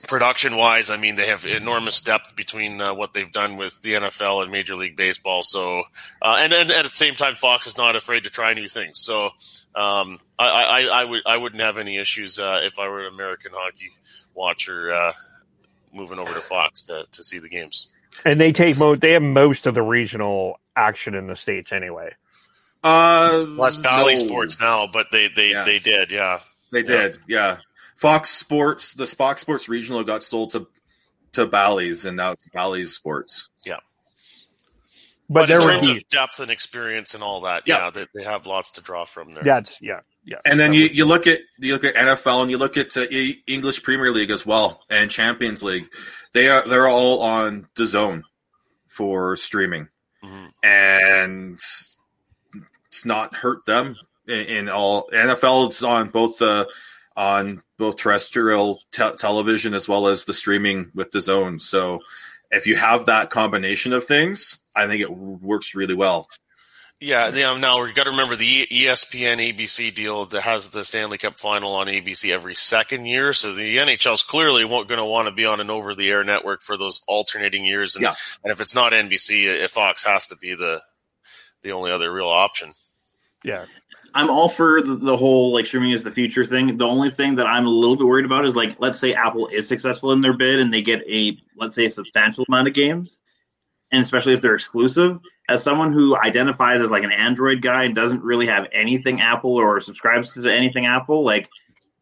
production 0.08 0.56
wise, 0.56 0.90
I 0.90 0.96
mean, 0.96 1.14
they 1.14 1.26
have 1.26 1.44
enormous 1.46 2.00
depth 2.00 2.34
between 2.36 2.80
uh, 2.80 2.94
what 2.94 3.12
they've 3.14 3.30
done 3.30 3.56
with 3.56 3.80
the 3.82 3.94
NFL 3.94 4.42
and 4.42 4.50
Major 4.52 4.74
League 4.76 4.96
Baseball. 4.96 5.42
So, 5.42 5.84
uh, 6.22 6.38
and, 6.40 6.52
and 6.52 6.70
at 6.70 6.82
the 6.84 6.88
same 6.88 7.14
time, 7.14 7.34
Fox 7.34 7.66
is 7.66 7.76
not 7.76 7.96
afraid 7.96 8.24
to 8.24 8.30
try 8.30 8.54
new 8.54 8.68
things. 8.68 8.98
So, 9.00 9.26
um, 9.74 10.18
I, 10.38 10.46
I, 10.48 10.80
I 11.00 11.04
would 11.04 11.22
I 11.26 11.36
wouldn't 11.36 11.62
have 11.62 11.78
any 11.78 11.98
issues 11.98 12.38
uh, 12.38 12.60
if 12.64 12.78
I 12.78 12.88
were 12.88 13.06
an 13.06 13.14
American 13.14 13.52
hockey 13.54 13.90
watcher 14.34 14.92
uh, 14.92 15.12
moving 15.92 16.18
over 16.18 16.32
to 16.34 16.40
Fox 16.40 16.82
to, 16.82 17.04
to 17.12 17.22
see 17.22 17.38
the 17.38 17.48
games. 17.48 17.88
And 18.24 18.40
they 18.40 18.52
take 18.52 18.78
mo- 18.78 18.96
they 18.96 19.12
have 19.12 19.22
most 19.22 19.66
of 19.66 19.74
the 19.74 19.82
regional 19.82 20.58
action 20.76 21.14
in 21.14 21.26
the 21.26 21.36
states 21.36 21.72
anyway. 21.72 22.10
Uh, 22.82 23.44
Less 23.50 23.76
Bally 23.76 24.14
no. 24.14 24.20
Sports 24.26 24.60
now, 24.60 24.88
but 24.90 25.08
they 25.12 25.28
they, 25.28 25.50
Yeah. 25.50 25.64
they 25.64 25.78
did, 25.78 26.10
yeah. 26.10 26.40
They 26.72 26.82
did, 26.82 27.18
yeah. 27.26 27.58
Fox 28.00 28.30
Sports, 28.30 28.94
the 28.94 29.06
Fox 29.06 29.42
Sports 29.42 29.68
Regional 29.68 30.02
got 30.04 30.22
sold 30.22 30.50
to 30.52 30.66
to 31.32 31.46
Bally's, 31.46 32.04
and 32.06 32.16
now 32.16 32.32
it's 32.32 32.48
Bally's 32.48 32.92
Sports. 32.94 33.50
Yeah. 33.64 33.76
But, 35.28 35.42
But, 35.42 35.48
there 35.48 35.60
in 35.60 35.66
would 35.66 35.74
terms 35.74 35.92
be 35.92 35.96
of 35.98 36.08
depth 36.08 36.40
and 36.40 36.50
experience 36.50 37.14
and 37.14 37.22
all 37.22 37.42
that, 37.42 37.62
Yeah. 37.66 37.84
yeah, 37.84 37.90
they, 37.90 38.06
they 38.16 38.24
have 38.24 38.46
lots 38.46 38.72
to 38.72 38.80
draw 38.82 39.04
from 39.04 39.32
there. 39.34 39.44
that's 39.44 39.78
yeah 39.80 40.00
yeah. 40.24 40.38
And 40.44 40.58
then 40.58 40.72
you, 40.72 40.84
you 40.86 41.04
look 41.04 41.26
at 41.28 41.38
you 41.58 41.72
look 41.74 41.84
at 41.84 41.94
NFL 41.94 42.42
and 42.42 42.50
you 42.50 42.58
look 42.58 42.76
at 42.76 42.96
uh, 42.96 43.06
English 43.46 43.82
Premier 43.82 44.10
League 44.12 44.30
as 44.30 44.44
well 44.44 44.82
and 44.90 45.10
Champions 45.10 45.62
League. 45.62 45.86
They 46.32 46.48
are 46.48 46.66
they're 46.68 46.88
all 46.88 47.20
on 47.22 47.68
DAZN 47.76 48.22
for 48.88 49.36
streaming, 49.36 49.88
Mhm. 50.24 50.48
and 50.64 51.54
it's 52.88 53.04
not 53.04 53.34
hurt 53.36 53.64
them 53.66 53.96
in, 54.26 54.40
in 54.46 54.68
all 54.68 55.08
NFL. 55.12 55.68
It's 55.68 55.82
on 55.82 56.08
both 56.08 56.38
the 56.38 56.68
on 57.20 57.62
both 57.78 57.96
terrestrial 57.96 58.80
te- 58.92 59.16
television 59.18 59.74
as 59.74 59.86
well 59.88 60.06
as 60.08 60.24
the 60.24 60.32
streaming 60.34 60.90
with 60.94 61.10
DAZN. 61.10 61.60
So 61.60 62.00
if 62.50 62.66
you 62.66 62.76
have 62.76 63.06
that 63.06 63.28
combination 63.30 63.92
of 63.92 64.04
things, 64.04 64.58
I 64.74 64.86
think 64.86 65.02
it 65.02 65.10
works 65.10 65.74
really 65.74 65.94
well. 65.94 66.28
Yeah, 66.98 67.30
yeah. 67.34 67.56
Now 67.58 67.82
we've 67.82 67.94
got 67.94 68.04
to 68.04 68.10
remember 68.10 68.36
the 68.36 68.46
E- 68.70 68.84
ESPN 68.84 69.38
ABC 69.54 69.94
deal 69.94 70.26
that 70.26 70.42
has 70.42 70.68
the 70.70 70.84
Stanley 70.84 71.16
Cup 71.18 71.38
final 71.38 71.72
on 71.74 71.86
ABC 71.86 72.30
every 72.30 72.54
second 72.54 73.06
year. 73.06 73.32
So 73.32 73.54
the 73.54 73.76
NHL's 73.78 74.22
clearly 74.22 74.64
going 74.66 74.88
to 74.88 75.04
want 75.04 75.26
to 75.28 75.32
be 75.32 75.46
on 75.46 75.60
an 75.60 75.70
over-the-air 75.70 76.24
network 76.24 76.62
for 76.62 76.76
those 76.76 77.00
alternating 77.08 77.64
years. 77.64 77.96
And, 77.96 78.02
Yeah. 78.02 78.14
and 78.44 78.52
if 78.52 78.60
it's 78.60 78.74
not 78.74 78.92
NBC, 78.92 79.64
uh, 79.64 79.68
Fox 79.68 80.04
has 80.04 80.26
to 80.28 80.36
be 80.36 80.54
the 80.54 80.80
the 81.62 81.72
only 81.72 81.90
other 81.90 82.10
real 82.12 82.28
option. 82.28 82.72
yeah. 83.44 83.64
I'm 84.14 84.30
all 84.30 84.48
for 84.48 84.82
the, 84.82 84.96
the 84.96 85.16
whole 85.16 85.52
like 85.52 85.66
streaming 85.66 85.92
is 85.92 86.02
the 86.02 86.10
future 86.10 86.44
thing. 86.44 86.76
The 86.76 86.86
only 86.86 87.10
thing 87.10 87.34
that 87.36 87.46
I'm 87.46 87.66
a 87.66 87.70
little 87.70 87.96
bit 87.96 88.06
worried 88.06 88.24
about 88.24 88.44
is 88.44 88.56
like, 88.56 88.80
let's 88.80 88.98
say 88.98 89.14
Apple 89.14 89.48
is 89.48 89.68
successful 89.68 90.12
in 90.12 90.20
their 90.20 90.32
bid 90.32 90.58
and 90.58 90.72
they 90.72 90.82
get 90.82 91.02
a, 91.08 91.38
let's 91.56 91.74
say, 91.74 91.84
a 91.84 91.90
substantial 91.90 92.44
amount 92.48 92.68
of 92.68 92.74
games, 92.74 93.18
and 93.92 94.02
especially 94.02 94.34
if 94.34 94.40
they're 94.40 94.54
exclusive. 94.54 95.18
As 95.48 95.62
someone 95.62 95.92
who 95.92 96.16
identifies 96.16 96.80
as 96.80 96.90
like 96.90 97.04
an 97.04 97.12
Android 97.12 97.62
guy 97.62 97.84
and 97.84 97.94
doesn't 97.94 98.22
really 98.22 98.46
have 98.46 98.66
anything 98.72 99.20
Apple 99.20 99.56
or 99.56 99.80
subscribes 99.80 100.32
to 100.34 100.52
anything 100.52 100.86
Apple, 100.86 101.24
like 101.24 101.48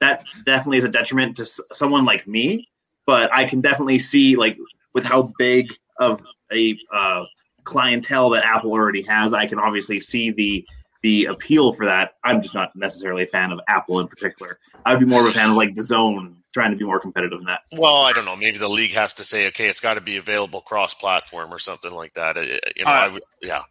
that 0.01 0.25
definitely 0.45 0.79
is 0.79 0.85
a 0.85 0.91
detriment 0.91 1.37
to 1.37 1.45
someone 1.45 2.05
like 2.05 2.27
me. 2.27 2.69
But 3.07 3.33
I 3.33 3.45
can 3.45 3.61
definitely 3.61 3.99
see 3.99 4.37
like 4.37 4.57
with 4.95 5.05
how 5.05 5.33
big 5.39 5.73
of 5.99 6.23
a 6.53 6.79
uh, 6.93 7.25
clientele 7.65 8.31
that 8.31 8.45
Apple 8.45 8.73
already 8.73 9.03
has, 9.03 9.33
I 9.33 9.47
can 9.47 9.59
obviously 9.59 10.01
see 10.01 10.31
the 10.31 10.67
the 11.03 11.27
appeal 11.27 11.73
for 11.73 11.87
that. 11.87 12.15
I'm 12.25 12.43
just 12.43 12.55
not 12.55 12.75
necessarily 12.75 13.23
a 13.25 13.27
fan 13.27 13.53
of 13.53 13.61
Apple 13.69 14.01
in 14.01 14.09
particular. 14.09 14.59
I 14.85 14.93
would 14.95 15.01
be 15.01 15.07
more 15.07 15.21
of 15.21 15.27
a 15.29 15.33
fan 15.33 15.51
of 15.51 15.57
like 15.57 15.75
DAZN 15.75 16.35
trying 16.53 16.71
to 16.73 16.77
be 16.77 16.85
more 16.85 16.99
competitive 16.99 17.39
in 17.41 17.47
that. 17.47 17.61
Well, 17.73 17.97
I 18.03 18.13
don't 18.13 18.25
know. 18.25 18.35
Maybe 18.37 18.59
the 18.59 18.69
league 18.69 18.93
has 18.93 19.15
to 19.15 19.25
say, 19.25 19.47
okay, 19.49 19.69
it's 19.69 19.81
got 19.81 19.95
to 19.95 20.01
be 20.01 20.17
available 20.17 20.61
cross-platform 20.63 21.53
or 21.53 21.59
something 21.59 21.93
like 21.93 22.15
that. 22.15 22.37
Uh, 22.37 22.41
You 22.41 22.85
know, 22.85 22.91
Uh, 22.91 22.95
I 22.95 23.09
would, 23.09 23.23
yeah. 23.43 23.63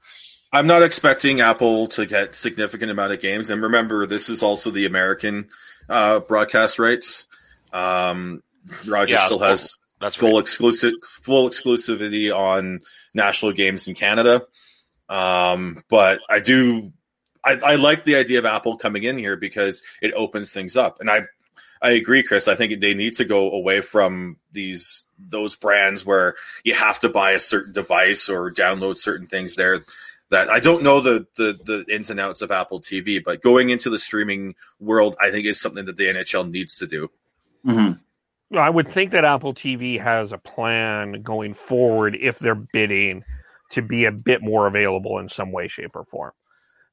I'm 0.53 0.67
not 0.67 0.83
expecting 0.83 1.41
Apple 1.41 1.87
to 1.89 2.05
get 2.05 2.35
significant 2.35 2.91
amount 2.91 3.11
of 3.13 3.19
games. 3.19 3.49
And 3.49 3.61
remember, 3.63 4.05
this 4.05 4.29
is 4.29 4.43
also 4.43 4.71
the 4.71 4.85
American 4.85 5.49
uh, 5.89 6.19
broadcast 6.21 6.79
rights. 6.79 7.27
Um, 7.73 8.41
Rogers 8.85 9.11
Yeah, 9.11 9.25
still 9.25 9.39
so- 9.39 9.45
has 9.45 9.75
That's 9.99 10.15
full 10.15 10.33
right. 10.35 10.41
exclusive 10.41 10.93
full 11.23 11.49
exclusivity 11.49 12.33
on 12.33 12.79
national 13.13 13.53
games 13.53 13.87
in 13.87 13.95
Canada. 13.95 14.43
Um, 15.09 15.81
but 15.89 16.19
I 16.29 16.39
do 16.39 16.91
I, 17.43 17.53
I 17.53 17.75
like 17.75 18.03
the 18.03 18.15
idea 18.15 18.39
of 18.39 18.45
Apple 18.45 18.77
coming 18.77 19.03
in 19.03 19.17
here 19.17 19.37
because 19.37 19.83
it 20.01 20.13
opens 20.13 20.51
things 20.51 20.75
up. 20.75 20.99
And 20.99 21.09
I 21.09 21.23
I 21.81 21.91
agree, 21.91 22.23
Chris. 22.23 22.47
I 22.47 22.55
think 22.55 22.79
they 22.81 22.93
need 22.93 23.15
to 23.15 23.25
go 23.25 23.51
away 23.51 23.81
from 23.81 24.37
these 24.51 25.05
those 25.19 25.55
brands 25.55 26.05
where 26.05 26.35
you 26.63 26.73
have 26.73 26.99
to 26.99 27.09
buy 27.09 27.31
a 27.31 27.39
certain 27.39 27.73
device 27.73 28.29
or 28.29 28.51
download 28.51 28.97
certain 28.97 29.27
things 29.27 29.55
there. 29.55 29.79
That 30.29 30.49
I 30.49 30.59
don't 30.59 30.83
know 30.83 30.99
the, 30.99 31.25
the 31.37 31.57
the 31.63 31.85
ins 31.93 32.09
and 32.09 32.19
outs 32.19 32.41
of 32.41 32.51
Apple 32.51 32.81
TV, 32.81 33.23
but 33.23 33.41
going 33.41 33.69
into 33.69 33.89
the 33.89 33.99
streaming 33.99 34.55
world, 34.79 35.15
I 35.21 35.31
think 35.31 35.45
is 35.45 35.61
something 35.61 35.85
that 35.85 35.97
the 35.97 36.07
NHL 36.07 36.49
needs 36.49 36.77
to 36.79 36.87
do. 36.87 37.09
Mm-hmm. 37.65 37.99
Well, 38.49 38.63
I 38.63 38.69
would 38.69 38.91
think 38.91 39.11
that 39.11 39.25
Apple 39.25 39.53
TV 39.53 40.01
has 40.01 40.31
a 40.31 40.37
plan 40.37 41.21
going 41.21 41.53
forward 41.53 42.17
if 42.19 42.39
they're 42.39 42.55
bidding 42.55 43.23
to 43.71 43.81
be 43.81 44.05
a 44.05 44.11
bit 44.11 44.41
more 44.41 44.67
available 44.67 45.19
in 45.19 45.29
some 45.29 45.51
way, 45.51 45.67
shape, 45.67 45.95
or 45.95 46.05
form. 46.05 46.31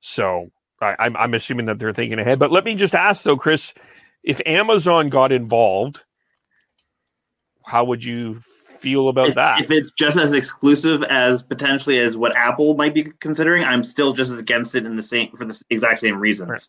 So 0.07 0.51
I, 0.83 0.95
I'm, 0.99 1.17
I'm 1.17 1.33
assuming 1.35 1.67
that 1.67 1.79
they're 1.79 1.95
thinking 1.95 2.19
ahead. 2.19 2.39
But 2.39 2.53
let 2.53 2.63
me 2.65 2.75
just 2.75 2.95
ask 2.95 3.23
though, 3.23 3.39
Chris, 3.39 3.73
if 4.23 4.39
Amazon 4.45 5.09
got 5.09 5.33
involved, 5.33 6.01
how 7.65 7.87
would 7.87 8.05
you 8.05 8.43
feel 8.81 9.09
about 9.09 9.29
If, 9.29 9.35
that? 9.37 9.63
if 9.63 9.71
it's 9.71 9.93
just 9.93 10.19
as 10.19 10.35
exclusive 10.35 11.03
as 11.05 11.43
potentially 11.43 11.99
as 11.99 12.19
what 12.19 12.37
Apple 12.37 12.77
might 12.77 12.93
be 12.93 13.05
considering, 13.19 13.65
I'm 13.65 13.83
still 13.83 14.13
just 14.13 14.31
as 14.31 14.39
against 14.39 14.75
it 14.75 14.85
in 14.85 14.95
the 14.97 15.03
same 15.03 15.31
for 15.39 15.47
the 15.47 15.59
exact 15.71 16.01
same 16.01 16.19
reasons. 16.19 16.69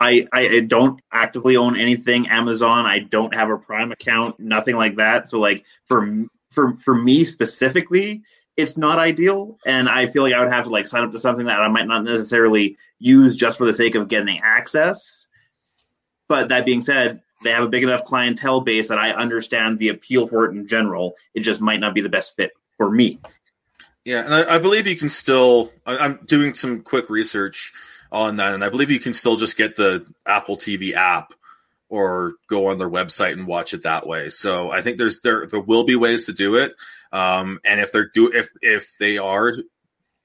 I, 0.00 0.26
I 0.32 0.48
I 0.48 0.60
don't 0.60 1.00
actively 1.12 1.56
own 1.56 1.78
anything 1.78 2.26
Amazon. 2.28 2.84
I 2.86 2.98
don't 2.98 3.32
have 3.32 3.48
a 3.48 3.58
Prime 3.58 3.92
account, 3.92 4.40
nothing 4.40 4.74
like 4.74 4.96
that. 4.96 5.28
So 5.28 5.38
like 5.38 5.64
for 5.86 6.24
for 6.50 6.76
for 6.78 6.96
me 6.96 7.22
specifically, 7.24 8.22
it's 8.56 8.76
not 8.76 8.98
ideal, 8.98 9.58
and 9.64 9.88
I 9.88 10.06
feel 10.06 10.22
like 10.22 10.34
I 10.34 10.40
would 10.40 10.52
have 10.52 10.64
to 10.64 10.70
like 10.70 10.86
sign 10.86 11.04
up 11.04 11.12
to 11.12 11.18
something 11.18 11.46
that 11.46 11.60
I 11.60 11.68
might 11.68 11.86
not 11.86 12.04
necessarily 12.04 12.76
use 12.98 13.36
just 13.36 13.58
for 13.58 13.64
the 13.64 13.72
sake 13.72 13.94
of 13.94 14.08
getting 14.08 14.40
access. 14.42 15.26
But 16.28 16.48
that 16.48 16.66
being 16.66 16.82
said, 16.82 17.22
they 17.42 17.50
have 17.50 17.64
a 17.64 17.68
big 17.68 17.82
enough 17.82 18.04
clientele 18.04 18.60
base 18.60 18.88
that 18.88 18.98
I 18.98 19.12
understand 19.12 19.78
the 19.78 19.88
appeal 19.88 20.26
for 20.26 20.44
it 20.46 20.54
in 20.54 20.68
general. 20.68 21.14
It 21.34 21.40
just 21.40 21.60
might 21.60 21.80
not 21.80 21.94
be 21.94 22.00
the 22.00 22.08
best 22.08 22.36
fit 22.36 22.52
for 22.76 22.90
me. 22.90 23.18
Yeah, 24.04 24.24
and 24.24 24.34
I, 24.34 24.56
I 24.56 24.58
believe 24.58 24.86
you 24.86 24.96
can 24.96 25.08
still. 25.08 25.72
I, 25.86 25.98
I'm 25.98 26.20
doing 26.26 26.54
some 26.54 26.82
quick 26.82 27.08
research 27.08 27.72
on 28.10 28.36
that, 28.36 28.52
and 28.54 28.64
I 28.64 28.68
believe 28.68 28.90
you 28.90 29.00
can 29.00 29.12
still 29.12 29.36
just 29.36 29.56
get 29.56 29.76
the 29.76 30.06
Apple 30.26 30.56
TV 30.56 30.92
app 30.92 31.32
or 31.88 32.34
go 32.48 32.68
on 32.68 32.78
their 32.78 32.90
website 32.90 33.32
and 33.32 33.46
watch 33.46 33.74
it 33.74 33.82
that 33.82 34.06
way. 34.06 34.28
So 34.30 34.70
I 34.70 34.80
think 34.80 34.98
there's 34.98 35.20
there 35.20 35.46
there 35.46 35.60
will 35.60 35.84
be 35.84 35.94
ways 35.94 36.26
to 36.26 36.32
do 36.32 36.56
it, 36.56 36.72
um, 37.12 37.58
and 37.64 37.80
if 37.80 37.92
they're 37.92 38.10
do 38.12 38.30
if 38.32 38.50
if 38.60 38.96
they 38.98 39.18
are 39.18 39.52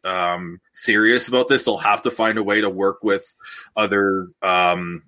um, 0.04 0.60
serious 0.74 1.28
about 1.28 1.50
this, 1.50 1.66
they'll 1.66 1.78
have 1.78 2.02
to 2.04 2.12
find 2.12 2.38
a 2.38 2.44
way 2.44 2.62
to 2.62 2.70
work 2.70 3.04
with 3.04 3.36
other 3.76 4.28
um, 4.42 5.04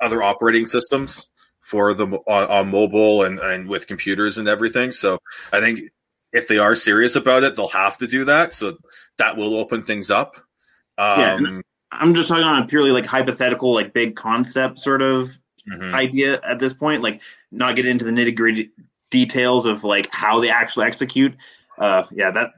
other 0.00 0.22
operating 0.22 0.66
systems 0.66 1.28
for 1.60 1.94
the 1.94 2.06
on, 2.06 2.48
on 2.48 2.70
mobile 2.70 3.24
and, 3.24 3.40
and 3.40 3.68
with 3.68 3.88
computers 3.88 4.38
and 4.38 4.46
everything. 4.46 4.92
So 4.92 5.18
I 5.52 5.60
think 5.60 5.90
if 6.32 6.46
they 6.46 6.58
are 6.58 6.74
serious 6.74 7.16
about 7.16 7.42
it, 7.42 7.56
they'll 7.56 7.68
have 7.68 7.98
to 7.98 8.06
do 8.06 8.24
that. 8.26 8.54
So 8.54 8.78
that 9.18 9.36
will 9.36 9.56
open 9.56 9.82
things 9.82 10.10
up. 10.10 10.36
Yeah, 10.98 11.34
Um, 11.34 11.44
and 11.44 11.64
I'm 11.90 12.14
just 12.14 12.28
talking 12.28 12.44
on 12.44 12.62
a 12.62 12.66
purely 12.66 12.90
like 12.90 13.06
hypothetical, 13.06 13.74
like 13.74 13.92
big 13.92 14.14
concept 14.14 14.78
sort 14.78 15.02
of 15.02 15.36
mhm. 15.68 15.92
idea 15.92 16.40
at 16.42 16.60
this 16.60 16.72
point. 16.72 17.02
Like 17.02 17.20
not 17.50 17.74
get 17.74 17.86
into 17.86 18.04
the 18.04 18.12
nitty 18.12 18.36
gritty 18.36 18.70
details 19.10 19.66
of 19.66 19.84
like 19.84 20.08
how 20.12 20.40
they 20.40 20.50
actually 20.50 20.86
execute. 20.86 21.36
Uh, 21.78 22.04
yeah, 22.10 22.30
that 22.30 22.52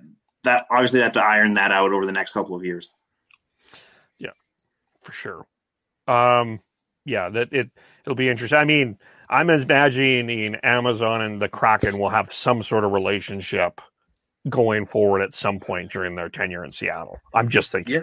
that 0.44 0.66
obviously 0.70 1.00
they 1.00 1.04
have 1.04 1.12
to 1.12 1.22
iron 1.22 1.54
that 1.54 1.72
out 1.72 1.92
over 1.92 2.06
the 2.06 2.12
next 2.12 2.32
couple 2.32 2.54
of 2.56 2.64
years. 2.64 2.92
Yeah, 4.18 4.30
for 5.02 5.12
sure. 5.12 5.46
Um, 6.06 6.60
yeah, 7.04 7.28
that 7.28 7.52
it 7.52 7.70
it'll 8.04 8.16
be 8.16 8.28
interesting. 8.28 8.58
I 8.58 8.64
mean, 8.64 8.98
I'm 9.28 9.50
imagining 9.50 10.56
Amazon 10.56 11.22
and 11.22 11.40
the 11.42 11.48
Kraken 11.48 11.98
will 11.98 12.10
have 12.10 12.32
some 12.32 12.62
sort 12.62 12.84
of 12.84 12.92
relationship 12.92 13.80
going 14.48 14.86
forward 14.86 15.22
at 15.22 15.34
some 15.34 15.60
point 15.60 15.92
during 15.92 16.14
their 16.14 16.28
tenure 16.28 16.64
in 16.64 16.72
Seattle. 16.72 17.18
I'm 17.34 17.48
just 17.48 17.70
thinking. 17.72 17.94
Yeah. 17.94 18.00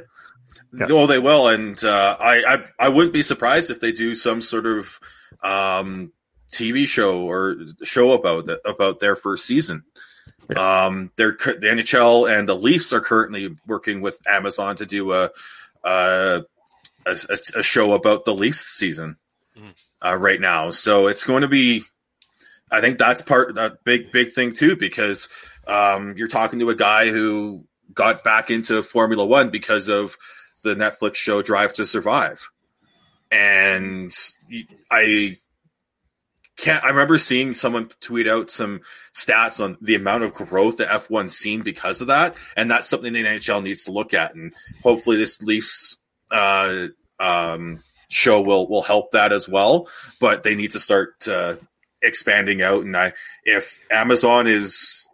Yeah. 0.77 0.87
Oh, 0.89 1.07
they 1.07 1.19
will, 1.19 1.47
and 1.47 1.81
uh, 1.83 2.17
I, 2.19 2.43
I 2.43 2.85
I 2.85 2.89
wouldn't 2.89 3.13
be 3.13 3.23
surprised 3.23 3.69
if 3.71 3.79
they 3.79 3.93
do 3.93 4.13
some 4.13 4.41
sort 4.41 4.65
of 4.65 4.99
um, 5.41 6.11
TV 6.51 6.87
show 6.87 7.25
or 7.25 7.57
show 7.83 8.13
about 8.13 8.45
that, 8.47 8.61
about 8.65 8.99
their 8.99 9.15
first 9.15 9.45
season. 9.45 9.83
Um, 10.55 11.11
they're 11.15 11.35
cu- 11.35 11.59
the 11.59 11.67
NHL 11.67 12.31
and 12.31 12.47
the 12.47 12.55
Leafs 12.55 12.93
are 12.93 13.01
currently 13.01 13.55
working 13.65 14.01
with 14.01 14.19
Amazon 14.27 14.75
to 14.77 14.85
do 14.85 15.11
a 15.11 15.31
a, 15.83 16.43
a, 17.05 17.37
a 17.55 17.63
show 17.63 17.93
about 17.93 18.25
the 18.25 18.33
Leafs 18.33 18.61
season 18.61 19.17
uh, 20.03 20.15
right 20.15 20.39
now. 20.39 20.71
So 20.71 21.07
it's 21.07 21.23
going 21.23 21.41
to 21.41 21.47
be. 21.47 21.83
I 22.71 22.81
think 22.81 22.97
that's 22.97 23.21
part 23.21 23.55
that 23.55 23.83
big 23.83 24.11
big 24.11 24.31
thing 24.31 24.53
too 24.53 24.75
because 24.75 25.29
um, 25.67 26.15
you're 26.17 26.27
talking 26.27 26.59
to 26.59 26.69
a 26.69 26.75
guy 26.75 27.09
who 27.09 27.65
got 27.93 28.23
back 28.23 28.49
into 28.49 28.83
Formula 28.83 29.25
One 29.25 29.49
because 29.49 29.87
of 29.87 30.17
the 30.63 30.75
Netflix 30.75 31.15
show 31.15 31.41
Drive 31.41 31.73
to 31.73 31.85
Survive, 31.85 32.49
and 33.31 34.11
I 34.91 35.37
can't. 36.57 36.83
I 36.83 36.89
remember 36.89 37.17
seeing 37.17 37.53
someone 37.53 37.89
tweet 37.99 38.27
out 38.27 38.49
some 38.49 38.81
stats 39.13 39.63
on 39.63 39.77
the 39.81 39.95
amount 39.95 40.23
of 40.23 40.33
growth 40.33 40.77
that 40.77 40.89
F1's 40.89 41.37
seen 41.37 41.61
because 41.61 42.01
of 42.01 42.07
that, 42.07 42.35
and 42.55 42.69
that's 42.69 42.87
something 42.87 43.13
the 43.13 43.23
NHL 43.23 43.63
needs 43.63 43.85
to 43.85 43.91
look 43.91 44.13
at, 44.13 44.35
and 44.35 44.53
hopefully 44.83 45.17
this 45.17 45.41
Leafs 45.41 45.97
uh, 46.31 46.87
um, 47.19 47.79
show 48.09 48.41
will 48.41 48.67
will 48.67 48.81
help 48.81 49.11
that 49.11 49.31
as 49.31 49.49
well. 49.49 49.87
But 50.21 50.43
they 50.43 50.55
need 50.55 50.71
to 50.71 50.79
start 50.79 51.27
uh, 51.27 51.55
expanding 52.01 52.61
out, 52.61 52.83
and 52.83 52.95
I 52.95 53.13
if 53.43 53.81
Amazon 53.91 54.47
is 54.47 55.07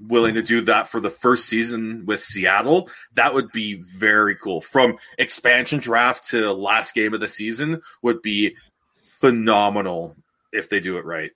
willing 0.00 0.34
to 0.34 0.42
do 0.42 0.60
that 0.62 0.88
for 0.88 1.00
the 1.00 1.10
first 1.10 1.46
season 1.46 2.06
with 2.06 2.20
Seattle, 2.20 2.88
that 3.14 3.34
would 3.34 3.50
be 3.52 3.74
very 3.74 4.36
cool. 4.36 4.60
From 4.60 4.96
expansion 5.18 5.80
draft 5.80 6.30
to 6.30 6.52
last 6.52 6.94
game 6.94 7.14
of 7.14 7.20
the 7.20 7.28
season 7.28 7.82
would 8.00 8.22
be 8.22 8.56
phenomenal 9.20 10.16
if 10.52 10.68
they 10.68 10.80
do 10.80 10.98
it 10.98 11.04
right. 11.04 11.30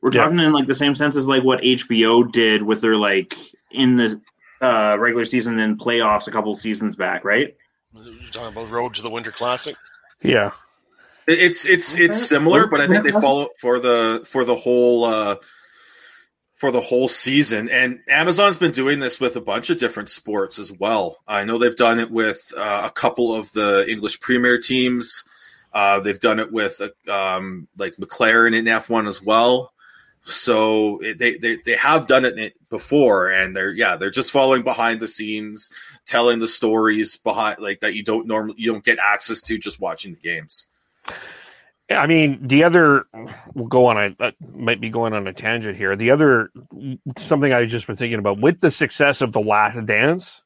We're 0.00 0.10
talking 0.10 0.38
in 0.38 0.52
like 0.52 0.66
the 0.66 0.74
same 0.74 0.94
sense 0.94 1.16
as 1.16 1.26
like 1.26 1.42
what 1.42 1.62
HBO 1.62 2.30
did 2.30 2.62
with 2.62 2.82
their 2.82 2.96
like 2.96 3.34
in 3.70 3.96
the 3.96 4.20
uh, 4.60 4.96
regular 4.98 5.24
season 5.24 5.58
and 5.58 5.78
playoffs 5.78 6.28
a 6.28 6.30
couple 6.30 6.54
seasons 6.54 6.94
back, 6.94 7.24
right? 7.24 7.56
You're 7.94 8.30
talking 8.30 8.48
about 8.48 8.70
Road 8.70 8.94
to 8.94 9.02
the 9.02 9.08
Winter 9.08 9.30
Classic. 9.30 9.76
Yeah. 10.22 10.50
It's 11.26 11.64
it's 11.64 11.96
it's 11.96 12.28
similar, 12.28 12.66
but 12.66 12.82
I 12.82 12.86
think 12.86 13.02
they 13.02 13.12
follow 13.12 13.48
for 13.60 13.80
the 13.80 14.22
for 14.26 14.44
the 14.44 14.54
whole 14.54 15.04
uh 15.04 15.36
for 16.56 16.70
the 16.70 16.82
whole 16.82 17.08
season. 17.08 17.70
And 17.70 18.00
Amazon's 18.08 18.58
been 18.58 18.72
doing 18.72 18.98
this 18.98 19.18
with 19.18 19.36
a 19.36 19.40
bunch 19.40 19.70
of 19.70 19.78
different 19.78 20.10
sports 20.10 20.58
as 20.58 20.70
well. 20.70 21.18
I 21.26 21.44
know 21.44 21.56
they've 21.56 21.74
done 21.74 21.98
it 21.98 22.10
with 22.10 22.52
uh, 22.56 22.82
a 22.84 22.90
couple 22.90 23.34
of 23.34 23.50
the 23.52 23.86
English 23.88 24.20
Premier 24.20 24.58
teams. 24.58 25.24
Uh, 25.74 25.98
they've 25.98 26.20
done 26.20 26.38
it 26.38 26.52
with 26.52 26.80
uh, 26.80 27.12
um, 27.12 27.66
like 27.76 27.96
McLaren 27.96 28.56
in 28.56 28.64
F1 28.64 29.08
as 29.08 29.20
well. 29.20 29.72
So 30.22 31.00
it, 31.00 31.18
they, 31.18 31.36
they 31.36 31.56
they 31.56 31.76
have 31.76 32.06
done 32.06 32.24
it 32.24 32.54
before, 32.70 33.30
and 33.30 33.54
they're 33.54 33.72
yeah 33.72 33.96
they're 33.96 34.10
just 34.10 34.30
following 34.30 34.62
behind 34.62 35.00
the 35.00 35.08
scenes, 35.08 35.68
telling 36.06 36.38
the 36.38 36.48
stories 36.48 37.18
behind 37.18 37.58
like 37.58 37.80
that 37.80 37.94
you 37.94 38.02
don't 38.02 38.26
normally 38.26 38.54
you 38.56 38.72
don't 38.72 38.84
get 38.84 38.98
access 38.98 39.42
to 39.42 39.58
just 39.58 39.80
watching 39.80 40.14
the 40.14 40.20
games. 40.20 40.66
I 41.90 42.06
mean, 42.06 42.38
the 42.40 42.64
other 42.64 43.04
we'll 43.54 43.66
go 43.66 43.86
on 43.86 43.98
a 43.98 44.24
uh, 44.24 44.30
might 44.54 44.80
be 44.80 44.88
going 44.88 45.12
on 45.12 45.26
a 45.26 45.34
tangent 45.34 45.76
here. 45.76 45.94
The 45.94 46.12
other 46.12 46.50
something 47.18 47.52
I 47.52 47.66
just 47.66 47.86
been 47.86 47.96
thinking 47.96 48.18
about 48.18 48.40
with 48.40 48.60
the 48.60 48.70
success 48.70 49.20
of 49.20 49.32
the 49.32 49.40
Last 49.40 49.84
Dance 49.84 50.42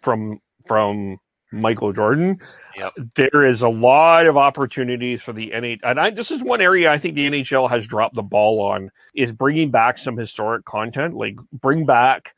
from 0.00 0.40
from 0.66 1.20
Michael 1.52 1.92
Jordan, 1.92 2.40
Yep. 2.76 2.92
there 3.16 3.44
is 3.46 3.62
a 3.62 3.68
lot 3.68 4.26
of 4.26 4.36
opportunities 4.36 5.20
for 5.22 5.32
the 5.32 5.50
NHL. 5.50 5.80
And 5.82 5.98
I, 6.00 6.10
this 6.10 6.30
is 6.30 6.42
one 6.42 6.60
area 6.60 6.90
I 6.92 6.98
think 6.98 7.14
the 7.14 7.26
NHL 7.28 7.68
has 7.70 7.86
dropped 7.86 8.14
the 8.14 8.22
ball 8.22 8.60
on 8.60 8.90
is 9.14 9.32
bringing 9.32 9.70
back 9.70 9.98
some 9.98 10.16
historic 10.16 10.64
content, 10.64 11.14
like 11.16 11.36
bring 11.52 11.86
back 11.86 12.34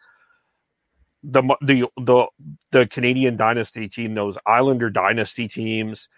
the 1.23 1.43
the 1.61 1.87
the 1.99 2.27
the 2.73 2.87
Canadian 2.87 3.37
dynasty 3.37 3.89
team, 3.89 4.15
those 4.15 4.37
Islander 4.47 4.91
dynasty 4.91 5.49
teams. 5.49 6.09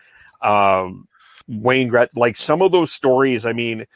Um, 0.40 1.08
Wayne 1.48 1.88
Gret, 1.88 2.10
like 2.16 2.36
some 2.36 2.62
of 2.62 2.72
those 2.72 2.92
stories. 2.92 3.44
I 3.44 3.52
mean, 3.52 3.86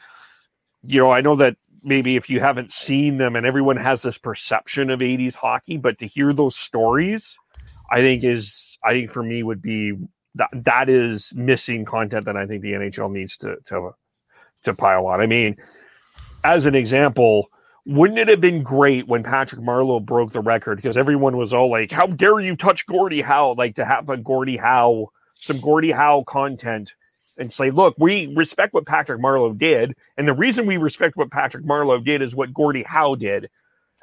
you 0.83 1.01
know, 1.01 1.11
I 1.11 1.21
know 1.21 1.35
that 1.37 1.55
maybe 1.83 2.15
if 2.15 2.29
you 2.29 2.39
haven't 2.39 2.71
seen 2.73 3.17
them, 3.17 3.35
and 3.35 3.45
everyone 3.45 3.77
has 3.77 4.01
this 4.01 4.17
perception 4.17 4.89
of 4.89 4.99
'80s 4.99 5.33
hockey, 5.35 5.77
but 5.77 5.97
to 5.99 6.07
hear 6.07 6.31
those 6.33 6.55
stories, 6.55 7.37
I 7.91 8.01
think 8.01 8.23
is, 8.23 8.77
I 8.83 8.91
think 8.91 9.11
for 9.11 9.23
me 9.23 9.43
would 9.43 9.61
be 9.61 9.93
that 10.35 10.49
that 10.53 10.89
is 10.89 11.31
missing 11.35 11.85
content 11.85 12.25
that 12.25 12.37
I 12.37 12.45
think 12.45 12.61
the 12.61 12.73
NHL 12.73 13.11
needs 13.11 13.37
to 13.37 13.57
to 13.65 13.91
to 14.63 14.73
pile 14.73 15.07
on. 15.07 15.21
I 15.21 15.25
mean, 15.25 15.57
as 16.43 16.65
an 16.65 16.75
example. 16.75 17.49
Wouldn't 17.85 18.19
it 18.19 18.27
have 18.27 18.41
been 18.41 18.61
great 18.61 19.07
when 19.07 19.23
Patrick 19.23 19.61
Marleau 19.61 20.05
broke 20.05 20.31
the 20.31 20.41
record? 20.41 20.75
Because 20.75 20.95
everyone 20.95 21.37
was 21.37 21.53
all 21.53 21.71
like, 21.71 21.89
"How 21.89 22.05
dare 22.05 22.39
you 22.39 22.55
touch 22.55 22.85
Gordie 22.85 23.21
Howe?" 23.21 23.55
Like 23.57 23.77
to 23.77 23.85
have 23.85 24.09
a 24.09 24.17
Gordie 24.17 24.57
Howe, 24.57 25.07
some 25.33 25.59
Gordie 25.59 25.93
Howe 25.93 26.23
content 26.27 26.93
and 27.39 27.51
say, 27.51 27.71
look, 27.71 27.95
we 27.97 28.27
respect 28.35 28.73
what 28.73 28.85
Patrick 28.85 29.21
Marleau 29.21 29.57
did, 29.57 29.95
and 30.17 30.27
the 30.27 30.33
reason 30.33 30.67
we 30.67 30.77
respect 30.77 31.15
what 31.15 31.31
Patrick 31.31 31.63
Marleau 31.63 32.03
did 32.03 32.21
is 32.21 32.35
what 32.35 32.53
Gordie 32.53 32.83
Howe 32.83 33.15
did 33.15 33.49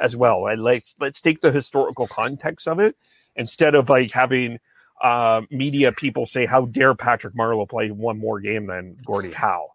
as 0.00 0.16
well. 0.16 0.46
And 0.46 0.62
let's 0.62 0.94
let's 0.98 1.20
take 1.20 1.40
the 1.42 1.52
historical 1.52 2.06
context 2.06 2.66
of 2.66 2.80
it 2.80 2.96
instead 3.36 3.74
of 3.74 3.88
like 3.88 4.10
having 4.12 4.58
uh, 5.02 5.42
media 5.50 5.92
people 5.92 6.26
say, 6.26 6.46
"How 6.46 6.66
dare 6.66 6.94
Patrick 6.94 7.34
Marleau 7.34 7.68
play 7.68 7.90
one 7.90 8.18
more 8.18 8.40
game 8.40 8.66
than 8.66 8.96
Gordie 9.04 9.32
Howe?" 9.32 9.68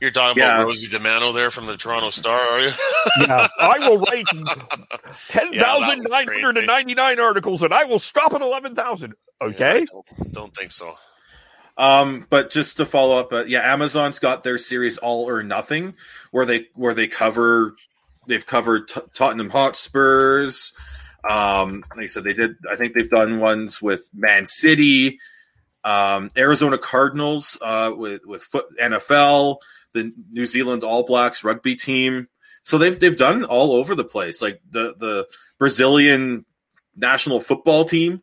You're 0.00 0.12
talking 0.12 0.40
Yeah. 0.40 0.56
about 0.58 0.66
Rosie 0.66 0.86
DiManno 0.96 1.34
there 1.34 1.50
from 1.50 1.66
the 1.66 1.76
Toronto 1.76 2.10
Star, 2.10 2.38
are 2.38 2.60
you? 2.60 2.70
Yeah, 3.20 3.48
I 3.58 3.78
will 3.88 3.98
write 3.98 4.26
ten 4.28 4.44
Yeah, 5.52 5.60
that 5.60 5.64
thousand 5.64 5.98
was 6.02 6.10
nine 6.10 6.28
hundred 6.28 6.56
and 6.58 6.66
ninety 6.68 6.94
nine 6.94 7.18
articles, 7.18 7.62
and 7.64 7.74
I 7.74 7.84
will 7.84 7.98
stop 7.98 8.32
at 8.34 8.40
eleven 8.40 8.74
thousand. 8.76 9.14
Okay. 9.40 9.86
don't, 9.90 10.32
don't 10.32 10.54
think 10.54 10.70
so. 10.72 10.94
Um, 11.76 12.26
but 12.28 12.50
just 12.50 12.76
to 12.78 12.86
follow 12.86 13.18
up, 13.18 13.32
uh, 13.32 13.44
yeah, 13.46 13.72
Amazon's 13.72 14.18
got 14.18 14.42
their 14.42 14.58
series 14.58 14.98
All 14.98 15.28
or 15.28 15.42
Nothing, 15.42 15.94
where 16.32 16.44
they 16.46 16.66
where 16.74 16.94
they 16.94 17.06
cover 17.08 17.74
they've 18.26 18.44
covered 18.46 18.88
T- 18.88 19.00
Tottenham 19.14 19.50
Hotspurs. 19.50 20.72
Um, 21.28 21.84
like 21.94 22.04
I 22.04 22.06
said, 22.06 22.24
they 22.24 22.32
did. 22.32 22.56
I 22.70 22.76
think 22.76 22.94
they've 22.94 23.10
done 23.10 23.40
ones 23.40 23.82
with 23.82 24.08
Man 24.14 24.46
City, 24.46 25.18
um, 25.84 26.30
Arizona 26.36 26.78
Cardinals, 26.78 27.58
uh, 27.62 27.92
with 27.94 28.24
with 28.24 28.42
foot 28.42 28.66
NFL, 28.80 29.58
the 29.94 30.12
New 30.30 30.44
Zealand 30.44 30.84
All 30.84 31.04
Blacks 31.04 31.42
rugby 31.44 31.74
team. 31.74 32.28
So 32.62 32.78
they've 32.78 32.98
they've 32.98 33.16
done 33.16 33.44
all 33.44 33.72
over 33.72 33.94
the 33.94 34.04
place, 34.04 34.40
like 34.40 34.60
the 34.70 34.94
the 34.98 35.26
Brazilian 35.58 36.44
national 36.94 37.40
football 37.40 37.84
team. 37.84 38.22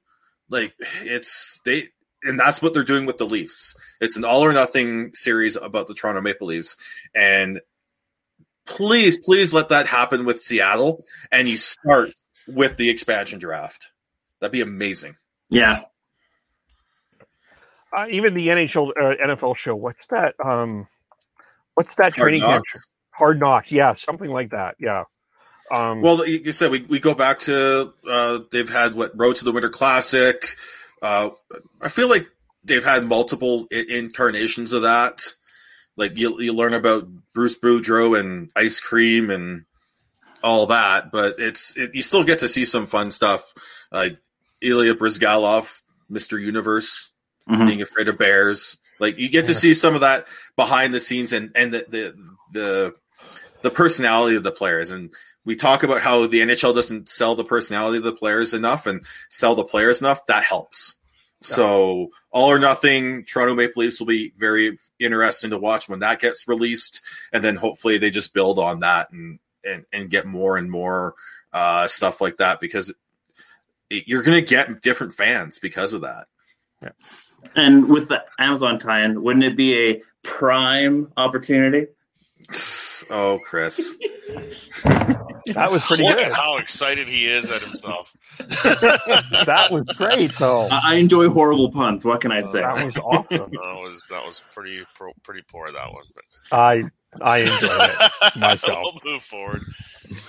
Like 0.49 0.73
it's 1.01 1.61
they 1.65 1.89
and 2.25 2.39
that's 2.39 2.61
what 2.61 2.73
they're 2.73 2.83
doing 2.83 3.05
with 3.05 3.17
the 3.17 3.25
Leafs. 3.25 3.75
It's 4.01 4.17
an 4.17 4.25
all 4.25 4.43
or 4.43 4.51
nothing 4.51 5.11
series 5.13 5.55
about 5.55 5.87
the 5.87 5.93
Toronto 5.93 6.21
Maple 6.21 6.47
Leafs. 6.47 6.75
And 7.13 7.61
please, 8.65 9.19
please 9.19 9.53
let 9.53 9.69
that 9.69 9.87
happen 9.87 10.25
with 10.25 10.41
Seattle 10.41 11.03
and 11.31 11.47
you 11.47 11.57
start 11.57 12.11
with 12.47 12.77
the 12.77 12.89
expansion 12.89 13.39
draft. 13.39 13.87
That'd 14.39 14.51
be 14.51 14.61
amazing. 14.61 15.15
Yeah. 15.49 15.83
Uh, 17.95 18.07
even 18.11 18.33
the 18.33 18.47
NHL 18.47 18.89
uh, 18.89 19.15
NFL 19.25 19.55
show. 19.57 19.75
What's 19.75 20.05
that? 20.07 20.35
Um, 20.43 20.87
what's 21.75 21.95
that 21.95 22.13
Hard 22.13 22.15
training 22.15 22.41
camp? 22.41 22.53
Knocks? 22.55 22.71
show? 22.71 22.79
Hard 23.11 23.39
Knocks. 23.39 23.71
Yeah, 23.71 23.95
something 23.95 24.29
like 24.29 24.51
that. 24.51 24.75
Yeah. 24.79 25.03
Um, 25.71 26.01
Well, 26.01 26.27
you 26.27 26.41
you 26.45 26.51
said 26.51 26.71
we, 26.71 26.81
we 26.81 26.99
go 26.99 27.13
back 27.13 27.39
to 27.41 27.93
uh, 28.07 28.39
they've 28.51 28.69
had 28.69 28.95
what 28.95 29.17
Road 29.17 29.37
to 29.37 29.45
the 29.45 29.51
Winter 29.51 29.69
Classic. 29.69 30.57
Uh, 31.01 31.29
I 31.81 31.89
feel 31.89 32.09
like 32.09 32.27
they've 32.63 32.83
had 32.83 33.05
multiple 33.05 33.67
I- 33.71 33.85
incarnations 33.89 34.73
of 34.73 34.81
that. 34.83 35.21
Like 35.95 36.17
you, 36.17 36.41
you 36.41 36.51
learn 36.53 36.73
about 36.73 37.07
Bruce 37.33 37.57
Boudreau 37.57 38.19
and 38.19 38.49
ice 38.55 38.81
cream 38.81 39.29
and 39.29 39.63
all 40.45 40.67
that, 40.67 41.11
but 41.11 41.39
it's 41.39 41.75
it, 41.75 41.93
you 41.95 42.01
still 42.01 42.23
get 42.23 42.39
to 42.39 42.47
see 42.47 42.63
some 42.65 42.85
fun 42.85 43.11
stuff 43.11 43.43
like 43.91 44.17
Ilya 44.61 44.95
Bryzgalov, 44.95 45.81
Mister 46.09 46.39
Universe, 46.39 47.11
Mhm. 47.49 47.67
being 47.67 47.81
afraid 47.81 48.07
of 48.07 48.17
bears. 48.17 48.77
Like 48.99 49.17
you 49.19 49.27
get 49.29 49.45
to 49.45 49.53
see 49.53 49.73
some 49.73 49.95
of 49.95 50.01
that 50.01 50.25
behind 50.55 50.93
the 50.93 50.99
scenes 50.99 51.33
and 51.33 51.51
and 51.55 51.73
the 51.73 51.85
the 51.89 52.15
the, 52.53 52.93
the 53.63 53.71
personality 53.71 54.35
of 54.37 54.43
the 54.43 54.51
players 54.51 54.91
and 54.91 55.11
we 55.43 55.55
talk 55.55 55.83
about 55.83 56.01
how 56.01 56.25
the 56.25 56.39
NHL 56.41 56.73
doesn't 56.73 57.07
sell 57.09 57.35
the 57.35 57.43
personality 57.43 57.97
of 57.97 58.03
the 58.03 58.13
players 58.13 58.53
enough 58.55 58.87
and 58.87 59.05
sell 59.29 59.53
the 59.55 59.63
players 59.63 59.99
enough. 60.01 60.25
That 60.27 60.43
helps. 60.43 60.97
So 61.41 62.09
all 62.31 62.49
or 62.51 62.57
nothing, 62.57 63.25
Toronto 63.25 63.53
Maple 63.53 63.83
Leafs 63.83 63.99
will 63.99 64.07
be 64.07 64.33
very 64.35 64.79
interesting 64.99 65.51
to 65.51 65.59
watch 65.59 65.87
when 65.87 65.99
that 65.99 66.19
gets 66.19 66.47
released, 66.47 67.01
and 67.31 67.43
then 67.43 67.55
hopefully 67.57 67.99
they 67.99 68.09
just 68.09 68.33
build 68.33 68.57
on 68.57 68.79
that 68.79 69.11
and 69.11 69.37
and, 69.65 69.85
and 69.91 70.09
get 70.09 70.25
more 70.25 70.57
and 70.57 70.69
more 70.69 71.15
uh, 71.53 71.87
stuff 71.87 72.21
like 72.21 72.37
that 72.37 72.59
because 72.59 72.93
it, 73.89 74.07
you're 74.07 74.23
going 74.23 74.39
to 74.39 74.45
get 74.47 74.81
different 74.81 75.13
fans 75.13 75.59
because 75.59 75.93
of 75.93 76.01
that. 76.01 76.27
And 77.55 77.87
with 77.87 78.09
the 78.09 78.23
Amazon 78.39 78.79
tie-in, 78.79 79.21
wouldn't 79.21 79.45
it 79.45 79.55
be 79.57 79.89
a 79.89 80.01
prime 80.23 81.11
opportunity? 81.17 81.87
Oh, 83.09 83.39
Chris. 83.45 83.95
That 85.53 85.71
was 85.71 85.83
pretty 85.85 86.03
Look 86.03 86.17
good. 86.17 86.27
at 86.27 86.33
how 86.33 86.55
excited 86.57 87.07
he 87.07 87.27
is 87.27 87.51
at 87.51 87.61
himself. 87.61 88.11
that 88.39 89.67
was 89.69 89.85
great, 89.95 90.31
though. 90.39 90.67
I 90.71 90.81
I 90.83 90.93
enjoy 90.95 91.29
horrible 91.29 91.71
puns. 91.71 92.03
What 92.03 92.21
can 92.21 92.31
I 92.31 92.41
say? 92.41 92.61
That 92.61 92.83
was 92.83 92.97
awesome. 92.97 93.27
That 93.29 93.49
was 93.51 94.07
that 94.09 94.25
was 94.25 94.43
pretty 94.51 94.83
pro, 94.95 95.11
pretty 95.21 95.43
poor 95.47 95.71
that 95.71 95.93
one. 95.93 96.03
But 96.15 96.23
I 96.57 96.83
I 97.21 97.39
enjoy 97.39 97.53
it 97.61 98.35
myself. 98.37 98.95
we'll 99.03 99.13
move 99.13 99.23
forward. 99.23 99.61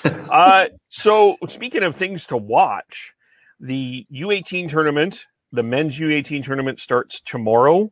Uh, 0.05 0.67
so 0.91 1.37
speaking 1.49 1.83
of 1.83 1.95
things 1.95 2.27
to 2.27 2.37
watch, 2.37 3.13
the 3.61 4.07
U18 4.13 4.69
tournament, 4.69 5.21
the 5.53 5.63
men's 5.63 5.99
U18 5.99 6.45
tournament 6.45 6.81
starts 6.81 7.21
tomorrow. 7.25 7.91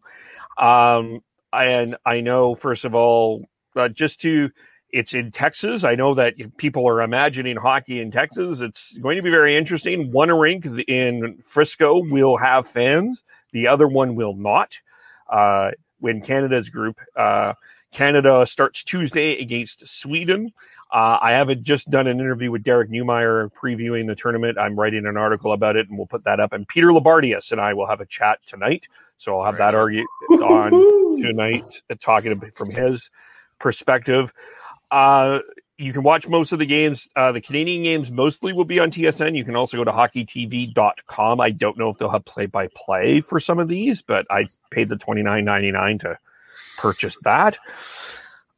Um, 0.58 1.20
and 1.52 1.96
I 2.04 2.20
know, 2.20 2.54
first 2.54 2.84
of 2.84 2.94
all, 2.94 3.44
uh, 3.76 3.88
just 3.88 4.20
to 4.22 4.50
it's 4.94 5.12
in 5.12 5.32
Texas. 5.32 5.82
I 5.82 5.96
know 5.96 6.14
that 6.14 6.34
people 6.56 6.88
are 6.88 7.02
imagining 7.02 7.56
hockey 7.56 8.00
in 8.00 8.12
Texas. 8.12 8.60
It's 8.60 8.96
going 9.02 9.16
to 9.16 9.22
be 9.22 9.30
very 9.30 9.56
interesting. 9.56 10.12
One 10.12 10.30
rink 10.30 10.66
in 10.86 11.42
Frisco 11.44 12.00
will 12.04 12.36
have 12.36 12.68
fans. 12.68 13.24
The 13.52 13.66
other 13.66 13.88
one 13.88 14.14
will 14.14 14.36
not. 14.36 14.72
Uh, 15.28 15.72
when 15.98 16.20
Canada's 16.22 16.68
group, 16.68 17.00
uh, 17.16 17.54
Canada 17.94 18.44
starts 18.46 18.82
Tuesday 18.82 19.40
against 19.40 19.86
Sweden. 19.88 20.52
Uh, 20.92 21.18
I 21.22 21.30
haven't 21.30 21.62
just 21.62 21.90
done 21.90 22.06
an 22.06 22.20
interview 22.20 22.50
with 22.50 22.62
Derek 22.62 22.90
Newmeyer 22.90 23.50
previewing 23.52 24.06
the 24.06 24.14
tournament. 24.16 24.58
I'm 24.58 24.78
writing 24.78 25.06
an 25.06 25.16
article 25.16 25.52
about 25.52 25.76
it, 25.76 25.88
and 25.88 25.96
we'll 25.96 26.06
put 26.06 26.24
that 26.24 26.40
up. 26.40 26.52
And 26.52 26.66
Peter 26.68 26.88
Labardius 26.88 27.52
and 27.52 27.60
I 27.60 27.72
will 27.72 27.86
have 27.86 28.00
a 28.00 28.06
chat 28.06 28.40
tonight, 28.46 28.86
so 29.18 29.38
I'll 29.38 29.46
have 29.46 29.58
that 29.58 29.74
argue 29.74 30.04
on 30.30 31.22
tonight, 31.22 31.82
uh, 31.88 31.94
talking 32.00 32.38
from 32.54 32.70
his 32.70 33.10
perspective. 33.60 34.32
Uh, 34.90 35.38
you 35.78 35.92
can 35.92 36.02
watch 36.02 36.28
most 36.28 36.52
of 36.52 36.58
the 36.58 36.66
games. 36.66 37.08
Uh, 37.16 37.32
the 37.32 37.40
Canadian 37.40 37.84
games 37.84 38.10
mostly 38.10 38.52
will 38.52 38.64
be 38.64 38.78
on 38.78 38.90
TSN. 38.90 39.36
You 39.36 39.44
can 39.44 39.56
also 39.56 39.76
go 39.76 39.84
to 39.84 39.92
hockeytv.com. 39.92 41.40
I 41.40 41.50
don't 41.50 41.78
know 41.78 41.90
if 41.90 41.98
they'll 41.98 42.10
have 42.10 42.24
play 42.24 42.46
by 42.46 42.68
play 42.74 43.20
for 43.20 43.40
some 43.40 43.58
of 43.58 43.68
these, 43.68 44.02
but 44.02 44.26
I 44.30 44.48
paid 44.70 44.88
the 44.88 44.96
twenty 44.96 45.22
nine 45.22 45.44
ninety 45.44 45.72
nine 45.72 45.98
to 46.00 46.18
purchase 46.76 47.16
that. 47.22 47.59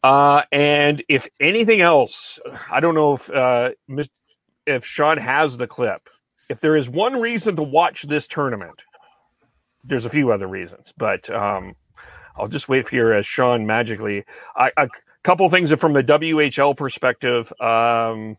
Uh, 0.02 0.43
and 0.52 1.02
if 1.09 1.27
anything 1.40 1.81
else, 1.81 2.39
I 2.70 2.81
don't 2.81 2.94
know 2.94 3.14
if 3.14 3.31
uh, 3.31 3.70
if 4.66 4.85
Sean 4.85 5.18
has 5.18 5.56
the 5.56 5.66
clip. 5.66 6.09
If 6.48 6.60
there 6.60 6.77
is 6.77 6.89
one 6.89 7.20
reason 7.20 7.56
to 7.56 7.62
watch 7.62 8.02
this 8.09 8.27
tournament, 8.28 8.81
there's 9.82 10.05
a 10.05 10.10
few 10.10 10.31
other 10.31 10.47
reasons, 10.47 10.93
but 10.97 11.28
um, 11.31 11.74
I'll 12.36 12.48
just 12.48 12.68
wait 12.68 12.89
here 12.89 13.12
as 13.12 13.27
Sean 13.27 13.66
magically. 13.66 14.24
I, 14.55 14.70
a 14.77 14.89
couple 15.24 15.48
things 15.51 15.73
from 15.73 15.93
the 15.93 16.02
WHL 16.02 16.77
perspective. 16.77 17.52
Um, 17.60 18.36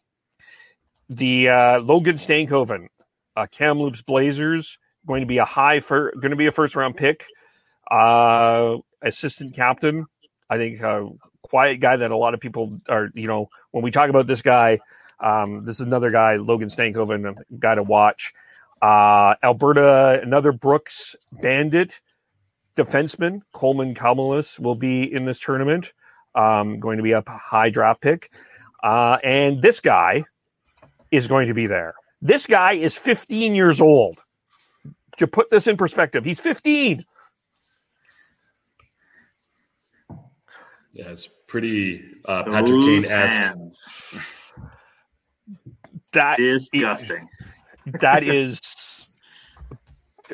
the 1.10 1.50
uh, 1.50 1.80
Logan 1.80 2.18
Stankoven, 2.18 2.88
uh, 3.36 3.48
Kamloops 3.52 4.02
Blazers, 4.02 4.78
going 5.06 5.22
to 5.22 5.28
be 5.28 5.38
a 5.38 5.46
high 5.46 5.80
for 5.80 6.12
going 6.14 6.32
to 6.32 6.38
be 6.38 6.48
a 6.48 6.52
first 6.52 6.76
round 6.76 6.96
pick. 6.96 7.26
Uh, 7.90 8.78
assistant 9.02 9.56
captain, 9.56 10.06
I 10.50 10.58
think, 10.58 10.82
uh, 10.82 11.06
quiet 11.42 11.80
guy 11.80 11.98
that 11.98 12.12
a 12.12 12.18
lot 12.18 12.34
of 12.34 12.40
people 12.40 12.80
are. 12.90 13.10
You 13.14 13.28
know, 13.28 13.50
when 13.72 13.84
we 13.84 13.92
talk 13.92 14.10
about 14.10 14.28
this 14.28 14.42
guy, 14.42 14.80
um, 15.20 15.66
this 15.66 15.76
is 15.76 15.82
another 15.82 16.12
guy, 16.12 16.36
Logan 16.36 16.70
Stankoven, 16.70 17.30
a 17.30 17.36
guy 17.58 17.76
to 17.76 17.84
watch. 17.84 18.34
Uh, 18.82 19.36
Alberta, 19.44 20.20
another 20.22 20.52
Brooks 20.52 21.16
Bandit 21.42 21.94
defenseman, 22.76 23.42
Coleman 23.54 23.96
Kamalis, 23.96 24.60
will 24.60 24.76
be 24.76 25.12
in 25.12 25.26
this 25.26 25.40
tournament. 25.40 25.92
Um, 26.36 26.80
going 26.80 26.98
to 26.98 27.04
be 27.04 27.14
a 27.14 27.24
high 27.28 27.70
draft 27.70 28.02
pick. 28.02 28.32
Uh, 28.84 29.18
and 29.24 29.62
this 29.62 29.80
guy 29.80 30.24
is 31.10 31.28
going 31.28 31.48
to 31.48 31.56
be 31.56 31.66
there. 31.66 31.96
This 32.22 32.46
guy 32.46 32.74
is 32.74 32.96
15 32.96 33.56
years 33.56 33.82
old. 33.82 34.20
To 35.18 35.26
put 35.26 35.50
this 35.50 35.66
in 35.66 35.78
perspective, 35.78 36.24
he's 36.24 36.40
15. 36.40 37.04
Yeah, 40.98 41.10
it's 41.10 41.30
pretty 41.48 42.04
uh, 42.26 42.44
Patrick 42.44 42.82
Kane 42.82 43.06
esque. 43.06 43.54
That 46.14 46.38
Disgusting. 46.38 47.30
that 48.02 48.24
is 48.24 48.60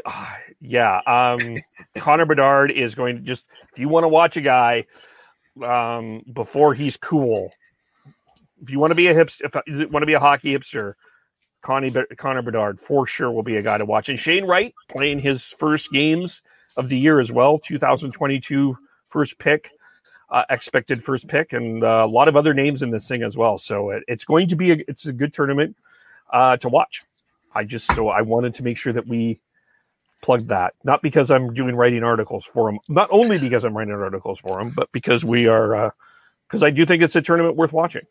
ah, 0.05 0.37
yeah 0.61 1.01
um 1.05 1.55
connor 1.97 2.25
bedard 2.25 2.71
is 2.71 2.95
going 2.95 3.17
to 3.17 3.21
just 3.21 3.43
if 3.71 3.77
you 3.77 3.89
want 3.89 4.05
to 4.05 4.07
watch 4.07 4.37
a 4.37 4.41
guy 4.41 4.85
um 5.63 6.21
before 6.31 6.73
he's 6.73 6.95
cool 6.95 7.51
if 8.61 8.69
you 8.69 8.79
want 8.79 8.91
to 8.91 8.95
be 8.95 9.07
a 9.07 9.13
hipster 9.13 9.41
if 9.43 9.53
you 9.67 9.87
want 9.89 10.01
to 10.01 10.07
be 10.07 10.13
a 10.13 10.19
hockey 10.19 10.57
hipster 10.57 10.93
Connie, 11.61 11.93
connor 12.17 12.41
bedard 12.41 12.79
for 12.79 13.05
sure 13.05 13.31
will 13.31 13.43
be 13.43 13.57
a 13.57 13.61
guy 13.61 13.77
to 13.77 13.85
watch 13.85 14.09
and 14.09 14.19
shane 14.19 14.45
wright 14.45 14.73
playing 14.89 15.19
his 15.19 15.43
first 15.59 15.91
games 15.91 16.41
of 16.77 16.87
the 16.89 16.97
year 16.97 17.19
as 17.19 17.31
well 17.31 17.59
2022 17.59 18.77
first 19.09 19.37
pick 19.37 19.69
uh, 20.33 20.43
expected 20.49 21.03
first 21.03 21.27
pick 21.27 21.53
and 21.53 21.83
uh, 21.83 22.03
a 22.03 22.07
lot 22.07 22.27
of 22.27 22.35
other 22.35 22.53
names 22.53 22.81
in 22.81 22.89
this 22.89 23.07
thing 23.07 23.21
as 23.21 23.37
well. 23.37 23.59
So 23.59 23.91
it, 23.91 24.03
it's 24.07 24.25
going 24.25 24.47
to 24.49 24.55
be 24.55 24.71
a, 24.71 24.77
it's 24.87 25.05
a 25.05 25.13
good 25.13 25.33
tournament 25.33 25.77
uh, 26.31 26.57
to 26.57 26.69
watch. 26.69 27.03
I 27.53 27.63
just 27.63 27.85
so 27.93 28.09
I 28.09 28.21
wanted 28.21 28.55
to 28.55 28.63
make 28.63 28.77
sure 28.77 28.91
that 28.93 29.07
we 29.07 29.39
plugged 30.23 30.47
that, 30.47 30.73
not 30.83 31.03
because 31.03 31.29
I'm 31.29 31.53
doing 31.53 31.75
writing 31.75 32.03
articles 32.03 32.45
for 32.45 32.71
them, 32.71 32.79
not 32.89 33.09
only 33.11 33.37
because 33.37 33.63
I'm 33.63 33.77
writing 33.77 33.93
articles 33.93 34.39
for 34.39 34.57
them, 34.57 34.73
but 34.75 34.91
because 34.91 35.23
we 35.23 35.47
are 35.47 35.93
because 36.47 36.63
I 36.63 36.71
do 36.71 36.83
think 36.85 37.03
it's 37.03 37.15
a 37.15 37.21
tournament 37.21 37.55
worth 37.55 37.71
watching. 37.71 38.07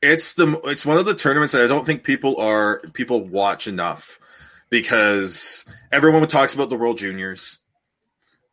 It's 0.00 0.34
the 0.34 0.60
it's 0.64 0.86
one 0.86 0.98
of 0.98 1.06
the 1.06 1.14
tournaments 1.14 1.54
that 1.54 1.62
I 1.62 1.66
don't 1.66 1.84
think 1.84 2.04
people 2.04 2.36
are 2.36 2.80
people 2.92 3.24
watch 3.24 3.66
enough 3.66 4.20
because 4.70 5.64
everyone 5.90 6.24
talks 6.28 6.54
about 6.54 6.70
the 6.70 6.76
World 6.76 6.98
Juniors, 6.98 7.58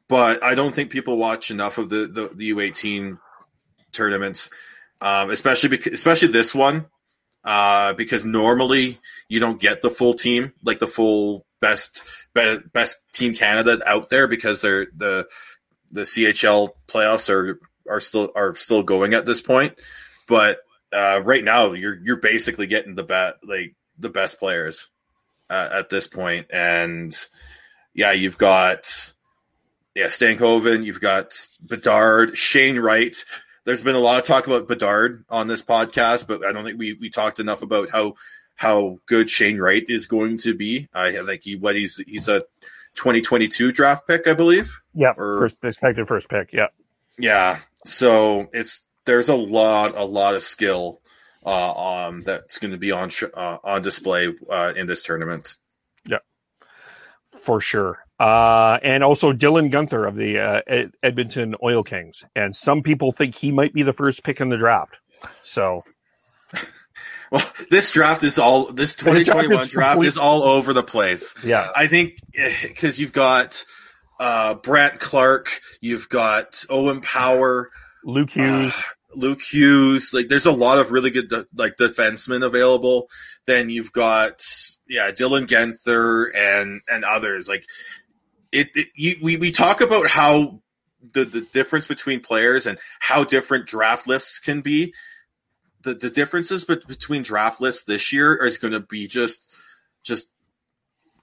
but 0.08 0.44
I 0.44 0.56
don't 0.56 0.74
think 0.74 0.92
people 0.92 1.18
watch 1.18 1.52
enough 1.52 1.78
of 1.78 1.90
the 1.90 2.08
the, 2.08 2.32
the 2.34 2.52
U18 2.52 3.18
tournaments, 3.92 4.50
um, 5.02 5.30
especially 5.30 5.70
because, 5.70 5.94
especially 5.94 6.30
this 6.30 6.54
one 6.54 6.86
uh, 7.44 7.94
because 7.94 8.26
normally 8.26 9.00
you 9.28 9.40
don't 9.40 9.60
get 9.60 9.82
the 9.82 9.90
full 9.90 10.14
team, 10.14 10.54
like 10.64 10.80
the 10.80 10.88
full 10.88 11.46
best 11.60 12.04
be, 12.34 12.60
best 12.72 13.00
team 13.14 13.34
Canada 13.34 13.80
out 13.86 14.10
there 14.10 14.28
because 14.28 14.62
they're 14.62 14.88
the 14.96 15.28
the 15.92 16.02
CHL 16.02 16.70
playoffs 16.88 17.30
are 17.30 17.60
are 17.90 18.00
still 18.00 18.32
are 18.36 18.56
still 18.56 18.84
going 18.84 19.14
at 19.14 19.26
this 19.26 19.42
point. 19.42 19.80
But 20.28 20.60
uh, 20.92 21.22
right 21.24 21.44
now, 21.44 21.74
you're 21.74 21.98
you're 22.02 22.18
basically 22.18 22.68
getting 22.68 22.96
the 22.96 23.04
bet 23.04 23.36
like 23.44 23.76
the 23.98 24.10
best 24.10 24.40
players 24.40 24.90
uh, 25.50 25.70
at 25.72 25.90
this 25.90 26.08
point, 26.08 26.48
and 26.50 27.14
yeah, 27.94 28.14
you've 28.14 28.38
got 28.38 29.14
yeah 29.96 30.08
Stankoven, 30.08 30.84
you've 30.84 31.02
got 31.02 31.34
Bedard, 31.62 32.38
Shane 32.38 32.78
Wright 32.80 33.16
there's 33.66 33.84
been 33.84 33.96
a 33.96 34.00
lot 34.00 34.20
of 34.20 34.26
talk 34.26 34.48
about 34.48 34.68
Bedard 34.68 35.24
on 35.30 35.48
this 35.48 35.62
podcast, 35.62 36.28
but 36.28 36.46
I 36.46 36.52
don't 36.52 36.66
think 36.66 36.78
we, 36.78 36.94
we 36.94 37.10
talked 37.10 37.40
enough 37.40 37.62
about 37.62 37.90
how 37.90 38.16
how 38.56 39.00
good 39.06 39.30
Shane 39.30 39.58
Wright 39.58 39.84
is 39.88 40.08
going 40.08 40.38
to 40.40 40.54
be. 40.54 40.88
I 40.94 41.12
think 41.12 41.44
he 41.44 41.56
what 41.56 41.76
he's 41.76 41.98
he's 42.06 42.28
a 42.28 42.42
2022 42.96 43.72
draft 43.72 44.08
pick, 44.08 44.28
I 44.28 44.34
believe. 44.34 44.82
Yeah, 44.94 45.14
Or- 45.18 45.40
first 45.40 45.56
expected 45.64 46.08
first 46.08 46.30
pick. 46.30 46.50
Yeah, 46.54 46.68
Yeah, 47.18 47.60
so 47.86 48.50
it's 48.54 48.84
there's 49.06 49.30
a 49.30 49.36
lot 49.36 49.96
a 49.96 50.06
lot 50.06 50.36
of 50.36 50.42
skill 50.42 51.02
uh, 51.46 52.08
um, 52.08 52.22
that's 52.22 52.60
going 52.60 52.72
to 52.72 52.78
be 52.78 52.92
on 52.92 53.10
sh- 53.10 53.24
uh, 53.34 53.58
on 53.64 53.82
display 53.82 54.34
uh, 54.50 54.74
in 54.76 54.88
this 54.88 55.04
tournament. 55.04 55.56
yeah, 56.06 56.20
for 57.42 57.62
sure. 57.62 58.00
Uh, 58.24 58.80
and 58.84 59.04
also 59.04 59.34
Dylan 59.34 59.70
Guenther 59.70 60.08
of 60.08 60.16
the 60.16 60.40
uh, 60.40 60.62
Ed- 60.66 60.94
Edmonton 61.04 61.56
Oil 61.62 61.84
Kings, 61.84 62.24
and 62.38 62.56
some 62.56 62.82
people 62.82 63.12
think 63.12 63.36
he 63.36 63.52
might 63.52 63.74
be 63.74 63.84
the 63.84 63.92
first 63.92 64.24
pick 64.24 64.40
in 64.40 64.48
the 64.48 64.56
draft. 64.56 64.96
So 65.44 65.82
Well, 67.32 67.46
this 67.70 67.92
draft 67.92 68.24
is 68.24 68.40
all 68.40 68.72
this 68.72 68.96
draft 68.96 69.18
is 69.18 69.26
2021 69.26 69.68
draft 69.70 70.04
is 70.06 70.18
all 70.18 70.44
over 70.44 70.72
the 70.72 70.84
place. 70.84 71.36
yeah, 71.44 71.68
I 71.76 71.88
think 71.88 72.14
because 72.62 73.02
you've 73.02 73.12
got 73.12 73.66
uh, 74.22 74.54
Brandt 74.54 75.02
Clarke, 75.02 75.60
you've 75.82 76.08
got 76.08 76.64
Owen 76.70 77.02
Power, 77.02 77.72
Luke 78.06 78.30
Hughes. 78.30 78.74
Luke 79.16 79.42
Hughes. 79.42 80.12
Like, 80.14 80.28
there's 80.28 80.46
a 80.46 80.52
lot 80.52 80.78
of 80.78 80.92
really 80.92 81.10
good 81.10 81.30
de- 81.30 81.48
like 81.56 81.76
defensemen 81.78 82.46
available. 82.46 83.10
Then 83.46 83.70
you've 83.70 83.92
got 83.92 84.42
yeah, 84.88 85.12
Dylan 85.12 85.48
Guenther 85.48 86.28
and 86.36 86.82
and 86.88 87.04
others. 87.04 87.50
Like, 87.50 87.66
it, 88.54 88.70
it 88.76 88.88
you, 88.96 89.16
we 89.22 89.38
we 89.38 89.52
talk 89.52 89.82
about 89.82 90.08
how 90.08 90.62
the 91.14 91.26
the 91.26 91.42
difference 91.42 91.88
between 91.88 92.22
players 92.22 92.66
and 92.68 92.78
how 93.00 93.24
different 93.24 93.66
draft 93.68 94.08
lists 94.08 94.40
can 94.40 94.62
be. 94.62 94.94
The 95.82 95.96
the 95.96 96.10
differences 96.10 96.64
be- 96.66 96.80
between 96.88 97.24
draft 97.24 97.60
lists 97.60 97.84
this 97.84 98.14
year 98.14 98.36
is 98.46 98.58
going 98.58 98.74
to 98.74 98.80
be 98.80 99.08
just 99.08 99.52
just 100.04 100.30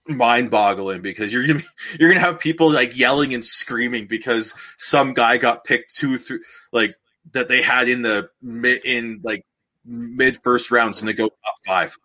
mind 0.07 0.51
boggling 0.51 1.03
because 1.03 1.33
you're 1.33 1.47
gonna 1.47 1.63
you're 1.99 2.11
gonna 2.11 2.21
have 2.21 2.39
people 2.41 2.71
like 2.71 2.99
yelling 2.99 3.33
and 3.33 3.45
screaming 3.45 4.07
because 4.07 4.55
some 4.77 5.15
guy 5.15 5.37
got 5.39 5.65
picked 5.65 5.95
two 5.95 6.19
through 6.19 6.41
like 6.73 6.95
that 7.33 7.49
they 7.49 7.63
had 7.63 7.89
in 7.89 8.03
the 8.03 8.29
mid 8.43 8.85
in 8.85 9.21
like 9.23 9.47
mid 9.85 10.37
first 10.43 10.71
rounds 10.71 11.01
and 11.01 11.09
they 11.09 11.13
go 11.13 11.29
top 11.29 11.55
five. 11.67 11.97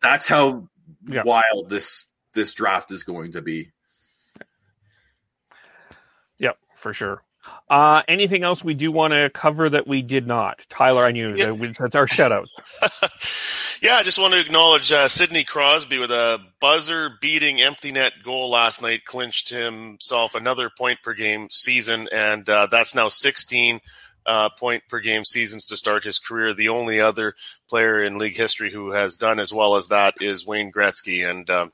That's 0.00 0.28
how 0.28 0.68
Yeah. 1.08 1.22
wild 1.24 1.68
this 1.68 2.06
this 2.34 2.54
draft 2.54 2.90
is 2.92 3.04
going 3.04 3.32
to 3.32 3.42
be. 3.42 3.70
Yep, 6.38 6.58
for 6.84 6.94
sure. 6.94 7.22
Uh, 7.68 8.02
anything 8.08 8.42
else 8.44 8.62
we 8.62 8.74
do 8.74 8.92
want 8.92 9.12
to 9.12 9.28
cover 9.30 9.68
that 9.68 9.86
we 9.88 10.00
did 10.02 10.26
not? 10.26 10.60
Tyler, 10.70 11.04
I 11.04 11.10
knew 11.10 11.34
Yeah. 11.34 11.46
that 11.46 11.56
we, 11.56 11.66
that's 11.78 11.94
our 11.96 12.06
shoutouts. 12.06 12.48
Yeah, 13.82 13.96
I 13.96 14.02
just 14.02 14.18
want 14.18 14.32
to 14.32 14.40
acknowledge 14.40 14.90
uh, 14.92 15.08
Sidney 15.08 15.44
Crosby 15.44 15.98
with 15.98 16.10
a 16.10 16.40
buzzer 16.58 17.10
beating 17.20 17.60
empty 17.60 17.92
net 17.92 18.14
goal 18.22 18.48
last 18.48 18.80
night, 18.80 19.04
clinched 19.04 19.50
himself 19.50 20.34
another 20.34 20.70
point 20.70 21.00
per 21.02 21.12
game 21.12 21.48
season, 21.50 22.08
and 22.10 22.48
uh, 22.48 22.66
that's 22.70 22.94
now 22.94 23.10
16 23.10 23.80
uh, 24.24 24.48
point 24.58 24.84
per 24.88 25.00
game 25.00 25.26
seasons 25.26 25.66
to 25.66 25.76
start 25.76 26.02
his 26.04 26.18
career. 26.18 26.54
The 26.54 26.70
only 26.70 26.98
other 26.98 27.34
player 27.68 28.02
in 28.02 28.16
league 28.16 28.36
history 28.36 28.70
who 28.72 28.92
has 28.92 29.16
done 29.16 29.38
as 29.38 29.52
well 29.52 29.76
as 29.76 29.88
that 29.88 30.14
is 30.18 30.46
Wayne 30.46 30.72
Gretzky, 30.72 31.28
and 31.28 31.50
um, 31.50 31.72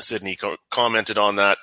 Sidney 0.00 0.36
co- 0.36 0.56
commented 0.70 1.18
on 1.18 1.36
that 1.36 1.58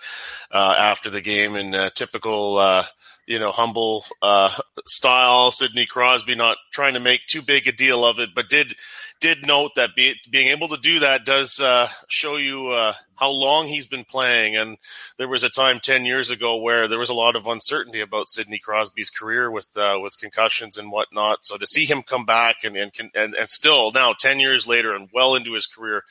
uh, 0.51 0.75
after 0.77 1.09
the 1.09 1.21
game 1.21 1.55
in 1.55 1.73
uh, 1.75 1.89
typical, 1.89 2.57
uh, 2.57 2.83
you 3.25 3.39
know, 3.39 3.51
humble 3.51 4.05
uh, 4.21 4.53
style. 4.85 5.51
Sidney 5.51 5.85
Crosby 5.85 6.35
not 6.35 6.57
trying 6.71 6.93
to 6.93 6.99
make 6.99 7.21
too 7.21 7.41
big 7.41 7.67
a 7.67 7.71
deal 7.71 8.05
of 8.05 8.19
it, 8.19 8.29
but 8.35 8.49
did 8.49 8.73
did 9.19 9.45
note 9.45 9.75
that 9.75 9.95
be, 9.95 10.15
being 10.29 10.47
able 10.47 10.67
to 10.69 10.77
do 10.77 10.99
that 10.99 11.25
does 11.25 11.59
uh, 11.59 11.89
show 12.07 12.37
you 12.37 12.69
uh, 12.69 12.93
how 13.15 13.29
long 13.29 13.67
he's 13.67 13.87
been 13.87 14.05
playing. 14.05 14.55
And 14.55 14.77
there 15.17 15.27
was 15.27 15.43
a 15.43 15.49
time 15.49 15.79
ten 15.79 16.05
years 16.05 16.29
ago 16.29 16.57
where 16.57 16.87
there 16.87 16.99
was 16.99 17.09
a 17.09 17.15
lot 17.15 17.35
of 17.35 17.47
uncertainty 17.47 18.01
about 18.01 18.29
Sidney 18.29 18.59
Crosby's 18.59 19.09
career 19.09 19.49
with 19.49 19.75
uh, 19.75 19.97
with 20.01 20.19
concussions 20.19 20.77
and 20.77 20.91
whatnot. 20.91 21.43
So 21.43 21.57
to 21.57 21.67
see 21.67 21.85
him 21.85 22.03
come 22.03 22.25
back 22.25 22.63
and 22.63 22.77
and 22.77 22.91
and, 23.15 23.33
and 23.33 23.49
still 23.49 23.91
now 23.91 24.13
ten 24.13 24.39
years 24.39 24.67
later 24.67 24.95
and 24.95 25.09
well 25.13 25.35
into 25.35 25.53
his 25.53 25.67
career, 25.67 26.03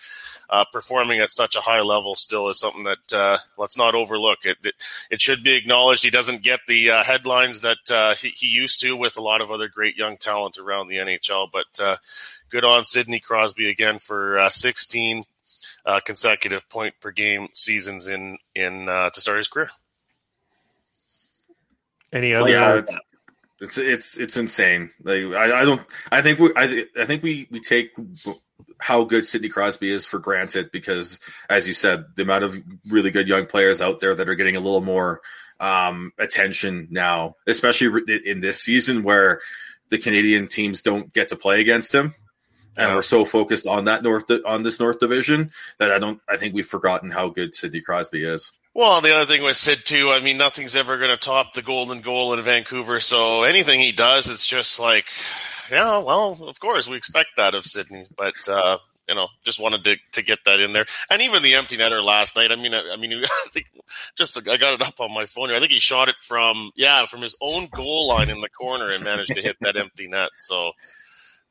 uh, 0.50 0.64
performing 0.72 1.20
at 1.20 1.30
such 1.30 1.56
a 1.56 1.60
high 1.60 1.82
level 1.82 2.16
still 2.16 2.48
is 2.48 2.58
something 2.58 2.84
that 2.84 3.12
uh, 3.14 3.38
let's 3.56 3.78
not 3.78 3.94
overlook. 3.94 4.38
It, 4.44 4.58
it 4.64 4.74
it 5.10 5.20
should 5.20 5.42
be 5.42 5.54
acknowledged. 5.54 6.02
He 6.02 6.10
doesn't 6.10 6.42
get 6.42 6.60
the 6.66 6.90
uh, 6.90 7.04
headlines 7.04 7.60
that 7.60 8.16
he, 8.20 8.30
he 8.30 8.48
used 8.48 8.80
to 8.80 8.96
with 8.96 9.16
a 9.16 9.22
lot 9.22 9.40
of 9.40 9.50
other 9.50 9.68
great 9.68 9.96
young 9.96 10.16
talent 10.16 10.58
around 10.58 10.88
the 10.88 10.96
NHL. 10.96 11.48
But 11.52 12.00
good 12.50 12.64
on 12.64 12.84
Sidney 12.84 13.20
Crosby 13.20 13.68
again 13.68 13.98
for 13.98 14.38
uh, 14.38 14.48
16 14.48 15.24
uh, 15.84 16.00
consecutive 16.00 16.68
point 16.68 16.94
per 17.00 17.12
game 17.12 17.48
seasons 17.54 18.08
in 18.08 18.38
in 18.54 18.88
uh, 18.88 19.10
to 19.10 19.20
start 19.20 19.38
his 19.38 19.48
career. 19.48 19.70
Any 22.12 22.34
other? 22.34 22.50
yeah, 22.50 22.78
it's, 22.78 22.96
it's 23.60 23.78
it's 23.78 24.18
it's 24.18 24.36
insane. 24.36 24.90
Like 25.02 25.24
I, 25.26 25.60
I 25.60 25.64
don't. 25.64 25.82
I 26.10 26.22
think 26.22 26.38
we. 26.38 26.50
I, 26.56 26.86
I 26.98 27.04
think 27.04 27.22
we 27.22 27.46
we 27.50 27.60
take 27.60 27.90
how 28.80 29.04
good 29.04 29.24
Sidney 29.24 29.48
Crosby 29.48 29.90
is 29.90 30.04
for 30.04 30.18
granted 30.18 30.70
because, 30.72 31.18
as 31.48 31.66
you 31.66 31.74
said, 31.74 32.04
the 32.16 32.22
amount 32.22 32.44
of 32.44 32.56
really 32.88 33.10
good 33.10 33.28
young 33.28 33.46
players 33.46 33.80
out 33.80 34.00
there 34.00 34.14
that 34.14 34.28
are 34.28 34.34
getting 34.34 34.56
a 34.56 34.60
little 34.60 34.82
more 34.82 35.20
um, 35.60 36.12
attention 36.18 36.88
now, 36.90 37.36
especially 37.46 38.02
in 38.24 38.40
this 38.40 38.60
season 38.60 39.02
where 39.02 39.40
the 39.90 39.98
Canadian 39.98 40.48
teams 40.48 40.82
don't 40.82 41.12
get 41.12 41.28
to 41.28 41.36
play 41.36 41.60
against 41.60 41.94
him. 41.94 42.14
And 42.76 42.94
we're 42.94 43.02
so 43.02 43.24
focused 43.24 43.66
on 43.66 43.84
that 43.84 44.02
north 44.02 44.30
on 44.44 44.62
this 44.62 44.78
North 44.78 45.00
Division 45.00 45.50
that 45.78 45.90
I 45.90 45.98
don't. 45.98 46.20
I 46.28 46.36
think 46.36 46.54
we've 46.54 46.66
forgotten 46.66 47.10
how 47.10 47.28
good 47.28 47.54
Sidney 47.54 47.80
Crosby 47.80 48.24
is. 48.24 48.52
Well, 48.74 49.00
the 49.00 49.14
other 49.14 49.24
thing 49.24 49.42
with 49.42 49.56
Sid 49.56 49.86
too, 49.86 50.10
I 50.10 50.20
mean, 50.20 50.36
nothing's 50.36 50.76
ever 50.76 50.98
going 50.98 51.10
to 51.10 51.16
top 51.16 51.54
the 51.54 51.62
golden 51.62 52.02
goal 52.02 52.34
in 52.34 52.42
Vancouver. 52.42 53.00
So 53.00 53.42
anything 53.44 53.80
he 53.80 53.92
does, 53.92 54.28
it's 54.28 54.46
just 54.46 54.78
like, 54.78 55.06
yeah, 55.70 55.98
well, 55.98 56.38
of 56.42 56.60
course 56.60 56.86
we 56.86 56.98
expect 56.98 57.30
that 57.38 57.54
of 57.54 57.64
Sidney, 57.64 58.04
but 58.18 58.34
uh, 58.46 58.76
you 59.08 59.14
know, 59.14 59.28
just 59.44 59.60
wanted 59.60 59.84
to 59.84 59.96
to 60.12 60.22
get 60.22 60.40
that 60.44 60.60
in 60.60 60.72
there. 60.72 60.84
And 61.10 61.22
even 61.22 61.42
the 61.42 61.54
empty 61.54 61.76
netter 61.76 62.04
last 62.04 62.36
night. 62.36 62.52
I 62.52 62.56
mean, 62.56 62.74
I, 62.74 62.92
I 62.92 62.96
mean, 62.96 63.14
I 63.24 63.46
think 63.50 63.66
just 64.14 64.36
I 64.48 64.56
got 64.56 64.74
it 64.74 64.82
up 64.82 65.00
on 65.00 65.12
my 65.12 65.26
phone 65.26 65.48
here. 65.48 65.56
I 65.56 65.60
think 65.60 65.72
he 65.72 65.80
shot 65.80 66.08
it 66.08 66.16
from 66.20 66.70
yeah 66.76 67.06
from 67.06 67.22
his 67.22 67.36
own 67.40 67.68
goal 67.68 68.08
line 68.08 68.30
in 68.30 68.40
the 68.40 68.48
corner 68.48 68.90
and 68.90 69.04
managed 69.04 69.34
to 69.34 69.42
hit 69.42 69.56
that 69.60 69.76
empty 69.76 70.08
net. 70.08 70.30
So. 70.38 70.72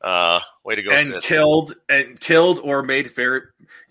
Uh, 0.02 0.40
way 0.64 0.74
to 0.76 0.82
go, 0.82 0.90
and 0.90 1.00
Sid. 1.00 1.22
killed 1.22 1.74
and 1.88 2.20
killed 2.20 2.60
or 2.62 2.82
made 2.82 3.08
very 3.14 3.40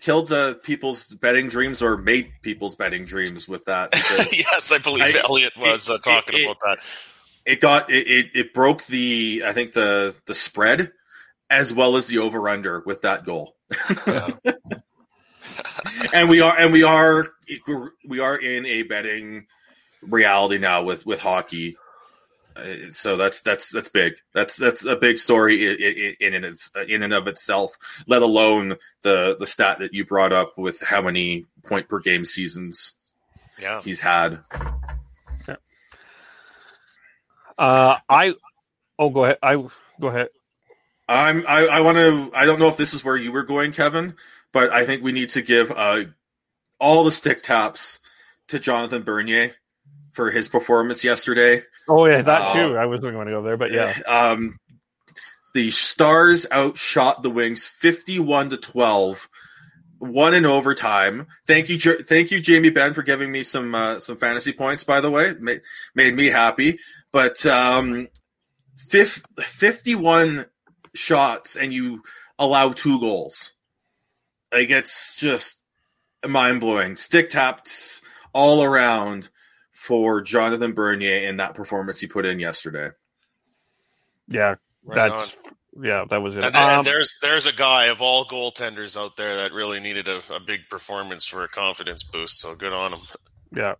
killed 0.00 0.32
uh, 0.32 0.54
people's 0.54 1.08
betting 1.08 1.48
dreams 1.48 1.82
or 1.82 1.96
made 1.96 2.30
people's 2.42 2.76
betting 2.76 3.04
dreams 3.04 3.48
with 3.48 3.64
that. 3.66 3.90
yes, 4.32 4.70
I 4.72 4.78
believe 4.78 5.02
I- 5.02 5.22
Elliot 5.28 5.52
was 5.58 5.88
it- 5.90 5.94
uh, 5.94 5.98
talking 5.98 6.38
it- 6.40 6.44
about 6.44 6.58
that. 6.64 6.78
It 7.44 7.60
got 7.60 7.90
it, 7.90 8.08
it 8.08 8.26
it 8.34 8.54
broke 8.54 8.84
the 8.86 9.42
I 9.44 9.52
think 9.52 9.72
the 9.72 10.16
the 10.26 10.34
spread 10.34 10.92
as 11.50 11.72
well 11.72 11.96
as 11.96 12.06
the 12.08 12.18
over 12.18 12.48
under 12.48 12.82
with 12.86 13.02
that 13.02 13.24
goal. 13.24 13.54
and 16.12 16.28
we 16.28 16.40
are 16.40 16.56
and 16.58 16.72
we 16.72 16.82
are 16.82 17.26
we 18.06 18.20
are 18.20 18.36
in 18.36 18.66
a 18.66 18.82
betting 18.82 19.46
reality 20.02 20.58
now 20.58 20.82
with 20.82 21.06
with 21.06 21.20
hockey. 21.20 21.76
Uh, 22.56 22.90
So 22.90 23.16
that's 23.16 23.42
that's 23.42 23.70
that's 23.70 23.88
big. 23.88 24.14
That's 24.32 24.56
that's 24.56 24.84
a 24.84 24.96
big 24.96 25.18
story 25.18 25.66
in 25.66 26.14
in, 26.20 26.34
in, 26.34 26.44
its, 26.44 26.70
in 26.88 27.02
and 27.02 27.12
of 27.12 27.28
itself. 27.28 27.76
Let 28.06 28.22
alone 28.22 28.76
the 29.02 29.36
the 29.38 29.46
stat 29.46 29.80
that 29.80 29.92
you 29.92 30.04
brought 30.04 30.32
up 30.32 30.56
with 30.56 30.80
how 30.80 31.02
many 31.02 31.46
point 31.64 31.88
per 31.88 32.00
game 32.00 32.24
seasons 32.24 32.96
Yeah. 33.60 33.80
he's 33.82 34.00
had. 34.00 34.40
Uh, 37.58 37.96
I. 38.08 38.34
Oh, 38.98 39.10
go 39.10 39.24
ahead. 39.24 39.38
I 39.42 39.54
go 40.00 40.08
ahead. 40.08 40.28
I'm 41.08 41.44
I, 41.46 41.66
I 41.66 41.80
want 41.80 41.96
to 41.96 42.30
I 42.34 42.46
don't 42.46 42.58
know 42.58 42.68
if 42.68 42.76
this 42.76 42.94
is 42.94 43.04
where 43.04 43.16
you 43.16 43.32
were 43.32 43.44
going, 43.44 43.72
Kevin, 43.72 44.14
but 44.52 44.72
I 44.72 44.84
think 44.84 45.02
we 45.02 45.12
need 45.12 45.30
to 45.30 45.42
give 45.42 45.70
uh, 45.70 46.04
all 46.80 47.04
the 47.04 47.12
stick 47.12 47.42
taps 47.42 48.00
to 48.48 48.58
Jonathan 48.58 49.02
Bernier 49.02 49.54
for 50.12 50.30
his 50.30 50.48
performance 50.48 51.04
yesterday. 51.04 51.62
Oh 51.88 52.06
yeah, 52.06 52.22
that 52.22 52.40
Uh, 52.42 52.52
too. 52.54 52.76
I 52.76 52.86
wasn't 52.86 53.12
going 53.12 53.26
to 53.26 53.32
go 53.32 53.42
there, 53.42 53.56
but 53.56 53.70
yeah. 53.70 53.96
Um, 54.08 54.58
the 55.54 55.70
Stars 55.70 56.46
outshot 56.50 57.22
the 57.22 57.30
Wings 57.30 57.66
fifty-one 57.66 58.50
to 58.50 58.56
twelve. 58.56 59.28
One 59.98 60.34
in 60.34 60.44
overtime. 60.44 61.26
Thank 61.46 61.70
you, 61.70 61.78
thank 61.78 62.30
you, 62.30 62.38
Jamie 62.40 62.68
Benn, 62.68 62.92
for 62.92 63.02
giving 63.02 63.32
me 63.32 63.42
some 63.42 63.74
uh, 63.74 63.98
some 63.98 64.18
fantasy 64.18 64.52
points. 64.52 64.84
By 64.84 65.00
the 65.00 65.10
way, 65.10 65.32
made, 65.40 65.62
made 65.94 66.14
me 66.14 66.26
happy. 66.26 66.80
But 67.12 67.44
um, 67.46 68.08
fif- 68.76 69.24
fifty-one 69.38 70.46
shots, 70.94 71.56
and 71.56 71.72
you 71.72 72.02
allow 72.38 72.72
two 72.72 73.00
goals. 73.00 73.52
Like 74.52 74.68
it's 74.70 75.16
just 75.16 75.58
mind 76.28 76.60
blowing. 76.60 76.96
Stick 76.96 77.30
taps 77.30 78.02
all 78.34 78.62
around 78.62 79.30
for 79.86 80.20
Jonathan 80.20 80.72
Bernier 80.74 81.28
in 81.28 81.36
that 81.36 81.54
performance 81.54 82.00
he 82.00 82.06
put 82.08 82.26
in 82.26 82.40
yesterday. 82.40 82.90
Yeah, 84.28 84.56
Right 84.84 85.10
that's 85.10 85.34
yeah, 85.80 86.04
that 86.08 86.22
was 86.22 86.34
it. 86.34 86.42
And, 86.44 86.54
there- 86.54 86.62
and 86.62 86.78
Um, 86.78 86.84
there's 86.84 87.18
there's 87.22 87.46
a 87.46 87.52
guy 87.52 87.86
of 87.86 88.02
all 88.02 88.24
goaltenders 88.26 88.96
out 89.00 89.16
there 89.16 89.36
that 89.36 89.52
really 89.52 89.78
needed 89.78 90.08
a, 90.08 90.20
a 90.34 90.40
big 90.40 90.68
performance 90.70 91.24
for 91.26 91.44
a 91.44 91.48
confidence 91.48 92.02
boost. 92.02 92.40
So 92.40 92.54
good 92.54 92.72
on 92.72 92.94
him. 92.94 93.00
Yeah. 93.54 93.74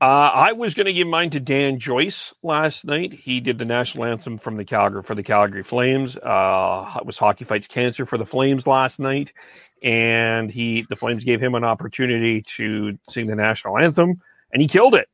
Uh, 0.00 0.04
I 0.34 0.52
was 0.52 0.74
going 0.74 0.86
to 0.86 0.92
give 0.92 1.06
mine 1.06 1.30
to 1.30 1.38
Dan 1.40 1.78
Joyce 1.78 2.34
last 2.42 2.84
night. 2.84 3.12
He 3.12 3.38
did 3.38 3.58
the 3.58 3.64
national 3.64 4.04
anthem 4.06 4.36
from 4.38 4.56
the 4.56 4.64
Calgary 4.64 5.04
for 5.04 5.14
the 5.14 5.22
Calgary 5.22 5.62
Flames. 5.62 6.16
Uh, 6.16 6.94
it 6.96 7.06
was 7.06 7.16
Hockey 7.16 7.44
Fights 7.44 7.68
Cancer 7.68 8.04
for 8.04 8.18
the 8.18 8.26
Flames 8.26 8.66
last 8.66 8.98
night, 8.98 9.32
and 9.80 10.50
he 10.50 10.84
the 10.88 10.96
Flames 10.96 11.22
gave 11.22 11.40
him 11.40 11.54
an 11.54 11.62
opportunity 11.62 12.42
to 12.56 12.98
sing 13.10 13.28
the 13.28 13.36
national 13.36 13.78
anthem, 13.78 14.20
and 14.52 14.60
he 14.60 14.68
killed 14.68 14.94
it. 14.94 15.08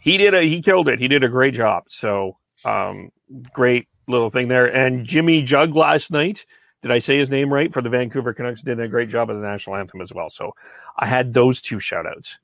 He 0.00 0.16
did 0.16 0.34
a 0.34 0.42
he 0.42 0.62
killed 0.62 0.88
it. 0.88 0.98
He 0.98 1.08
did 1.08 1.24
a 1.24 1.28
great 1.28 1.54
job. 1.54 1.84
So 1.88 2.36
um, 2.64 3.10
great 3.52 3.88
little 4.06 4.30
thing 4.30 4.48
there. 4.48 4.66
And 4.66 5.06
Jimmy 5.06 5.42
Jug 5.42 5.74
last 5.74 6.10
night. 6.10 6.44
Did 6.82 6.92
I 6.92 7.00
say 7.00 7.18
his 7.18 7.30
name 7.30 7.52
right 7.52 7.72
for 7.72 7.82
the 7.82 7.88
Vancouver 7.88 8.32
Canucks? 8.32 8.62
Did 8.62 8.78
a 8.78 8.86
great 8.86 9.08
job 9.08 9.28
of 9.28 9.40
the 9.40 9.42
national 9.42 9.76
anthem 9.76 10.00
as 10.00 10.12
well. 10.12 10.30
So 10.30 10.52
I 10.96 11.06
had 11.06 11.34
those 11.34 11.60
two 11.60 11.80
shout 11.80 12.06
outs. 12.06 12.36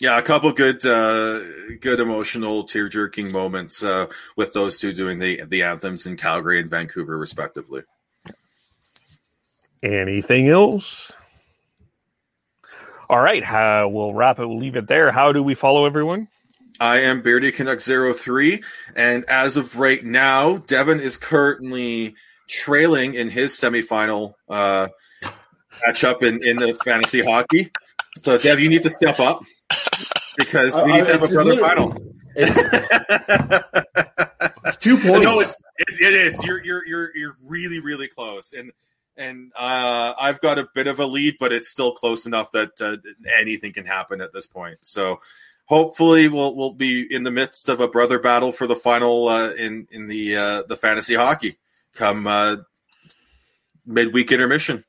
Yeah, 0.00 0.18
a 0.18 0.22
couple 0.22 0.50
good, 0.52 0.84
uh, 0.86 1.40
good 1.78 2.00
emotional, 2.00 2.64
tear 2.64 2.88
jerking 2.88 3.30
moments 3.30 3.84
uh, 3.84 4.06
with 4.34 4.54
those 4.54 4.78
two 4.80 4.94
doing 4.94 5.18
the 5.18 5.44
the 5.44 5.62
anthems 5.62 6.06
in 6.06 6.16
Calgary 6.16 6.58
and 6.58 6.70
Vancouver, 6.70 7.18
respectively. 7.18 7.82
Anything 9.82 10.48
else? 10.48 11.12
All 13.10 13.18
right, 13.18 13.42
uh, 13.42 13.88
we'll 13.88 14.14
wrap 14.14 14.38
it. 14.38 14.46
We'll 14.46 14.60
leave 14.60 14.76
it 14.76 14.86
there. 14.86 15.10
How 15.10 15.32
do 15.32 15.42
we 15.42 15.56
follow 15.56 15.84
everyone? 15.84 16.28
I 16.78 17.00
am 17.00 17.22
Beardy 17.22 17.50
Canuck 17.50 17.80
03, 17.80 18.62
and 18.94 19.24
as 19.28 19.56
of 19.56 19.76
right 19.76 20.04
now, 20.04 20.58
Devin 20.58 21.00
is 21.00 21.16
currently 21.16 22.14
trailing 22.48 23.14
in 23.14 23.28
his 23.28 23.52
semifinal 23.52 24.34
uh, 24.48 24.86
matchup 25.84 26.22
in, 26.22 26.46
in 26.46 26.58
the 26.58 26.76
fantasy 26.84 27.20
hockey. 27.20 27.72
So, 28.20 28.38
Dev, 28.38 28.60
you 28.60 28.68
need 28.68 28.82
to 28.82 28.90
step 28.90 29.18
up 29.18 29.42
because 30.38 30.80
we 30.84 30.92
need 30.92 31.06
to 31.06 31.10
have 31.10 31.24
a 31.24 31.26
brother 31.26 31.54
literally- 31.56 31.68
final. 31.68 31.96
It's, 32.36 32.58
it's 34.66 34.76
two 34.76 34.98
points. 34.98 35.24
No, 35.24 35.40
it's, 35.40 35.60
it's 35.78 36.00
it 36.00 36.14
is. 36.14 36.44
You're 36.44 36.64
you're 36.64 36.86
you're 36.86 37.16
you're 37.16 37.36
really 37.44 37.80
really 37.80 38.06
close, 38.06 38.52
and 38.52 38.70
and 39.20 39.52
uh, 39.54 40.14
I've 40.18 40.40
got 40.40 40.58
a 40.58 40.66
bit 40.74 40.86
of 40.86 40.98
a 40.98 41.06
lead, 41.06 41.36
but 41.38 41.52
it's 41.52 41.68
still 41.68 41.92
close 41.92 42.26
enough 42.26 42.52
that 42.52 42.80
uh, 42.80 42.96
anything 43.38 43.72
can 43.74 43.84
happen 43.84 44.20
at 44.20 44.32
this 44.32 44.46
point. 44.46 44.78
So 44.80 45.20
hopefully 45.66 46.28
we'll 46.28 46.56
we'll 46.56 46.72
be 46.72 47.06
in 47.08 47.22
the 47.22 47.30
midst 47.30 47.68
of 47.68 47.80
a 47.80 47.88
brother 47.88 48.18
battle 48.18 48.50
for 48.50 48.66
the 48.66 48.76
final 48.76 49.28
uh, 49.28 49.50
in 49.50 49.86
in 49.90 50.08
the 50.08 50.36
uh, 50.36 50.62
the 50.68 50.76
fantasy 50.76 51.14
hockey 51.14 51.58
come 51.94 52.26
uh, 52.26 52.56
midweek 53.86 54.32
intermission. 54.32 54.84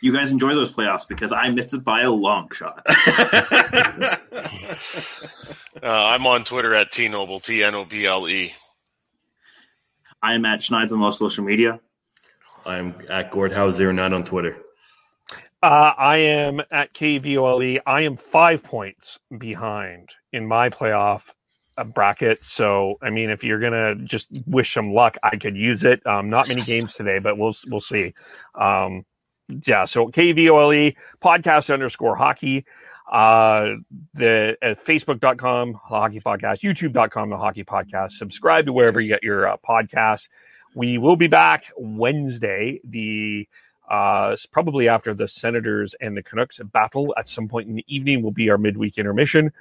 You 0.00 0.12
guys 0.12 0.30
enjoy 0.30 0.54
those 0.54 0.70
playoffs 0.70 1.08
because 1.08 1.32
I 1.32 1.48
missed 1.48 1.74
it 1.74 1.82
by 1.82 2.02
a 2.02 2.10
long 2.10 2.50
shot. 2.52 2.86
Uh, 5.82 5.88
I'm 5.88 6.26
on 6.26 6.44
Twitter 6.44 6.72
at 6.72 6.92
T 6.92 7.08
Noble 7.08 7.40
T 7.40 7.62
N 7.62 7.74
O 7.74 7.84
B 7.84 8.06
L 8.06 8.28
E. 8.28 8.54
I 10.22 10.34
am 10.34 10.44
at 10.46 10.60
Schneid's 10.60 10.92
on 10.92 11.00
most 11.00 11.18
social 11.18 11.44
media. 11.44 11.80
I'm 12.66 12.94
at 13.08 13.30
Gordhouse09 13.30 14.14
on 14.14 14.24
Twitter. 14.24 14.56
Uh, 15.62 15.94
I 15.96 16.16
am 16.18 16.60
at 16.70 16.92
KVOLE. 16.92 17.80
I 17.86 18.02
am 18.02 18.16
five 18.18 18.62
points 18.62 19.18
behind 19.38 20.10
in 20.32 20.46
my 20.46 20.68
playoff 20.68 21.22
uh, 21.78 21.84
bracket. 21.84 22.44
So, 22.44 22.98
I 23.00 23.10
mean, 23.10 23.30
if 23.30 23.42
you're 23.42 23.60
gonna 23.60 23.94
just 23.94 24.26
wish 24.46 24.74
some 24.74 24.92
luck, 24.92 25.16
I 25.22 25.36
could 25.36 25.56
use 25.56 25.82
it. 25.82 26.06
Um, 26.06 26.28
not 26.28 26.48
many 26.48 26.60
games 26.62 26.92
today, 26.92 27.18
but 27.18 27.38
we'll 27.38 27.56
we'll 27.68 27.80
see. 27.80 28.12
Um, 28.54 29.06
yeah. 29.66 29.86
So 29.86 30.08
KVOLE 30.08 30.96
podcast 31.22 31.72
underscore 31.72 32.16
hockey. 32.16 32.64
Uh, 33.10 33.76
the 34.14 34.56
uh, 34.62 34.74
Facebook.com 34.86 35.72
the 35.72 35.78
hockey 35.78 36.20
podcast, 36.20 36.60
YouTube.com 36.60 37.30
the 37.30 37.36
hockey 37.36 37.64
podcast. 37.64 38.12
Subscribe 38.12 38.66
to 38.66 38.72
wherever 38.72 39.00
you 39.00 39.08
get 39.08 39.22
your 39.22 39.48
uh, 39.48 39.56
podcast. 39.66 40.28
We 40.74 40.98
will 40.98 41.16
be 41.16 41.28
back 41.28 41.70
Wednesday. 41.76 42.80
The 42.84 43.48
uh, 43.88 44.36
probably 44.50 44.88
after 44.88 45.14
the 45.14 45.28
Senators 45.28 45.94
and 46.00 46.16
the 46.16 46.22
Canucks 46.22 46.58
battle 46.72 47.14
at 47.18 47.28
some 47.28 47.48
point 47.48 47.68
in 47.68 47.74
the 47.74 47.84
evening 47.86 48.22
will 48.22 48.32
be 48.32 48.50
our 48.50 48.58
midweek 48.58 48.98
intermission. 48.98 49.52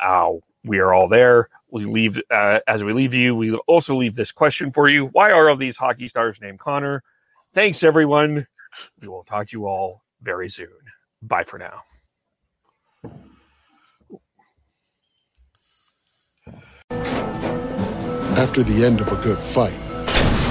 Uh, 0.00 0.32
we 0.64 0.78
are 0.78 0.94
all 0.94 1.08
there. 1.08 1.48
We 1.70 1.84
leave 1.84 2.20
uh, 2.30 2.60
as 2.66 2.82
we 2.82 2.92
leave 2.92 3.14
you. 3.14 3.34
We 3.34 3.54
also 3.54 3.96
leave 3.96 4.14
this 4.14 4.32
question 4.32 4.72
for 4.72 4.88
you: 4.88 5.06
Why 5.06 5.32
are 5.32 5.50
all 5.50 5.56
these 5.56 5.76
hockey 5.76 6.08
stars 6.08 6.38
named 6.40 6.60
Connor? 6.60 7.02
Thanks, 7.52 7.82
everyone. 7.82 8.46
We 9.00 9.08
will 9.08 9.24
talk 9.24 9.48
to 9.48 9.56
you 9.56 9.66
all 9.66 10.02
very 10.22 10.50
soon. 10.50 10.68
Bye 11.22 11.44
for 11.44 11.58
now. 11.58 11.82
After 18.36 18.62
the 18.62 18.84
end 18.84 19.00
of 19.00 19.12
a 19.12 19.16
good 19.16 19.40
fight, 19.40 19.72